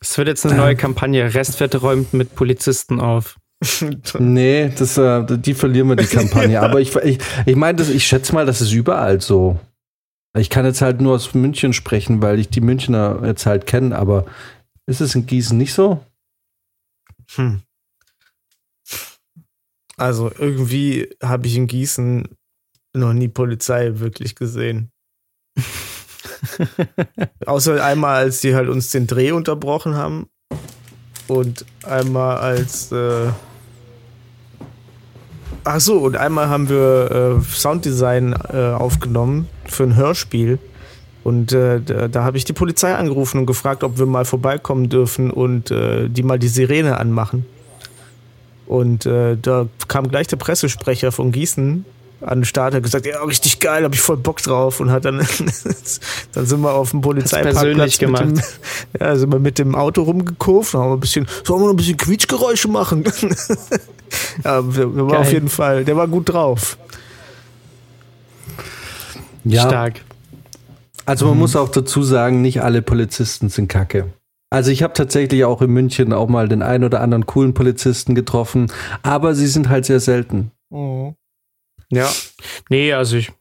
Es 0.00 0.18
wird 0.18 0.26
jetzt 0.26 0.44
eine 0.44 0.56
neue 0.56 0.74
Kampagne. 0.74 1.32
Restwette 1.34 1.78
räumt 1.78 2.12
mit 2.14 2.34
Polizisten 2.34 2.98
auf. 3.00 3.36
Nee, 4.18 4.72
das, 4.76 4.98
äh, 4.98 5.24
die 5.38 5.54
verlieren 5.54 5.88
wir 5.88 5.96
die 5.96 6.06
Kampagne. 6.06 6.60
Aber 6.62 6.80
ich, 6.80 6.94
ich, 6.96 7.18
ich 7.46 7.56
meine, 7.56 7.76
das- 7.78 7.88
ich 7.90 8.04
schätze 8.06 8.34
mal, 8.34 8.44
das 8.44 8.60
ist 8.60 8.72
überall 8.72 9.20
so. 9.20 9.58
Ich 10.36 10.50
kann 10.50 10.66
jetzt 10.66 10.82
halt 10.82 11.00
nur 11.00 11.14
aus 11.14 11.32
München 11.32 11.72
sprechen, 11.72 12.20
weil 12.22 12.40
ich 12.40 12.48
die 12.50 12.60
Münchner 12.60 13.20
jetzt 13.24 13.46
halt 13.46 13.66
kenne, 13.66 13.96
aber 13.96 14.26
ist 14.86 15.00
es 15.00 15.14
in 15.14 15.26
Gießen 15.26 15.58
nicht 15.58 15.74
so? 15.74 16.04
Hm. 17.34 17.62
Also 19.96 20.30
irgendwie 20.38 21.08
habe 21.22 21.46
ich 21.46 21.56
in 21.56 21.66
Gießen 21.66 22.28
noch 22.94 23.12
nie 23.12 23.28
Polizei 23.28 23.98
wirklich 23.98 24.34
gesehen. 24.34 24.90
Außer 27.46 27.82
einmal, 27.84 28.16
als 28.16 28.40
die 28.40 28.54
halt 28.54 28.68
uns 28.68 28.90
den 28.90 29.06
Dreh 29.06 29.32
unterbrochen 29.32 29.94
haben. 29.94 30.28
Und 31.28 31.64
einmal 31.82 32.38
als. 32.38 32.92
Äh 32.92 33.30
Ach 35.64 35.80
so, 35.80 35.98
und 35.98 36.16
einmal 36.16 36.48
haben 36.48 36.68
wir 36.68 37.40
äh, 37.40 37.42
Sounddesign 37.42 38.34
äh, 38.52 38.56
aufgenommen 38.56 39.48
für 39.64 39.82
ein 39.82 39.96
Hörspiel. 39.96 40.60
Und 41.26 41.52
äh, 41.52 41.80
da, 41.80 42.06
da 42.06 42.22
habe 42.22 42.36
ich 42.36 42.44
die 42.44 42.52
Polizei 42.52 42.94
angerufen 42.94 43.38
und 43.38 43.46
gefragt, 43.46 43.82
ob 43.82 43.98
wir 43.98 44.06
mal 44.06 44.24
vorbeikommen 44.24 44.88
dürfen 44.88 45.32
und 45.32 45.72
äh, 45.72 46.08
die 46.08 46.22
mal 46.22 46.38
die 46.38 46.46
Sirene 46.46 46.98
anmachen. 46.98 47.44
Und 48.68 49.06
äh, 49.06 49.36
da 49.36 49.66
kam 49.88 50.06
gleich 50.08 50.28
der 50.28 50.36
Pressesprecher 50.36 51.10
von 51.10 51.32
Gießen 51.32 51.84
an 52.20 52.38
den 52.38 52.44
Start, 52.44 52.74
hat 52.74 52.84
gesagt, 52.84 53.06
ja, 53.06 53.20
richtig 53.24 53.58
geil, 53.58 53.82
habe 53.82 53.92
ich 53.96 54.00
voll 54.00 54.18
Bock 54.18 54.40
drauf 54.40 54.78
und 54.78 54.92
hat 54.92 55.04
dann, 55.04 55.16
dann 56.32 56.46
sind 56.46 56.60
wir 56.60 56.72
auf 56.72 56.92
dem 56.92 57.00
Polizeiparkplatz 57.00 57.60
persönlich 57.60 58.00
mit 58.00 58.08
dem, 58.08 58.14
gemacht. 58.14 58.44
ja, 59.00 59.16
sind 59.16 59.32
wir 59.32 59.40
mit 59.40 59.58
dem 59.58 59.74
Auto 59.74 60.02
rumgekurvt, 60.02 60.74
haben 60.74 60.90
wir 60.90 60.96
ein 60.96 61.00
bisschen, 61.00 61.26
sollen 61.42 61.60
wir 61.60 61.66
noch 61.66 61.72
ein 61.72 61.76
bisschen 61.76 61.96
Quietschgeräusche 61.96 62.68
machen? 62.68 63.02
ja, 64.44 64.62
der, 64.62 64.86
der 64.86 64.96
war 64.96 65.08
Geil. 65.08 65.20
auf 65.22 65.32
jeden 65.32 65.48
Fall, 65.48 65.84
der 65.84 65.96
war 65.96 66.06
gut 66.06 66.28
drauf. 66.28 66.78
Ja, 69.42 69.66
Stark. 69.66 70.02
Also 71.06 71.28
man 71.28 71.38
muss 71.38 71.56
auch 71.56 71.68
dazu 71.68 72.02
sagen, 72.02 72.42
nicht 72.42 72.62
alle 72.62 72.82
Polizisten 72.82 73.48
sind 73.48 73.68
kacke. 73.68 74.12
Also 74.50 74.70
ich 74.70 74.82
habe 74.82 74.92
tatsächlich 74.92 75.44
auch 75.44 75.60
in 75.62 75.70
München 75.70 76.12
auch 76.12 76.28
mal 76.28 76.48
den 76.48 76.62
einen 76.62 76.84
oder 76.84 77.00
anderen 77.00 77.26
coolen 77.26 77.54
Polizisten 77.54 78.14
getroffen, 78.14 78.70
aber 79.02 79.34
sie 79.34 79.46
sind 79.46 79.68
halt 79.68 79.84
sehr 79.86 80.00
selten. 80.00 80.52
Ja. 81.90 82.10
Nee, 82.68 82.92
also 82.92 83.16
ich 83.16 83.32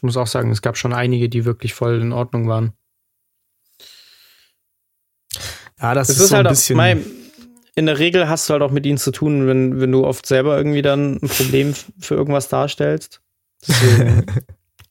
muss 0.00 0.16
auch 0.16 0.26
sagen, 0.26 0.50
es 0.50 0.62
gab 0.62 0.76
schon 0.76 0.92
einige, 0.92 1.28
die 1.28 1.44
wirklich 1.44 1.74
voll 1.74 2.00
in 2.00 2.12
Ordnung 2.12 2.48
waren. 2.48 2.72
Ja, 5.80 5.94
das, 5.94 6.08
Es 6.08 6.16
ist, 6.16 6.22
ist 6.24 6.28
so 6.30 6.36
halt 6.36 6.46
ein 6.46 6.52
bisschen. 6.52 6.76
mein, 6.76 7.04
in 7.74 7.86
der 7.86 7.98
Regel 7.98 8.28
hast 8.28 8.48
du 8.48 8.52
halt 8.52 8.62
auch 8.62 8.70
mit 8.70 8.86
ihnen 8.86 8.98
zu 8.98 9.10
tun, 9.10 9.46
wenn, 9.46 9.80
wenn 9.80 9.92
du 9.92 10.04
oft 10.04 10.26
selber 10.26 10.56
irgendwie 10.56 10.82
dann 10.82 11.18
ein 11.22 11.28
Problem 11.28 11.74
für 11.98 12.14
irgendwas 12.14 12.48
darstellst. 12.48 13.20
Deswegen 13.66 14.26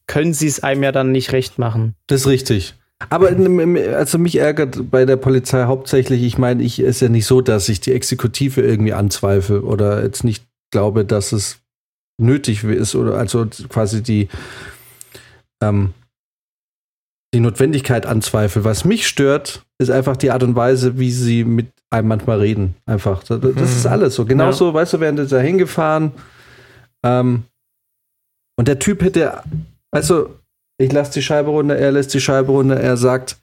können 0.06 0.34
sie 0.34 0.46
es 0.46 0.62
einem 0.62 0.82
ja 0.82 0.92
dann 0.92 1.12
nicht 1.12 1.32
recht 1.32 1.58
machen. 1.58 1.94
Das 2.06 2.22
ist 2.22 2.26
richtig. 2.26 2.74
Aber 3.10 3.30
in, 3.30 3.76
also 3.94 4.18
mich 4.18 4.36
ärgert 4.36 4.90
bei 4.90 5.04
der 5.04 5.16
Polizei 5.16 5.64
hauptsächlich, 5.64 6.22
ich 6.22 6.38
meine, 6.38 6.62
ich 6.62 6.78
ist 6.80 7.00
ja 7.00 7.08
nicht 7.08 7.26
so, 7.26 7.40
dass 7.40 7.68
ich 7.68 7.80
die 7.80 7.92
Exekutive 7.92 8.60
irgendwie 8.62 8.92
anzweifle 8.92 9.62
oder 9.62 10.02
jetzt 10.02 10.24
nicht 10.24 10.44
glaube, 10.70 11.04
dass 11.04 11.32
es 11.32 11.58
nötig 12.18 12.64
ist 12.64 12.94
oder 12.94 13.14
also 13.18 13.46
quasi 13.68 14.02
die 14.02 14.28
ähm, 15.62 15.92
die 17.34 17.40
Notwendigkeit 17.40 18.06
anzweifle. 18.06 18.64
Was 18.64 18.84
mich 18.84 19.08
stört, 19.08 19.64
ist 19.78 19.90
einfach 19.90 20.16
die 20.16 20.30
Art 20.30 20.44
und 20.44 20.54
Weise, 20.54 20.98
wie 20.98 21.10
sie 21.10 21.42
mit 21.44 21.66
einem 21.90 22.08
manchmal 22.08 22.38
reden. 22.38 22.76
Einfach. 22.86 23.24
Das, 23.24 23.40
das 23.40 23.76
ist 23.76 23.84
Mhm. 23.84 23.90
alles 23.92 24.14
so. 24.14 24.24
Genauso, 24.24 24.72
weißt 24.72 24.94
du, 24.94 25.00
während 25.00 25.32
da 25.32 25.40
hingefahren. 25.40 26.12
Ähm, 27.04 27.42
und 28.56 28.68
der 28.68 28.78
Typ 28.78 29.02
hätte, 29.02 29.42
also 29.94 30.30
ich 30.78 30.92
lasse 30.92 31.12
die 31.12 31.22
Scheibe 31.22 31.50
runter, 31.50 31.76
er 31.76 31.92
lässt 31.92 32.12
die 32.14 32.20
Scheibe 32.20 32.50
runter, 32.50 32.76
er 32.76 32.96
sagt, 32.96 33.36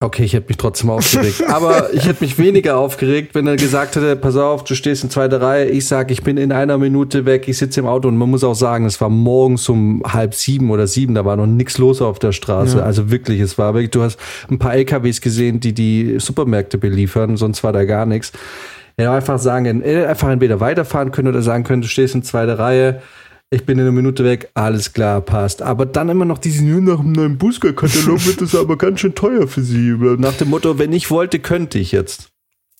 okay, 0.00 0.22
ich 0.24 0.34
hätte 0.34 0.48
mich 0.48 0.58
trotzdem 0.58 0.90
aufgeregt. 0.90 1.42
Aber 1.48 1.92
ich 1.92 2.06
hätte 2.06 2.22
mich 2.22 2.38
weniger 2.38 2.76
aufgeregt, 2.76 3.34
wenn 3.34 3.46
er 3.46 3.56
gesagt 3.56 3.96
hätte, 3.96 4.14
pass 4.14 4.36
auf, 4.36 4.64
du 4.64 4.74
stehst 4.74 5.02
in 5.02 5.10
zweiter 5.10 5.40
Reihe, 5.40 5.66
ich 5.66 5.86
sag, 5.86 6.10
ich 6.10 6.22
bin 6.22 6.36
in 6.36 6.52
einer 6.52 6.78
Minute 6.78 7.24
weg, 7.24 7.48
ich 7.48 7.58
sitze 7.58 7.80
im 7.80 7.86
Auto 7.86 8.06
und 8.08 8.16
man 8.16 8.30
muss 8.30 8.44
auch 8.44 8.54
sagen, 8.54 8.84
es 8.84 9.00
war 9.00 9.08
morgens 9.08 9.68
um 9.68 10.02
halb 10.06 10.34
sieben 10.34 10.70
oder 10.70 10.86
sieben, 10.86 11.14
da 11.14 11.24
war 11.24 11.36
noch 11.36 11.46
nichts 11.46 11.78
los 11.78 12.02
auf 12.02 12.18
der 12.18 12.32
Straße. 12.32 12.78
Ja. 12.78 12.84
Also 12.84 13.10
wirklich, 13.10 13.40
es 13.40 13.56
war 13.56 13.74
wirklich, 13.74 13.90
du 13.90 14.02
hast 14.02 14.20
ein 14.50 14.58
paar 14.58 14.74
LKWs 14.74 15.20
gesehen, 15.20 15.58
die 15.58 15.72
die 15.72 16.16
Supermärkte 16.18 16.78
beliefern, 16.78 17.36
sonst 17.36 17.64
war 17.64 17.72
da 17.72 17.84
gar 17.84 18.06
nichts. 18.06 18.32
Er 18.96 19.06
hätte 19.06 19.16
einfach 19.16 19.38
sagen, 19.38 19.82
er 19.82 20.00
hätte 20.00 20.08
einfach 20.08 20.28
entweder 20.28 20.60
weiterfahren 20.60 21.12
können 21.12 21.28
oder 21.28 21.40
sagen 21.40 21.64
können, 21.64 21.82
du 21.82 21.88
stehst 21.88 22.14
in 22.14 22.22
zweiter 22.22 22.58
Reihe, 22.58 23.00
ich 23.50 23.64
bin 23.64 23.78
in 23.78 23.84
einer 23.84 23.92
Minute 23.92 24.24
weg, 24.24 24.50
alles 24.54 24.92
klar, 24.92 25.20
passt. 25.20 25.62
Aber 25.62 25.86
dann 25.86 26.08
immer 26.10 26.24
noch 26.26 26.38
diesen, 26.38 26.68
"Ja, 26.68 26.80
nach 26.80 27.00
dem 27.00 27.12
neuen 27.12 27.38
Bußgeldkatalog 27.38 28.26
wird 28.26 28.40
das 28.42 28.54
aber 28.54 28.76
ganz 28.76 29.00
schön 29.00 29.14
teuer 29.14 29.48
für 29.48 29.62
sie. 29.62 29.96
Nach 30.18 30.34
dem 30.34 30.50
Motto, 30.50 30.78
wenn 30.78 30.92
ich 30.92 31.10
wollte, 31.10 31.38
könnte 31.38 31.78
ich 31.78 31.92
jetzt. 31.92 32.28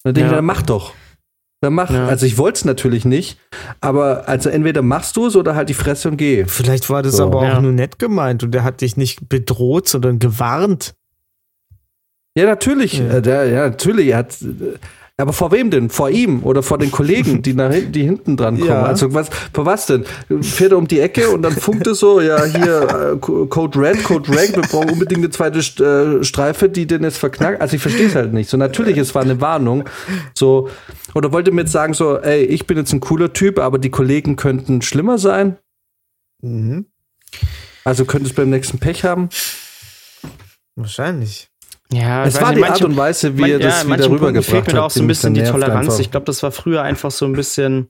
Dann 0.04 0.14
denke 0.14 0.26
Ja. 0.28 0.32
ich, 0.32 0.36
dann 0.36 0.44
mach 0.44 0.62
doch. 0.62 0.92
Dann 1.60 1.72
mach. 1.74 1.90
Ja. 1.90 2.06
Also 2.06 2.24
ich 2.26 2.38
wollte 2.38 2.58
es 2.58 2.64
natürlich 2.64 3.04
nicht, 3.04 3.38
aber 3.80 4.28
also 4.28 4.48
entweder 4.48 4.80
machst 4.82 5.16
du 5.16 5.26
es 5.26 5.34
oder 5.36 5.56
halt 5.56 5.68
die 5.70 5.74
Fresse 5.74 6.08
und 6.08 6.16
geh. 6.16 6.44
Vielleicht 6.46 6.88
war 6.90 7.02
das 7.02 7.16
So. 7.16 7.24
aber 7.24 7.38
auch 7.38 7.42
Ja. 7.42 7.60
nur 7.60 7.72
nett 7.72 7.98
gemeint 7.98 8.44
und 8.44 8.52
der 8.52 8.62
hat 8.62 8.80
dich 8.80 8.96
nicht 8.96 9.28
bedroht, 9.28 9.88
sondern 9.88 10.18
gewarnt. 10.20 10.94
Ja, 12.36 12.44
natürlich. 12.46 12.98
Ja. 12.98 13.14
Äh, 13.14 13.22
der, 13.22 13.46
ja, 13.48 13.68
natürlich. 13.70 14.08
Er 14.08 14.18
hat, 14.18 14.40
äh, 14.42 14.78
aber 15.20 15.32
vor 15.32 15.50
wem 15.50 15.70
denn? 15.70 15.90
Vor 15.90 16.10
ihm 16.10 16.44
oder 16.44 16.62
vor 16.62 16.78
den 16.78 16.92
Kollegen, 16.92 17.42
die 17.42 17.52
nach 17.52 17.72
hinten, 17.72 17.92
die 17.92 18.04
hinten 18.04 18.36
dran 18.36 18.56
kommen? 18.56 18.68
Ja. 18.68 18.84
Also 18.84 19.12
was, 19.12 19.28
vor 19.52 19.66
was 19.66 19.86
denn? 19.86 20.04
Fährt 20.42 20.70
er 20.70 20.78
um 20.78 20.86
die 20.86 21.00
Ecke 21.00 21.30
und 21.30 21.42
dann 21.42 21.52
funkt 21.52 21.88
es 21.88 21.98
so, 21.98 22.20
ja, 22.20 22.44
hier, 22.44 23.14
äh, 23.14 23.18
Co- 23.18 23.46
Code 23.46 23.80
Red, 23.80 24.04
Code 24.04 24.28
Rank, 24.30 24.54
wir 24.54 24.62
brauchen 24.62 24.90
unbedingt 24.90 25.18
eine 25.18 25.30
zweite 25.30 25.58
äh, 25.58 26.22
Streife, 26.22 26.68
die 26.68 26.86
den 26.86 27.02
jetzt 27.02 27.18
verknackt. 27.18 27.60
Also 27.60 27.74
ich 27.74 27.82
verstehe 27.82 28.06
es 28.06 28.14
halt 28.14 28.32
nicht. 28.32 28.48
So, 28.48 28.56
natürlich, 28.56 28.96
es 28.96 29.14
war 29.16 29.22
eine 29.22 29.40
Warnung. 29.40 29.84
So, 30.34 30.70
oder 31.14 31.32
wollte 31.32 31.50
mir 31.50 31.62
jetzt 31.62 31.72
sagen, 31.72 31.94
so, 31.94 32.18
ey, 32.18 32.44
ich 32.44 32.68
bin 32.68 32.76
jetzt 32.76 32.92
ein 32.92 33.00
cooler 33.00 33.32
Typ, 33.32 33.58
aber 33.58 33.78
die 33.78 33.90
Kollegen 33.90 34.36
könnten 34.36 34.82
schlimmer 34.82 35.18
sein? 35.18 35.58
Mhm. 36.42 36.86
Also 37.82 38.04
könnte 38.04 38.28
es 38.28 38.34
beim 38.34 38.50
nächsten 38.50 38.78
Pech 38.78 39.04
haben? 39.04 39.30
Wahrscheinlich. 40.76 41.47
Ja, 41.92 42.24
es 42.24 42.40
war 42.40 42.50
die 42.50 42.56
nicht, 42.56 42.64
Art 42.64 42.70
manche- 42.72 42.86
und 42.86 42.96
Weise, 42.96 43.36
wie 43.36 43.40
Man, 43.42 43.50
er 43.50 43.60
ja, 43.60 43.66
das 43.68 43.84
in 43.84 43.92
wieder 43.92 44.10
rübergebracht 44.10 44.44
fehlt 44.44 44.66
mir 44.66 44.72
da 44.74 44.78
hat. 44.80 44.84
auch 44.84 44.90
so 44.90 45.00
ein 45.00 45.06
bisschen 45.06 45.34
die 45.34 45.42
Toleranz. 45.42 45.86
einfach. 45.88 46.00
Ich 46.00 46.10
glaube, 46.10 46.26
das 46.26 46.42
war 46.42 46.52
früher 46.52 46.82
einfach 46.82 47.10
so 47.10 47.24
ein 47.24 47.32
bisschen, 47.32 47.88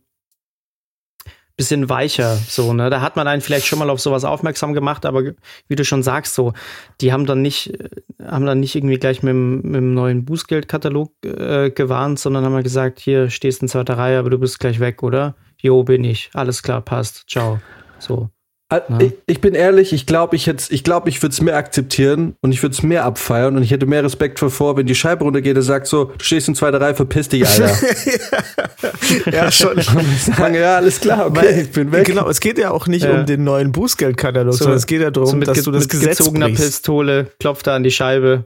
bisschen 1.57 1.89
weicher. 1.89 2.37
So, 2.37 2.73
ne? 2.73 2.91
Da 2.91 3.01
hat 3.01 3.17
man 3.17 3.27
einen 3.27 3.43
vielleicht 3.43 3.67
schon 3.67 3.81
mal 3.81 3.91
auf 3.91 4.01
sowas 4.01 4.23
aufmerksam 4.25 4.73
gemacht, 4.73 5.05
aber 5.05 5.33
wie 5.67 5.75
du 5.75 5.85
schon 5.85 6.05
sagst, 6.05 6.35
so, 6.35 6.53
die 7.01 7.13
haben 7.13 7.27
dann 7.27 7.43
nicht, 7.43 7.75
äh, 7.75 7.89
haben 8.25 8.47
dann 8.47 8.61
nicht 8.61 8.77
irgendwie 8.77 8.99
gleich 8.99 9.25
mit 9.25 9.33
dem, 9.33 9.63
mit 9.63 9.75
dem 9.77 9.95
neuen 9.95 10.25
Bußgeldkatalog 10.25 11.13
äh, 11.25 11.71
gewarnt, 11.71 12.21
sondern 12.21 12.45
haben 12.45 12.55
halt 12.55 12.65
gesagt, 12.65 13.01
hier 13.01 13.31
stehst 13.31 13.63
in 13.63 13.69
zweiter 13.69 13.99
Reihe, 13.99 14.21
aber 14.21 14.31
du 14.31 14.39
bist 14.39 14.61
gleich 14.61 14.79
weg, 14.79 15.03
oder? 15.03 15.35
Jo, 15.61 15.83
bin 15.83 16.05
ich. 16.05 16.31
Alles 16.35 16.63
klar, 16.63 16.81
passt. 16.83 17.25
Ciao. 17.29 17.59
So. 17.99 18.31
Ja. 18.71 18.83
Ich, 19.01 19.15
ich 19.27 19.41
bin 19.41 19.55
ehrlich, 19.55 19.95
ich 19.95 20.05
glaube, 20.05 20.37
ich, 20.37 20.47
hätt's- 20.47 20.71
ich, 20.71 20.85
glaub, 20.85 21.09
ich 21.09 21.23
würde 21.23 21.33
es 21.33 21.41
mehr 21.41 21.57
akzeptieren 21.57 22.37
und 22.43 22.53
ich 22.53 22.63
würde 22.63 22.75
es 22.75 22.83
mehr 22.83 23.05
abfeiern 23.07 23.57
und 23.57 23.63
ich 23.63 23.71
hätte 23.71 23.87
mehr 23.87 24.05
Respekt 24.05 24.39
vor, 24.41 24.77
wenn 24.77 24.85
die 24.87 24.95
Scheibe 24.95 25.25
runtergeht 25.25 25.57
und 25.57 25.63
sagt 25.63 25.87
so, 25.87 26.05
du 26.07 26.23
stehst 26.23 26.49
in 26.49 26.55
zweiter 26.55 26.79
Reihe, 26.79 26.95
verpiss 26.95 27.29
dich, 27.31 27.47
Alter. 27.47 27.71
Ja, 29.33 29.51
schon. 29.51 29.81
Sagen, 30.37 30.55
ja, 30.55 30.77
alles 30.77 31.01
klar, 31.01 31.27
okay, 31.27 31.37
Weil- 31.39 31.59
ich 31.61 31.71
bin 31.73 31.91
weg. 31.93 32.07
Genau, 32.07 32.29
es 32.29 32.41
geht 32.41 32.59
ja 32.59 32.71
auch 32.71 32.87
nicht 32.87 33.05
Ja. 33.05 33.21
um 33.21 33.27
den 33.27 33.43
neuen 33.45 33.73
Bußgeldkatalog, 33.73 34.53
So- 34.53 34.59
sondern 34.59 34.77
es 34.77 34.87
geht 34.87 35.01
ja 35.01 35.11
darum, 35.11 35.31
so 35.31 35.37
mit, 35.37 35.49
dass 35.49 35.63
du 35.63 35.71
das 35.71 35.85
mit 35.85 35.91
Gesetz 35.91 36.19
gezogener 36.19 36.47
brichst. 36.47 36.63
Pistole, 36.65 37.31
klopft 37.41 37.67
er 37.67 37.75
an 37.75 37.83
die 37.85 37.91
Scheibe. 37.91 38.45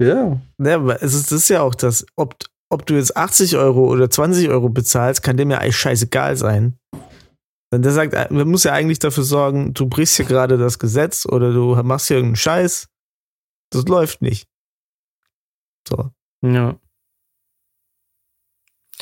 Ja. 0.00 0.38
Ja, 0.58 0.74
aber 0.76 1.02
es 1.02 1.14
ist, 1.14 1.30
das 1.32 1.40
ist 1.42 1.48
ja 1.50 1.62
auch 1.62 1.74
das, 1.74 2.06
ob, 2.16 2.34
ob 2.70 2.86
du 2.86 2.94
jetzt 2.94 3.16
80 3.16 3.56
Euro 3.56 3.86
oder 3.86 4.08
20 4.10 4.48
Euro 4.48 4.68
bezahlst, 4.68 5.22
kann 5.22 5.36
dem 5.36 5.50
ja 5.50 5.58
eigentlich 5.58 5.76
scheißegal 5.76 6.36
sein. 6.36 6.74
Denn 7.72 7.82
der 7.82 7.92
sagt, 7.92 8.14
äh, 8.14 8.28
man 8.30 8.48
muss 8.48 8.64
ja 8.64 8.72
eigentlich 8.72 8.98
dafür 8.98 9.24
sorgen, 9.24 9.74
du 9.74 9.88
brichst 9.88 10.16
hier 10.16 10.24
gerade 10.24 10.56
das 10.56 10.78
Gesetz 10.78 11.26
oder 11.26 11.52
du 11.52 11.74
machst 11.82 12.08
hier 12.08 12.16
irgendeinen 12.16 12.36
Scheiß. 12.36 12.88
Das 13.70 13.84
läuft 13.86 14.22
nicht. 14.22 14.48
So. 15.88 16.10
Ja. 16.42 16.78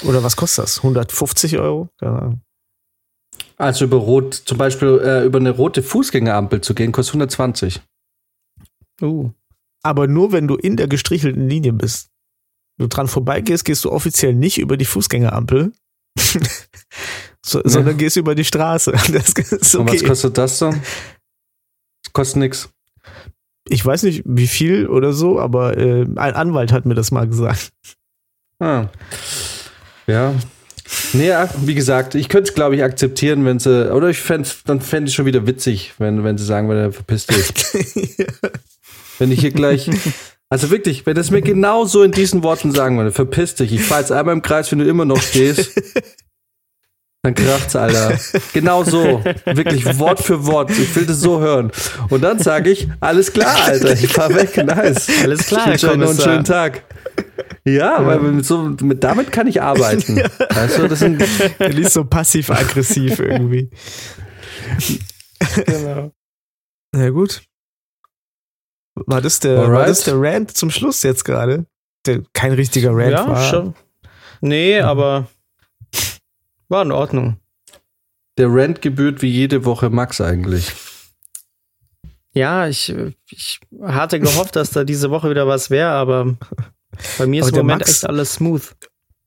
Oder 0.02 0.22
was 0.22 0.36
kostet 0.36 0.64
das? 0.64 0.78
150 0.78 1.58
Euro? 1.58 1.88
Keine 1.98 2.18
Ahnung. 2.18 2.40
Also 3.56 3.84
über 3.84 3.98
rot, 3.98 4.34
zum 4.34 4.58
Beispiel 4.58 5.00
äh, 5.04 5.24
über 5.24 5.38
eine 5.38 5.50
rote 5.50 5.82
Fußgängerampel 5.82 6.60
zu 6.60 6.74
gehen, 6.74 6.90
kostet 6.92 7.14
120. 7.14 7.80
Uh. 9.00 9.30
Aber 9.82 10.08
nur 10.08 10.32
wenn 10.32 10.48
du 10.48 10.56
in 10.56 10.76
der 10.76 10.88
gestrichelten 10.88 11.48
Linie 11.48 11.72
bist. 11.72 12.10
Du 12.78 12.88
dran 12.88 13.06
vorbeigehst, 13.06 13.64
gehst 13.64 13.84
du 13.84 13.92
offiziell 13.92 14.34
nicht 14.34 14.58
über 14.58 14.76
die 14.76 14.84
Fußgängerampel, 14.84 15.72
so, 17.44 17.60
sondern 17.64 17.96
gehst 17.96 18.16
über 18.16 18.34
die 18.34 18.44
Straße. 18.44 18.92
Ist 19.12 19.74
Und 19.74 19.86
was 19.86 19.96
okay. 19.96 20.06
kostet 20.06 20.38
das 20.38 20.58
dann? 20.58 20.80
Das 22.02 22.12
kostet 22.12 22.36
nix. 22.36 22.68
Ich 23.68 23.84
weiß 23.84 24.02
nicht, 24.02 24.22
wie 24.26 24.46
viel 24.46 24.86
oder 24.86 25.12
so, 25.12 25.40
aber 25.40 25.78
äh, 25.78 26.02
ein 26.02 26.34
Anwalt 26.34 26.72
hat 26.72 26.84
mir 26.84 26.94
das 26.94 27.10
mal 27.10 27.26
gesagt. 27.26 27.72
Ah. 28.60 28.88
Ja. 30.06 30.34
Nee, 31.14 31.28
ja, 31.28 31.48
wie 31.62 31.74
gesagt, 31.74 32.14
ich 32.14 32.28
könnte 32.28 32.50
es, 32.50 32.54
glaube 32.54 32.76
ich, 32.76 32.82
akzeptieren, 32.82 33.44
wenn 33.44 33.58
sie, 33.58 33.92
oder 33.92 34.10
ich 34.10 34.18
fände 34.18 34.48
dann 34.66 34.80
fände 34.80 35.08
ich 35.08 35.14
schon 35.14 35.24
wieder 35.24 35.46
witzig, 35.46 35.94
wenn, 35.98 36.24
wenn 36.24 36.36
sie 36.36 36.44
sagen, 36.44 36.68
wenn 36.68 36.76
er 36.76 36.92
verpisst 36.92 37.30
dich. 37.30 38.26
Wenn 39.18 39.30
ich 39.30 39.38
hier 39.38 39.52
gleich, 39.52 39.88
also 40.50 40.70
wirklich, 40.70 41.06
wenn 41.06 41.14
das 41.14 41.30
mir 41.30 41.42
genau 41.42 41.84
so 41.84 42.02
in 42.02 42.12
diesen 42.12 42.42
Worten 42.42 42.72
sagen 42.72 42.96
würde, 42.96 43.12
verpiss 43.12 43.54
dich, 43.54 43.72
ich 43.72 43.82
fahr 43.82 44.00
jetzt 44.00 44.12
einmal 44.12 44.34
im 44.34 44.42
Kreis, 44.42 44.70
wenn 44.70 44.78
du 44.78 44.84
immer 44.86 45.04
noch 45.04 45.20
stehst, 45.20 45.72
dann 47.22 47.34
kracht's, 47.34 47.74
Alter. 47.74 48.18
Genau 48.52 48.84
so. 48.84 49.24
Wirklich 49.46 49.98
Wort 49.98 50.20
für 50.20 50.44
Wort. 50.46 50.70
Ich 50.70 50.94
will 50.94 51.06
das 51.06 51.20
so 51.20 51.40
hören. 51.40 51.72
Und 52.10 52.22
dann 52.22 52.38
sage 52.38 52.70
ich, 52.70 52.88
alles 53.00 53.32
klar, 53.32 53.56
Alter, 53.64 53.92
ich 53.94 54.08
fahr 54.08 54.34
weg, 54.34 54.56
nice. 54.58 55.08
Alles 55.22 55.46
klar, 55.46 55.74
ich 55.74 55.82
wünsche 55.82 55.90
euch 55.90 55.96
noch 55.96 56.08
einen 56.08 56.16
Kommissar. 56.18 56.32
schönen 56.32 56.44
Tag. 56.44 56.82
Ja, 57.64 58.04
weil 58.04 58.18
mit 58.20 58.44
so, 58.44 58.74
mit, 58.82 59.02
damit 59.02 59.32
kann 59.32 59.46
ich 59.46 59.62
arbeiten. 59.62 60.16
Weißt 60.50 60.78
du, 60.78 60.86
das 60.86 60.98
sind, 60.98 61.24
Er 61.58 61.70
liest 61.70 61.94
so 61.94 62.04
passiv-aggressiv 62.04 63.18
irgendwie. 63.18 63.70
Genau. 65.66 66.10
Na 66.92 67.10
gut. 67.10 67.42
War 68.94 69.20
das 69.20 69.40
der, 69.40 69.70
war 69.72 69.86
das 69.86 70.04
der 70.04 70.14
Rant 70.20 70.56
zum 70.56 70.70
Schluss 70.70 71.02
jetzt 71.02 71.24
gerade? 71.24 71.66
Der 72.06 72.22
kein 72.32 72.52
richtiger 72.52 72.90
Rant 72.92 73.12
Ja, 73.12 73.26
war. 73.28 73.50
schon. 73.50 73.74
Nee, 74.40 74.78
aber 74.80 75.26
war 76.68 76.82
in 76.82 76.92
Ordnung. 76.92 77.38
der 78.38 78.52
Rent 78.52 78.82
gebührt 78.82 79.22
wie 79.22 79.28
jede 79.30 79.64
Woche 79.64 79.90
Max 79.90 80.20
eigentlich. 80.20 80.72
Ja, 82.32 82.66
ich, 82.66 82.92
ich 83.30 83.60
hatte 83.82 84.18
gehofft, 84.18 84.56
dass 84.56 84.70
da 84.70 84.82
diese 84.84 85.10
Woche 85.10 85.30
wieder 85.30 85.46
was 85.46 85.70
wäre, 85.70 85.90
aber 85.90 86.36
bei 87.18 87.26
mir 87.26 87.40
ist 87.42 87.48
Aber 87.48 87.60
im 87.60 87.66
Moment 87.66 87.80
Max- 87.80 87.90
echt 87.90 88.06
alles 88.08 88.34
smooth. 88.34 88.74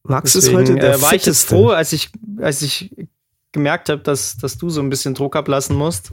Max 0.04 0.34
Deswegen, 0.34 0.58
ist 0.60 0.70
heute 0.70 0.76
der 0.80 0.94
äh, 0.96 1.02
war 1.02 1.14
ich 1.14 1.26
jetzt 1.26 1.44
fitteste. 1.44 1.56
froh, 1.56 1.70
als 1.70 1.94
ich, 1.94 2.10
als 2.42 2.62
ich 2.62 2.94
gemerkt 3.54 3.90
habe, 3.90 4.02
dass, 4.02 4.38
dass 4.38 4.58
du 4.58 4.70
so 4.70 4.82
ein 4.82 4.90
bisschen 4.90 5.14
Druck 5.14 5.36
ablassen 5.36 5.76
musst. 5.76 6.12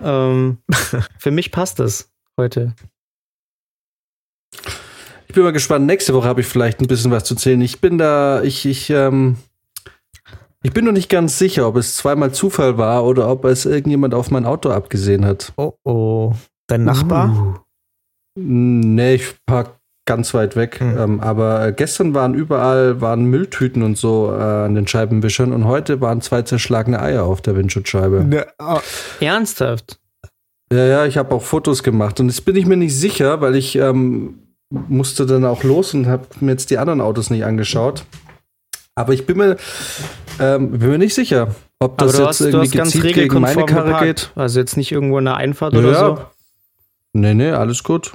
ähm, 0.00 0.58
für 1.18 1.30
mich 1.30 1.50
passt 1.52 1.78
das 1.78 2.10
heute. 2.38 2.74
Ich 5.28 5.34
bin 5.34 5.42
mal 5.42 5.52
gespannt. 5.52 5.86
Nächste 5.86 6.14
Woche 6.14 6.26
habe 6.26 6.40
ich 6.40 6.46
vielleicht 6.46 6.80
ein 6.80 6.86
bisschen 6.86 7.10
was 7.10 7.24
zu 7.24 7.34
zählen. 7.34 7.60
Ich 7.60 7.80
bin 7.80 7.98
da, 7.98 8.42
ich, 8.42 8.64
ich, 8.64 8.88
ähm, 8.88 9.36
ich 10.62 10.72
bin 10.72 10.86
noch 10.86 10.92
nicht 10.92 11.10
ganz 11.10 11.38
sicher, 11.38 11.68
ob 11.68 11.76
es 11.76 11.96
zweimal 11.96 12.32
Zufall 12.32 12.78
war 12.78 13.04
oder 13.04 13.28
ob 13.28 13.44
es 13.44 13.66
irgendjemand 13.66 14.14
auf 14.14 14.30
mein 14.30 14.46
Auto 14.46 14.70
abgesehen 14.70 15.26
hat. 15.26 15.52
Oh 15.56 15.74
oh. 15.84 16.32
Dein 16.66 16.84
Nachbar? 16.84 17.64
Nee, 18.34 19.14
ich 19.14 19.34
park 19.46 19.78
ganz 20.06 20.32
weit 20.32 20.56
weg. 20.56 20.80
Hm. 20.80 20.98
Ähm, 20.98 21.20
aber 21.20 21.66
äh, 21.66 21.72
gestern 21.72 22.14
waren 22.14 22.34
überall 22.34 23.00
waren 23.00 23.24
Mülltüten 23.24 23.82
und 23.82 23.98
so 23.98 24.32
äh, 24.32 24.42
an 24.42 24.74
den 24.74 24.86
Scheibenwischern 24.86 25.52
und 25.52 25.66
heute 25.66 26.00
waren 26.00 26.22
zwei 26.22 26.42
zerschlagene 26.42 27.00
Eier 27.00 27.24
auf 27.24 27.42
der 27.42 27.56
Windschutzscheibe. 27.56 28.24
Ne, 28.24 28.46
ah, 28.58 28.80
Ernsthaft? 29.20 30.00
Ja, 30.72 30.84
ja, 30.84 31.06
ich 31.06 31.16
habe 31.16 31.34
auch 31.34 31.42
Fotos 31.42 31.82
gemacht 31.82 32.20
und 32.20 32.28
jetzt 32.28 32.44
bin 32.44 32.54
ich 32.56 32.66
mir 32.66 32.76
nicht 32.76 32.94
sicher, 32.96 33.40
weil 33.40 33.56
ich 33.56 33.76
ähm, 33.76 34.38
musste 34.70 35.24
dann 35.24 35.44
auch 35.46 35.62
los 35.64 35.94
und 35.94 36.06
habe 36.06 36.26
mir 36.40 36.52
jetzt 36.52 36.70
die 36.70 36.78
anderen 36.78 37.00
Autos 37.00 37.30
nicht 37.30 37.44
angeschaut. 37.44 38.04
Aber 38.94 39.14
ich 39.14 39.24
bin 39.26 39.38
mir, 39.38 39.56
ähm, 40.40 40.72
bin 40.72 40.90
mir 40.90 40.98
nicht 40.98 41.14
sicher, 41.14 41.54
ob 41.78 41.96
das 41.98 42.10
Aber 42.10 42.12
du 42.12 42.18
jetzt 42.18 42.28
hast, 42.28 42.40
du 42.40 42.44
irgendwie 42.58 42.76
gezielt 42.78 43.14
gegen 43.14 43.34
meine 43.40 43.56
regelkonform 43.56 43.66
Karre 43.66 43.86
geparkt. 43.86 44.04
geht. 44.04 44.32
Also 44.34 44.58
jetzt 44.60 44.76
nicht 44.76 44.92
irgendwo 44.92 45.18
in 45.18 45.24
der 45.24 45.36
Einfahrt 45.36 45.72
Ja, 45.72 45.78
oder 45.78 45.94
so. 45.98 46.24
Nee, 47.14 47.32
nee, 47.34 47.50
alles 47.50 47.82
gut. 47.82 48.12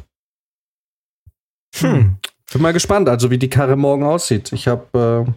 hm. 1.76 2.18
Bin 2.52 2.62
mal 2.62 2.74
gespannt, 2.74 3.10
also 3.10 3.32
wie 3.32 3.40
die 3.40 3.50
Karre 3.50 3.76
morgen 3.76 4.04
aussieht. 4.04 4.52
Ich 4.54 4.68
habe, 4.68 5.26
äh, 5.28 5.32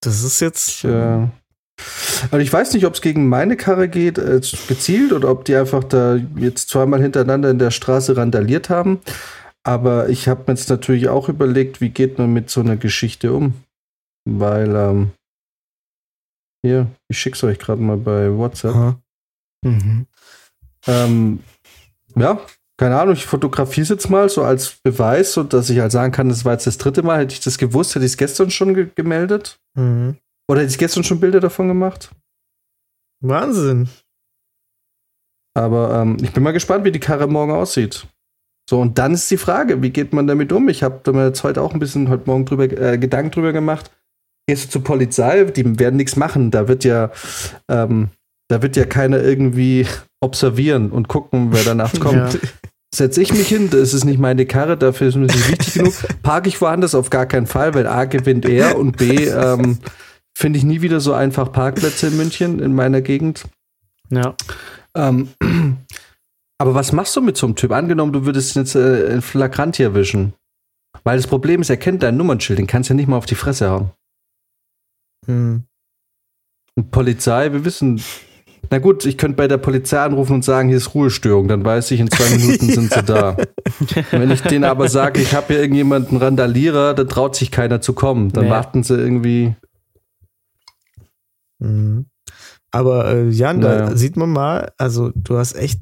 Das 0.00 0.22
ist 0.22 0.40
jetzt. 0.40 0.68
ich, 0.68 0.84
äh, 0.84 1.26
also 2.30 2.38
ich 2.38 2.52
weiß 2.52 2.72
nicht, 2.74 2.86
ob 2.86 2.94
es 2.94 3.00
gegen 3.00 3.28
meine 3.28 3.56
Karre 3.56 3.88
geht, 3.88 4.18
äh, 4.18 4.40
gezielt, 4.68 5.12
oder 5.12 5.30
ob 5.30 5.44
die 5.44 5.54
einfach 5.54 5.84
da 5.84 6.16
jetzt 6.36 6.68
zweimal 6.68 7.00
hintereinander 7.02 7.50
in 7.50 7.58
der 7.58 7.70
Straße 7.70 8.16
randaliert 8.16 8.70
haben. 8.70 9.00
Aber 9.64 10.08
ich 10.08 10.28
habe 10.28 10.44
mir 10.46 10.54
jetzt 10.54 10.70
natürlich 10.70 11.08
auch 11.08 11.28
überlegt, 11.28 11.80
wie 11.80 11.90
geht 11.90 12.18
man 12.18 12.32
mit 12.32 12.50
so 12.50 12.60
einer 12.60 12.76
Geschichte 12.76 13.32
um? 13.32 13.54
Weil, 14.24 14.74
ähm, 14.74 15.10
hier, 16.62 16.86
ich 17.08 17.18
schick's 17.18 17.42
euch 17.44 17.58
gerade 17.58 17.82
mal 17.82 17.96
bei 17.96 18.32
WhatsApp. 18.32 18.96
Mhm. 19.64 20.06
Ähm, 20.86 21.40
ja, 22.14 22.40
keine 22.78 22.98
Ahnung, 23.00 23.14
ich 23.14 23.26
fotografiere 23.26 23.82
es 23.82 23.88
jetzt 23.88 24.10
mal 24.10 24.28
so 24.28 24.42
als 24.42 24.76
Beweis, 24.82 25.32
so 25.32 25.42
dass 25.42 25.70
ich 25.70 25.80
halt 25.80 25.92
sagen 25.92 26.12
kann, 26.12 26.28
das 26.28 26.44
war 26.44 26.52
jetzt 26.52 26.66
das 26.66 26.78
dritte 26.78 27.02
Mal. 27.02 27.20
Hätte 27.20 27.34
ich 27.34 27.40
das 27.40 27.58
gewusst, 27.58 27.94
hätte 27.94 28.04
ich 28.04 28.12
es 28.12 28.18
gestern 28.18 28.50
schon 28.50 28.74
ge 28.74 28.88
gemeldet. 28.94 29.58
Mhm. 29.74 30.16
Oder 30.48 30.60
hätte 30.60 30.70
ich 30.70 30.78
gestern 30.78 31.04
schon 31.04 31.20
Bilder 31.20 31.40
davon 31.40 31.68
gemacht. 31.68 32.10
Wahnsinn. 33.20 33.88
Aber 35.54 36.02
ähm, 36.02 36.18
ich 36.20 36.32
bin 36.32 36.42
mal 36.42 36.52
gespannt, 36.52 36.84
wie 36.84 36.92
die 36.92 37.00
Karre 37.00 37.26
morgen 37.26 37.52
aussieht. 37.52 38.06
So, 38.68 38.80
und 38.80 38.98
dann 38.98 39.14
ist 39.14 39.30
die 39.30 39.36
Frage, 39.36 39.80
wie 39.82 39.90
geht 39.90 40.12
man 40.12 40.26
damit 40.26 40.52
um? 40.52 40.68
Ich 40.68 40.82
habe 40.82 41.00
da 41.02 41.12
mir 41.12 41.26
jetzt 41.26 41.44
heute 41.44 41.62
auch 41.62 41.72
ein 41.72 41.78
bisschen 41.78 42.08
heute 42.08 42.24
Morgen 42.26 42.44
drüber, 42.44 42.64
äh, 42.64 42.98
Gedanken 42.98 43.30
drüber 43.30 43.52
gemacht. 43.52 43.90
Gehst 44.48 44.66
du 44.66 44.70
zur 44.70 44.84
Polizei, 44.84 45.44
die 45.44 45.78
werden 45.78 45.96
nichts 45.96 46.16
machen. 46.16 46.50
Da 46.50 46.68
wird 46.68 46.84
ja, 46.84 47.10
ähm, 47.68 48.10
da 48.48 48.62
wird 48.62 48.76
ja 48.76 48.84
keiner 48.84 49.22
irgendwie 49.22 49.86
observieren 50.20 50.90
und 50.90 51.08
gucken, 51.08 51.52
wer 51.52 51.64
danach 51.64 51.92
kommt. 52.00 52.34
Ja. 52.34 52.40
Setze 52.94 53.22
ich 53.22 53.32
mich 53.32 53.48
hin, 53.48 53.68
das 53.70 53.94
ist 53.94 54.04
nicht 54.04 54.18
meine 54.18 54.46
Karre, 54.46 54.76
dafür 54.76 55.08
ist 55.08 55.16
mir 55.16 55.26
nicht 55.26 55.50
wichtig 55.50 55.74
genug. 55.74 55.94
Parke 56.22 56.48
ich 56.48 56.60
woanders 56.60 56.94
auf 56.94 57.10
gar 57.10 57.26
keinen 57.26 57.46
Fall, 57.46 57.74
weil 57.74 57.86
A 57.86 58.04
gewinnt 58.04 58.46
er 58.46 58.78
und 58.78 58.96
B 58.96 59.26
ähm, 59.26 59.78
finde 60.36 60.58
ich 60.58 60.64
nie 60.66 60.82
wieder 60.82 61.00
so 61.00 61.14
einfach 61.14 61.50
Parkplätze 61.50 62.08
in 62.08 62.16
München, 62.18 62.58
in 62.58 62.74
meiner 62.74 63.00
Gegend. 63.00 63.44
Ja. 64.10 64.34
Ähm, 64.94 65.28
aber 66.58 66.74
was 66.74 66.92
machst 66.92 67.16
du 67.16 67.22
mit 67.22 67.38
so 67.38 67.46
einem 67.46 67.56
Typ? 67.56 67.72
Angenommen, 67.72 68.12
du 68.12 68.26
würdest 68.26 68.54
ihn 68.54 68.60
jetzt 68.62 68.74
äh, 68.74 69.06
in 69.14 69.22
Flagrant 69.22 69.76
hier 69.76 69.94
wischen. 69.94 70.34
Weil 71.04 71.16
das 71.16 71.26
Problem 71.26 71.62
ist, 71.62 71.70
er 71.70 71.78
kennt 71.78 72.02
dein 72.02 72.18
Nummernschild, 72.18 72.58
den 72.58 72.66
kannst 72.66 72.90
du 72.90 72.94
ja 72.94 72.96
nicht 72.96 73.08
mal 73.08 73.16
auf 73.16 73.24
die 73.24 73.34
Fresse 73.34 73.70
hauen. 73.70 73.90
Hm. 75.26 75.62
Und 76.74 76.90
Polizei, 76.90 77.50
wir 77.54 77.64
wissen. 77.64 78.02
Na 78.70 78.78
gut, 78.78 79.06
ich 79.06 79.16
könnte 79.16 79.36
bei 79.36 79.48
der 79.48 79.58
Polizei 79.58 80.00
anrufen 80.00 80.34
und 80.34 80.44
sagen, 80.44 80.68
hier 80.68 80.76
ist 80.76 80.94
Ruhestörung, 80.94 81.48
dann 81.48 81.64
weiß 81.64 81.92
ich, 81.92 82.00
in 82.00 82.10
zwei 82.10 82.28
Minuten 82.36 82.68
sind 82.68 82.92
sie 82.92 83.02
da. 83.06 83.38
Wenn 84.10 84.30
ich 84.30 84.42
denen 84.42 84.64
aber 84.64 84.88
sage, 84.90 85.22
ich 85.22 85.34
habe 85.34 85.46
hier 85.48 85.60
irgendjemanden 85.60 86.18
Randalierer, 86.18 86.92
dann 86.92 87.08
traut 87.08 87.36
sich 87.36 87.50
keiner 87.50 87.80
zu 87.80 87.94
kommen. 87.94 88.32
Dann 88.32 88.44
Nee. 88.44 88.50
warten 88.50 88.82
sie 88.82 88.96
irgendwie. 88.98 89.54
Mhm. 91.58 92.06
Aber 92.70 93.06
äh, 93.12 93.28
Jan, 93.28 93.60
da 93.60 93.68
Naja. 93.84 93.96
sieht 93.96 94.16
man 94.16 94.30
mal, 94.30 94.72
also 94.76 95.10
du 95.14 95.38
hast 95.38 95.54
echt 95.56 95.80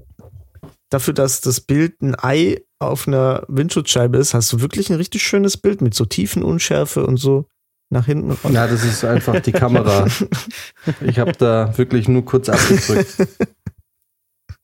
dafür, 0.90 1.14
dass 1.14 1.40
das 1.40 1.60
Bild 1.60 2.00
ein 2.02 2.14
Ei 2.18 2.62
auf 2.78 3.08
einer 3.08 3.44
Windschutzscheibe 3.48 4.18
ist, 4.18 4.34
hast 4.34 4.52
du 4.52 4.60
wirklich 4.60 4.90
ein 4.90 4.96
richtig 4.96 5.22
schönes 5.22 5.56
Bild 5.56 5.80
mit 5.80 5.94
so 5.94 6.04
Tiefenunschärfe 6.04 7.04
und 7.06 7.16
so 7.16 7.48
nach 7.90 8.06
hinten 8.06 8.30
raus. 8.32 8.52
Ja, 8.52 8.66
das 8.66 8.84
ist 8.84 9.04
einfach 9.04 9.40
die 9.40 9.52
Kamera. 9.52 10.06
Ich 11.00 11.18
habe 11.18 11.32
da 11.32 11.76
wirklich 11.78 12.08
nur 12.08 12.24
kurz 12.24 12.48
abgedrückt. 12.48 13.16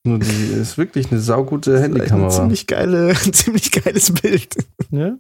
Nur 0.03 0.19
die 0.19 0.45
ist 0.59 0.79
wirklich 0.79 1.11
eine 1.11 1.21
saugute 1.21 1.77
Ein 1.77 1.83
Handykamera. 1.83 2.31
ziemlich, 2.31 2.67
geile, 2.67 3.09
ein 3.11 3.33
ziemlich 3.35 3.71
geiles 3.71 4.11
Bild. 4.13 4.55
Ja. 4.91 5.19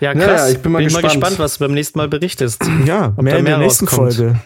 Ja, 0.00 0.14
krass. 0.14 0.40
ja, 0.40 0.48
ich 0.48 0.58
bin 0.58 0.72
mal 0.72 0.82
gespannt. 0.82 1.12
gespannt, 1.12 1.38
was 1.38 1.58
du 1.58 1.64
beim 1.64 1.74
nächsten 1.74 1.98
Mal 1.98 2.08
berichtest. 2.08 2.62
Ja, 2.86 3.12
Ob 3.16 3.22
mehr 3.22 3.34
da 3.34 3.38
in 3.38 3.44
der 3.44 3.58
mehr 3.58 3.66
nächsten 3.66 3.86
rauskommt. 3.86 4.14
Folge. 4.14 4.40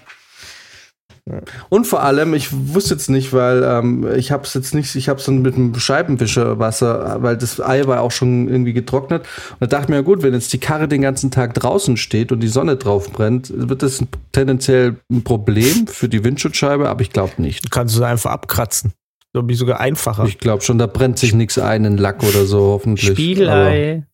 Und 1.70 1.86
vor 1.86 2.02
allem, 2.02 2.34
ich 2.34 2.48
wusste 2.52 2.92
jetzt 2.94 3.08
nicht, 3.08 3.32
weil 3.32 3.62
ähm, 3.62 4.06
ich 4.14 4.30
habe 4.30 4.44
es 4.44 4.52
jetzt 4.52 4.74
nicht, 4.74 4.94
ich 4.94 5.08
habe 5.08 5.18
es 5.18 5.24
dann 5.24 5.40
mit 5.40 5.56
dem 5.56 5.74
Scheibenwischerwasser, 5.74 7.22
weil 7.22 7.38
das 7.38 7.60
Ei 7.60 7.86
war 7.86 8.02
auch 8.02 8.10
schon 8.10 8.46
irgendwie 8.46 8.74
getrocknet. 8.74 9.22
Und 9.52 9.62
da 9.62 9.66
dachte 9.66 9.84
ich 9.84 9.88
mir, 9.88 9.96
ja 9.96 10.02
gut, 10.02 10.22
wenn 10.22 10.34
jetzt 10.34 10.52
die 10.52 10.58
Karre 10.58 10.86
den 10.86 11.00
ganzen 11.00 11.30
Tag 11.30 11.54
draußen 11.54 11.96
steht 11.96 12.30
und 12.30 12.40
die 12.40 12.48
Sonne 12.48 12.76
drauf 12.76 13.10
brennt, 13.10 13.50
wird 13.54 13.82
das 13.82 14.04
tendenziell 14.32 14.96
ein 15.10 15.24
Problem 15.24 15.86
für 15.86 16.10
die 16.10 16.24
Windschutzscheibe, 16.24 16.90
aber 16.90 17.00
ich 17.00 17.10
glaube 17.10 17.40
nicht. 17.40 17.64
Du 17.64 17.70
kannst 17.70 17.94
es 17.94 18.02
einfach 18.02 18.30
abkratzen. 18.30 18.92
Glaube 19.32 19.50
ich 19.50 19.58
sogar 19.58 19.80
einfacher. 19.80 20.26
Ich 20.26 20.38
glaube 20.38 20.62
schon, 20.62 20.76
da 20.76 20.86
brennt 20.86 21.18
sich 21.18 21.34
nichts 21.34 21.58
ein 21.58 21.86
in 21.86 21.96
Lack 21.96 22.22
oder 22.22 22.44
so, 22.44 22.72
hoffentlich. 22.72 23.12
Spiegelei. 23.12 24.04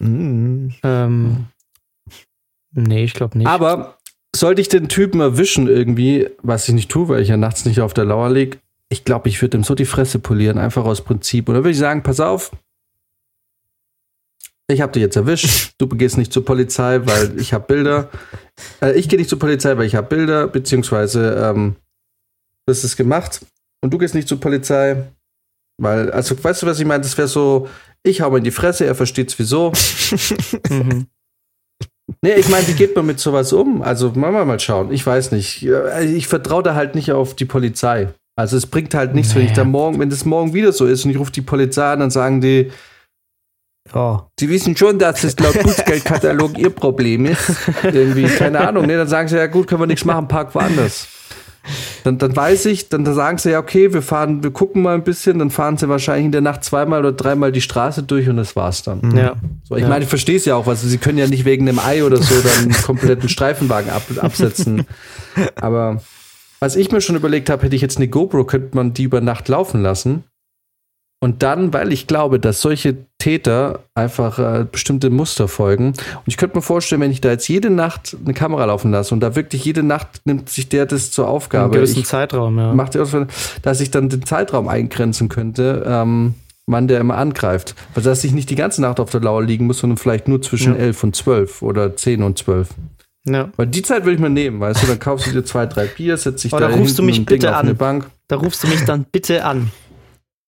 Mhm. 0.00 0.74
Ähm, 0.82 1.46
nee, 2.72 3.04
ich 3.04 3.14
glaube 3.14 3.38
nicht. 3.38 3.46
Aber, 3.46 3.98
sollte 4.34 4.60
ich 4.60 4.68
den 4.68 4.88
Typen 4.88 5.20
erwischen 5.20 5.68
irgendwie, 5.68 6.28
was 6.42 6.68
ich 6.68 6.74
nicht 6.74 6.90
tue, 6.90 7.08
weil 7.08 7.22
ich 7.22 7.28
ja 7.28 7.36
nachts 7.36 7.64
nicht 7.64 7.80
auf 7.80 7.94
der 7.94 8.04
Lauer 8.04 8.30
lieg, 8.30 8.60
ich 8.90 9.04
glaube, 9.04 9.28
ich 9.28 9.40
würde 9.42 9.58
ihm 9.58 9.64
so 9.64 9.74
die 9.74 9.84
Fresse 9.84 10.18
polieren, 10.18 10.58
einfach 10.58 10.84
aus 10.84 11.02
Prinzip. 11.02 11.48
Oder 11.48 11.58
würde 11.58 11.70
ich 11.70 11.78
sagen, 11.78 12.02
pass 12.02 12.20
auf, 12.20 12.52
ich 14.70 14.80
habe 14.80 14.92
dich 14.92 15.02
jetzt 15.02 15.16
erwischt, 15.16 15.74
du 15.78 15.88
gehst 15.88 16.18
nicht 16.18 16.32
zur 16.32 16.44
Polizei, 16.44 17.00
weil 17.04 17.38
ich 17.38 17.52
habe 17.52 17.66
Bilder. 17.66 18.10
Äh, 18.82 18.92
ich 18.98 19.08
gehe 19.08 19.18
nicht 19.18 19.30
zur 19.30 19.38
Polizei, 19.38 19.76
weil 19.76 19.86
ich 19.86 19.94
habe 19.94 20.08
Bilder, 20.08 20.46
beziehungsweise 20.46 21.34
ähm, 21.36 21.76
das 22.66 22.84
ist 22.84 22.96
gemacht. 22.96 23.44
Und 23.80 23.92
du 23.92 23.98
gehst 23.98 24.14
nicht 24.14 24.28
zur 24.28 24.40
Polizei, 24.40 25.04
weil, 25.80 26.10
also 26.10 26.42
weißt 26.42 26.62
du, 26.62 26.66
was 26.66 26.80
ich 26.80 26.86
meine? 26.86 27.02
Das 27.02 27.16
wäre 27.16 27.28
so, 27.28 27.68
ich 28.04 28.20
hau 28.20 28.28
ihm 28.30 28.36
in 28.36 28.44
die 28.44 28.50
Fresse, 28.50 28.86
er 28.86 28.94
versteht's 28.94 29.38
wieso. 29.38 29.72
mhm. 30.70 31.06
Nee, 32.22 32.34
ich 32.36 32.48
meine, 32.48 32.66
wie 32.66 32.72
geht 32.72 32.96
man 32.96 33.04
mit 33.06 33.20
sowas 33.20 33.52
um? 33.52 33.82
Also, 33.82 34.10
machen 34.12 34.32
wir 34.34 34.44
mal 34.46 34.58
schauen. 34.60 34.90
Ich 34.92 35.06
weiß 35.06 35.30
nicht. 35.32 35.60
Ja, 35.60 36.00
Ich 36.00 36.26
vertraue 36.26 36.62
da 36.62 36.74
halt 36.74 36.94
nicht 36.94 37.12
auf 37.12 37.34
die 37.36 37.44
Polizei. 37.44 38.08
Also, 38.34 38.56
es 38.56 38.66
bringt 38.66 38.94
halt 38.94 39.14
nichts, 39.14 39.34
wenn 39.34 39.42
ich 39.44 39.52
da 39.52 39.62
Naja. 39.62 39.70
morgen, 39.70 39.98
wenn 40.00 40.08
das 40.10 40.24
morgen 40.24 40.54
wieder 40.54 40.72
so 40.72 40.86
ist 40.86 41.04
und 41.04 41.10
ich 41.10 41.18
rufe 41.18 41.32
die 41.32 41.42
Polizei 41.42 41.84
an, 41.92 42.00
dann 42.00 42.10
sagen 42.10 42.40
die, 42.40 42.70
Ja. 43.94 44.26
sie 44.40 44.48
wissen 44.48 44.74
schon, 44.76 44.98
dass 44.98 45.20
das 45.20 45.38
laut 45.38 45.62
Bußgeldkatalog 45.62 46.56
ihr 46.56 46.70
Problem 46.70 47.26
ist. 47.26 47.50
Irgendwie, 47.82 48.24
keine 48.26 48.66
Ahnung. 48.66 48.86
Nee, 48.86 48.96
dann 48.96 49.08
sagen 49.08 49.28
sie, 49.28 49.36
ja 49.36 49.46
gut, 49.46 49.66
können 49.66 49.82
wir 49.82 49.86
nichts 49.86 50.04
machen, 50.06 50.28
park 50.28 50.54
woanders. 50.54 51.08
Dann, 52.04 52.18
dann 52.18 52.34
weiß 52.34 52.66
ich, 52.66 52.88
dann, 52.88 53.04
dann 53.04 53.14
sagen 53.14 53.38
sie, 53.38 53.50
ja, 53.50 53.58
okay, 53.58 53.92
wir 53.92 54.02
fahren, 54.02 54.42
wir 54.42 54.50
gucken 54.50 54.82
mal 54.82 54.94
ein 54.94 55.04
bisschen, 55.04 55.38
dann 55.38 55.50
fahren 55.50 55.76
sie 55.76 55.88
wahrscheinlich 55.88 56.26
in 56.26 56.32
der 56.32 56.40
Nacht 56.40 56.64
zweimal 56.64 57.00
oder 57.00 57.12
dreimal 57.12 57.52
die 57.52 57.60
Straße 57.60 58.02
durch 58.02 58.28
und 58.28 58.36
das 58.36 58.56
war's 58.56 58.82
dann. 58.82 59.16
Ja. 59.16 59.36
So, 59.64 59.76
ich 59.76 59.82
Ja. 59.82 59.88
meine, 59.88 60.04
ich 60.04 60.08
verstehe 60.10 60.36
es 60.36 60.44
ja 60.44 60.56
auch, 60.56 60.66
was 60.66 60.82
sie 60.82 60.98
können 60.98 61.18
ja 61.18 61.26
nicht 61.26 61.44
wegen 61.44 61.68
einem 61.68 61.78
Ei 61.78 62.04
oder 62.04 62.16
so 62.18 62.34
dann 62.40 62.64
einen 62.64 62.82
kompletten 62.82 63.28
Streifenwagen 63.28 63.90
ab, 63.90 64.02
absetzen. 64.20 64.86
Aber 65.56 66.02
was 66.60 66.76
ich 66.76 66.90
mir 66.90 67.00
schon 67.00 67.16
überlegt 67.16 67.50
habe, 67.50 67.62
hätte 67.64 67.76
ich 67.76 67.82
jetzt 67.82 67.98
eine 67.98 68.08
GoPro, 68.08 68.44
könnte 68.44 68.76
man 68.76 68.92
die 68.92 69.04
über 69.04 69.20
Nacht 69.20 69.48
laufen 69.48 69.82
lassen. 69.82 70.24
Und 71.20 71.42
dann, 71.42 71.72
weil 71.72 71.92
ich 71.92 72.06
glaube, 72.06 72.38
dass 72.38 72.60
solche 72.60 72.96
Täter 73.18 73.80
einfach 73.94 74.38
äh, 74.38 74.64
bestimmte 74.70 75.10
Muster 75.10 75.48
folgen. 75.48 75.88
Und 75.88 76.22
ich 76.26 76.36
könnte 76.36 76.56
mir 76.56 76.62
vorstellen, 76.62 77.00
wenn 77.00 77.10
ich 77.10 77.20
da 77.20 77.30
jetzt 77.30 77.48
jede 77.48 77.70
Nacht 77.70 78.16
eine 78.24 78.34
Kamera 78.34 78.64
laufen 78.66 78.92
lasse 78.92 79.12
und 79.14 79.20
da 79.20 79.34
wirklich 79.34 79.64
jede 79.64 79.82
Nacht 79.82 80.20
nimmt 80.26 80.48
sich 80.48 80.68
der 80.68 80.86
das 80.86 81.10
zur 81.10 81.26
Einen 81.26 81.34
Aufgabe. 81.34 81.74
gewissen 81.76 81.98
Ich 82.00 82.06
Zeitraum, 82.06 82.56
ja. 82.56 82.72
macht 82.72 82.96
dass 83.62 83.80
ich 83.80 83.90
dann 83.90 84.08
den 84.08 84.24
Zeitraum 84.24 84.68
eingrenzen 84.68 85.28
könnte, 85.28 85.84
ähm, 85.88 86.34
wann 86.68 86.86
der 86.86 87.00
immer 87.00 87.16
angreift. 87.16 87.74
Also, 87.96 88.10
dass 88.10 88.22
ich 88.22 88.30
nicht 88.32 88.48
die 88.50 88.54
ganze 88.54 88.80
Nacht 88.80 89.00
auf 89.00 89.10
der 89.10 89.20
Lauer 89.20 89.42
liegen 89.42 89.66
muss, 89.66 89.78
sondern 89.78 89.96
vielleicht 89.96 90.28
nur 90.28 90.40
zwischen 90.40 90.74
Ja. 90.74 90.80
11 90.82 91.02
und 91.02 91.16
12 91.16 91.62
oder 91.62 91.96
10 91.96 92.22
und 92.22 92.38
12. 92.38 92.68
ja. 93.24 93.48
Weil 93.56 93.66
die 93.66 93.82
Zeit 93.82 94.04
würde 94.04 94.14
ich 94.14 94.20
mir 94.20 94.30
nehmen, 94.30 94.60
weißt 94.60 94.84
du, 94.84 94.86
dann 94.86 95.00
kaufst 95.00 95.26
du 95.26 95.32
dir 95.32 95.44
zwei, 95.44 95.66
drei 95.66 95.86
Bier, 95.86 96.16
setzt 96.16 96.44
dich 96.44 96.52
Oh, 96.52 96.58
da 96.60 96.68
da 96.68 96.76
rufst 96.76 96.96
du 96.96 97.02
mich 97.02 97.26
bitte 97.26 97.56
an. 97.56 97.76
Da 98.28 98.36
rufst 98.36 98.62
du 98.62 98.68
mich 98.68 98.84
dann 98.84 99.04
bitte 99.10 99.44
an. 99.44 99.72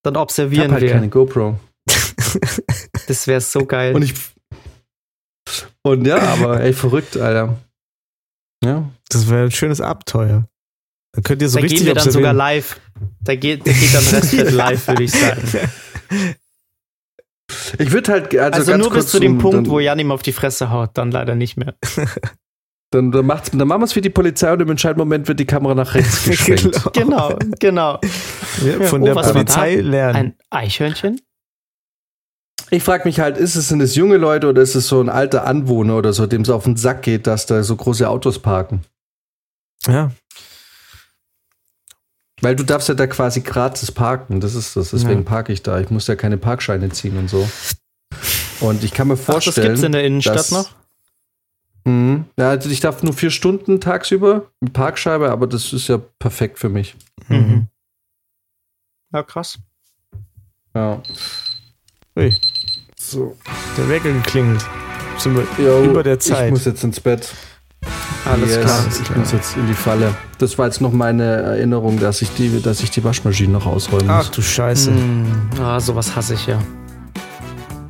Dann 0.02 0.14
Ich 0.14 0.18
hab 0.18 0.22
observieren 0.22 0.72
halt 0.72 0.82
wir. 0.82 0.92
keine 0.92 1.08
GoPro. 1.08 1.58
Das 3.08 3.26
wäre 3.26 3.40
so 3.40 3.64
geil. 3.66 3.94
Und 3.94 4.02
ich. 4.02 4.14
Und 5.82 6.06
ja, 6.06 6.18
aber 6.18 6.60
ey, 6.60 6.72
verrückt, 6.72 7.16
Alter. 7.16 7.56
Ja. 8.64 8.88
Das 9.08 9.28
wäre 9.28 9.44
ein 9.44 9.50
schönes 9.50 9.80
Abenteuer. 9.80 10.46
Dann 11.12 11.24
könnt 11.24 11.42
ihr 11.42 11.48
so 11.48 11.56
da 11.58 11.62
richtig 11.62 11.80
gehen 11.80 11.86
wir 11.88 11.94
dann 11.94 12.04
sogar 12.04 12.30
observieren. 12.32 12.36
live. 12.36 12.80
Da 13.20 13.34
geht, 13.34 13.66
da 13.66 13.72
geht 13.72 13.92
dann 13.94 14.04
Restfett 14.04 14.50
live, 14.52 14.86
würde 14.86 15.02
ich 15.02 15.10
sagen. 15.10 15.42
Ich 17.78 17.90
würde 17.90 18.12
halt, 18.12 18.34
also, 18.36 18.58
Also, 18.58 18.70
ganz 18.72 18.82
nur 18.84 18.92
kurz 18.92 19.04
bis 19.06 19.10
zu 19.12 19.18
dem 19.18 19.32
um- 19.32 19.38
Punkt, 19.38 19.68
wo 19.68 19.80
Jan 19.80 19.98
ihm 19.98 20.12
auf 20.12 20.22
die 20.22 20.32
Fresse 20.32 20.70
haut, 20.70 20.90
dann 20.94 21.10
leider 21.10 21.34
nicht 21.34 21.56
mehr. 21.56 21.74
Dann, 22.92 23.12
dann, 23.12 23.24
macht's, 23.24 23.50
dann 23.52 23.68
machen 23.68 23.82
wir 23.82 23.84
es 23.84 23.94
wie 23.94 24.00
die 24.00 24.10
Polizei 24.10 24.52
und 24.52 24.60
im 24.60 24.68
entscheidenden 24.70 25.00
Moment 25.02 25.28
wird 25.28 25.38
die 25.38 25.46
Kamera 25.46 25.74
nach 25.76 25.94
rechts 25.94 26.24
geschwenkt. 26.28 26.92
Genau, 26.92 27.38
genau. 27.60 28.00
Ja, 28.64 28.80
Von 28.86 29.02
Oh, 29.02 29.04
der 29.06 29.14
Polizei 29.14 29.76
lernen. 29.76 30.16
Ein 30.16 30.34
Eichhörnchen? 30.50 31.20
Ich 32.72 32.82
frage 32.82 33.04
mich 33.04 33.20
halt, 33.20 33.36
ist 33.36 33.54
es, 33.56 33.68
sind 33.68 33.80
es 33.80 33.94
junge 33.94 34.16
Leute 34.16 34.48
oder 34.48 34.62
ist 34.62 34.74
es 34.74 34.88
so 34.88 35.00
ein 35.00 35.08
alter 35.08 35.46
Anwohner 35.46 35.96
oder 35.96 36.12
so, 36.12 36.26
dem 36.26 36.42
es 36.42 36.50
auf 36.50 36.64
den 36.64 36.76
Sack 36.76 37.02
geht, 37.02 37.26
dass 37.28 37.46
da 37.46 37.62
so 37.62 37.76
große 37.76 38.08
Autos 38.08 38.38
parken? 38.40 38.82
Ja, 39.86 40.10
Weil 42.42 42.56
du 42.56 42.64
darfst 42.64 42.88
ja 42.88 42.94
da 42.94 43.06
quasi 43.06 43.40
gratis 43.42 43.92
parken. 43.92 44.40
Das 44.40 44.54
ist 44.54 44.74
das. 44.76 44.90
Deswegen 44.90 45.20
Ja. 45.22 45.28
parke 45.28 45.52
ich 45.52 45.62
da. 45.62 45.78
Ich 45.80 45.90
muss 45.90 46.06
ja 46.06 46.16
keine 46.16 46.38
Parkscheine 46.38 46.88
ziehen 46.90 47.16
und 47.18 47.28
so. 47.28 47.48
Und 48.60 48.82
ich 48.82 48.92
kann 48.92 49.08
mir 49.08 49.14
Ach, 49.14 49.18
das 49.18 49.26
vorstellen. 49.26 49.66
gibt's 49.68 49.82
in 49.82 49.92
der 49.92 50.04
Innenstadt 50.04 50.50
noch? 50.50 50.70
Mhm. 51.90 52.24
Ja, 52.38 52.50
also 52.50 52.68
ich 52.70 52.80
darf 52.80 53.02
nur 53.02 53.12
vier 53.12 53.30
Stunden 53.30 53.80
tagsüber 53.80 54.46
mit 54.60 54.72
Parkscheibe, 54.72 55.30
aber 55.30 55.46
das 55.46 55.72
ist 55.72 55.88
ja 55.88 55.98
perfekt 56.18 56.58
für 56.58 56.68
mich. 56.68 56.94
Mhm. 57.28 57.66
Ja, 59.12 59.22
krass. 59.22 59.58
Ja. 60.74 61.02
Ui, 62.16 62.34
So. 62.96 63.36
der 63.76 63.88
Wecker 63.88 64.12
geklingelt. 64.12 64.64
Sind 65.18 65.36
wir 65.36 65.44
Jo, 65.64 65.84
über 65.84 66.02
der 66.02 66.18
Zeit. 66.20 66.46
Ich 66.46 66.50
muss 66.52 66.64
jetzt 66.64 66.82
ins 66.84 67.00
Bett. 67.00 67.32
Alles 68.24 68.50
Yes, 68.50 68.60
klar. 68.64 68.84
Ich 69.02 69.16
muss 69.16 69.32
jetzt 69.32 69.56
in 69.56 69.66
die 69.66 69.74
Falle. 69.74 70.14
Das 70.38 70.56
war 70.58 70.66
jetzt 70.66 70.80
noch 70.80 70.92
meine 70.92 71.24
Erinnerung, 71.24 71.98
dass 71.98 72.22
ich 72.22 72.30
die, 72.34 72.60
dass 72.62 72.82
ich 72.82 72.90
die 72.90 73.02
Waschmaschine 73.02 73.52
noch 73.52 73.66
ausräumen 73.66 74.08
Ach 74.10 74.18
muss. 74.18 74.30
du 74.30 74.42
Scheiße. 74.42 74.90
Hm, 74.92 75.26
ah, 75.60 75.80
sowas 75.80 76.14
hasse 76.14 76.34
ich 76.34 76.46
ja. 76.46 76.58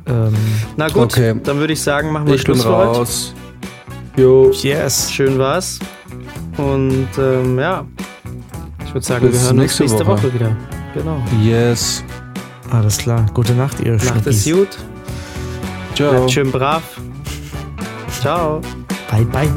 Ähm, 0.07 0.33
Na 0.77 0.87
gut, 0.87 1.03
Okay. 1.03 1.35
dann 1.43 1.57
würde 1.59 1.73
ich 1.73 1.81
sagen, 1.81 2.11
machen 2.11 2.27
wir 2.27 2.33
Ich 2.35 2.43
bin 2.43 2.55
Schluss 2.55 2.63
für 2.65 2.75
heute. 2.75 3.07
Jo. 4.21 4.51
yes. 4.61 5.11
Schön 5.11 5.39
war's. 5.39 5.79
Und 6.57 7.07
ähm, 7.17 7.57
ja, 7.57 7.85
ich 8.85 8.93
würde 8.93 9.05
sagen, 9.05 9.25
Bis 9.27 9.33
wir 9.39 9.41
hören 9.47 9.51
uns 9.53 9.61
nächste 9.61 9.83
nächste 9.83 10.05
Woche. 10.05 10.23
Woche. 10.23 10.33
wieder. 10.33 10.55
Genau. 10.93 11.23
Yes. 11.41 12.03
Alles 12.69 12.97
klar. 12.99 13.25
Gute 13.33 13.53
Nacht, 13.53 13.79
ihr 13.79 13.93
Macht 13.93 14.27
es 14.27 14.43
Schnuckis. 14.43 14.51
gut. 14.53 14.77
Ciao. 15.95 16.11
Bleibt 16.11 16.31
schön 16.31 16.51
brav. 16.51 16.83
Ciao. 18.21 18.61
Bye, 19.09 19.25
bye. 19.25 19.49